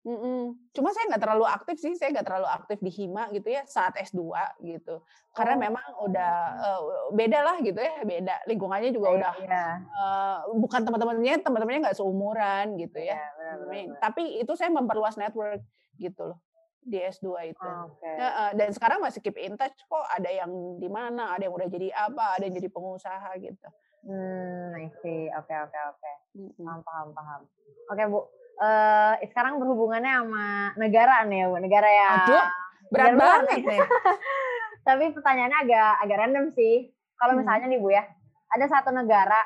Mm-mm. 0.00 0.56
Cuma 0.72 0.96
saya 0.96 1.12
nggak 1.12 1.20
terlalu 1.20 1.44
aktif 1.44 1.76
sih, 1.76 1.92
saya 1.92 2.08
nggak 2.08 2.24
terlalu 2.24 2.48
aktif 2.48 2.80
di 2.80 2.88
Hima 2.88 3.28
gitu 3.36 3.52
ya 3.52 3.68
saat 3.68 4.00
S2 4.00 4.32
gitu. 4.64 5.04
Karena 5.36 5.54
Oh. 5.54 5.62
memang 5.68 5.86
udah 6.08 6.32
eh, 6.56 6.80
beda 7.12 7.38
lah 7.44 7.56
gitu 7.60 7.76
ya, 7.76 8.00
beda. 8.00 8.48
Lingkungannya 8.48 8.96
juga 8.96 9.12
udah 9.12 9.32
Iya. 9.44 9.64
eh, 9.84 10.36
bukan 10.56 10.88
teman-temannya, 10.88 11.44
teman-temannya 11.44 11.80
nggak 11.84 11.98
seumuran 12.00 12.80
gitu 12.80 12.96
ya. 12.96 13.20
Iya, 13.20 13.28
benar, 13.36 13.54
benar, 13.60 13.68
Main. 13.68 13.86
benar. 13.92 14.00
Tapi 14.00 14.22
itu 14.40 14.52
saya 14.56 14.72
memperluas 14.72 15.20
network 15.20 15.60
gitu 16.00 16.32
loh 16.32 16.40
di 16.80 16.98
S2 16.98 17.28
itu. 17.46 17.68
Oke. 17.86 18.08
Heeh, 18.08 18.50
dan 18.54 18.70
sekarang 18.70 18.98
masih 18.98 19.20
keep 19.20 19.36
in 19.36 19.54
touch 19.54 19.76
kok. 19.80 20.06
Ada 20.10 20.30
yang 20.32 20.50
di 20.76 20.88
mana, 20.88 21.36
ada 21.36 21.44
yang 21.44 21.54
udah 21.54 21.68
jadi 21.68 21.88
apa, 21.92 22.36
ada 22.36 22.44
yang 22.44 22.56
jadi 22.56 22.68
pengusaha 22.68 23.30
gitu. 23.38 23.68
Hmm, 24.02 24.72
I 24.74 24.88
see. 24.98 25.28
Oke, 25.30 25.52
oke, 25.52 25.78
oke. 25.92 26.12
Mm-mm. 26.34 26.64
Paham, 26.64 26.80
paham, 26.80 27.08
paham. 27.12 27.40
Oke, 27.86 28.02
Bu. 28.08 28.20
Eh, 28.60 29.14
sekarang 29.28 29.56
berhubungannya 29.56 30.12
sama 30.20 30.46
negara 30.76 31.24
nih 31.24 31.44
ya, 31.44 31.46
Bu. 31.46 31.56
Negara 31.58 31.88
yang 31.88 32.12
Aduh, 32.18 32.44
berat 32.88 33.12
negara 33.12 33.20
banget 33.44 33.60
nih. 33.64 33.80
Tapi 34.88 35.04
pertanyaannya 35.12 35.58
agak 35.60 35.92
agak 36.00 36.16
random 36.18 36.46
sih. 36.50 36.88
Kalau 37.14 37.36
Hmm. 37.36 37.44
misalnya 37.44 37.66
nih 37.68 37.80
Bu 37.80 37.92
ya, 37.92 38.04
ada 38.48 38.64
satu 38.66 38.88
negara, 38.90 39.40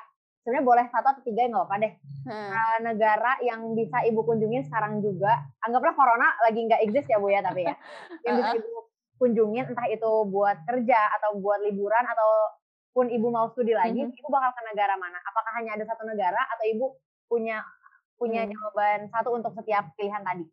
sebenarnya 0.44 0.60
boleh 0.62 0.84
satu 0.92 1.06
atau 1.08 1.22
tiga 1.24 1.48
nggak 1.48 1.56
apa-apa 1.58 1.76
deh. 1.80 1.92
Nah, 2.28 2.52
Eh, 2.52 2.78
negara 2.84 3.32
yang 3.40 3.72
bisa 3.72 4.04
Ibu 4.04 4.20
kunjungin 4.22 4.60
sekarang 4.62 5.00
juga, 5.00 5.32
anggaplah 5.58 5.96
corona 5.96 6.36
lagi 6.40 6.60
nggak 6.60 6.84
exist 6.84 7.08
ya 7.08 7.16
Bu 7.16 7.32
ya, 7.32 7.40
tapi 7.40 7.64
ya. 7.64 7.72
Yang 8.28 8.36
bisa. 8.36 8.50
Ibu 8.60 8.72
kunjungin 9.14 9.64
entah 9.66 9.88
itu 9.88 10.12
buat 10.28 10.56
kerja 10.64 11.00
atau 11.16 11.40
buat 11.40 11.64
liburan 11.64 12.04
ataupun 12.04 13.08
Ibu 13.08 13.26
mau 13.28 13.48
studi 13.48 13.72
lagi, 13.72 14.04
Mhm. 14.04 14.12
Ibu 14.12 14.28
bakal 14.28 14.52
ke 14.52 14.62
negara 14.68 14.94
mana? 14.94 15.16
Apakah 15.24 15.52
hanya 15.56 15.74
ada 15.74 15.84
satu 15.84 16.04
negara 16.04 16.44
atau 16.46 16.64
Ibu 16.68 16.86
punya 17.24 17.64
punya 18.14 18.44
Hmm. 18.44 18.52
jawaban 18.52 19.08
satu 19.08 19.32
untuk 19.32 19.52
setiap 19.54 19.90
pilihan 19.96 20.20
tadi? 20.20 20.44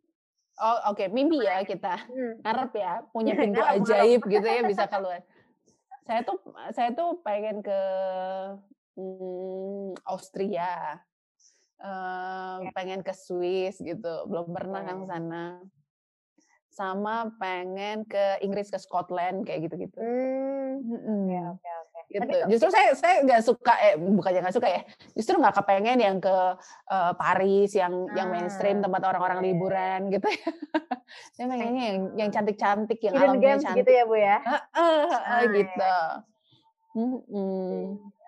Oh 0.54 0.78
oke, 0.88 1.04
mimpi 1.08 1.40
ya 1.40 1.60
kita. 1.62 2.00
Hmm. 2.08 2.40
Ngarep 2.40 2.72
ya, 2.74 2.92
punya 3.08 3.32
pintu 3.40 3.60
ajaib 3.60 4.20
gitu 4.22 4.42
ya 4.42 4.60
bisa 4.72 4.84
keluar. 4.86 5.20
Saya 6.02 6.24
tuh 6.24 6.40
saya 6.72 6.90
tuh 6.90 7.22
pengen 7.22 7.60
ke 7.60 7.78
hmm, 8.96 9.96
Austria. 10.06 11.00
Eh, 11.82 12.56
pengen 12.76 13.02
ke 13.02 13.10
Swiss 13.10 13.82
gitu, 13.82 14.12
belum 14.30 14.54
pernah 14.54 14.86
kan 14.86 14.98
sana. 15.10 15.44
Sama 16.72 17.28
pengen 17.36 18.08
ke 18.08 18.40
Inggris 18.40 18.72
ke 18.72 18.78
Scotland 18.80 19.44
kayak 19.44 19.68
gitu-gitu. 19.68 19.98
Hmm. 20.00 20.80
Mm-mm. 20.82 21.58
Oke, 21.58 21.68
oke. 21.68 21.98
gitu. 22.08 22.20
Tapi 22.22 22.34
Justru 22.48 22.68
saya 22.72 22.88
saya 22.96 23.14
nggak 23.26 23.42
suka 23.44 23.74
eh 23.82 23.94
bukannya 24.00 24.40
nggak 24.46 24.56
suka 24.56 24.68
ya. 24.72 24.80
Justru 25.12 25.36
nggak 25.36 25.54
kepengen 25.60 25.98
yang 26.00 26.16
ke 26.22 26.36
eh, 26.88 27.12
Paris 27.18 27.70
yang 27.76 28.08
yang 28.16 28.28
mainstream 28.32 28.80
Ah, 28.80 28.82
tempat 28.88 29.02
orang-orang 29.04 29.38
liburan 29.44 30.00
gitu 30.08 30.26
ya. 30.32 30.48
saya 31.36 31.46
pengennya 31.50 31.84
yang 31.92 31.98
yang 32.16 32.30
cantik-cantik 32.32 32.98
yang 33.04 33.14
Hidden 33.20 33.28
alamnya 33.36 33.44
games 33.44 33.62
cantik. 33.68 33.78
gitu 33.84 33.90
ya 33.92 34.02
Bu 34.08 34.16
ya? 34.16 34.38
Heeh, 34.40 34.60
heeh, 35.12 35.20
Ah, 35.28 35.42
iya, 35.44 35.50
gitu. 35.52 35.92
Oke, 36.92 37.02
oke, 37.28 37.80
oke. 38.06 38.21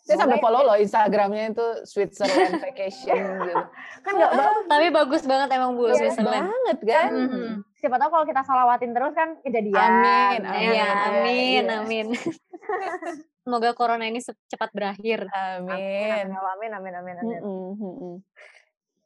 Saya 0.00 0.16
sampai 0.18 0.38
follow 0.38 0.60
loh 0.62 0.76
Instagramnya 0.76 1.50
itu 1.50 1.66
Switzerland 1.82 2.60
Vacation 2.64 3.16
gitu. 3.40 3.62
Kan 4.00 4.12
nggak 4.14 4.32
Tapi 4.64 4.86
bagus 4.90 5.22
banget 5.22 5.48
emang 5.50 5.74
Bu 5.74 5.86
Bagus 5.86 5.98
Switzerland. 5.98 6.44
banget 6.46 6.78
kan. 6.82 7.10
Mhm. 7.10 7.48
siapa 7.74 7.96
tahu 7.96 8.10
kalau 8.10 8.24
kita 8.24 8.40
salawatin 8.40 8.92
terus 8.92 9.12
kan 9.12 9.36
kejadian. 9.40 9.76
Amin, 9.76 10.40
Iya, 10.42 10.60
Iya, 10.72 10.88
amin, 11.06 11.64
iya. 11.64 11.76
amin. 11.78 12.06
Semoga 13.44 13.70
corona 13.72 14.04
ini 14.04 14.20
cepat 14.22 14.72
berakhir. 14.72 15.28
Amin. 15.28 16.32
Amin, 16.32 16.72
amin, 16.72 16.94
amin, 16.94 17.14
amin. 17.14 17.16
Mm-mm, 17.38 17.76
mm-mm. 17.76 18.14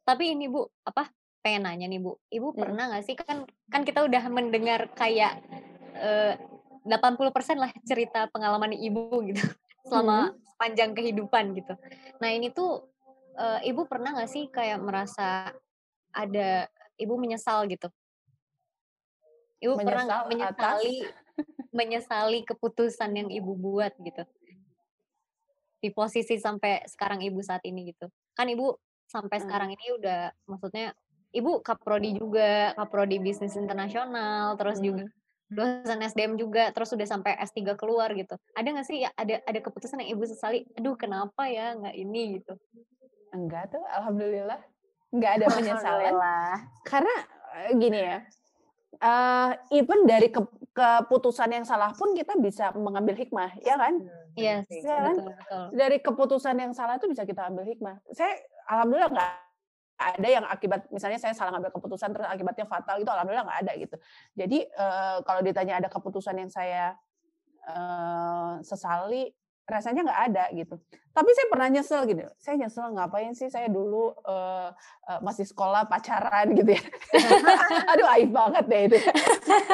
Tapi 0.01 0.31
ini 0.31 0.47
Bu, 0.47 0.63
apa? 0.81 1.11
Pengen 1.39 1.63
nanya 1.63 1.85
nih 1.85 1.99
Bu. 1.99 2.15
Ibu 2.25 2.47
Hmm. 2.49 2.57
pernah 2.57 2.87
nggak 2.87 3.03
sih 3.03 3.15
kan 3.15 3.43
kan 3.67 3.83
kita 3.83 3.99
udah 4.01 4.23
mendengar 4.27 4.87
kayak 4.93 5.43
eh, 5.93 6.39
80% 6.81 7.19
lah 7.55 7.69
cerita 7.83 8.31
pengalaman 8.31 8.71
Ibu 8.71 9.27
gitu 9.27 9.43
selama 9.89 10.19
sepanjang 10.45 10.91
kehidupan 10.93 11.57
gitu. 11.57 11.73
Nah, 12.21 12.29
ini 12.29 12.53
tuh 12.53 12.85
eh, 13.35 13.69
Ibu 13.73 13.89
pernah 13.89 14.13
nggak 14.13 14.29
sih 14.29 14.45
kayak 14.53 14.79
merasa 14.79 15.49
ada 16.13 16.69
Ibu 16.99 17.15
menyesal 17.17 17.65
gitu? 17.71 17.89
Ibu 19.59 19.73
pernah 19.81 20.03
nggak 20.07 20.23
Menyesal 20.29 20.55
atas? 20.55 20.79
menyesali 20.79 20.97
menyesali 21.79 22.39
keputusan 22.47 23.11
yang 23.17 23.29
Ibu 23.33 23.51
buat 23.57 23.93
gitu? 23.99 24.23
Di 25.79 25.89
posisi 25.95 26.35
sampai 26.39 26.83
sekarang 26.87 27.23
Ibu 27.23 27.39
saat 27.39 27.63
ini 27.65 27.91
gitu. 27.91 28.07
Kan 28.35 28.51
Ibu 28.51 28.75
sampai 29.09 29.41
Hmm. 29.41 29.45
sekarang 29.47 29.69
ini 29.73 29.85
udah 29.97 30.31
maksudnya 30.45 30.93
Ibu 31.29 31.61
kaprodi 31.61 32.17
juga, 32.17 32.73
kaprodi 32.73 33.21
bisnis 33.21 33.53
internasional, 33.53 34.57
terus 34.57 34.81
juga 34.81 35.05
dosen 35.49 35.99
SDM 36.05 36.37
juga, 36.37 36.69
terus 36.69 36.93
udah 36.93 37.07
sampai 37.09 37.33
S3 37.41 37.73
keluar 37.73 38.13
gitu. 38.13 38.37
Ada 38.53 38.67
nggak 38.69 38.87
sih 38.87 39.01
ya, 39.01 39.09
ada 39.17 39.41
ada 39.41 39.59
keputusan 39.59 40.05
yang 40.05 40.15
Ibu 40.15 40.23
sesali, 40.29 40.63
aduh 40.77 40.93
kenapa 40.93 41.49
ya 41.49 41.73
nggak 41.73 41.95
ini 41.97 42.39
gitu. 42.39 42.53
Enggak 43.33 43.73
tuh, 43.73 43.81
alhamdulillah. 43.89 44.61
Enggak 45.09 45.31
ada 45.41 45.45
penyesalan. 45.49 45.81
Alhamdulillah. 45.85 46.53
Karena 46.85 47.15
eh, 47.57 47.71
gini 47.77 47.99
ya, 47.99 48.17
eh 49.01 49.49
even 49.73 50.05
dari 50.05 50.29
ke- 50.29 50.57
keputusan 50.69 51.49
yang 51.49 51.65
salah 51.65 51.91
pun 51.97 52.13
kita 52.13 52.37
bisa 52.37 52.69
mengambil 52.77 53.17
hikmah, 53.17 53.57
ya 53.65 53.73
kan? 53.73 53.97
Iya, 54.37 54.63
sih. 54.69 54.85
Iya 54.85 54.97
kan? 55.01 55.15
betul 55.17 55.33
betul. 55.33 55.63
Dari 55.73 55.97
keputusan 55.97 56.55
yang 56.61 56.71
salah 56.77 57.01
itu 57.01 57.09
bisa 57.09 57.25
kita 57.25 57.49
ambil 57.49 57.65
hikmah. 57.65 57.97
Saya 58.13 58.37
alhamdulillah 58.69 59.09
nggak 59.09 59.48
ada 59.99 60.27
yang 60.31 60.45
akibat 60.47 60.87
misalnya 60.95 61.19
saya 61.19 61.35
salah 61.35 61.59
ngambil 61.59 61.75
keputusan 61.75 62.15
terus 62.15 62.27
akibatnya 62.31 62.63
fatal 62.63 63.03
itu 63.03 63.11
alhamdulillah 63.11 63.45
nggak 63.45 63.61
ada 63.67 63.73
gitu. 63.75 63.95
Jadi 64.39 64.59
eh, 64.63 65.17
kalau 65.27 65.41
ditanya 65.43 65.83
ada 65.83 65.91
keputusan 65.91 66.39
yang 66.39 66.47
saya 66.47 66.95
eh, 67.67 68.53
sesali 68.63 69.27
rasanya 69.69 70.01
nggak 70.01 70.21
ada 70.33 70.43
gitu. 70.57 70.81
Tapi 71.13 71.29
saya 71.35 71.47
pernah 71.51 71.67
nyesel 71.69 72.01
gitu. 72.09 72.25
Saya 72.41 72.55
nyesel 72.57 72.89
ngapain 72.95 73.37
sih 73.37 73.53
saya 73.53 73.67
dulu 73.69 74.15
eh, 74.25 74.71
masih 75.21 75.45
sekolah 75.45 75.85
pacaran 75.85 76.47
gitu 76.59 76.73
ya. 76.73 76.81
Aduh 77.93 78.07
aib 78.17 78.31
banget 78.33 78.65
deh 78.65 78.81
itu. 78.89 78.97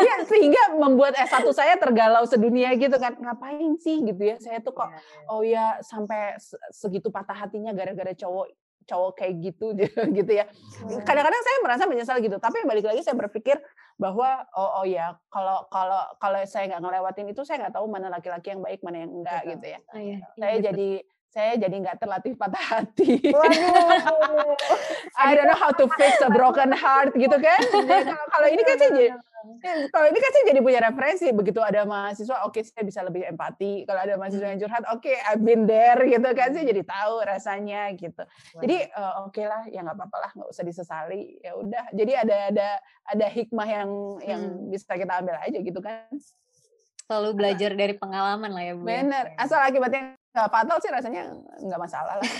ya, 0.01 0.15
sehingga 0.25 0.75
membuat 0.75 1.15
S1 1.15 1.47
saya 1.53 1.77
tergalau 1.77 2.25
sedunia 2.27 2.73
gitu 2.75 2.97
kan. 2.97 3.13
Ngapain 3.15 3.77
sih 3.79 4.03
gitu 4.03 4.19
ya. 4.25 4.35
Saya 4.41 4.59
tuh 4.59 4.73
kok 4.73 4.89
oh 5.29 5.45
ya 5.45 5.79
sampai 5.85 6.35
se- 6.41 6.59
segitu 6.73 7.07
patah 7.13 7.47
hatinya 7.47 7.71
gara-gara 7.71 8.11
cowok 8.11 8.64
cowok 8.85 9.21
kayak 9.21 9.33
gitu 9.41 9.73
gitu 10.17 10.31
ya. 10.31 10.45
Kadang-kadang 11.05 11.41
saya 11.41 11.57
merasa 11.65 11.83
menyesal 11.89 12.17
gitu, 12.21 12.37
tapi 12.37 12.63
balik 12.63 12.85
lagi 12.85 13.01
saya 13.01 13.17
berpikir 13.17 13.57
bahwa 13.95 14.43
oh, 14.55 14.83
oh 14.83 14.85
ya 14.85 15.15
kalau 15.31 15.65
kalau 15.71 16.03
kalau 16.19 16.39
saya 16.43 16.67
nggak 16.67 16.83
ngelewatin 16.83 17.31
itu 17.31 17.41
saya 17.47 17.67
nggak 17.67 17.75
tahu 17.79 17.87
mana 17.87 18.11
laki-laki 18.11 18.51
yang 18.51 18.59
baik 18.59 18.83
mana 18.83 19.07
yang 19.07 19.11
enggak 19.11 19.41
Betul. 19.43 19.51
gitu 19.55 19.65
ya. 19.65 19.79
Oh, 19.79 19.99
iya, 19.99 20.17
iya, 20.19 20.27
Saya 20.35 20.53
betul. 20.59 21.14
Saya 21.35 21.59
jadi 21.59 21.75
nggak 21.75 21.99
terlatih 21.99 22.31
patah 22.33 22.63
hati. 22.63 23.19
Waduh. 23.27 24.55
I 25.19 25.35
don't 25.35 25.45
know 25.45 25.59
how 25.59 25.69
to 25.69 25.85
fix 25.93 26.15
a 26.19 26.31
broken 26.31 26.71
heart 26.71 27.11
gitu 27.13 27.35
kan. 27.35 27.59
Jadi 27.59 28.07
kalau- 28.07 28.29
kalau 28.31 28.47
ini 28.47 28.63
kan 28.63 28.75
saya 28.77 28.89
jadi 28.89 29.09
kalau 29.91 30.07
ini 30.07 30.17
kan 30.17 30.31
saya 30.31 30.43
jadi 30.47 30.59
punya 30.59 30.79
referensi 30.81 31.27
begitu 31.29 31.61
ada 31.61 31.85
mahasiswa 31.85 32.41
oke 32.41 32.57
saya 32.59 32.81
bisa 32.81 32.99
lebih 32.99 33.27
empati 33.27 33.85
kalau 33.85 34.01
ada 34.01 34.17
mahasiswa 34.17 34.41
yang 34.47 34.57
curhat 34.57 34.81
oke 34.89 35.05
I've 35.05 35.37
been 35.39 35.69
there 35.69 36.01
gitu 36.01 36.25
kan 36.33 36.49
saya 36.49 36.65
jadi 36.65 36.81
tahu 36.81 37.13
rasanya 37.21 37.93
gitu 37.93 38.25
jadi 38.57 38.89
eh, 38.89 39.13
oke 39.21 39.37
lah 39.39 39.69
ya 39.69 39.85
nggak 39.85 40.01
apa-apa 40.01 40.17
lah 40.17 40.31
nggak 40.33 40.49
usah 40.49 40.63
disesali 40.63 41.37
ya 41.39 41.53
udah 41.53 41.93
jadi 41.93 42.25
ada 42.25 42.37
ada 42.49 42.67
ada 43.05 43.25
hikmah 43.27 43.67
yang 43.69 43.89
yang 44.23 44.41
Hmm. 44.41 44.65
bisa 44.67 44.89
kita 44.91 45.13
ambil 45.15 45.37
aja 45.37 45.59
gitu 45.59 45.77
kan 45.79 46.09
Selalu 47.05 47.29
belajar 47.37 47.71
dari 47.71 47.93
pengalaman 47.93 48.49
lah 48.49 48.63
ya 48.63 48.73
Bu. 48.73 48.81
ya. 48.81 48.85
bener 48.97 49.25
asal 49.37 49.61
akibatnya 49.61 50.17
nggak 50.35 50.51
fatal 50.51 50.77
sih 50.77 50.91
rasanya 50.91 51.23
nggak 51.57 51.79
masalah 51.79 52.19
lah 52.19 52.27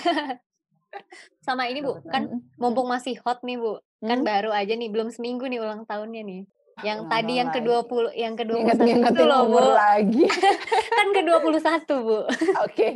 Sama 1.43 1.67
ini 1.67 1.83
Bu, 1.83 1.99
kan 2.07 2.39
mumpung 2.55 2.87
masih 2.87 3.19
hot 3.19 3.43
nih 3.43 3.59
Bu, 3.59 3.83
kan 3.99 4.23
Hmm. 4.23 4.23
baru 4.23 4.49
aja 4.49 4.71
nih, 4.71 4.87
belum 4.87 5.11
seminggu 5.11 5.43
nih 5.43 5.59
ulang 5.59 5.83
tahunnya 5.83 6.23
nih. 6.23 6.41
Yang 6.81 6.99
Ulang 7.03 7.11
tadi 7.11 7.33
yang 7.35 7.49
lagi. 7.51 7.57
ke-20, 7.59 8.03
yang 8.15 8.33
ke-21 8.33 9.03
itu 9.03 9.23
loh 9.23 9.43
Bu, 9.45 9.59
lagi 9.59 10.23
kan 10.95 11.07
ke-21 11.11 11.83
Bu. 11.99 12.19
oke 12.65 12.89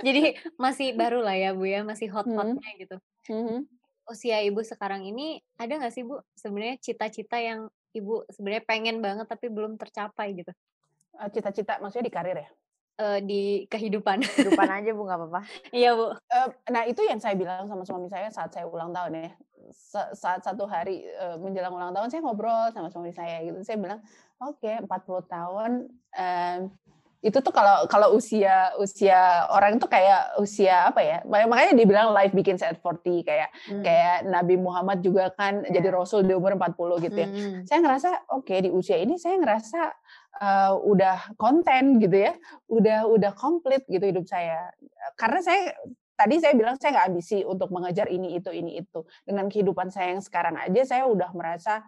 Jadi 0.00 0.22
masih 0.56 0.92
baru 0.92 1.20
lah 1.20 1.36
ya 1.36 1.52
Bu 1.52 1.64
ya, 1.64 1.84
masih 1.84 2.08
Hmm. 2.08 2.16
hot-hotnya 2.16 2.70
gitu. 2.76 2.96
Mhm. 3.28 3.68
Usia 4.08 4.42
Ibu 4.42 4.64
sekarang 4.64 5.04
ini 5.04 5.38
ada 5.54 5.70
nggak 5.70 5.92
sih 5.92 6.02
Bu 6.02 6.18
sebenarnya 6.34 6.80
cita-cita 6.80 7.38
yang 7.38 7.68
Ibu 7.92 8.26
sebenarnya 8.28 8.64
pengen 8.64 8.98
banget 8.98 9.28
tapi 9.28 9.46
belum 9.46 9.76
tercapai 9.76 10.32
gitu 10.34 10.50
Eh, 11.12 11.28
cita-cita 11.28 11.76
maksudnya 11.78 12.06
di 12.06 12.14
karir 12.14 12.38
ya 12.38 12.48
eh, 13.00 13.18
di 13.20 13.42
kehidupan? 13.66 14.20
Kehidupan 14.36 14.68
aja 14.68 14.90
Bu, 14.92 15.02
nggak 15.02 15.18
apa-apa. 15.18 15.40
Iya 15.70 15.90
Bu. 15.92 16.12
Eh, 16.12 16.48
nah 16.68 16.82
itu 16.84 17.00
yang 17.00 17.16
saya 17.16 17.32
bilang 17.32 17.64
sama 17.64 17.82
suami 17.82 18.06
saya 18.06 18.28
saat 18.28 18.52
saya 18.52 18.64
ulang 18.64 18.92
tahun 18.92 19.12
ya. 19.16 19.32
Sa- 19.70 20.12
saat 20.12 20.42
satu 20.42 20.66
hari 20.66 21.00
eh, 21.02 21.36
menjelang 21.36 21.70
ulang 21.70 21.90
tahun 21.90 22.08
saya 22.08 22.20
ngobrol 22.20 22.68
sama 22.70 22.88
suami 22.88 23.10
saya 23.10 23.40
gitu. 23.40 23.62
Saya 23.62 23.76
bilang, 23.76 24.00
"Oke, 24.38 24.76
40 24.78 24.88
tahun 25.22 25.70
em, 26.12 26.68
itu 27.20 27.36
tuh 27.36 27.52
kalau 27.52 27.84
kalau 27.84 28.16
usia 28.16 28.72
usia 28.80 29.44
orang 29.52 29.76
itu 29.76 29.84
kayak 29.84 30.40
usia 30.40 30.88
apa 30.88 31.04
ya? 31.04 31.20
Mak- 31.22 31.46
Makanya 31.46 31.72
dibilang 31.76 32.08
life 32.10 32.32
begins 32.32 32.64
at 32.64 32.80
40 32.80 33.20
kayak 33.20 33.52
Hmm. 33.68 33.84
kayak 33.84 34.24
Nabi 34.24 34.56
Muhammad 34.56 35.04
juga 35.04 35.28
kan 35.30 35.60
Iya. 35.60 35.76
jadi 35.76 35.88
rasul 35.92 36.24
di 36.24 36.32
umur 36.32 36.56
40 36.56 36.96
gitu 36.98 37.12
ya. 37.14 37.28
Hmm. 37.28 37.60
Saya 37.68 37.84
ngerasa 37.84 38.08
oke 38.32 38.54
di 38.58 38.72
usia 38.72 38.96
ini 38.96 39.20
saya 39.20 39.36
ngerasa 39.36 39.80
eh, 40.38 40.72
udah 40.74 41.34
konten 41.34 41.98
gitu 41.98 42.16
ya, 42.30 42.32
udah 42.70 43.10
udah 43.10 43.32
komplit 43.34 43.82
gitu 43.90 44.02
hidup 44.02 44.26
saya. 44.30 44.70
Karena 45.18 45.40
saya 45.42 45.74
tadi 46.14 46.36
saya 46.38 46.52
bilang 46.54 46.76
saya 46.76 47.00
nggak 47.00 47.08
ambisi 47.10 47.38
untuk 47.42 47.72
mengejar 47.74 48.06
ini 48.12 48.38
itu 48.38 48.50
ini 48.54 48.78
itu. 48.84 49.02
Dengan 49.26 49.50
kehidupan 49.50 49.90
saya 49.90 50.14
yang 50.14 50.22
sekarang 50.22 50.54
aja 50.60 50.82
saya 50.86 51.04
udah 51.08 51.30
merasa 51.34 51.82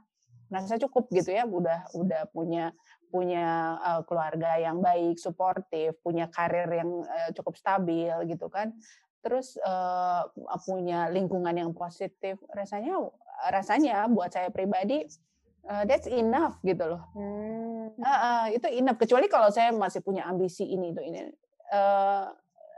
merasa 0.53 0.77
cukup 0.77 1.09
gitu 1.15 1.33
ya, 1.33 1.47
udah 1.49 1.89
udah 1.97 2.29
punya 2.35 2.75
punya 3.13 3.79
eh, 3.81 4.03
keluarga 4.09 4.59
yang 4.59 4.81
baik, 4.81 5.21
suportif, 5.21 5.95
punya 6.03 6.27
karir 6.33 6.69
yang 6.73 6.91
eh, 7.07 7.31
cukup 7.37 7.55
stabil 7.57 8.13
gitu 8.29 8.49
kan. 8.51 8.75
Terus 9.23 9.55
punya 10.67 11.07
lingkungan 11.07 11.55
yang 11.55 11.71
positif. 11.71 12.43
Rasanya 12.51 12.99
rasanya 13.55 14.11
buat 14.11 14.35
saya 14.35 14.51
pribadi 14.51 15.07
eh, 15.69 15.83
that's 15.87 16.09
enough 16.11 16.59
gitu 16.67 16.85
loh. 16.87 17.03
Hmm. 17.15 17.93
Heeh, 17.99 18.59
itu 18.59 18.67
enough. 18.83 18.99
Kecuali 18.99 19.27
kalau 19.29 19.49
saya 19.53 19.71
masih 19.71 20.01
punya 20.03 20.27
ambisi 20.27 20.67
ini 20.67 20.91
itu 20.91 21.01
ini. 21.03 21.29
Eh, 21.73 22.25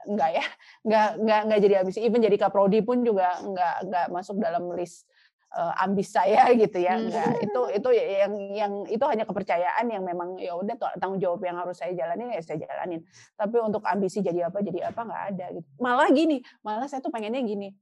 enggak 0.05 0.31
ya, 0.37 0.47
enggak 0.85 1.09
enggak 1.21 1.41
enggak 1.49 1.61
jadi 1.65 1.75
ambisi. 1.85 1.99
Even 2.05 2.21
jadi 2.21 2.37
kaprodi 2.37 2.85
pun 2.85 3.03
juga 3.03 3.41
enggak 3.41 3.75
enggak 3.89 4.07
masuk 4.13 4.37
dalam 4.37 4.69
list 4.77 5.09
eh, 5.55 5.73
ambis 5.81 6.13
saya 6.13 6.51
gitu 6.63 6.79
ya. 6.79 6.95
Hmm. 6.99 7.09
Enggak. 7.09 7.33
Itu 7.41 7.61
itu 7.73 7.89
yang 7.97 8.33
yang 8.53 8.73
itu 8.91 9.05
hanya 9.09 9.25
kepercayaan 9.25 9.87
yang 9.89 10.05
memang 10.05 10.37
ya 10.37 10.53
udah 10.59 10.77
tanggung 11.01 11.21
jawab 11.23 11.41
yang 11.43 11.57
harus 11.57 11.81
saya 11.81 11.97
jalanin 11.97 12.37
ya 12.37 12.41
saya 12.45 12.63
jalanin. 12.63 13.01
Tapi 13.35 13.57
untuk 13.65 13.83
ambisi 13.89 14.21
jadi 14.21 14.53
apa 14.53 14.61
jadi 14.61 14.93
apa 14.93 15.01
enggak 15.05 15.23
ada 15.35 15.47
gitu. 15.57 15.69
Malah 15.81 16.09
gini, 16.13 16.45
malah 16.61 16.87
saya 16.91 17.01
tuh 17.01 17.13
pengennya 17.13 17.41
gini. 17.45 17.73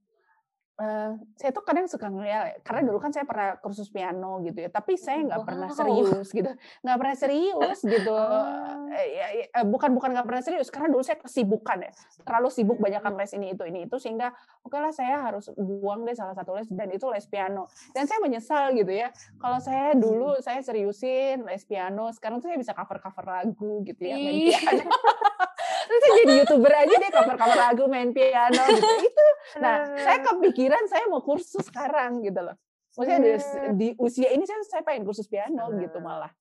Eh, 0.73 1.12
saya 1.36 1.53
tuh 1.53 1.61
kadang 1.69 1.85
suka 1.85 2.09
ngeliat 2.09 2.65
karena 2.65 2.89
dulu 2.89 2.97
kan 2.97 3.12
saya 3.12 3.28
pernah 3.28 3.61
kursus 3.61 3.93
piano 3.93 4.40
gitu 4.40 4.57
ya 4.57 4.73
tapi 4.73 4.97
saya 4.97 5.20
nggak 5.20 5.44
pernah 5.44 5.69
Wow. 5.69 5.77
serius 5.77 6.28
gitu. 6.32 6.49
Nggak 6.81 6.97
pernah 6.97 7.16
serius 7.20 7.78
gitu. 7.85 8.16
Oh. 8.16 8.89
Eh, 8.89 9.09
ya, 9.15 9.27
ya, 9.36 9.47
eh, 9.53 9.65
bukan 9.69 9.93
bukan 9.93 10.16
nggak 10.16 10.24
pernah 10.24 10.40
serius 10.40 10.73
karena 10.73 10.89
dulu 10.89 11.05
saya 11.05 11.20
kesibukan 11.20 11.77
ya. 11.86 11.93
Terlalu 12.24 12.49
sibuk 12.49 12.78
banyakkan 12.81 13.12
les 13.20 13.32
ini 13.36 13.53
itu 13.53 13.69
ini 13.69 13.85
itu 13.85 14.01
sehingga 14.01 14.32
oke 14.65 14.74
lah 14.81 14.97
saya 14.97 15.20
harus 15.28 15.53
buang 15.55 16.09
deh 16.09 16.16
salah 16.16 16.32
satu 16.32 16.57
les 16.57 16.66
dan 16.73 16.89
itu 16.89 17.05
les 17.12 17.28
piano. 17.28 17.69
Dan 17.93 18.09
saya 18.09 18.24
menyesal 18.24 18.73
gitu 18.73 18.90
ya 18.97 19.12
kalau 19.39 19.61
saya 19.61 19.93
dulu 19.93 20.40
saya 20.40 20.65
seriusin 20.65 21.44
les 21.44 21.69
piano 21.69 22.09
sekarang 22.16 22.40
tuh 22.40 22.49
saya 22.49 22.57
bisa 22.57 22.73
cover 22.73 22.97
cover 22.97 23.28
lagu 23.28 23.85
gitu 23.85 24.09
ya 24.09 24.16
main 24.16 24.51
piano 24.51 24.89
terus 25.93 26.02
saya 26.09 26.14
jadi 26.24 26.35
youtuber 26.40 26.73
aja 26.73 26.94
deh 26.97 27.10
cover 27.12 27.36
cover 27.36 27.59
lagu 27.60 27.85
main 27.85 28.10
piano 28.16 28.62
gitu. 28.73 28.89
Itu. 29.05 29.27
Nah 29.60 29.93
saya 30.01 30.19
kepikiran 30.24 30.89
saya 30.89 31.05
mau 31.12 31.20
kursus 31.20 31.69
sekarang 31.69 32.24
gitu 32.24 32.40
loh. 32.40 32.56
Maksudnya 32.97 33.20
di, 33.20 33.32
di 33.77 33.89
usia 34.01 34.32
ini 34.32 34.48
saya 34.48 34.64
saya 34.64 34.82
pengen 34.85 35.05
kursus 35.05 35.28
piano 35.28 35.69
gitu 35.77 36.01
malah. 36.01 36.32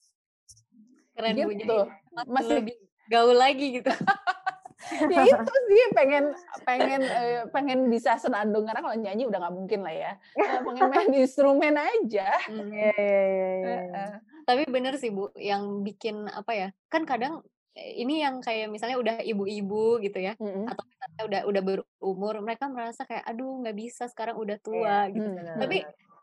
Keren 1.11 1.35
Bu. 1.35 1.51
Jadi 1.51 1.63
gitu 1.67 1.77
masih 2.15 2.31
masih 2.31 2.53
lebih 2.63 2.75
gaul 3.11 3.35
lagi 3.35 3.67
gitu. 3.79 3.91
ya 5.13 5.21
itu 5.23 5.53
sih 5.69 5.87
pengen 5.93 6.23
pengen 6.65 7.01
eh, 7.03 7.43
pengen 7.51 7.79
bisa 7.91 8.15
senandung. 8.15 8.63
Karena 8.63 8.81
kalau 8.83 8.95
nyanyi 8.95 9.27
udah 9.27 9.39
nggak 9.43 9.55
mungkin 9.55 9.79
lah 9.83 9.95
ya. 9.95 10.11
Pengen 10.35 10.89
main 10.91 11.11
instrumen 11.23 11.75
aja. 11.75 12.29
Hmm. 12.47 12.71
Iya, 12.71 12.93
iya, 12.95 13.21
iya, 13.27 13.49
iya. 13.59 13.77
Eh, 13.91 14.11
Tapi 14.47 14.63
bener 14.67 14.97
sih 14.97 15.13
Bu, 15.13 15.29
yang 15.37 15.85
bikin 15.85 16.27
apa 16.27 16.51
ya? 16.51 16.67
Kan 16.89 17.05
kadang 17.05 17.45
ini 17.71 18.19
yang 18.19 18.43
kayak 18.43 18.67
misalnya 18.67 18.99
udah 18.99 19.15
ibu-ibu 19.23 20.03
gitu 20.03 20.19
ya, 20.19 20.35
mm-mm. 20.35 20.67
atau 20.67 20.83
misalnya 20.83 21.21
udah 21.23 21.41
udah 21.47 21.61
berumur, 21.63 22.35
mereka 22.43 22.67
merasa 22.67 23.07
kayak 23.07 23.23
aduh 23.23 23.63
nggak 23.63 23.77
bisa 23.79 24.11
sekarang 24.11 24.35
udah 24.35 24.57
tua 24.59 25.07
gitu. 25.07 25.23
Hmm, 25.23 25.39
Benar, 25.39 25.55
Tapi 25.55 25.77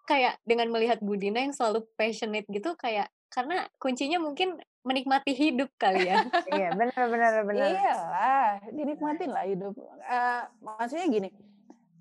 kayak 0.04 0.34
dengan 0.44 0.68
melihat 0.68 1.00
Budina 1.00 1.40
yang 1.40 1.56
selalu 1.56 1.88
passionate 1.96 2.44
gitu 2.48 2.76
kayak 2.76 3.08
karena 3.28 3.68
kuncinya 3.76 4.16
mungkin 4.20 4.56
menikmati 4.84 5.36
hidup 5.36 5.68
kali 5.76 6.08
ya. 6.08 6.24
Iya, 6.48 6.72
benar, 6.72 7.02
benar, 7.12 7.32
benar. 7.48 7.68
Iyalah, 7.72 8.48
dinikmatin 8.72 9.30
lah 9.32 9.44
hidup. 9.44 9.76
Eh, 10.04 10.42
maksudnya 10.64 11.06
gini, 11.08 11.28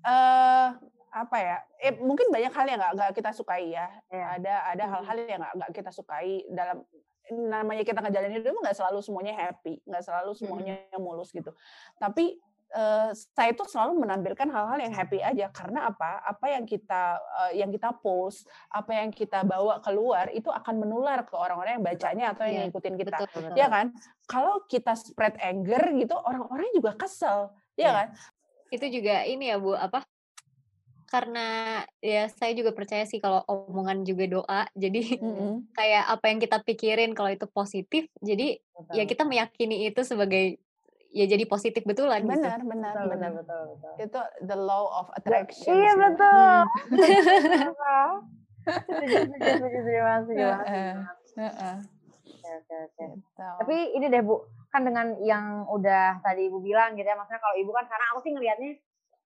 eh 0.04 0.68
apa 1.08 1.36
ya? 1.40 1.56
Eh, 1.80 1.96
mungkin 2.00 2.28
banyak 2.28 2.52
hal 2.52 2.66
yang 2.68 2.80
nggak 2.80 3.12
kita 3.16 3.32
sukai 3.32 3.72
ya. 3.72 3.88
Iya. 4.12 4.40
Ada 4.40 4.54
ada 4.76 4.84
Hmm. 4.84 4.92
hal-hal 5.00 5.16
yang 5.24 5.40
nggak 5.56 5.72
kita 5.72 5.90
sukai 5.92 6.44
dalam 6.48 6.84
namanya 7.32 7.84
kita 7.84 8.00
ngejalanin 8.00 8.40
hidup 8.40 8.56
nggak 8.60 8.76
selalu 8.76 8.98
semuanya 9.04 9.34
happy, 9.36 9.80
nggak 9.84 10.04
selalu 10.04 10.32
semuanya 10.32 10.76
mulus 10.96 11.28
gitu. 11.32 11.52
Tapi 12.00 12.40
eh, 12.68 13.10
saya 13.12 13.48
itu 13.52 13.64
selalu 13.64 14.00
menampilkan 14.04 14.48
hal-hal 14.48 14.78
yang 14.80 14.92
happy 14.92 15.24
aja 15.24 15.48
karena 15.48 15.88
apa? 15.88 16.20
Apa 16.24 16.52
yang 16.52 16.64
kita 16.68 17.16
eh, 17.48 17.60
yang 17.60 17.72
kita 17.72 17.92
post, 18.00 18.44
apa 18.68 18.92
yang 18.92 19.08
kita 19.12 19.44
bawa 19.44 19.80
keluar 19.80 20.28
itu 20.32 20.48
akan 20.52 20.80
menular 20.84 21.24
ke 21.24 21.32
orang-orang 21.36 21.80
yang 21.80 21.84
bacanya 21.84 22.26
atau 22.36 22.44
yang 22.44 22.64
Iya, 22.64 22.64
ngikutin 22.68 22.94
kita. 22.96 23.16
Betul, 23.24 23.40
betul. 23.48 23.56
Ya 23.56 23.66
kan? 23.72 23.86
Kalau 24.28 24.64
kita 24.68 24.92
spread 24.96 25.36
anger 25.40 25.80
gitu, 25.96 26.16
orang-orang 26.16 26.68
juga 26.76 26.92
kesel. 26.96 27.52
Ya 27.76 27.80
Iya. 27.80 27.90
kan? 27.92 28.08
Itu 28.68 28.86
juga 28.92 29.24
ini 29.24 29.48
ya 29.48 29.56
Bu, 29.56 29.72
apa? 29.72 30.04
Karena 31.08 31.80
ya 32.04 32.28
saya 32.28 32.52
juga 32.52 32.76
percaya 32.76 33.08
sih 33.08 33.16
kalau 33.16 33.40
omongan 33.48 34.04
juga 34.04 34.28
doa. 34.28 34.62
Jadi 34.76 35.16
Mm-mm. 35.16 35.64
kayak 35.78 36.04
apa 36.04 36.24
yang 36.28 36.38
kita 36.38 36.60
pikirin 36.60 37.16
kalau 37.16 37.32
itu 37.32 37.48
positif, 37.48 38.06
jadi 38.20 38.60
Betul, 38.60 38.94
ya 38.94 39.04
kita 39.08 39.24
meyakini 39.24 39.88
itu 39.88 40.04
sebagai 40.04 40.60
ya 41.08 41.24
jadi 41.24 41.48
positif 41.48 41.82
betulan 41.88 42.20
gitu. 42.28 42.44
Benar, 42.44 42.60
benar, 42.60 42.92
betul, 42.92 43.06
benar. 43.08 43.30
betul, 43.40 43.60
betul. 43.72 43.92
Itu 44.04 44.20
the 44.44 44.56
law 44.56 44.84
of 45.00 45.06
attraction. 45.16 45.72
Iya, 45.72 45.92
betul. 45.96 46.56
Tapi 53.64 53.76
ini 53.96 54.06
deh 54.12 54.22
Bu, 54.24 54.44
kan 54.68 54.84
dengan 54.84 55.16
yang 55.24 55.64
udah 55.68 56.20
tadi 56.20 56.48
Ibu 56.48 56.60
bilang 56.60 56.92
gitu 56.96 57.08
ya, 57.08 57.16
maksudnya 57.16 57.40
kalau 57.40 57.56
Ibu 57.56 57.70
kan 57.72 57.84
karena 57.88 58.04
aku 58.12 58.20
sih 58.24 58.32
ngelihatnya 58.36 58.70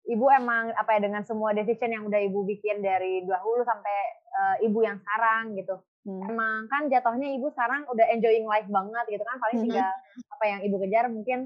Ibu 0.02 0.26
emang 0.34 0.74
apa 0.74 0.98
ya 0.98 1.00
dengan 1.06 1.22
semua 1.22 1.54
decision 1.54 1.94
yang 1.94 2.04
udah 2.06 2.18
Ibu 2.18 2.42
bikin 2.42 2.82
dari 2.82 3.22
dahulu 3.22 3.62
sampai 3.62 3.96
eh, 4.32 4.66
Ibu 4.66 4.78
yang 4.82 4.98
sekarang 4.98 5.54
gitu. 5.54 5.78
Hmm. 6.02 6.26
Emang 6.26 6.66
kan 6.66 6.90
jatuhnya 6.90 7.30
Ibu 7.38 7.54
sekarang 7.54 7.86
udah 7.86 8.06
enjoying 8.10 8.42
life 8.42 8.66
banget 8.66 9.04
gitu 9.08 9.22
kan, 9.22 9.38
paling 9.38 9.62
Mhm. 9.62 9.64
tinggal 9.70 9.90
apa 10.28 10.44
yang 10.50 10.60
Ibu 10.66 10.76
kejar 10.82 11.06
mungkin 11.06 11.38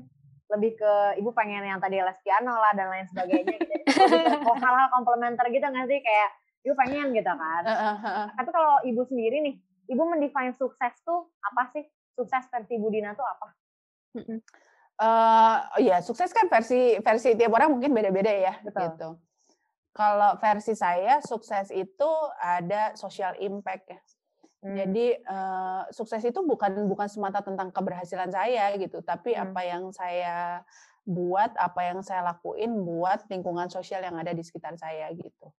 lebih 0.47 0.79
ke 0.79 0.93
Ibu 1.21 1.35
pengen 1.35 1.67
yang 1.67 1.83
tadi 1.83 2.01
les 2.01 2.19
piano 2.23 2.55
lah 2.55 2.73
dan 2.73 2.89
lain 2.89 3.05
sebagainya 3.11 3.57
gitu. 3.61 3.75
Ke 4.47 4.53
hal-hal 4.57 4.89
komplementer 4.95 5.45
gitu 5.51 5.67
nggak 5.67 5.87
sih 5.91 5.99
kayak 6.01 6.31
Ibu 6.65 6.75
pengen 6.75 7.07
gitu 7.13 7.33
kan. 7.35 7.63
Heeh, 7.67 7.95
heeh. 8.01 8.27
Tapi 8.33 8.51
kalau 8.55 8.75
Ibu 8.87 9.03
sendiri 9.05 9.37
nih, 9.43 9.55
Ibu 9.91 10.03
mendefine 10.07 10.55
sukses 10.57 10.95
tuh 11.05 11.29
apa 11.45 11.69
sih? 11.75 11.85
Sukses 12.17 12.47
versi 12.49 12.81
Budina 12.81 13.13
tuh 13.13 13.27
apa? 13.27 13.53
Mm-mm. 14.97 15.77
Eh, 15.77 15.85
ya 15.93 16.01
sukses 16.01 16.33
kan 16.33 16.49
versi 16.49 16.97
versi 17.05 17.37
tiap 17.37 17.53
orang 17.53 17.77
mungkin 17.77 17.93
beda-beda 17.93 18.33
ya 18.33 18.55
Betul. 18.65 18.83
gitu. 18.89 19.09
Kalau 19.97 20.37
versi 20.37 20.77
saya 20.77 21.21
sukses 21.25 21.73
itu 21.73 22.11
ada 22.41 22.93
social 22.97 23.37
impact 23.41 23.85
ya. 23.89 24.01
Hmm. 24.65 24.77
Jadi 24.77 25.07
eh, 25.21 25.83
sukses 25.93 26.25
itu 26.25 26.41
bukan 26.45 26.89
bukan 26.89 27.09
semata 27.13 27.45
tentang 27.45 27.69
keberhasilan 27.73 28.33
saya 28.33 28.73
gitu, 28.81 29.05
tapi 29.05 29.37
Hmm. 29.37 29.53
apa 29.53 29.61
yang 29.65 29.85
saya 29.93 30.65
buat, 31.07 31.55
apa 31.55 31.81
yang 31.87 32.03
saya 32.03 32.35
lakuin 32.35 32.83
buat 32.83 33.31
lingkungan 33.31 33.71
sosial 33.71 34.03
yang 34.03 34.19
ada 34.19 34.35
di 34.35 34.43
sekitar 34.43 34.75
saya 34.75 35.07
gitu. 35.15 35.55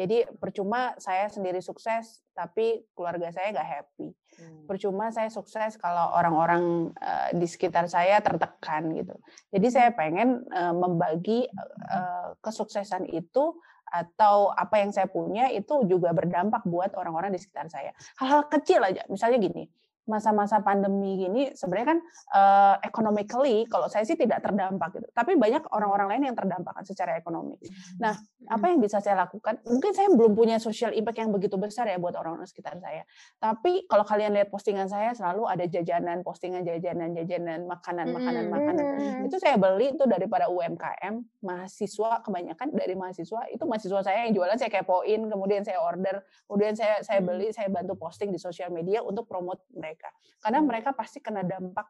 Jadi 0.00 0.24
percuma 0.40 0.96
saya 0.96 1.28
sendiri 1.28 1.60
sukses, 1.60 2.24
tapi 2.32 2.88
keluarga 2.96 3.28
saya 3.28 3.52
nggak 3.52 3.68
happy. 3.68 4.08
Hmm. 4.40 4.64
Percuma 4.64 5.12
saya 5.12 5.28
sukses 5.28 5.76
kalau 5.76 6.16
orang-orang 6.16 6.88
eh, 6.96 7.36
di 7.36 7.44
sekitar 7.44 7.84
saya 7.84 8.16
tertekan 8.24 8.96
gitu. 8.96 9.12
Jadi 9.52 9.68
saya 9.68 9.92
pengen 9.92 10.48
eh, 10.48 10.72
membagi 10.72 11.52
eh, 11.52 12.28
kesuksesan 12.40 13.12
itu 13.12 13.60
atau 13.90 14.54
apa 14.56 14.80
yang 14.80 14.88
saya 14.94 15.10
punya 15.10 15.52
itu 15.52 15.84
juga 15.84 16.16
berdampak 16.16 16.64
buat 16.64 16.96
orang-orang 16.96 17.36
di 17.36 17.40
sekitar 17.42 17.68
saya. 17.68 17.92
Hal-hal 18.16 18.48
kecil 18.48 18.80
aja, 18.80 19.04
misalnya 19.10 19.36
gini, 19.36 19.68
masa-masa 20.10 20.58
pandemi 20.58 21.14
gini 21.22 21.42
sebenarnya 21.54 21.88
kan 21.94 21.98
eh, 22.34 22.74
economically 22.90 23.70
kalau 23.70 23.86
saya 23.86 24.02
sih 24.02 24.18
tidak 24.18 24.42
terdampak 24.42 24.98
gitu. 24.98 25.06
Tapi 25.14 25.38
banyak 25.38 25.70
orang-orang 25.70 26.18
lain 26.18 26.34
yang 26.34 26.36
terdampak 26.36 26.74
kan 26.74 26.84
secara 26.84 27.14
ekonomi. 27.14 27.54
Nah, 28.02 28.18
apa 28.50 28.66
yang 28.66 28.82
bisa 28.82 28.98
saya 28.98 29.14
lakukan? 29.22 29.62
Mungkin 29.62 29.92
saya 29.94 30.10
belum 30.10 30.34
punya 30.34 30.58
social 30.58 30.90
impact 30.90 31.22
yang 31.22 31.30
begitu 31.30 31.54
besar 31.54 31.86
ya 31.86 32.00
buat 32.02 32.18
orang-orang 32.18 32.50
sekitar 32.50 32.80
saya. 32.82 33.06
Tapi 33.38 33.86
kalau 33.86 34.02
kalian 34.02 34.34
lihat 34.34 34.48
postingan 34.48 34.88
saya 34.88 35.12
selalu 35.12 35.44
ada 35.46 35.64
jajanan, 35.68 36.24
postingan 36.24 36.64
jajanan, 36.64 37.12
jajanan, 37.12 37.68
makanan, 37.68 38.10
makanan, 38.16 38.44
Mm. 38.48 38.52
makanan. 38.52 38.84
Hmm. 38.96 39.26
Itu 39.28 39.36
saya 39.36 39.60
beli 39.60 39.92
itu 39.92 40.04
daripada 40.08 40.48
UMKM, 40.48 41.44
mahasiswa 41.44 42.24
kebanyakan 42.24 42.72
dari 42.72 42.96
mahasiswa. 42.96 43.44
Itu 43.52 43.68
mahasiswa 43.68 44.00
saya 44.00 44.24
yang 44.24 44.32
jualan 44.32 44.56
saya 44.56 44.72
kepoin, 44.72 45.28
kemudian 45.28 45.62
saya 45.62 45.84
order, 45.84 46.24
kemudian 46.48 46.72
saya 46.72 47.04
saya 47.04 47.20
beli, 47.20 47.52
saya 47.52 47.68
bantu 47.68 48.00
posting 48.00 48.32
di 48.32 48.40
sosial 48.40 48.72
media 48.72 49.04
untuk 49.04 49.28
promote 49.28 49.60
mereka. 49.76 49.99
Karena 50.40 50.58
mereka 50.64 50.96
pasti 50.96 51.20
kena 51.20 51.44
dampak 51.44 51.84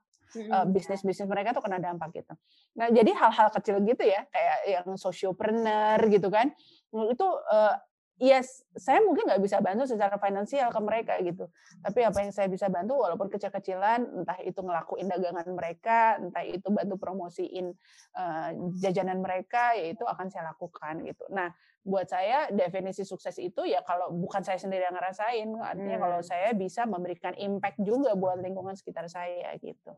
uh, 0.51 0.67
bisnis-bisnis 0.67 1.29
mereka 1.29 1.55
tuh 1.55 1.63
kena 1.63 1.79
dampak 1.79 2.11
gitu. 2.15 2.35
Nah, 2.79 2.91
jadi 2.91 3.11
hal-hal 3.15 3.49
kecil 3.55 3.83
gitu 3.87 4.03
ya, 4.07 4.27
kayak 4.31 4.59
yang 4.67 4.89
sociopreneur 4.99 5.99
gitu 6.11 6.29
kan, 6.31 6.51
itu 6.91 7.27
uh, 7.27 7.75
yes, 8.21 8.63
saya 8.77 9.01
mungkin 9.01 9.25
nggak 9.27 9.41
bisa 9.41 9.59
bantu 9.65 9.89
secara 9.89 10.21
finansial 10.21 10.69
ke 10.69 10.81
mereka 10.85 11.17
gitu. 11.25 11.49
Tapi 11.81 12.05
apa 12.05 12.19
yang 12.21 12.33
saya 12.37 12.47
bisa 12.53 12.69
bantu, 12.69 13.01
walaupun 13.01 13.33
kecil-kecilan, 13.33 14.23
entah 14.23 14.39
itu 14.45 14.61
ngelakuin 14.61 15.09
dagangan 15.09 15.49
mereka, 15.57 16.21
entah 16.21 16.45
itu 16.45 16.69
bantu 16.69 17.01
promosiin 17.01 17.73
uh, 18.15 18.51
jajanan 18.77 19.25
mereka, 19.25 19.73
ya 19.75 19.97
itu 19.97 20.05
akan 20.05 20.29
saya 20.29 20.53
lakukan 20.53 21.01
gitu. 21.09 21.25
Nah, 21.33 21.49
buat 21.81 22.05
saya 22.13 22.53
definisi 22.53 23.09
sukses 23.09 23.41
itu 23.41 23.65
ya 23.65 23.81
kalau 23.81 24.13
bukan 24.13 24.45
saya 24.45 24.61
sendiri 24.61 24.85
yang 24.85 24.93
ngerasain, 24.93 25.49
artinya 25.57 25.97
Hmm. 25.97 26.05
kalau 26.05 26.21
saya 26.21 26.53
bisa 26.53 26.85
memberikan 26.85 27.33
impact 27.41 27.81
juga 27.81 28.13
buat 28.13 28.37
lingkungan 28.37 28.77
sekitar 28.77 29.09
saya 29.09 29.57
gitu. 29.65 29.97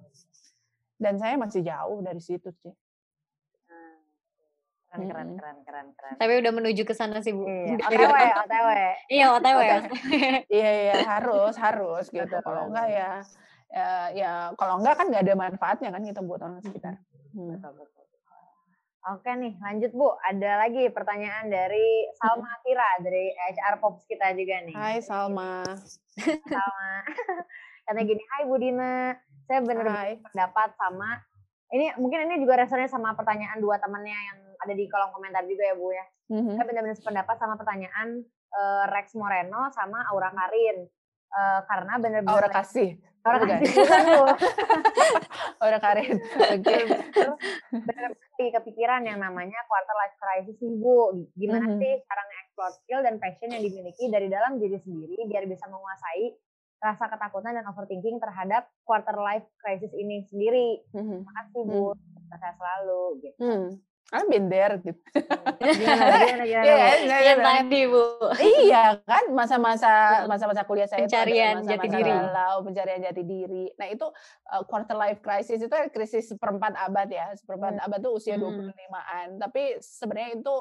Dan 0.94 1.18
saya 1.18 1.34
masih 1.34 1.66
jauh 1.66 1.98
dari 1.98 2.22
situ 2.22 2.54
sih. 2.62 2.70
Keren, 4.92 5.08
keren, 5.08 5.28
keren, 5.40 5.58
keren, 5.64 5.86
keren. 5.96 6.14
Tapi 6.20 6.32
udah 6.44 6.52
menuju 6.52 6.82
ke 6.84 6.92
sana 6.92 7.24
sih 7.24 7.32
Bu. 7.32 7.48
Iya, 7.48 7.80
OTW, 7.80 8.12
OTW. 8.44 8.68
Iya, 9.08 9.26
OTW. 9.40 9.58
Iya, 10.60 10.70
iya 10.84 10.96
harus, 11.08 11.56
harus 11.56 12.12
gitu. 12.12 12.36
Kalau 12.44 12.68
enggak 12.68 12.92
ya, 12.92 13.10
ya, 13.72 13.88
ya 14.12 14.32
kalau 14.60 14.84
enggak 14.84 15.00
kan 15.00 15.08
nggak 15.08 15.24
ada 15.24 15.32
manfaatnya 15.32 15.88
kan 15.96 16.04
kita 16.04 16.20
buat 16.20 16.44
orang 16.44 16.60
sekitar. 16.60 17.00
Hmm. 17.32 17.56
Betul, 17.56 17.72
betul. 17.80 18.04
Oke 19.16 19.32
nih, 19.32 19.56
lanjut 19.64 19.90
Bu. 19.96 20.12
Ada 20.28 20.68
lagi 20.68 20.84
pertanyaan 20.92 21.48
dari 21.48 22.12
Salma 22.20 22.52
Akira 22.52 23.00
dari 23.00 23.32
HR 23.32 23.80
Pops 23.80 24.04
kita 24.04 24.36
juga 24.36 24.60
nih. 24.60 24.76
Hai 24.76 25.00
Salma. 25.00 25.64
Salma. 26.20 26.92
Katanya 27.88 28.04
gini, 28.04 28.22
Hai 28.28 28.44
Bu 28.44 28.60
Dina, 28.60 29.16
saya 29.48 29.64
benar-benar 29.64 30.20
pendapat 30.20 30.70
sama 30.76 31.18
ini 31.72 31.88
mungkin 31.96 32.28
ini 32.28 32.44
juga 32.44 32.60
resonnya 32.60 32.86
sama 32.86 33.16
pertanyaan 33.16 33.56
dua 33.56 33.80
temannya 33.80 34.12
yang 34.12 34.38
ada 34.62 34.72
di 34.72 34.86
kolom 34.86 35.10
komentar 35.10 35.42
juga 35.44 35.64
ya 35.66 35.74
Bu 35.74 35.90
ya. 35.90 36.06
Mhm. 36.30 36.54
Saya 36.54 36.64
benar-benar 36.64 36.96
sependapat 36.96 37.36
sama 37.36 37.54
pertanyaan 37.56 38.22
eh, 38.52 38.84
Rex 38.88 39.14
Moreno 39.14 39.68
sama 39.72 40.04
Aura 40.08 40.30
Karin. 40.30 40.86
Eh, 41.32 41.60
karena 41.64 41.96
benar-benar 41.98 42.36
Aura 42.36 42.48
kasih. 42.48 43.00
Aura 43.24 43.38
Bu. 43.40 43.46
Aura 45.62 45.78
Karin. 45.78 46.18
Oke. 46.20 46.76
benar-benar 47.72 48.12
kepikiran 48.36 49.06
yang 49.06 49.22
namanya 49.22 49.58
quarter 49.70 49.94
life 49.94 50.16
crisis 50.18 50.58
nih 50.58 50.74
Bu. 50.76 51.26
Gimana 51.32 51.66
Mhm. 51.70 51.78
sih 51.78 51.92
cara 52.04 52.22
nge-explore 52.22 52.72
skill 52.76 53.00
dan 53.02 53.14
passion 53.16 53.50
yang 53.50 53.62
dimiliki 53.62 54.04
dari 54.10 54.26
dalam 54.26 54.58
diri 54.58 54.76
sendiri 54.76 55.16
biar 55.30 55.46
bisa 55.46 55.70
menguasai 55.70 56.34
rasa 56.82 57.06
ketakutan 57.06 57.54
dan 57.54 57.62
overthinking 57.70 58.18
terhadap 58.18 58.66
quarter 58.82 59.14
life 59.14 59.46
crisis 59.62 59.94
ini 59.94 60.26
sendiri. 60.26 60.82
Mhm. 60.90 61.22
Makasih 61.22 61.62
Bu, 61.62 61.94
saya 62.34 62.54
selalu 62.58 63.02
gitu. 63.22 63.38
Hmm. 63.38 63.66
I'm 64.12 64.28
been 64.28 64.46
there 64.46 64.76
gitu. 64.78 64.92
Gimana, 65.56 66.28
gimana, 66.28 66.44
gimana, 66.44 66.44
Iya, 66.44 66.60
Bu? 66.60 66.68
iya, 67.00 67.16
Yang 67.24 67.38
iya. 67.40 67.46
tadi 67.48 67.80
bu. 67.88 68.04
Iya 68.36 68.82
kan 69.02 69.24
masa-masa 69.32 69.92
masa-masa 70.28 70.62
kuliah 70.62 70.84
saya 70.84 71.00
itu 71.00 71.08
Pencarian 71.08 71.56
adalah 71.58 71.70
jati 71.72 71.88
diri. 71.88 72.12
galau, 72.12 72.54
pencarian 72.60 73.00
jati 73.00 73.22
diri. 73.24 73.64
Nah 73.80 73.88
itu 73.88 74.06
uh, 74.52 74.62
quarter 74.68 74.94
life 74.94 75.24
crisis 75.24 75.56
itu 75.56 75.72
kan 75.72 75.88
krisis 75.88 76.28
seperempat 76.28 76.76
abad 76.76 77.08
ya. 77.08 77.32
Seperempat 77.32 77.80
abad 77.80 77.98
itu 77.98 78.10
usia 78.12 78.36
Hmm. 78.36 78.68
25-an. 78.68 79.28
Tapi 79.40 79.62
sebenarnya 79.80 80.30
itu 80.36 80.54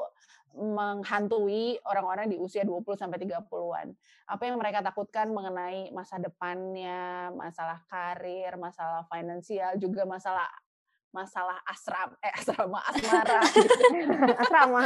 menghantui 0.52 1.80
orang-orang 1.88 2.28
di 2.28 2.36
usia 2.36 2.60
20 2.62 2.84
sampai 2.92 3.16
30-an. 3.20 3.88
Apa 4.28 4.42
yang 4.44 4.56
mereka 4.56 4.80
takutkan 4.80 5.32
mengenai 5.32 5.88
masa 5.90 6.16
depannya, 6.16 7.32
masalah 7.32 7.80
karir, 7.88 8.56
masalah 8.56 9.04
finansial, 9.08 9.76
juga 9.76 10.04
masalah 10.04 10.48
masalah 11.12 11.60
asram 11.64 12.16
eh 12.18 12.32
asrama 12.32 12.80
asmara 12.82 13.40
gitu. 13.52 13.80
Asrama. 14.42 14.82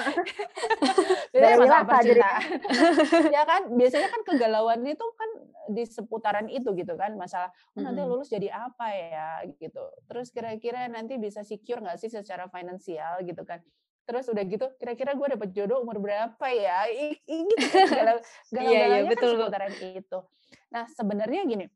Jadi 1.32 1.44
masalah 1.54 1.86
Wilasa 1.86 2.02
jadi. 2.02 2.20
percintaan. 2.20 2.42
ya 3.36 3.42
kan 3.44 3.62
biasanya 3.70 4.08
kan 4.08 4.20
kegalauan 4.24 4.80
itu 4.82 5.06
kan 5.14 5.30
di 5.68 5.82
seputaran 5.82 6.46
itu 6.48 6.74
gitu 6.74 6.94
kan 6.94 7.14
masalah 7.14 7.50
"Oh, 7.74 7.82
nanti 7.82 8.02
lulus 8.02 8.26
jadi 8.26 8.50
apa 8.50 8.86
ya 8.90 9.30
gitu. 9.56 9.82
Terus 10.06 10.30
kira-kira 10.30 10.86
nanti 10.86 11.14
bisa 11.16 11.42
secure 11.42 11.78
nggak 11.78 11.98
sih 11.98 12.10
secara 12.10 12.46
finansial 12.46 13.22
gitu 13.22 13.42
kan. 13.42 13.62
Terus 14.02 14.26
udah 14.26 14.42
gitu 14.42 14.66
kira-kira 14.76 15.14
gue 15.14 15.28
dapet 15.30 15.50
jodoh 15.52 15.82
umur 15.82 15.98
berapa 15.98 16.46
ya? 16.48 16.86
I, 16.88 17.18
i- 17.22 17.46
gitu 17.46 17.66
kan 17.70 17.86
galau 17.86 18.18
Iya, 18.50 18.62
iya, 18.66 18.78
galau 18.82 19.10
betul, 19.10 19.30
kan 19.30 19.38
seputaran 19.46 19.72
itu. 19.94 20.18
Nah 20.70 20.84
sebenarnya 20.88 21.42
gini 21.44 21.66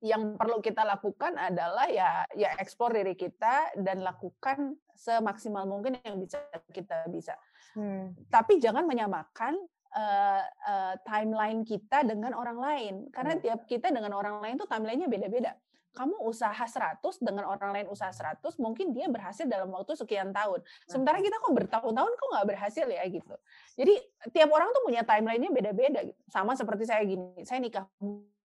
yang 0.00 0.40
perlu 0.40 0.64
kita 0.64 0.80
lakukan 0.80 1.36
adalah 1.36 1.84
ya 1.86 2.24
ya 2.32 2.56
eksplor 2.56 2.96
diri 2.96 3.12
kita 3.12 3.76
dan 3.76 4.00
lakukan 4.00 4.76
semaksimal 4.96 5.68
mungkin 5.68 6.00
yang 6.00 6.16
bisa 6.16 6.40
kita 6.72 7.04
bisa 7.08 7.36
Hmm. 7.70 8.10
tapi 8.26 8.58
jangan 8.58 8.82
menyamakan 8.82 9.54
eh, 9.94 10.42
eh, 10.42 10.94
timeline 11.06 11.62
kita 11.62 12.02
dengan 12.02 12.34
orang 12.34 12.58
lain 12.58 12.94
karena 13.14 13.38
Iya. 13.38 13.42
tiap 13.42 13.60
kita 13.70 13.94
dengan 13.94 14.10
orang 14.10 14.42
lain 14.42 14.58
tuh 14.58 14.66
timelinenya 14.66 15.06
beda-beda 15.06 15.54
kamu 15.90 16.18
usaha 16.22 16.54
100 16.66 17.18
dengan 17.18 17.46
orang 17.46 17.70
lain 17.74 17.86
usaha 17.90 18.10
100 18.10 18.58
mungkin 18.58 18.90
dia 18.90 19.06
berhasil 19.06 19.46
dalam 19.46 19.70
waktu 19.70 19.98
sekian 19.98 20.30
tahun 20.30 20.62
sementara 20.86 21.18
kita 21.18 21.38
kok 21.38 21.50
bertahun-tahun 21.50 22.12
kok 22.14 22.28
nggak 22.30 22.46
berhasil 22.46 22.86
ya 22.86 23.02
gitu 23.06 23.34
jadi 23.74 23.94
tiap 24.30 24.50
orang 24.50 24.70
tuh 24.70 24.82
punya 24.86 25.02
timelinenya 25.02 25.50
beda-beda 25.50 26.00
gitu. 26.06 26.18
sama 26.26 26.54
seperti 26.54 26.86
saya 26.86 27.02
gini 27.02 27.42
saya 27.42 27.58
nikah 27.58 27.86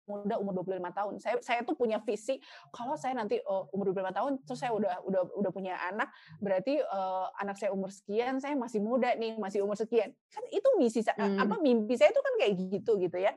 muda 0.03 0.35
umur 0.35 0.63
25 0.63 0.91
tahun. 0.91 1.13
Saya 1.19 1.35
saya 1.39 1.59
tuh 1.63 1.75
punya 1.75 1.99
visi 2.03 2.39
kalau 2.69 2.95
saya 2.95 3.15
nanti 3.15 3.39
oh, 3.43 3.71
umur 3.71 3.91
25 3.91 4.11
tahun 4.11 4.31
terus 4.43 4.59
saya 4.59 4.71
udah 4.75 5.03
udah 5.03 5.21
udah 5.39 5.51
punya 5.51 5.79
anak, 5.79 6.11
berarti 6.39 6.79
eh, 6.79 7.25
anak 7.39 7.55
saya 7.55 7.71
umur 7.71 7.89
sekian, 7.89 8.39
saya 8.39 8.53
masih 8.53 8.83
muda 8.83 9.15
nih, 9.15 9.39
masih 9.39 9.63
umur 9.63 9.79
sekian. 9.79 10.11
Kan 10.29 10.43
itu 10.51 10.67
misi 10.75 11.01
sa- 11.01 11.15
Hmm. 11.15 11.39
apa 11.39 11.55
mimpi 11.61 11.95
saya 11.95 12.11
itu 12.11 12.19
kan 12.19 12.33
kayak 12.41 12.53
gitu 12.69 12.99
gitu 12.99 13.17
ya. 13.17 13.31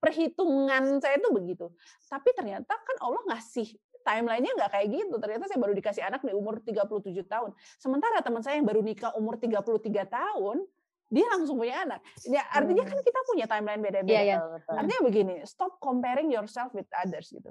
Perhitungan 0.00 1.00
saya 1.02 1.18
tuh 1.18 1.32
begitu. 1.34 1.66
Tapi 2.06 2.30
ternyata 2.32 2.70
kan 2.72 2.96
Allah 3.02 3.22
ngasih 3.32 3.74
timelinenya 4.06 4.54
nggak 4.54 4.70
kayak 4.70 4.86
gitu. 4.92 5.14
Ternyata 5.18 5.44
saya 5.50 5.58
baru 5.58 5.74
dikasih 5.74 6.02
anak 6.06 6.22
di 6.22 6.30
umur 6.30 6.62
37 6.62 7.26
tahun. 7.26 7.50
Sementara 7.76 8.22
teman 8.22 8.38
saya 8.38 8.56
yang 8.56 8.68
baru 8.68 8.86
nikah 8.86 9.10
umur 9.18 9.34
33 9.34 10.06
tahun, 10.06 10.62
dia 11.06 11.26
langsung 11.30 11.56
punya 11.56 11.86
anak. 11.86 12.00
Ya, 12.26 12.42
artinya 12.50 12.82
kan 12.82 12.98
kita 12.98 13.20
punya 13.24 13.46
timeline 13.46 13.82
beda-beda. 13.82 14.10
Iya, 14.10 14.22
iya. 14.22 14.36
Betul, 14.42 14.50
betul. 14.58 14.74
Artinya 14.74 15.00
begini, 15.06 15.34
stop 15.46 15.72
comparing 15.78 16.28
yourself 16.28 16.74
with 16.74 16.88
others 16.92 17.30
gitu. 17.30 17.50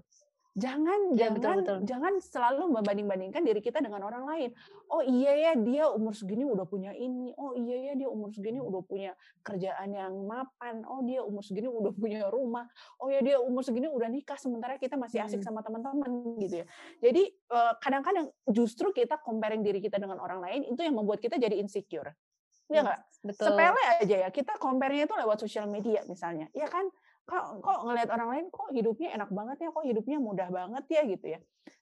Jangan 0.55 1.11
Iya, 1.11 1.35
jangan 1.35 1.35
betul, 1.35 1.55
betul. 1.59 1.77
jangan 1.83 2.13
selalu 2.23 2.63
membanding-bandingkan 2.79 3.43
diri 3.43 3.59
kita 3.59 3.83
dengan 3.83 4.07
orang 4.07 4.23
lain. 4.23 4.49
Oh 4.87 5.03
iya 5.03 5.35
ya 5.35 5.51
dia 5.59 5.91
umur 5.91 6.15
segini 6.15 6.47
udah 6.47 6.63
punya 6.63 6.95
ini. 6.95 7.35
Oh 7.35 7.51
iya 7.59 7.91
ya 7.91 7.93
dia 7.99 8.07
umur 8.07 8.31
segini 8.31 8.63
udah 8.63 8.79
punya 8.87 9.11
kerjaan 9.43 9.91
yang 9.91 10.15
mapan. 10.23 10.87
Oh 10.87 11.03
dia 11.03 11.27
umur 11.27 11.43
segini 11.43 11.67
udah 11.67 11.91
punya 11.91 12.31
rumah. 12.31 12.71
Oh 13.03 13.11
ya 13.11 13.19
dia 13.19 13.35
umur 13.43 13.67
segini 13.67 13.91
udah 13.91 14.07
nikah 14.07 14.39
sementara 14.39 14.79
kita 14.79 14.95
masih 14.95 15.27
asik 15.27 15.43
Hmm. 15.43 15.47
sama 15.51 15.59
teman-teman 15.59 16.39
gitu 16.39 16.63
ya. 16.63 16.65
Jadi 17.03 17.35
eh, 17.35 17.73
kadang-kadang 17.83 18.31
justru 18.47 18.95
kita 18.95 19.19
comparing 19.19 19.59
diri 19.59 19.83
kita 19.83 19.99
dengan 19.99 20.23
orang 20.23 20.39
lain 20.39 20.71
itu 20.71 20.79
yang 20.79 20.95
membuat 20.95 21.19
kita 21.19 21.35
jadi 21.35 21.59
insecure. 21.59 22.15
Iya 22.69 22.81
nggak? 22.81 23.01
Betul. 23.25 23.45
sepele 23.49 23.81
aja 24.05 24.15
ya 24.21 24.29
kita 24.29 24.53
compare-nya 24.61 25.09
itu 25.09 25.15
lewat 25.17 25.41
sosial 25.41 25.65
media 25.65 26.05
misalnya 26.05 26.45
ya 26.53 26.69
kan 26.69 26.85
kok 27.25 27.57
kok 27.57 27.79
ngelihat 27.89 28.13
orang 28.13 28.29
lain 28.37 28.45
kok 28.53 28.69
hidupnya 28.69 29.17
enak 29.17 29.33
banget 29.33 29.65
ya 29.65 29.69
kok 29.73 29.81
hidupnya 29.81 30.17
mudah 30.21 30.49
banget 30.53 30.85
ya 30.93 31.01
gitu 31.09 31.25
ya 31.33 31.39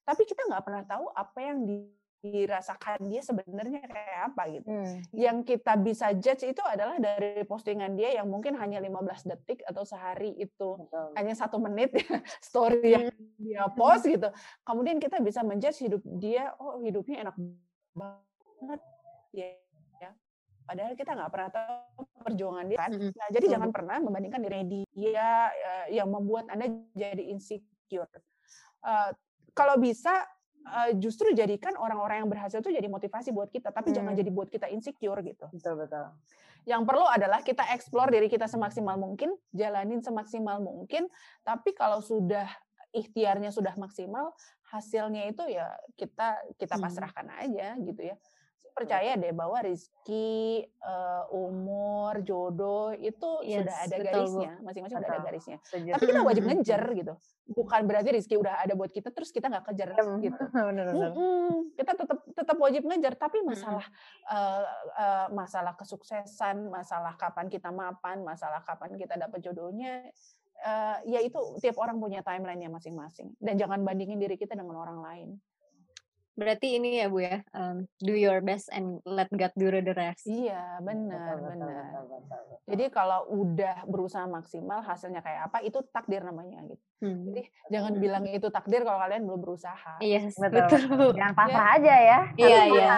tapi 0.08 0.24
kita 0.24 0.48
nggak 0.48 0.64
pernah 0.64 0.84
tahu 0.88 1.12
apa 1.12 1.40
yang 1.44 1.68
di- 1.68 1.92
dirasakan 2.24 3.12
dia 3.12 3.20
sebenarnya 3.20 3.84
kayak 3.84 4.32
apa 4.32 4.42
gitu 4.56 4.72
Hmm. 4.72 5.04
yang 5.12 5.44
kita 5.44 5.76
bisa 5.76 6.16
judge 6.16 6.48
itu 6.48 6.64
adalah 6.64 6.96
dari 6.96 7.44
postingan 7.44 8.00
dia 8.00 8.16
yang 8.16 8.32
mungkin 8.32 8.56
hanya 8.56 8.80
15 8.80 9.28
detik 9.28 9.60
atau 9.68 9.84
sehari 9.84 10.32
itu 10.40 10.80
Betul. 10.80 11.12
hanya 11.20 11.36
satu 11.36 11.60
menit 11.60 11.92
ya, 11.92 12.08
story 12.40 12.96
yang 12.96 13.12
dia 13.36 13.68
post 13.76 14.08
gitu 14.08 14.32
kemudian 14.64 14.96
kita 15.04 15.20
bisa 15.20 15.44
menjudge 15.44 15.84
hidup 15.84 16.00
dia 16.16 16.56
oh 16.56 16.80
hidupnya 16.80 17.28
enak 17.28 17.36
banget 17.92 18.80
ya. 19.36 19.60
Padahal 20.64 20.94
kita 20.96 21.12
nggak 21.14 21.32
pernah 21.32 21.50
tahu 21.52 22.02
perjuangan 22.24 22.66
dia 22.66 22.78
kan 22.80 22.92
nah 22.92 23.28
jadi 23.30 23.46
jangan 23.58 23.70
pernah 23.70 23.98
membandingkan 24.00 24.42
diri 24.42 24.62
dia 24.92 25.30
eh, 25.52 25.86
yang 25.96 26.08
membuat 26.10 26.48
anda 26.50 26.68
jadi 26.94 27.24
insecure 27.30 28.10
Eh, 28.84 29.12
kalau 29.56 29.80
bisa 29.80 30.12
eh, 30.66 30.92
justru 30.98 31.32
jadikan 31.32 31.78
orang-orang 31.78 32.26
yang 32.26 32.30
berhasil 32.32 32.60
itu 32.60 32.74
jadi 32.74 32.88
motivasi 32.90 33.32
buat 33.32 33.48
kita 33.48 33.72
tapi 33.72 33.94
jangan 33.94 34.12
Hmm. 34.12 34.20
jadi 34.20 34.32
buat 34.34 34.50
kita 34.50 34.68
insecure 34.68 35.22
gitu 35.22 35.46
Betul, 35.54 35.86
betul. 35.88 36.12
yang 36.66 36.84
perlu 36.84 37.04
adalah 37.08 37.40
kita 37.44 37.64
explore 37.72 38.12
diri 38.12 38.28
kita 38.28 38.48
semaksimal 38.48 38.96
mungkin, 38.96 39.36
jalanin 39.52 40.00
semaksimal 40.00 40.64
mungkin, 40.64 41.12
tapi 41.44 41.76
kalau 41.76 42.00
sudah 42.00 42.48
ikhtiarnya 42.96 43.52
sudah 43.52 43.76
maksimal, 43.76 44.32
hasilnya 44.72 45.28
itu 45.28 45.44
ya 45.48 45.70
kita 46.00 46.40
kita 46.56 46.76
Hmm. 46.80 46.84
pasrahkan 46.88 47.28
aja 47.40 47.76
gitu 47.78 48.02
ya. 48.04 48.16
Percaya 48.74 49.14
deh 49.14 49.30
bahwa 49.30 49.62
rezeki, 49.62 50.66
eh, 50.66 51.24
umur, 51.30 52.26
jodoh 52.26 52.90
itu 52.98 53.30
Yes, 53.46 53.70
sudah 53.70 53.78
ada 53.86 53.96
betul, 53.96 54.06
garisnya, 54.10 54.52
masing-masing 54.66 54.98
udah 54.98 55.10
ada 55.14 55.22
garisnya. 55.22 55.58
Setuju. 55.62 55.90
Tapi 55.94 56.04
kita 56.10 56.22
wajib 56.30 56.44
ngejar 56.50 56.82
gitu. 56.98 57.14
Bukan 57.54 57.82
berarti 57.86 58.10
rezeki 58.18 58.36
udah 58.42 58.54
ada 58.66 58.74
buat 58.74 58.90
kita 58.90 59.14
terus 59.14 59.30
kita 59.30 59.48
nggak 59.52 59.66
kejar 59.70 59.94
gitu. 60.22 60.38
Bener, 60.74 60.86
bener. 60.90 61.12
Mm-mm. 61.14 61.74
kita 61.78 61.92
tetap 61.98 62.20
tetap 62.34 62.58
wajib 62.60 62.84
ngejar 62.86 63.14
tapi 63.18 63.42
masalah 63.42 63.86
eh, 64.30 64.66
eh, 65.00 65.28
masalah 65.34 65.74
kesuksesan 65.78 66.70
masalah 66.70 67.18
kapan 67.18 67.50
kita 67.50 67.70
mapan 67.74 68.22
masalah 68.22 68.62
kapan 68.62 68.94
kita 68.98 69.18
dapat 69.18 69.40
jodohnya 69.42 70.06
eh, 70.64 70.98
ya 71.10 71.20
itu 71.22 71.38
tiap 71.60 71.78
orang 71.82 71.98
punya 71.98 72.22
timeline-nya 72.22 72.70
masing-masing 72.70 73.34
dan 73.42 73.58
jangan 73.58 73.82
bandingin 73.82 74.22
diri 74.22 74.38
kita 74.38 74.54
dengan 74.54 74.78
orang 74.78 75.00
lain 75.02 75.30
Berarti 76.34 76.76
ini 76.76 76.98
ya 76.98 77.08
Bu 77.08 77.20
ya, 77.20 77.44
um, 77.52 77.84
do 78.00 78.12
your 78.12 78.40
best 78.40 78.68
and 78.68 79.00
let 79.04 79.28
God 79.30 79.52
do 79.54 79.68
the 79.70 79.92
rest. 79.92 80.24
iya 80.26 80.80
benar 80.80 81.36
Betul, 81.36 81.46
benar 81.46 81.70
betul, 81.70 82.04
betul, 82.10 82.42
betul. 82.42 82.58
jadi 82.66 82.84
kalau 82.90 83.20
udah 83.30 83.76
berusaha 83.86 84.26
maksimal 84.26 84.80
hasilnya 84.82 85.20
kayak 85.20 85.48
apa 85.48 85.58
itu 85.62 85.78
takdir 85.90 86.22
namanya 86.22 86.62
gitu 86.64 86.80
Hmm. 87.00 87.20
jadi 87.28 87.42
jangan 87.68 87.92
bilang 88.00 88.24
itu 88.26 88.48
takdir 88.48 88.82
kalau 88.82 88.98
kalian 88.98 89.24
belum 89.24 89.40
berusaha 89.42 90.00
Iya, 90.00 90.32
Betul. 90.32 90.64
betul. 90.64 90.80
Bu. 90.90 91.06
Jangan 91.14 91.34
pasrah 91.36 91.68
aja 91.76 91.94
ya. 91.94 92.20
Iya, 92.34 92.40
Iya. 92.40 92.62
iya. 92.72 92.92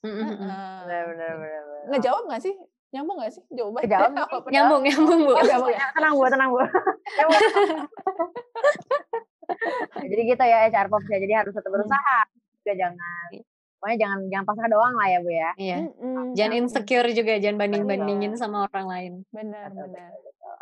Mm, 0.00 0.08
mm, 0.08 0.14
mm. 0.14 0.22
Heeh. 0.22 0.76
Bener, 0.80 1.02
bener, 1.04 1.32
bener. 1.34 1.62
bener. 1.62 1.82
ngejawab 1.90 2.22
nggak 2.24 2.40
sih 2.40 2.54
nyambung 2.90 3.16
nggak 3.18 3.32
sih 3.32 3.42
jawabannya 3.50 3.84
Kejawab. 3.84 4.10
Apa- 4.14 4.50
Nyambung, 4.54 4.82
nyambung 4.82 5.18
Bu. 5.20 5.30
Oh, 5.30 5.42
nyambung 5.42 5.72
ya? 5.72 5.78
Tenang 5.92 6.12
bu, 6.14 6.22
tenang 6.26 6.48
bu. 6.48 6.58
jadi 10.02 10.22
gitu 10.24 10.42
ya 10.42 10.56
HR 10.68 10.86
Pops 10.88 11.06
ya. 11.06 11.18
Jadi 11.18 11.32
harus 11.34 11.52
tetap 11.52 11.68
berusaha. 11.68 12.16
Juga 12.62 12.74
jangan, 12.78 13.26
pokoknya 13.76 13.98
jangan 13.98 14.18
jangan 14.28 14.46
pasrah 14.46 14.70
doang 14.70 14.94
lah 14.94 15.08
ya 15.08 15.18
bu 15.18 15.30
ya. 15.30 15.50
Iya. 15.56 15.76
Mm-mm. 15.82 16.24
Jangan 16.32 16.52
insecure 16.56 17.08
juga, 17.10 17.32
jangan 17.36 17.58
banding-bandingin 17.58 18.30
Betul. 18.30 18.40
sama 18.40 18.64
orang 18.64 18.86
lain. 18.88 19.12
benar 19.28 19.68
Betul, 19.68 19.90
benar. 19.90 20.10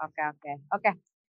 Oke 0.01 0.23
oke 0.27 0.53
oke. 0.71 0.91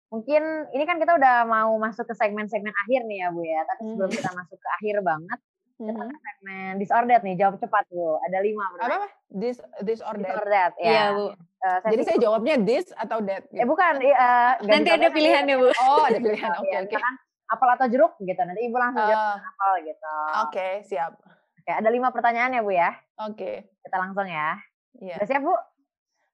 Mungkin 0.10 0.42
ini 0.72 0.84
kan 0.84 0.98
kita 0.98 1.14
udah 1.16 1.44
mau 1.44 1.74
masuk 1.76 2.02
ke 2.04 2.14
segmen-segmen 2.14 2.74
akhir 2.76 3.02
nih 3.04 3.18
ya 3.20 3.28
bu 3.30 3.42
ya. 3.42 3.62
Tapi 3.64 3.82
sebelum 3.84 4.08
Mhm. 4.08 4.16
kita 4.16 4.30
masuk 4.32 4.58
ke 4.58 4.70
akhir 4.72 4.96
banget, 5.00 5.40
kita 5.76 5.92
Mhm. 5.92 6.06
ke 6.08 6.18
segmen 6.20 6.72
disordered 6.78 7.22
nih. 7.24 7.36
Jawab 7.36 7.56
cepat 7.58 7.86
bu. 7.88 8.18
Ada 8.20 8.38
lima 8.40 8.64
apa 8.64 8.74
pertanyaan. 8.76 9.00
apa 9.00 9.08
this 9.32 9.58
this 9.80 10.00
or 10.00 10.14
that 10.16 10.26
Disordered 10.28 10.74
ya. 10.76 10.86
Iya 10.86 11.04
Bu. 11.12 11.26
Saya 11.60 11.92
jadi 11.92 12.04
saya 12.04 12.18
jawabnya 12.20 12.56
this 12.60 12.88
atau 12.92 13.18
that 13.22 13.44
eh 13.46 13.54
gitu. 13.56 13.66
bukan. 13.66 13.94
eh, 13.98 14.12
nggak 14.12 14.58
Nanti 14.64 14.78
disordered, 14.84 15.02
ada 15.02 15.10
pilihannya 15.12 15.56
Bu. 15.56 15.68
oh 15.72 16.04
ada 16.04 16.18
pilihan 16.20 16.50
oke 16.60 16.66
ya, 16.68 16.80
oke 16.80 16.90
misalkan 16.90 17.16
apel 17.50 17.70
atau 17.72 17.86
jeruk 17.86 18.14
gitu. 18.20 18.38
Nanti 18.38 18.62
ibu 18.62 18.76
langsung 18.76 19.02
jawab 19.02 19.36
Eh, 19.36 19.42
apel 19.44 19.74
gitu. 19.86 20.14
oke 20.40 20.68
siap 20.84 21.12
Oke, 21.60 21.72
ada 21.72 21.88
lima 21.88 22.10
pertanyaan 22.10 22.50
ya 22.52 22.62
bu 22.62 22.72
ya. 22.72 22.90
oke 23.20 23.52
Kita 23.80 23.96
langsung 23.96 24.26
ya. 24.26 24.58
Iya. 24.96 25.16
Udah 25.18 25.28
siap 25.28 25.42
bu? 25.42 25.54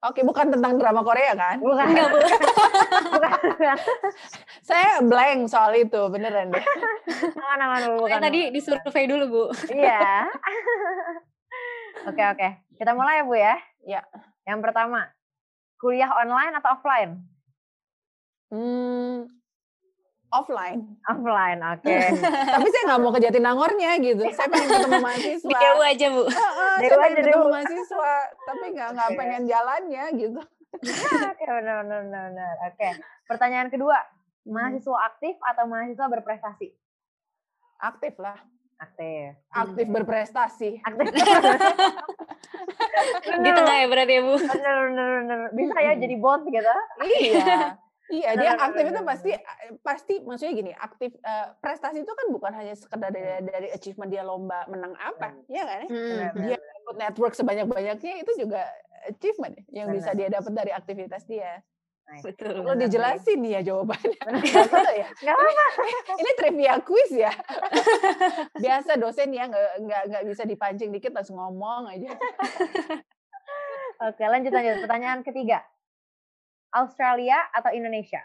oke 0.01 0.21
bukan 0.21 0.47
tentang 0.49 0.75
drama 0.75 1.01
Korea 1.01 1.33
kan 1.33 1.57
Bukan. 1.57 1.81
Enggak 1.87 2.07
Bu. 2.07 2.17
bukan. 3.09 3.37
saya 4.69 5.01
blank 5.01 5.47
soal 5.47 5.73
itu 5.73 5.97
beneran 6.07 6.51
deh 6.51 6.61
Aman 7.33 7.59
aman 7.59 7.81
bu. 7.89 8.05
Bukan. 8.05 8.19
Tadi 8.19 8.41
Bu. 8.43 8.53
disurvei 8.53 9.05
dulu 9.05 9.25
Bu. 9.27 9.43
Iya. 9.67 10.29
Oke 12.05 12.21
oke, 12.21 12.47
kita 12.75 12.91
mulai 12.91 13.17
ya 13.17 13.23
Bu 13.23 13.33
ya. 13.33 13.55
Ya. 13.81 14.01
Yang 14.43 14.59
pertama, 14.61 15.09
kuliah 15.75 16.11
online 16.13 16.53
atau 16.53 16.75
offline? 16.75 17.17
Hmm, 18.47 19.25
offline. 20.35 20.79
Offline, 21.07 21.59
oke. 21.63 21.95
Tapi 22.55 22.67
saya 22.67 22.83
nggak 22.87 22.99
mau 22.99 23.11
ke 23.11 23.19
Jatinangornya 23.23 23.91
gitu. 24.03 24.23
Saya 24.31 24.47
pengen 24.51 24.67
ketemu 24.67 24.99
mahasiswa. 24.99 25.49
Di 25.49 25.55
DU 25.55 25.79
aja, 25.79 26.05
Bu. 26.11 26.21
Heeh, 26.27 26.73
Dewa 26.75 26.83
saya 26.83 26.97
pengen 26.99 27.15
ketemu 27.15 27.31
Dewa. 27.39 27.53
mahasiswa, 27.55 28.13
tapi 28.43 28.65
nggak 28.75 28.89
nggak 28.91 29.09
Oke. 29.09 29.17
pengen 29.17 29.41
jalannya 29.47 30.03
gitu. 30.19 30.41
Oke, 31.25 31.43
benar 31.47 31.75
benar 31.83 31.99
benar. 32.03 32.23
benar. 32.35 32.55
Oke. 32.67 32.89
Pertanyaan 33.25 33.69
kedua, 33.71 33.95
mahasiswa 34.43 34.97
aktif 35.07 35.35
atau 35.39 35.63
mahasiswa 35.65 36.05
berprestasi? 36.05 36.67
Aktif 37.75 38.13
lah, 38.19 38.39
Aktif. 38.75 39.35
aktif 39.51 39.85
berprestasi. 39.87 40.69
Aktif. 40.83 41.05
Di 43.25 43.49
tengah 43.51 43.75
ya 43.83 43.87
berarti 43.87 44.13
ya, 44.15 44.21
Bu. 44.23 44.35
Bener 44.35 44.75
bener 44.91 45.07
bener. 45.23 45.39
Bisa 45.51 45.77
ya 45.79 45.93
jadi 45.95 46.15
bot 46.19 46.43
gitu. 46.47 46.73
Iya. 47.03 47.79
Iya, 48.05 48.37
dia 48.37 48.51
Benar, 48.53 48.65
aktif 48.69 48.83
itu 48.85 49.01
pasti 49.01 49.31
pasti 49.81 50.13
maksudnya 50.21 50.53
gini, 50.53 50.71
aktif 50.77 51.11
eh, 51.17 51.47
prestasi 51.57 52.05
itu 52.05 52.13
kan 52.13 52.27
bukan 52.29 52.53
hanya 52.53 52.77
sekedar 52.77 53.09
dari, 53.09 53.41
dari 53.41 53.67
achievement 53.73 54.13
dia 54.13 54.21
lomba 54.21 54.61
menang 54.69 54.93
apa, 55.01 55.33
ya 55.49 55.65
kan? 55.65 55.89
ya? 55.89 55.89
Benar, 55.89 56.31
Dia 56.37 56.57
dapat 56.61 56.95
network 57.01 57.33
sebanyak-banyaknya 57.33 58.13
itu 58.21 58.31
juga 58.37 58.61
achievement 59.09 59.57
ya, 59.57 59.63
yang 59.81 59.87
bisa 59.89 60.13
Benar. 60.13 60.19
dia 60.21 60.27
dapat 60.37 60.51
dari 60.53 60.71
aktivitas 60.73 61.25
dia. 61.25 61.65
Betul. 62.21 62.61
Benar, 62.61 62.85
dijelasin 62.85 63.37
nih 63.41 63.51
ya 63.59 63.61
jawabannya. 63.73 64.19
Ya. 65.25 65.33
Apa-apa. 65.33 65.65
Ini 66.21 66.31
trivia 66.37 66.77
quiz 66.85 67.11
ya. 67.11 67.33
Biasa 68.63 69.01
dosen 69.01 69.33
ya 69.33 69.49
nggak 69.49 69.71
nggak 69.81 70.01
nggak 70.13 70.23
bisa 70.29 70.43
dipancing 70.45 70.93
dikit 70.93 71.11
langsung 71.17 71.41
ngomong 71.41 71.89
aja. 71.89 72.13
Oke, 74.05 74.23
lanjut 74.23 74.53
lanjut. 74.53 74.85
Pertanyaan 74.85 75.25
ketiga. 75.25 75.65
Australia 76.75 77.39
atau 77.51 77.71
Indonesia? 77.71 78.19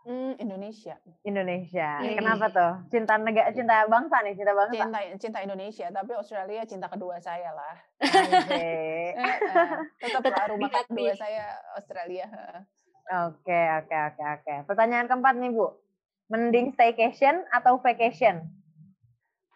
Hmm, 0.00 0.32
Indonesia. 0.40 0.96
Indonesia. 1.22 2.00
Iya. 2.00 2.16
Kenapa 2.16 2.48
tuh? 2.48 2.72
Cinta 2.88 3.20
negara, 3.20 3.52
cinta 3.52 3.84
bangsa 3.84 4.24
nih, 4.24 4.32
cinta 4.32 4.56
bangsa. 4.56 4.72
Cinta 4.74 4.98
cinta 5.20 5.38
Indonesia, 5.44 5.86
tapi 5.92 6.16
Australia 6.16 6.64
cinta 6.64 6.88
kedua 6.88 7.20
saya 7.20 7.52
lah. 7.52 7.76
Oke. 8.00 8.56
Eh, 9.12 9.12
eh, 9.12 9.68
Tetaplah 10.00 10.48
rumah 10.48 10.72
Tetap 10.72 10.88
kedua 10.88 11.12
saya 11.12 11.44
Australia. 11.76 12.24
heeh. 12.24 12.60
Oke, 13.28 13.60
oke, 13.76 13.96
oke, 14.08 14.22
oke. 14.24 14.54
Pertanyaan 14.64 15.04
keempat 15.04 15.36
nih, 15.36 15.52
Bu. 15.52 15.68
Mending 16.28 16.72
staycation 16.72 17.44
atau 17.50 17.76
vacation? 17.76 18.48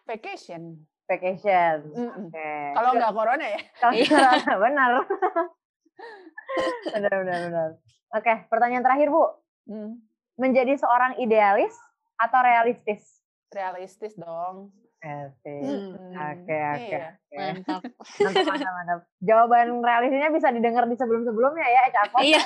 Vacation. 0.05 0.85
Vacation. 1.07 1.89
Mm-mm. 1.89 2.29
Oke. 2.29 2.51
Kalau 2.75 2.91
nggak 2.93 3.13
corona 3.15 3.45
ya. 3.47 3.61
Kalau 3.79 3.93
Iya. 3.95 4.05
corona, 4.05 4.53
benar. 4.63 4.91
Benar, 6.93 7.13
benar, 7.23 7.39
benar. 7.49 7.69
Oke, 8.15 8.33
pertanyaan 8.47 8.83
terakhir, 8.85 9.07
Bu. 9.11 9.23
Hmm, 9.67 9.99
Menjadi 10.35 10.75
seorang 10.75 11.19
idealis 11.19 11.73
atau 12.15 12.39
realistis? 12.43 13.23
realistis 13.51 14.13
dong. 14.19 14.71
Asik. 14.99 15.61
Hmm. 15.61 16.11
Oke, 16.17 16.57
oke. 16.57 16.81
Iya. 16.81 17.13
oke. 17.13 17.37
Mantap. 17.37 17.81
Mantap, 18.25 18.45
mantap, 18.49 18.73
mantap. 18.73 18.99
Jawaban 19.21 19.67
realistisnya 19.79 20.29
bisa 20.33 20.47
didengar 20.49 20.83
di 20.89 20.97
sebelum-sebelumnya 20.97 21.67
ya, 21.69 21.79
Eca 21.87 22.01
Apos. 22.09 22.23
Iya, 22.25 22.41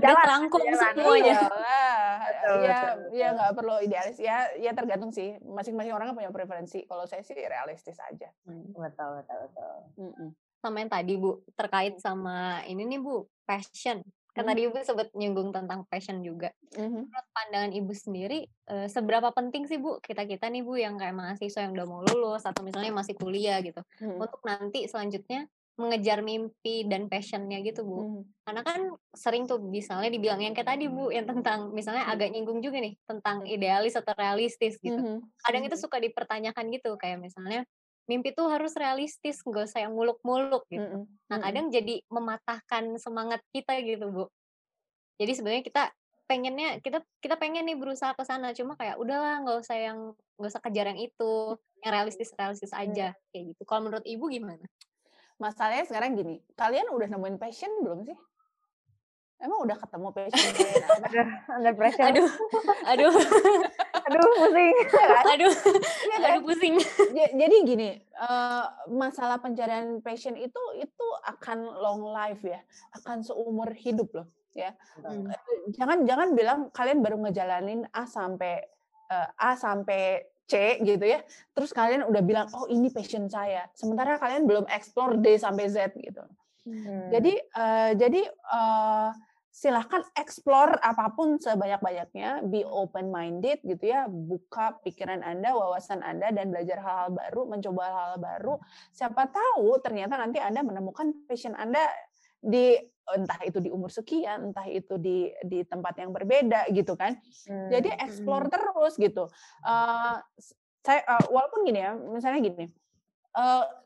terangkum 0.00 0.60
sejalan. 0.64 0.94
semuanya. 0.96 1.34
Iyalah. 1.44 2.16
Betul, 2.24 2.56
ya, 2.64 2.78
betul, 2.80 2.98
ya 3.14 3.28
nggak 3.36 3.52
perlu 3.52 3.74
idealis. 3.84 4.16
Ya, 4.16 4.36
ya 4.56 4.70
tergantung 4.72 5.12
sih. 5.12 5.36
Masing-masing 5.44 5.92
orang 5.92 6.16
punya 6.16 6.32
preferensi. 6.32 6.88
Kalau 6.88 7.04
saya 7.04 7.20
sih 7.20 7.36
realistis 7.36 8.00
aja. 8.00 8.32
Betul, 8.48 9.08
betul, 9.20 9.38
betul. 9.50 9.74
Mm-mm. 10.00 10.30
Sama 10.64 10.80
yang 10.80 10.88
tadi 10.88 11.20
Bu 11.20 11.44
terkait 11.52 12.00
sama 12.00 12.64
ini 12.64 12.88
nih 12.88 13.00
Bu 13.04 13.28
passion 13.44 14.00
kan 14.34 14.42
tadi 14.50 14.66
Ibu 14.66 14.82
sempat 14.82 15.14
nyinggung 15.14 15.54
tentang 15.54 15.86
passion 15.86 16.18
juga 16.24 16.50
Mhm. 16.74 17.06
menurut 17.06 17.28
pandangan 17.30 17.70
Ibu 17.70 17.92
sendiri 17.94 18.38
eh, 18.66 18.88
seberapa 18.90 19.30
penting 19.30 19.68
sih 19.68 19.78
Bu 19.78 20.00
kita 20.00 20.24
kita 20.24 20.48
nih 20.50 20.64
Bu 20.66 20.74
yang 20.74 20.96
kayak 20.98 21.14
mahasiswa 21.14 21.68
yang 21.68 21.76
udah 21.76 21.86
mau 21.86 22.00
lulus 22.02 22.42
atau 22.42 22.64
misalnya 22.66 22.90
masih 22.90 23.14
kuliah 23.14 23.62
gitu 23.62 23.78
Mhm. 24.02 24.18
untuk 24.18 24.40
nanti 24.42 24.88
selanjutnya 24.90 25.46
mengejar 25.74 26.22
mimpi 26.22 26.86
dan 26.86 27.06
passionnya 27.06 27.62
gitu 27.62 27.86
Bu 27.86 27.98
Mhm. 28.02 28.22
karena 28.42 28.62
kan 28.66 28.80
sering 29.14 29.46
tuh 29.46 29.62
misalnya 29.62 30.10
dibilang 30.10 30.42
yang 30.42 30.50
kayak 30.50 30.66
tadi 30.74 30.90
Bu 30.90 31.14
yang 31.14 31.30
tentang 31.30 31.70
misalnya 31.70 32.10
agak 32.10 32.34
nyinggung 32.34 32.58
juga 32.58 32.82
nih 32.82 32.98
tentang 33.06 33.46
idealis 33.46 33.94
atau 33.94 34.18
realistis 34.18 34.82
gitu 34.82 34.98
Mhm. 34.98 35.30
kadang 35.46 35.62
itu 35.62 35.76
suka 35.78 36.02
dipertanyakan 36.02 36.74
gitu 36.74 36.98
kayak 36.98 37.22
misalnya 37.22 37.62
mimpi 38.10 38.32
tuh 38.36 38.46
harus 38.52 38.74
realistis 38.76 39.40
nggak 39.44 39.64
usah 39.70 39.80
yang 39.88 39.94
muluk-muluk 39.96 40.64
gitu 40.68 40.84
Mhm. 40.84 41.02
Nah, 41.30 41.38
Mhm. 41.40 41.44
kadang 41.48 41.66
jadi 41.72 41.94
mematahkan 42.12 42.84
semangat 43.00 43.40
kita 43.54 43.80
gitu, 43.80 44.06
Bu. 44.12 44.24
Jadi 45.20 45.32
sebenarnya 45.36 45.64
kita 45.64 45.82
pengennya 46.26 46.68
kita 46.80 47.04
kita 47.20 47.36
pengen 47.38 47.68
nih 47.68 47.76
berusaha 47.78 48.12
ke 48.16 48.24
sana, 48.26 48.50
cuma 48.56 48.74
kayak 48.80 48.96
udahlah 48.98 49.44
nggak 49.44 49.58
usah 49.62 49.76
yang 49.78 49.98
nggak 50.40 50.50
usah 50.52 50.62
kejar 50.64 50.86
yang 50.94 51.00
itu, 51.00 51.34
yang 51.84 51.92
realistis 51.94 52.32
realistis 52.34 52.72
aja 52.74 53.14
kayak 53.30 53.54
gitu. 53.54 53.62
Kalau 53.68 53.86
menurut 53.86 54.04
Ibu 54.06 54.24
gimana? 54.32 54.66
Masalahnya 55.42 55.84
sekarang 55.88 56.14
gini, 56.18 56.42
kalian 56.58 56.90
udah 56.94 57.08
nemuin 57.10 57.38
passion 57.42 57.70
belum 57.84 58.06
sih? 58.08 58.18
Emang 59.36 59.60
udah 59.60 59.76
ketemu 59.76 60.08
passion? 60.10 60.50
Aduh, 61.02 61.26
under 61.56 61.74
pressure. 61.74 62.06
Aduh, 62.06 62.28
aduh, 62.86 63.12
Aduh, 64.04 64.20
pusing. 64.20 64.74
aduh, 65.26 65.52
Iya 66.04 66.16
kan? 66.16 66.28
aduh 66.30 66.42
pusing. 66.44 66.74
Ja- 67.12 67.32
Jadi 67.34 67.56
gini, 67.64 67.88
eh, 67.98 68.64
masalah 68.88 69.36
pencarian 69.36 70.00
passion 70.00 70.34
itu 70.34 70.60
itu 70.76 71.06
akan 71.24 71.58
long 71.74 72.04
life 72.06 72.40
ya, 72.40 72.60
akan 72.94 73.20
seumur 73.20 73.72
hidup 73.74 74.12
loh 74.14 74.26
ya. 74.52 74.72
Hmm. 74.98 75.28
Jangan 75.72 76.04
jangan 76.04 76.28
bilang 76.32 76.60
kalian 76.70 77.00
baru 77.00 77.16
ngejalanin 77.18 77.88
A 77.90 78.04
sampai 78.04 78.60
eh, 79.08 79.28
A 79.34 79.50
sampai 79.54 80.20
C 80.44 80.78
gitu 80.80 81.04
ya. 81.04 81.20
Terus 81.50 81.72
kalian 81.72 82.04
udah 82.04 82.20
bilang 82.20 82.46
oh 82.52 82.64
ini 82.66 82.88
passion 82.88 83.26
saya. 83.26 83.64
Sementara 83.72 84.16
kalian 84.16 84.44
belum 84.44 84.68
explore 84.68 85.16
D 85.16 85.36
sampai 85.36 85.66
Z 85.66 85.92
gitu. 85.94 86.20
Hmm. 86.64 87.12
Jadi 87.12 87.32
eh, 87.36 87.90
jadi 87.96 88.22
eh, 88.28 89.10
silahkan 89.54 90.02
explore 90.18 90.74
apa 90.82 91.14
pun 91.14 91.38
sebanyak-banyaknya, 91.38 92.42
be 92.50 92.66
open 92.66 93.14
minded 93.14 93.62
gitu 93.62 93.86
ya, 93.86 94.10
buka 94.10 94.82
pikiran 94.82 95.22
Anda, 95.22 95.54
wawasan 95.54 96.02
Anda 96.02 96.34
dan 96.34 96.50
belajar 96.50 96.82
hal-hal 96.82 97.14
baru, 97.14 97.46
mencoba 97.46 97.82
hal-hal 97.86 98.18
baru. 98.18 98.54
Siapa 98.90 99.30
tahu 99.30 99.78
ternyata 99.78 100.18
nanti 100.18 100.42
Anda 100.42 100.66
menemukan 100.66 101.14
passion 101.30 101.54
Anda 101.54 101.86
di 102.42 102.74
entah 103.14 103.38
itu 103.46 103.62
di 103.62 103.70
umur 103.70 103.94
sekian, 103.94 104.50
entah 104.50 104.66
itu 104.66 104.98
di 104.98 105.30
di 105.46 105.62
tempat 105.62 106.02
yang 106.02 106.10
berbeda 106.10 106.66
gitu 106.74 106.98
kan. 106.98 107.14
Hmm. 107.46 107.70
Jadi 107.70 107.94
explore 107.94 108.50
terus 108.50 108.98
gitu. 108.98 109.30
Eh, 109.62 110.16
saya 110.82 111.00
eh, 111.04 111.26
walaupun 111.30 111.62
gini 111.62 111.78
ya, 111.78 111.94
misalnya 111.94 112.40
gini. 112.42 112.64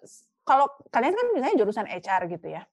s- 0.00 0.24
kalau 0.48 0.66
kalian 0.88 1.12
kan 1.12 1.26
misalnya 1.36 1.56
jurusan 1.60 1.84
HR 1.84 2.22
gitu 2.32 2.48
ya. 2.48 2.64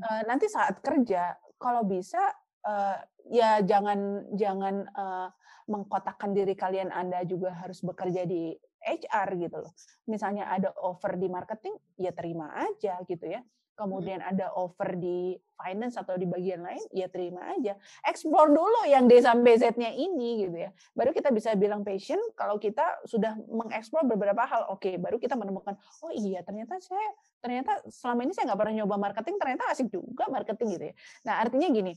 Eh, 0.00 0.22
nanti 0.24 0.48
saat 0.48 0.80
kerja 0.80 1.36
kalau 1.60 1.84
bisa 1.84 2.32
eh, 2.64 2.96
ya 3.28 3.60
jangan 3.60 4.32
jangan 4.32 4.88
eh, 4.88 5.28
mengkotakkan 5.68 6.32
diri 6.32 6.56
kalian 6.56 6.88
Anda 6.88 7.22
juga 7.28 7.52
harus 7.52 7.84
bekerja 7.84 8.24
di 8.24 8.56
HR 8.82 9.28
gitu 9.38 9.56
loh. 9.62 9.72
Misalnya 10.10 10.50
ada 10.50 10.74
offer 10.82 11.14
di 11.20 11.28
marketing, 11.30 11.76
ya 12.00 12.10
terima 12.10 12.50
aja 12.56 12.98
gitu 13.06 13.28
ya. 13.28 13.44
Kemudian 13.72 14.20
ada 14.20 14.52
offer 14.52 15.00
di 15.00 15.32
finance 15.56 15.96
atau 15.96 16.20
di 16.20 16.28
bagian 16.28 16.60
lain, 16.60 16.84
ya 16.92 17.08
terima 17.08 17.56
aja. 17.56 17.72
Explore 18.04 18.52
dulu 18.52 18.84
yang 18.84 19.08
D 19.08 19.16
sampai 19.24 19.56
Z-nya 19.56 19.88
ini 19.96 20.44
gitu 20.44 20.56
ya. 20.68 20.70
Baru 20.92 21.16
kita 21.16 21.32
bisa 21.32 21.56
bilang 21.56 21.80
passion 21.80 22.20
kalau 22.36 22.60
kita 22.60 23.00
sudah 23.08 23.32
mengeksplor 23.48 24.04
beberapa 24.04 24.44
hal. 24.44 24.68
Oke, 24.68 25.00
baru 25.00 25.16
kita 25.16 25.40
menemukan, 25.40 25.80
oh 26.04 26.12
iya 26.12 26.44
ternyata 26.44 26.76
saya 26.84 27.08
ternyata 27.40 27.80
selama 27.88 28.28
ini 28.28 28.32
saya 28.36 28.52
nggak 28.52 28.60
pernah 28.60 28.74
nyoba 28.84 28.96
marketing, 29.00 29.40
ternyata 29.40 29.64
asik 29.72 29.88
juga 29.88 30.28
marketing 30.28 30.68
gitu 30.76 30.84
ya. 30.92 30.94
Nah 31.24 31.34
artinya 31.40 31.68
gini, 31.72 31.92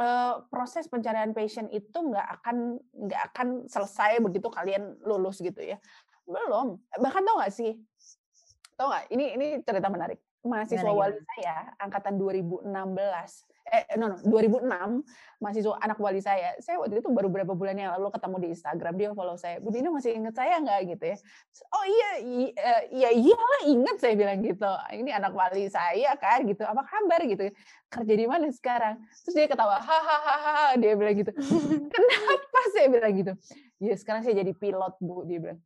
eh, 0.00 0.34
proses 0.48 0.88
pencarian 0.88 1.36
passion 1.36 1.68
itu 1.68 1.98
nggak 2.00 2.26
akan 2.40 2.80
nggak 2.96 3.22
akan 3.34 3.48
selesai 3.68 4.24
begitu 4.24 4.48
kalian 4.48 4.96
lulus 5.04 5.44
gitu 5.44 5.60
ya. 5.60 5.76
Belum. 6.24 6.80
Bahkan 6.96 7.22
tau 7.28 7.36
nggak 7.44 7.52
sih? 7.52 7.76
Tau 8.80 8.88
nggak? 8.88 9.04
Ini 9.12 9.24
ini 9.36 9.46
cerita 9.60 9.92
menarik. 9.92 10.29
Mahasiswa 10.40 10.88
wali 10.88 11.20
saya 11.36 11.76
angkatan 11.76 12.16
2016 12.16 12.64
eh 13.70 13.84
no, 14.00 14.10
no 14.10 14.16
2006 14.24 14.66
mahasiswa 15.38 15.78
anak 15.78 15.98
wali 16.02 16.18
saya 16.18 16.58
saya 16.58 16.80
waktu 16.82 16.98
itu 16.98 17.12
baru 17.12 17.30
beberapa 17.30 17.54
bulan 17.54 17.78
yang 17.78 17.92
lalu 17.94 18.10
ketemu 18.10 18.36
di 18.42 18.48
Instagram 18.56 18.94
dia 18.98 19.08
follow 19.14 19.38
saya 19.38 19.62
Bu 19.62 19.70
Dina 19.70 19.92
masih 19.92 20.16
ingat 20.16 20.34
saya 20.34 20.58
nggak? 20.58 20.80
Gitu 20.96 21.04
ya. 21.12 21.16
Oh 21.70 21.84
iya 21.86 22.10
eh, 22.50 22.82
iya 22.88 23.08
iyalah 23.14 23.62
ingat 23.68 23.96
saya 24.00 24.14
bilang 24.16 24.40
gitu. 24.42 24.72
Ini 24.96 25.10
anak 25.12 25.32
wali 25.36 25.68
saya 25.70 26.16
kan? 26.18 26.42
Gitu. 26.48 26.64
Apa 26.66 26.82
kabar? 26.82 27.20
Gitu. 27.22 27.52
Kerja 27.92 28.14
di 28.16 28.26
mana 28.26 28.48
sekarang? 28.50 28.96
Terus 29.28 29.34
dia 29.36 29.46
ketawa 29.46 29.78
hahaha 29.78 30.74
dia 30.80 30.92
bilang 30.96 31.14
gitu. 31.20 31.32
Kenapa? 31.94 32.60
Saya 32.74 32.86
bilang 32.90 33.12
gitu. 33.12 33.32
Ya 33.76 33.94
sekarang 33.94 34.24
saya 34.26 34.40
jadi 34.40 34.56
pilot 34.56 34.96
bu 34.98 35.28
dia 35.28 35.38
bilang 35.38 35.60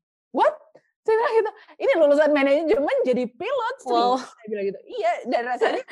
saya 1.04 1.14
bilang 1.14 1.34
gitu 1.36 1.50
ini 1.78 1.92
lulusan 2.00 2.30
manajemen 2.32 2.96
jadi 3.04 3.24
pilot 3.28 3.76
sih 3.78 3.92
Wow. 3.92 4.16
saya 4.16 4.48
bilang 4.48 4.64
gitu. 4.66 4.80
Iya 4.88 5.12
dan 5.28 5.42
rasanya 5.44 5.82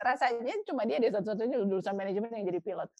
rasanya 0.00 0.54
cuma 0.64 0.82
dia 0.86 0.98
dia 0.98 1.10
satu-satunya 1.12 1.56
lulusan 1.60 1.94
manajemen 1.94 2.30
yang 2.32 2.46
jadi 2.48 2.60
pilot. 2.62 2.90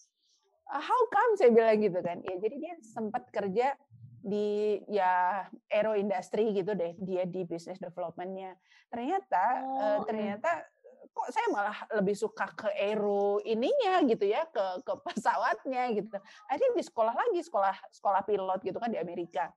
"Ah, 0.67 0.79
how 0.79 1.01
come? 1.07 1.31
Saya 1.35 1.51
bilang 1.51 1.79
gitu 1.79 1.99
kan. 1.99 2.19
Ya 2.21 2.35
jadi 2.37 2.55
dia 2.59 2.73
sempat 2.83 3.27
kerja 3.31 3.75
di 4.21 4.77
ya 4.85 5.43
aero 5.67 5.97
industry 5.97 6.53
gitu 6.53 6.77
deh 6.77 6.93
dia 6.99 7.25
di 7.25 7.41
business 7.43 7.79
developmentnya. 7.79 8.53
Ternyata 8.87 9.43
eh, 9.57 9.97
Oh, 9.97 9.97
ternyata 10.05 10.67
kok 11.11 11.27
saya 11.27 11.47
malah 11.51 11.75
lebih 11.95 12.15
suka 12.15 12.47
ke 12.53 12.69
aero 12.71 13.41
ininya 13.43 13.99
gitu 14.05 14.23
ya 14.23 14.47
ke 14.47 14.63
ke 14.83 14.93
pesawatnya 15.01 15.91
gitu. 15.91 16.15
Akhirnya 16.47 16.71
di 16.75 16.83
sekolah 16.85 17.11
lagi 17.11 17.39
sekolah 17.41 17.75
sekolah 17.91 18.21
pilot 18.23 18.59
gitu 18.63 18.77
kan 18.77 18.91
di 18.91 18.99
Amerika 18.99 19.49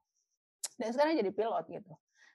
dan 0.78 0.88
sekarang 0.94 1.18
jadi 1.18 1.30
pilot 1.34 1.64
gitu 1.70 1.92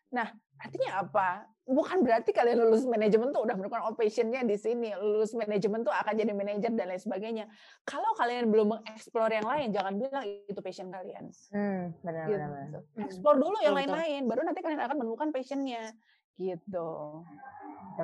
nah 0.10 0.26
artinya 0.57 1.06
apa 1.06 1.45
bukan 1.70 2.02
berarti 2.02 2.34
kalian 2.34 2.57
lulus 2.66 2.82
manajemen 2.90 3.30
tuh 3.30 3.45
udah 3.45 3.53
menemukan 3.53 3.94
passionnya 3.94 4.41
di 4.41 4.57
sini 4.57 4.90
lulus 4.98 5.38
manajemen 5.38 5.86
tuh 5.86 5.94
akan 5.94 6.14
jadi 6.18 6.34
manajer 6.34 6.74
dan 6.74 6.90
lain 6.90 6.98
sebagainya 6.98 7.45
kalau 7.86 8.10
kalian 8.18 8.49
belum 8.49 8.74
mengeksplor 8.74 9.30
yang 9.30 9.45
lain 9.45 9.70
jangan 9.70 9.94
bilang 10.02 10.26
itu 10.26 10.60
passion 10.66 10.90
kalian 10.90 11.30
Hmm, 11.53 11.94
benar 12.02 12.26
gitu. 12.26 12.41
benar. 12.41 12.49
benar. 12.49 12.82
Explore 13.06 13.38
dulu 13.38 13.57
yang 13.61 13.78
lain-lain, 13.78 14.26
baru 14.26 14.41
nanti 14.45 14.66
kalian 14.66 14.82
akan 14.82 14.98
menemukan 14.98 15.30
passionnya, 15.30 15.94
gitu. 16.40 16.90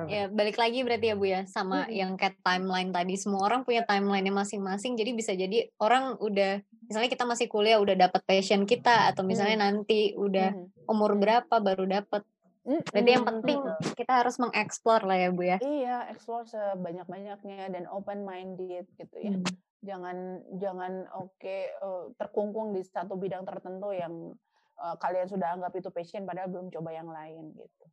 Ya, 0.06 0.28
balik 0.28 0.60
lagi 0.60 0.84
berarti 0.84 1.08
ya 1.08 1.16
Bu 1.16 1.24
ya 1.24 1.48
sama 1.48 1.88
Mm-mm. 1.88 1.96
yang 1.96 2.10
kayak 2.20 2.36
timeline 2.44 2.92
tadi. 2.92 3.16
Semua 3.16 3.48
orang 3.48 3.64
punya 3.64 3.80
timeline-nya 3.88 4.28
masing-masing. 4.28 4.92
Jadi 4.92 5.10
bisa 5.16 5.32
jadi 5.32 5.72
orang 5.80 6.20
udah 6.20 6.60
misalnya 6.86 7.10
kita 7.10 7.24
masih 7.26 7.46
kuliah 7.50 7.82
udah 7.82 7.98
dapat 7.98 8.22
passion 8.22 8.62
kita 8.62 9.10
atau 9.10 9.26
misalnya 9.26 9.68
nanti 9.70 10.14
udah 10.14 10.54
Mhm. 10.54 10.86
umur 10.86 11.18
berapa 11.18 11.58
baru 11.58 11.84
dapat. 11.86 12.22
Berarti 12.66 13.10
yang 13.14 13.22
Mhm. 13.22 13.30
penting 13.30 13.58
kita 13.94 14.12
harus 14.26 14.42
mengeksplor 14.42 15.06
lah 15.06 15.18
ya 15.18 15.30
Bu 15.30 15.42
ya. 15.46 15.58
Iya, 15.62 16.10
explore 16.10 16.50
sebanyak-banyaknya 16.50 17.70
dan 17.70 17.84
open 17.90 18.26
minded 18.26 18.90
gitu 18.98 19.16
ya. 19.18 19.38
Jangan 19.86 20.42
jangan 20.58 20.92
oke 21.14 21.56
eh, 21.70 22.04
terkungkung 22.18 22.74
di 22.74 22.82
satu 22.82 23.14
bidang 23.14 23.46
tertentu 23.46 23.94
yang 23.94 24.34
eh, 24.76 24.96
kalian 24.98 25.30
sudah 25.30 25.56
anggap 25.56 25.72
itu 25.78 25.88
passion 25.94 26.26
padahal 26.26 26.50
belum 26.50 26.68
coba 26.74 26.90
yang 26.90 27.06
lain 27.06 27.54
gitu. 27.54 27.84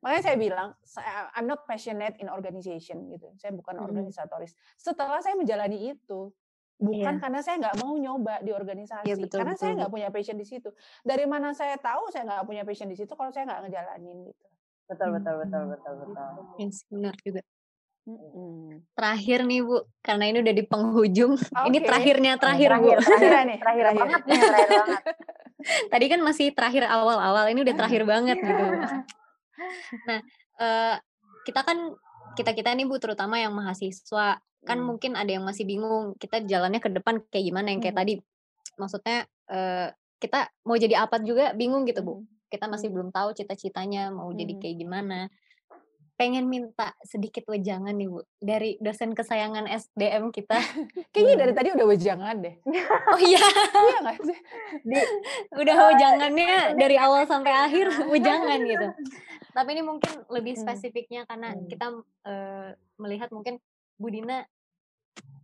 Makanya 0.00 0.22
saya 0.32 0.36
bilang, 0.40 0.68
saya, 0.80 1.28
I'm 1.36 1.44
not 1.44 1.68
passionate 1.68 2.16
in 2.24 2.32
organization 2.32 3.04
gitu. 3.12 3.36
Saya 3.36 3.52
bukan 3.52 3.76
organisatoris. 3.76 4.56
Setelah 4.80 5.20
saya 5.20 5.36
menjalani 5.36 5.92
itu, 5.92 6.32
bukan 6.80 7.14
Iya. 7.14 7.20
karena 7.20 7.40
saya 7.44 7.56
nggak 7.60 7.76
mau 7.78 7.92
nyoba 7.94 8.40
di 8.40 8.50
organisasi, 8.50 9.20
betul, 9.20 9.36
karena 9.38 9.52
betul, 9.52 9.62
saya 9.62 9.72
nggak 9.76 9.92
punya 9.92 10.08
passion 10.08 10.34
di 10.34 10.46
situ. 10.48 10.72
Dari 11.04 11.24
mana 11.28 11.52
saya 11.52 11.76
tahu 11.76 12.08
saya 12.08 12.24
nggak 12.24 12.48
punya 12.48 12.62
passion 12.64 12.88
di 12.88 12.96
situ 12.96 13.12
kalau 13.12 13.28
saya 13.28 13.44
nggak 13.44 13.60
ngejalanin 13.68 14.16
gitu. 14.26 14.44
Betul 14.88 15.08
betul 15.14 15.34
betul 15.38 15.62
betul 15.70 15.92
betul. 16.02 16.28
Yes, 16.56 16.82
benar 16.88 17.14
juga. 17.20 17.44
Mm-mm. 18.08 18.80
Terakhir 18.96 19.44
nih 19.44 19.60
Bu, 19.60 19.76
karena 20.00 20.24
ini 20.26 20.38
udah 20.40 20.54
di 20.56 20.64
penghujung. 20.64 21.36
Ini 21.68 21.78
Oke. 21.78 21.86
terakhirnya 21.86 22.32
terakhir, 22.40 22.68
Terakhir 22.72 22.96
Bu. 22.96 23.04
terakhir 23.04 23.20
Terakhir 23.28 23.46
nih, 23.46 23.58
terakhir 23.62 23.84
terakhir. 23.84 24.00
banget 24.00 24.20
nih 24.24 24.40
terakhir 24.40 24.70
banget. 24.72 25.02
Tadi 25.92 26.04
kan 26.08 26.20
masih 26.24 26.46
terakhir 26.56 26.84
awal-awal, 26.88 27.44
ini 27.52 27.60
udah 27.60 27.74
terakhir 27.76 28.02
banget 28.08 28.36
gitu. 28.40 28.64
Nah, 30.08 30.20
eh, 30.58 30.94
kita 31.44 31.60
kan 31.60 31.78
kita-kita 32.34 32.72
nih 32.72 32.88
Bu, 32.88 32.96
terutama 32.96 33.36
yang 33.36 33.52
mahasiswa, 33.52 34.40
kan 34.60 34.76
Hmm. 34.76 34.86
mungkin 34.86 35.12
ada 35.14 35.28
yang 35.28 35.42
masih 35.42 35.64
bingung 35.64 36.12
kita 36.16 36.42
jalannya 36.42 36.78
ke 36.78 36.90
depan 36.90 37.20
kayak 37.26 37.44
gimana 37.46 37.68
yang 37.68 37.80
kayak 37.80 37.96
Mhm. 37.96 38.02
tadi. 38.02 38.14
Maksudnya 38.76 39.18
eh, 39.46 39.88
kita 40.16 40.40
mau 40.62 40.76
jadi 40.76 40.94
apa 41.00 41.18
juga 41.20 41.50
bingung 41.52 41.82
gitu 41.84 42.00
Bu. 42.00 42.14
Mhm. 42.16 42.28
Kita 42.48 42.66
masih 42.66 42.86
Mhm. 42.86 42.94
belum 42.94 43.08
tahu 43.10 43.28
cita-citanya 43.32 44.10
mau 44.10 44.30
jadi 44.30 44.52
Mhm. 44.52 44.60
kayak 44.60 44.76
gimana. 44.76 45.18
Pengen 46.14 46.46
minta 46.46 46.92
sedikit 47.00 47.48
wejangan 47.48 47.90
nih 47.90 48.04
Bu 48.06 48.20
dari 48.36 48.76
dosen 48.76 49.10
kesayangan 49.10 49.64
SDM 49.64 50.28
kita. 50.28 50.52
Kayaknya 51.10 51.36
dari 51.40 51.52
tadi 51.56 51.68
udah 51.72 51.86
wejangan 51.88 52.36
deh. 52.38 52.54
Oh 53.08 53.16
iya, 53.16 53.40
Iya 53.88 54.12
sih? 54.20 54.38
udah 55.50 55.76
wejangannya 55.88 56.52
dari 56.82 56.96
awal 56.96 57.24
sampai 57.24 57.50
akhir 57.50 58.04
wejangan 58.06 58.60
gitu. 58.62 58.88
Tapi 59.50 59.68
ini 59.72 59.82
mungkin 59.82 60.12
lebih 60.28 60.54
Hmm. 60.54 60.62
spesifiknya 60.62 61.24
karena 61.24 61.56
Hmm. 61.56 61.66
kita 61.66 61.86
eh, 62.22 62.70
melihat 63.00 63.32
mungkin 63.32 63.56
Bu 64.00 64.08
Dina 64.08 64.48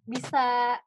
bisa 0.09 0.79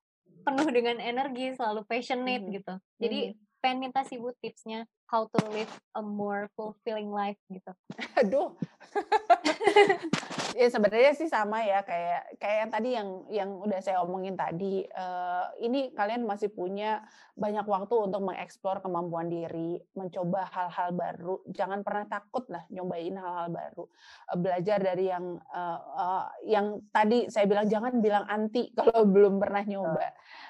penuh 0.42 0.66
dengan 0.74 0.98
energi, 0.98 1.54
selalu 1.54 1.86
passionate 1.86 2.42
Mhm. 2.42 2.54
gitu. 2.58 2.74
Jadi 2.98 3.20
pengen 3.62 3.78
minta 3.86 4.02
sih 4.08 4.18
Bu 4.18 4.34
tipsnya 4.42 4.90
how 5.10 5.26
to 5.26 5.40
live 5.50 5.74
a 5.98 6.04
more 6.06 6.46
fulfilling 6.54 7.10
life 7.10 7.38
gitu. 7.50 7.74
Aduh. 8.22 8.54
ya 10.60 10.68
sebenarnya 10.70 11.14
sih 11.18 11.30
sama 11.30 11.66
ya 11.66 11.82
kayak 11.82 12.38
kayak 12.42 12.58
yang 12.62 12.72
tadi 12.72 12.90
yang 12.94 13.10
yang 13.30 13.50
udah 13.58 13.80
saya 13.82 14.06
omongin 14.06 14.38
tadi. 14.38 14.86
Eh, 14.86 15.46
ini 15.66 15.90
kalian 15.98 16.30
masih 16.30 16.54
punya 16.54 17.02
banyak 17.40 17.64
waktu 17.64 17.96
untuk 17.96 18.22
mengeksplor 18.22 18.84
kemampuan 18.84 19.32
diri, 19.32 19.80
mencoba 19.96 20.46
hal-hal 20.52 20.92
baru. 20.94 21.36
Jangan 21.50 21.82
pernah 21.82 22.06
takut 22.06 22.46
lah 22.52 22.68
nyobain 22.70 23.16
hal-hal 23.18 23.50
baru. 23.50 23.86
Eh, 24.30 24.38
belajar 24.38 24.78
dari 24.78 25.10
yang 25.10 25.42
eh, 25.42 25.80
eh, 25.98 26.26
yang 26.54 26.66
tadi 26.94 27.34
saya 27.34 27.50
bilang 27.50 27.66
jangan 27.66 27.98
bilang 27.98 28.26
anti 28.30 28.70
kalau 28.78 29.10
belum 29.10 29.42
pernah 29.42 29.64
nyoba. 29.66 30.08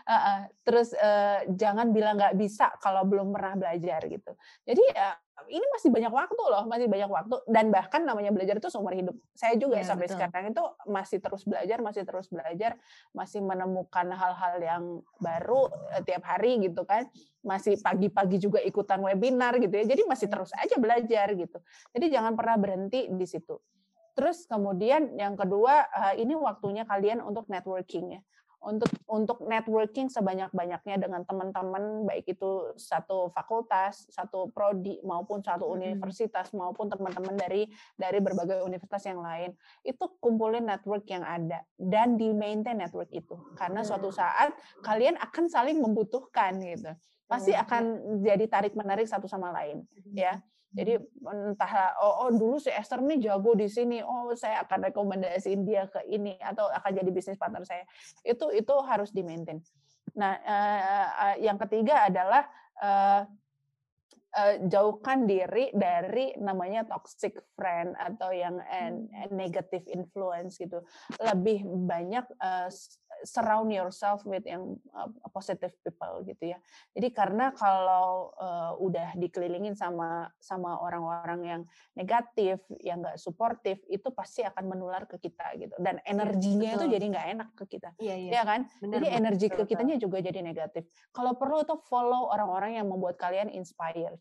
Eh, 0.10 0.12
eh, 0.12 0.42
terus 0.66 0.90
eh, 0.98 1.48
jangan 1.54 1.94
bilang 1.94 2.18
nggak 2.20 2.36
bisa 2.36 2.74
kalau 2.82 3.06
belum 3.06 3.32
pernah 3.32 3.54
belajar 3.56 4.04
gitu. 4.10 4.34
Jadi 4.68 4.84
ya 4.92 5.18
ini 5.48 5.66
masih 5.72 5.90
banyak 5.90 6.12
waktu 6.12 6.44
loh, 6.52 6.64
masih 6.68 6.88
banyak 6.92 7.08
waktu 7.08 7.36
dan 7.48 7.72
bahkan 7.72 8.04
namanya 8.04 8.30
belajar 8.36 8.60
itu 8.60 8.68
seumur 8.68 8.92
hidup. 8.92 9.16
Saya 9.34 9.56
juga 9.56 9.80
Iya, 9.80 9.88
sampai 9.88 10.08
betul. 10.12 10.20
sekarang 10.20 10.46
itu 10.52 10.64
masih 10.86 11.18
terus 11.24 11.42
belajar, 11.48 11.78
masih 11.80 12.04
terus 12.04 12.28
belajar, 12.28 12.72
masih 13.16 13.40
menemukan 13.40 14.08
hal-hal 14.12 14.56
yang 14.60 14.84
baru 15.18 15.72
eh, 15.96 16.02
tiap 16.04 16.24
hari 16.28 16.60
gitu 16.60 16.84
kan. 16.84 17.08
Masih 17.40 17.80
pagi-pagi 17.80 18.38
juga 18.38 18.60
ikutan 18.60 19.00
webinar 19.00 19.56
gitu 19.64 19.72
ya. 19.72 19.86
Jadi 19.88 20.04
masih 20.04 20.28
terus 20.28 20.52
aja 20.54 20.76
belajar 20.76 21.32
gitu. 21.34 21.58
Jadi 21.96 22.06
jangan 22.12 22.36
pernah 22.36 22.60
berhenti 22.60 23.08
di 23.08 23.26
situ. 23.26 23.58
Terus 24.14 24.44
kemudian 24.52 25.16
yang 25.16 25.40
kedua 25.40 25.88
eh, 25.88 26.20
ini 26.20 26.36
waktunya 26.36 26.84
kalian 26.84 27.24
untuk 27.24 27.48
networking 27.48 28.20
ya 28.20 28.22
untuk 28.60 28.92
untuk 29.08 29.48
networking 29.48 30.12
sebanyak-banyaknya 30.12 31.00
dengan 31.00 31.24
teman-teman 31.24 32.04
baik 32.04 32.28
itu 32.28 32.76
satu 32.76 33.32
fakultas, 33.32 34.04
satu 34.12 34.52
prodi 34.52 35.00
maupun 35.00 35.40
satu 35.40 35.64
universitas 35.72 36.52
maupun 36.52 36.92
teman-teman 36.92 37.40
dari 37.40 37.72
dari 37.96 38.20
berbagai 38.20 38.60
universitas 38.68 39.08
yang 39.08 39.24
lain. 39.24 39.56
Itu 39.82 40.20
kumpulin 40.20 40.68
network 40.68 41.08
yang 41.08 41.24
ada 41.24 41.64
dan 41.80 42.20
di 42.20 42.36
maintain 42.36 42.76
network 42.76 43.08
itu. 43.16 43.40
Karena 43.56 43.80
suatu 43.80 44.12
saat 44.12 44.52
kalian 44.84 45.16
akan 45.24 45.48
saling 45.48 45.80
membutuhkan 45.80 46.60
gitu. 46.60 46.92
Pasti 47.30 47.56
akan 47.56 48.20
jadi 48.26 48.44
tarik 48.50 48.76
menarik 48.76 49.08
satu 49.08 49.30
sama 49.30 49.56
lain 49.56 49.88
ya. 50.12 50.44
Jadi 50.70 51.02
entah 51.26 51.98
oh, 51.98 52.26
oh 52.26 52.30
dulu 52.30 52.62
si 52.62 52.70
Esther 52.70 53.02
nih 53.02 53.18
jago 53.26 53.58
di 53.58 53.66
sini, 53.66 54.06
oh 54.06 54.30
saya 54.38 54.62
akan 54.62 54.94
rekomendasiin 54.94 55.66
dia 55.66 55.90
ke 55.90 56.06
ini 56.06 56.38
atau 56.38 56.70
akan 56.70 56.92
jadi 56.94 57.10
bisnis 57.10 57.42
partner 57.42 57.66
saya. 57.66 57.84
Itu 58.22 58.54
itu 58.54 58.74
harus 58.86 59.10
di 59.10 59.26
maintain. 59.26 59.58
Nah, 60.14 60.38
eh, 60.38 61.08
eh, 61.10 61.36
yang 61.50 61.58
ketiga 61.58 62.06
adalah 62.06 62.46
eh, 62.86 63.22
eh, 64.38 64.56
jauhkan 64.70 65.26
diri 65.26 65.74
dari 65.74 66.38
namanya 66.38 66.86
toxic 66.86 67.42
friend 67.58 67.98
atau 67.98 68.30
yang 68.30 68.62
en- 68.70 69.10
negative 69.34 69.90
influence 69.90 70.62
gitu. 70.62 70.86
Lebih 71.18 71.66
banyak 71.66 72.26
eh, 72.30 72.70
surround 73.24 73.70
yourself 73.72 74.24
with 74.24 74.44
yang 74.48 74.78
uh, 74.96 75.10
positive 75.32 75.74
people 75.84 76.24
gitu 76.24 76.56
ya. 76.56 76.60
Jadi 76.96 77.10
karena 77.12 77.52
kalau 77.56 78.34
uh, 78.40 78.76
udah 78.80 79.16
dikelilingin 79.20 79.76
sama 79.76 80.30
sama 80.40 80.80
orang-orang 80.80 81.42
yang 81.44 81.62
negatif, 81.96 82.64
yang 82.80 83.04
nggak 83.04 83.20
suportif, 83.20 83.82
itu 83.88 84.08
pasti 84.16 84.44
akan 84.44 84.66
menular 84.68 85.06
ke 85.06 85.20
kita 85.20 85.56
gitu. 85.60 85.76
Dan 85.80 86.00
energinya 86.08 86.76
itu 86.76 86.86
betul. 86.88 86.96
jadi 86.96 87.06
nggak 87.12 87.28
enak 87.36 87.50
ke 87.56 87.66
kita, 87.68 87.90
Iya 88.00 88.16
iya. 88.16 88.32
ya 88.40 88.44
kan? 88.44 88.62
Benar. 88.80 88.94
Jadi 89.00 89.08
energi 89.12 89.48
ke 89.52 89.62
betul. 89.64 89.70
kitanya 89.76 89.96
juga 90.00 90.18
jadi 90.24 90.40
negatif. 90.40 90.84
Kalau 91.12 91.36
perlu 91.36 91.64
tuh 91.68 91.80
follow 91.88 92.32
orang-orang 92.32 92.80
yang 92.80 92.88
membuat 92.88 93.20
kalian 93.20 93.52
inspired, 93.52 94.20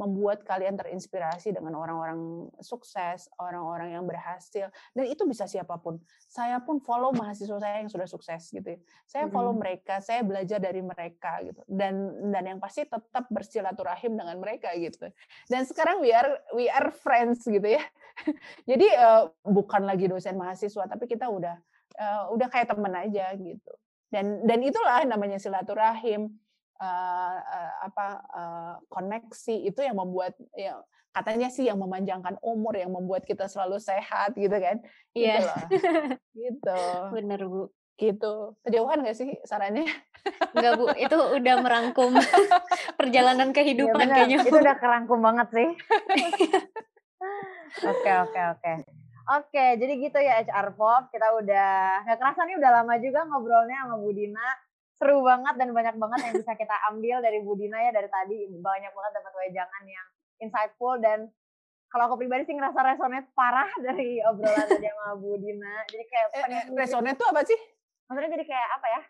membuat 0.00 0.40
kalian 0.48 0.80
terinspirasi 0.80 1.52
dengan 1.52 1.76
orang-orang 1.76 2.48
sukses, 2.64 3.28
orang-orang 3.36 3.92
yang 3.92 4.08
berhasil, 4.08 4.72
dan 4.96 5.04
itu 5.04 5.28
bisa 5.28 5.44
siapa 5.44 5.76
pun. 5.76 6.00
Saya 6.24 6.56
pun 6.64 6.80
follow 6.80 7.12
mahasiswa 7.12 7.60
saya 7.60 7.84
yang 7.84 7.92
sudah 7.92 8.08
sukses 8.08 8.48
gitu. 8.48 8.64
ya. 8.64 8.78
Saya 9.04 9.28
follow 9.28 9.52
mereka, 9.52 10.00
saya 10.00 10.24
belajar 10.24 10.56
dari 10.56 10.80
mereka 10.80 11.44
gitu. 11.44 11.60
Dan 11.68 12.16
dan 12.32 12.48
yang 12.48 12.58
pasti 12.58 12.88
tetap 12.88 13.28
bersilaturahim 13.28 14.16
dengan 14.16 14.40
mereka 14.40 14.72
gitu. 14.80 15.12
Dan 15.52 15.68
sekarang 15.68 16.00
we 16.00 16.16
are 16.16 16.40
we 16.56 16.72
are 16.72 16.88
friends 16.88 17.44
gitu 17.44 17.76
ya. 17.76 17.84
Jadi 18.70 18.88
eh, 18.88 19.22
bukan 19.44 19.84
lagi 19.84 20.08
dosen 20.08 20.40
mahasiswa, 20.40 20.88
tapi 20.88 21.04
kita 21.04 21.28
udah 21.28 21.60
eh, 22.00 22.22
udah 22.32 22.48
kayak 22.48 22.72
teman 22.72 22.96
aja 22.96 23.36
gitu. 23.36 23.72
Dan 24.08 24.48
dan 24.48 24.64
itulah 24.64 25.04
namanya 25.04 25.36
silaturahim. 25.36 26.40
Uh, 26.80 27.36
uh, 27.38 27.72
apa 27.84 28.06
uh, 28.32 28.74
koneksi 28.88 29.68
itu 29.68 29.80
yang 29.84 30.00
membuat 30.00 30.34
ya 30.56 30.80
katanya 31.10 31.50
sih 31.50 31.66
yang 31.66 31.78
memanjangkan 31.78 32.38
umur 32.40 32.78
yang 32.78 32.90
membuat 32.94 33.26
kita 33.26 33.50
selalu 33.50 33.82
sehat 33.82 34.34
gitu 34.38 34.54
kan? 34.54 34.78
Iya. 35.12 35.42
Yeah. 35.42 35.56
gitu, 35.68 35.90
gitu. 36.46 36.82
bener 37.14 37.40
bu. 37.46 37.62
Gitu. 38.00 38.34
Kejauhan 38.64 39.04
gak 39.04 39.18
sih 39.18 39.36
sarannya? 39.44 39.84
Enggak 40.56 40.72
bu. 40.78 40.84
Itu 40.96 41.16
udah 41.18 41.54
merangkum 41.60 42.16
perjalanan 42.98 43.52
kehidupan 43.52 44.06
ya, 44.08 44.24
kayaknya 44.24 44.38
itu 44.46 44.56
udah 44.56 44.76
kerangkum 44.78 45.20
banget 45.20 45.48
sih. 45.52 45.68
Oke 47.84 48.10
oke 48.10 48.40
oke. 48.56 48.72
Oke 49.30 49.64
jadi 49.78 49.92
gitu 50.00 50.18
ya 50.18 50.42
HR 50.42 50.74
Pop. 50.74 51.12
Kita 51.12 51.36
udah 51.38 52.02
nggak 52.02 52.18
kerasa 52.18 52.48
nih 52.48 52.56
udah 52.58 52.70
lama 52.80 52.94
juga 52.98 53.28
ngobrolnya 53.28 53.86
sama 53.86 53.94
Bu 54.00 54.10
Dina 54.10 54.48
seru 55.00 55.24
banget 55.24 55.56
dan 55.56 55.72
banyak 55.72 55.96
banget 55.96 56.18
yang 56.28 56.34
bisa 56.44 56.52
kita 56.52 56.76
ambil 56.92 57.24
dari 57.24 57.40
Bu 57.40 57.56
Dina 57.56 57.80
ya 57.80 57.90
dari 57.90 58.04
tadi 58.12 58.52
banyak 58.52 58.92
banget 58.92 59.12
dapat 59.16 59.32
wejangan 59.32 59.84
yang 59.88 60.06
insightful 60.44 61.00
dan 61.00 61.32
kalau 61.88 62.06
aku 62.12 62.20
pribadi 62.20 62.44
sih 62.44 62.54
ngerasa 62.54 62.84
resonate 62.84 63.32
parah 63.32 63.66
dari 63.86 64.20
obrolan 64.28 64.68
tadi 64.68 64.86
sama 64.86 65.16
Bu 65.16 65.40
Dina. 65.40 65.88
Jadi 65.88 66.04
kayak 66.04 66.26
eh, 66.36 66.44
eh, 66.46 66.64
resonate 66.76 67.16
tuh 67.16 67.28
apa 67.32 67.40
sih? 67.48 67.58
Maksudnya 68.06 68.30
jadi 68.36 68.44
kayak 68.44 68.68
apa 68.76 68.86
ya? 68.86 69.00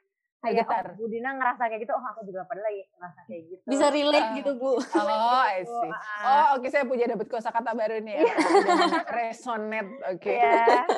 Kayak 0.41 0.65
oh, 0.65 0.97
Bu 0.97 1.05
Dina 1.13 1.37
ngerasa 1.37 1.69
kayak 1.69 1.85
gitu, 1.85 1.93
oh 1.93 2.01
aku 2.01 2.25
juga 2.25 2.49
pada 2.49 2.65
lagi 2.65 2.89
ngerasa 2.97 3.21
kayak 3.29 3.43
gitu. 3.53 3.63
Bisa 3.69 3.87
relate 3.93 4.29
uh, 4.33 4.37
gitu 4.41 4.51
Bu. 4.57 4.73
Oh, 4.81 5.45
I 5.45 5.61
see. 5.61 5.93
Oh, 6.25 6.57
oke 6.57 6.65
okay, 6.65 6.69
saya 6.73 6.85
punya 6.89 7.05
dapat 7.13 7.29
kosakata 7.29 7.77
baru 7.77 8.01
nih 8.01 8.25
ya. 8.25 8.25
Resonate, 9.21 9.93
oke. 10.09 10.21
Okay. 10.25 10.41
Ya. 10.41 10.89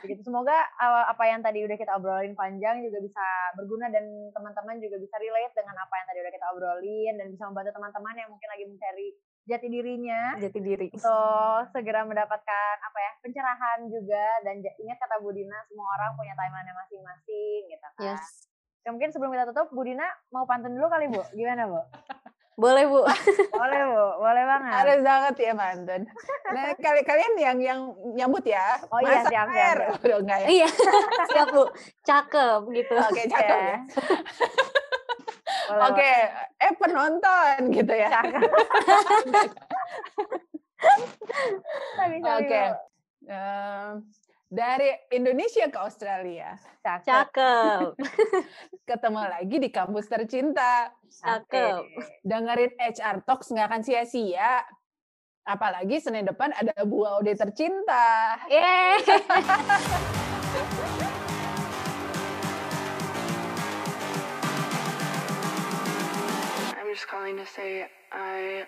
Begitu. 0.00 0.20
Semoga 0.24 0.56
apa 0.80 1.24
yang 1.28 1.44
tadi 1.44 1.68
udah 1.68 1.76
kita 1.76 1.92
obrolin 2.00 2.32
panjang 2.32 2.80
juga 2.80 3.04
bisa 3.04 3.24
berguna 3.60 3.92
dan 3.92 4.08
teman-teman 4.32 4.80
juga 4.80 4.96
bisa 4.96 5.20
relate 5.20 5.52
dengan 5.52 5.76
apa 5.84 5.94
yang 6.00 6.06
tadi 6.08 6.18
udah 6.24 6.32
kita 6.32 6.46
obrolin 6.56 7.14
dan 7.20 7.26
bisa 7.28 7.42
membantu 7.44 7.70
teman-teman 7.76 8.14
yang 8.16 8.28
mungkin 8.32 8.48
lagi 8.48 8.64
mencari 8.64 9.06
jati 9.44 9.66
dirinya. 9.68 10.22
Jati 10.40 10.60
diri. 10.64 10.88
Untuk 10.96 11.62
segera 11.76 12.08
mendapatkan 12.08 12.74
apa 12.80 12.98
ya 13.04 13.12
pencerahan 13.20 13.84
juga 13.92 14.24
dan 14.48 14.64
ingat 14.64 14.96
kata 14.96 15.20
Bu 15.20 15.28
Dina 15.36 15.60
semua 15.68 15.92
orang 16.00 16.16
punya 16.16 16.32
timeline 16.32 16.72
masing-masing 16.72 17.60
gitu 17.68 17.88
kan. 18.00 18.16
Yes 18.16 18.47
mungkin 18.92 19.10
sebelum 19.12 19.30
kita 19.32 19.48
tutup, 19.52 19.68
Bu 19.72 19.82
Dina 19.84 20.06
mau 20.32 20.44
pantun 20.48 20.74
dulu 20.74 20.86
kali 20.88 21.08
Bu. 21.10 21.22
Gimana 21.36 21.68
Bu? 21.68 21.80
Boleh 22.58 22.90
Bu. 22.90 23.06
boleh 23.62 23.82
Bu, 23.86 24.06
boleh 24.18 24.42
banget. 24.42 24.72
Harus 24.74 24.98
banget 25.06 25.34
ya 25.38 25.52
pantun. 25.54 26.02
Nah 26.50 26.74
kali 26.74 27.06
kalian 27.06 27.32
yang 27.38 27.58
yang 27.62 27.80
nyambut 28.18 28.42
ya. 28.42 28.82
Oh 28.90 28.98
iya 28.98 29.22
siap 29.30 29.46
siap. 29.54 29.78
siap. 29.78 30.02
Udah 30.02 30.18
enggak 30.18 30.38
ya? 30.42 30.48
Iya 30.50 30.68
siap 31.30 31.46
Bu. 31.54 31.70
Cakep 32.02 32.60
gitu. 32.74 32.94
Oke 32.98 33.14
okay, 33.14 33.24
cakep 33.30 33.58
ya. 33.62 33.78
Oke, 35.68 36.00
okay. 36.00 36.16
eh 36.58 36.72
penonton 36.80 37.58
gitu 37.70 37.94
ya. 37.94 38.10
Cakep. 38.10 38.50
Oke. 42.26 42.42
Okay. 42.42 42.66
Dari 44.48 44.88
Indonesia 45.12 45.68
ke 45.68 45.76
Australia. 45.76 46.56
Cakep. 46.80 47.04
Cakep. 47.04 47.92
Ketemu 48.88 49.28
lagi 49.28 49.60
di 49.60 49.68
kampus 49.68 50.08
tercinta. 50.08 50.88
Cakep. 51.04 51.84
Dengerin 52.24 52.72
HR 52.80 53.28
Talks 53.28 53.52
nggak 53.52 53.68
akan 53.68 53.84
sia-sia. 53.84 54.64
Apalagi 55.44 56.00
Senin 56.00 56.24
depan 56.24 56.56
ada 56.56 56.72
Bu 56.88 57.04
Aude 57.04 57.36
tercinta. 57.36 58.40
Yeay. 58.48 59.04
I'm 66.72 66.88
just 66.88 67.04
calling 67.04 67.36
to 67.36 67.44
say 67.44 67.84
I 68.08 68.64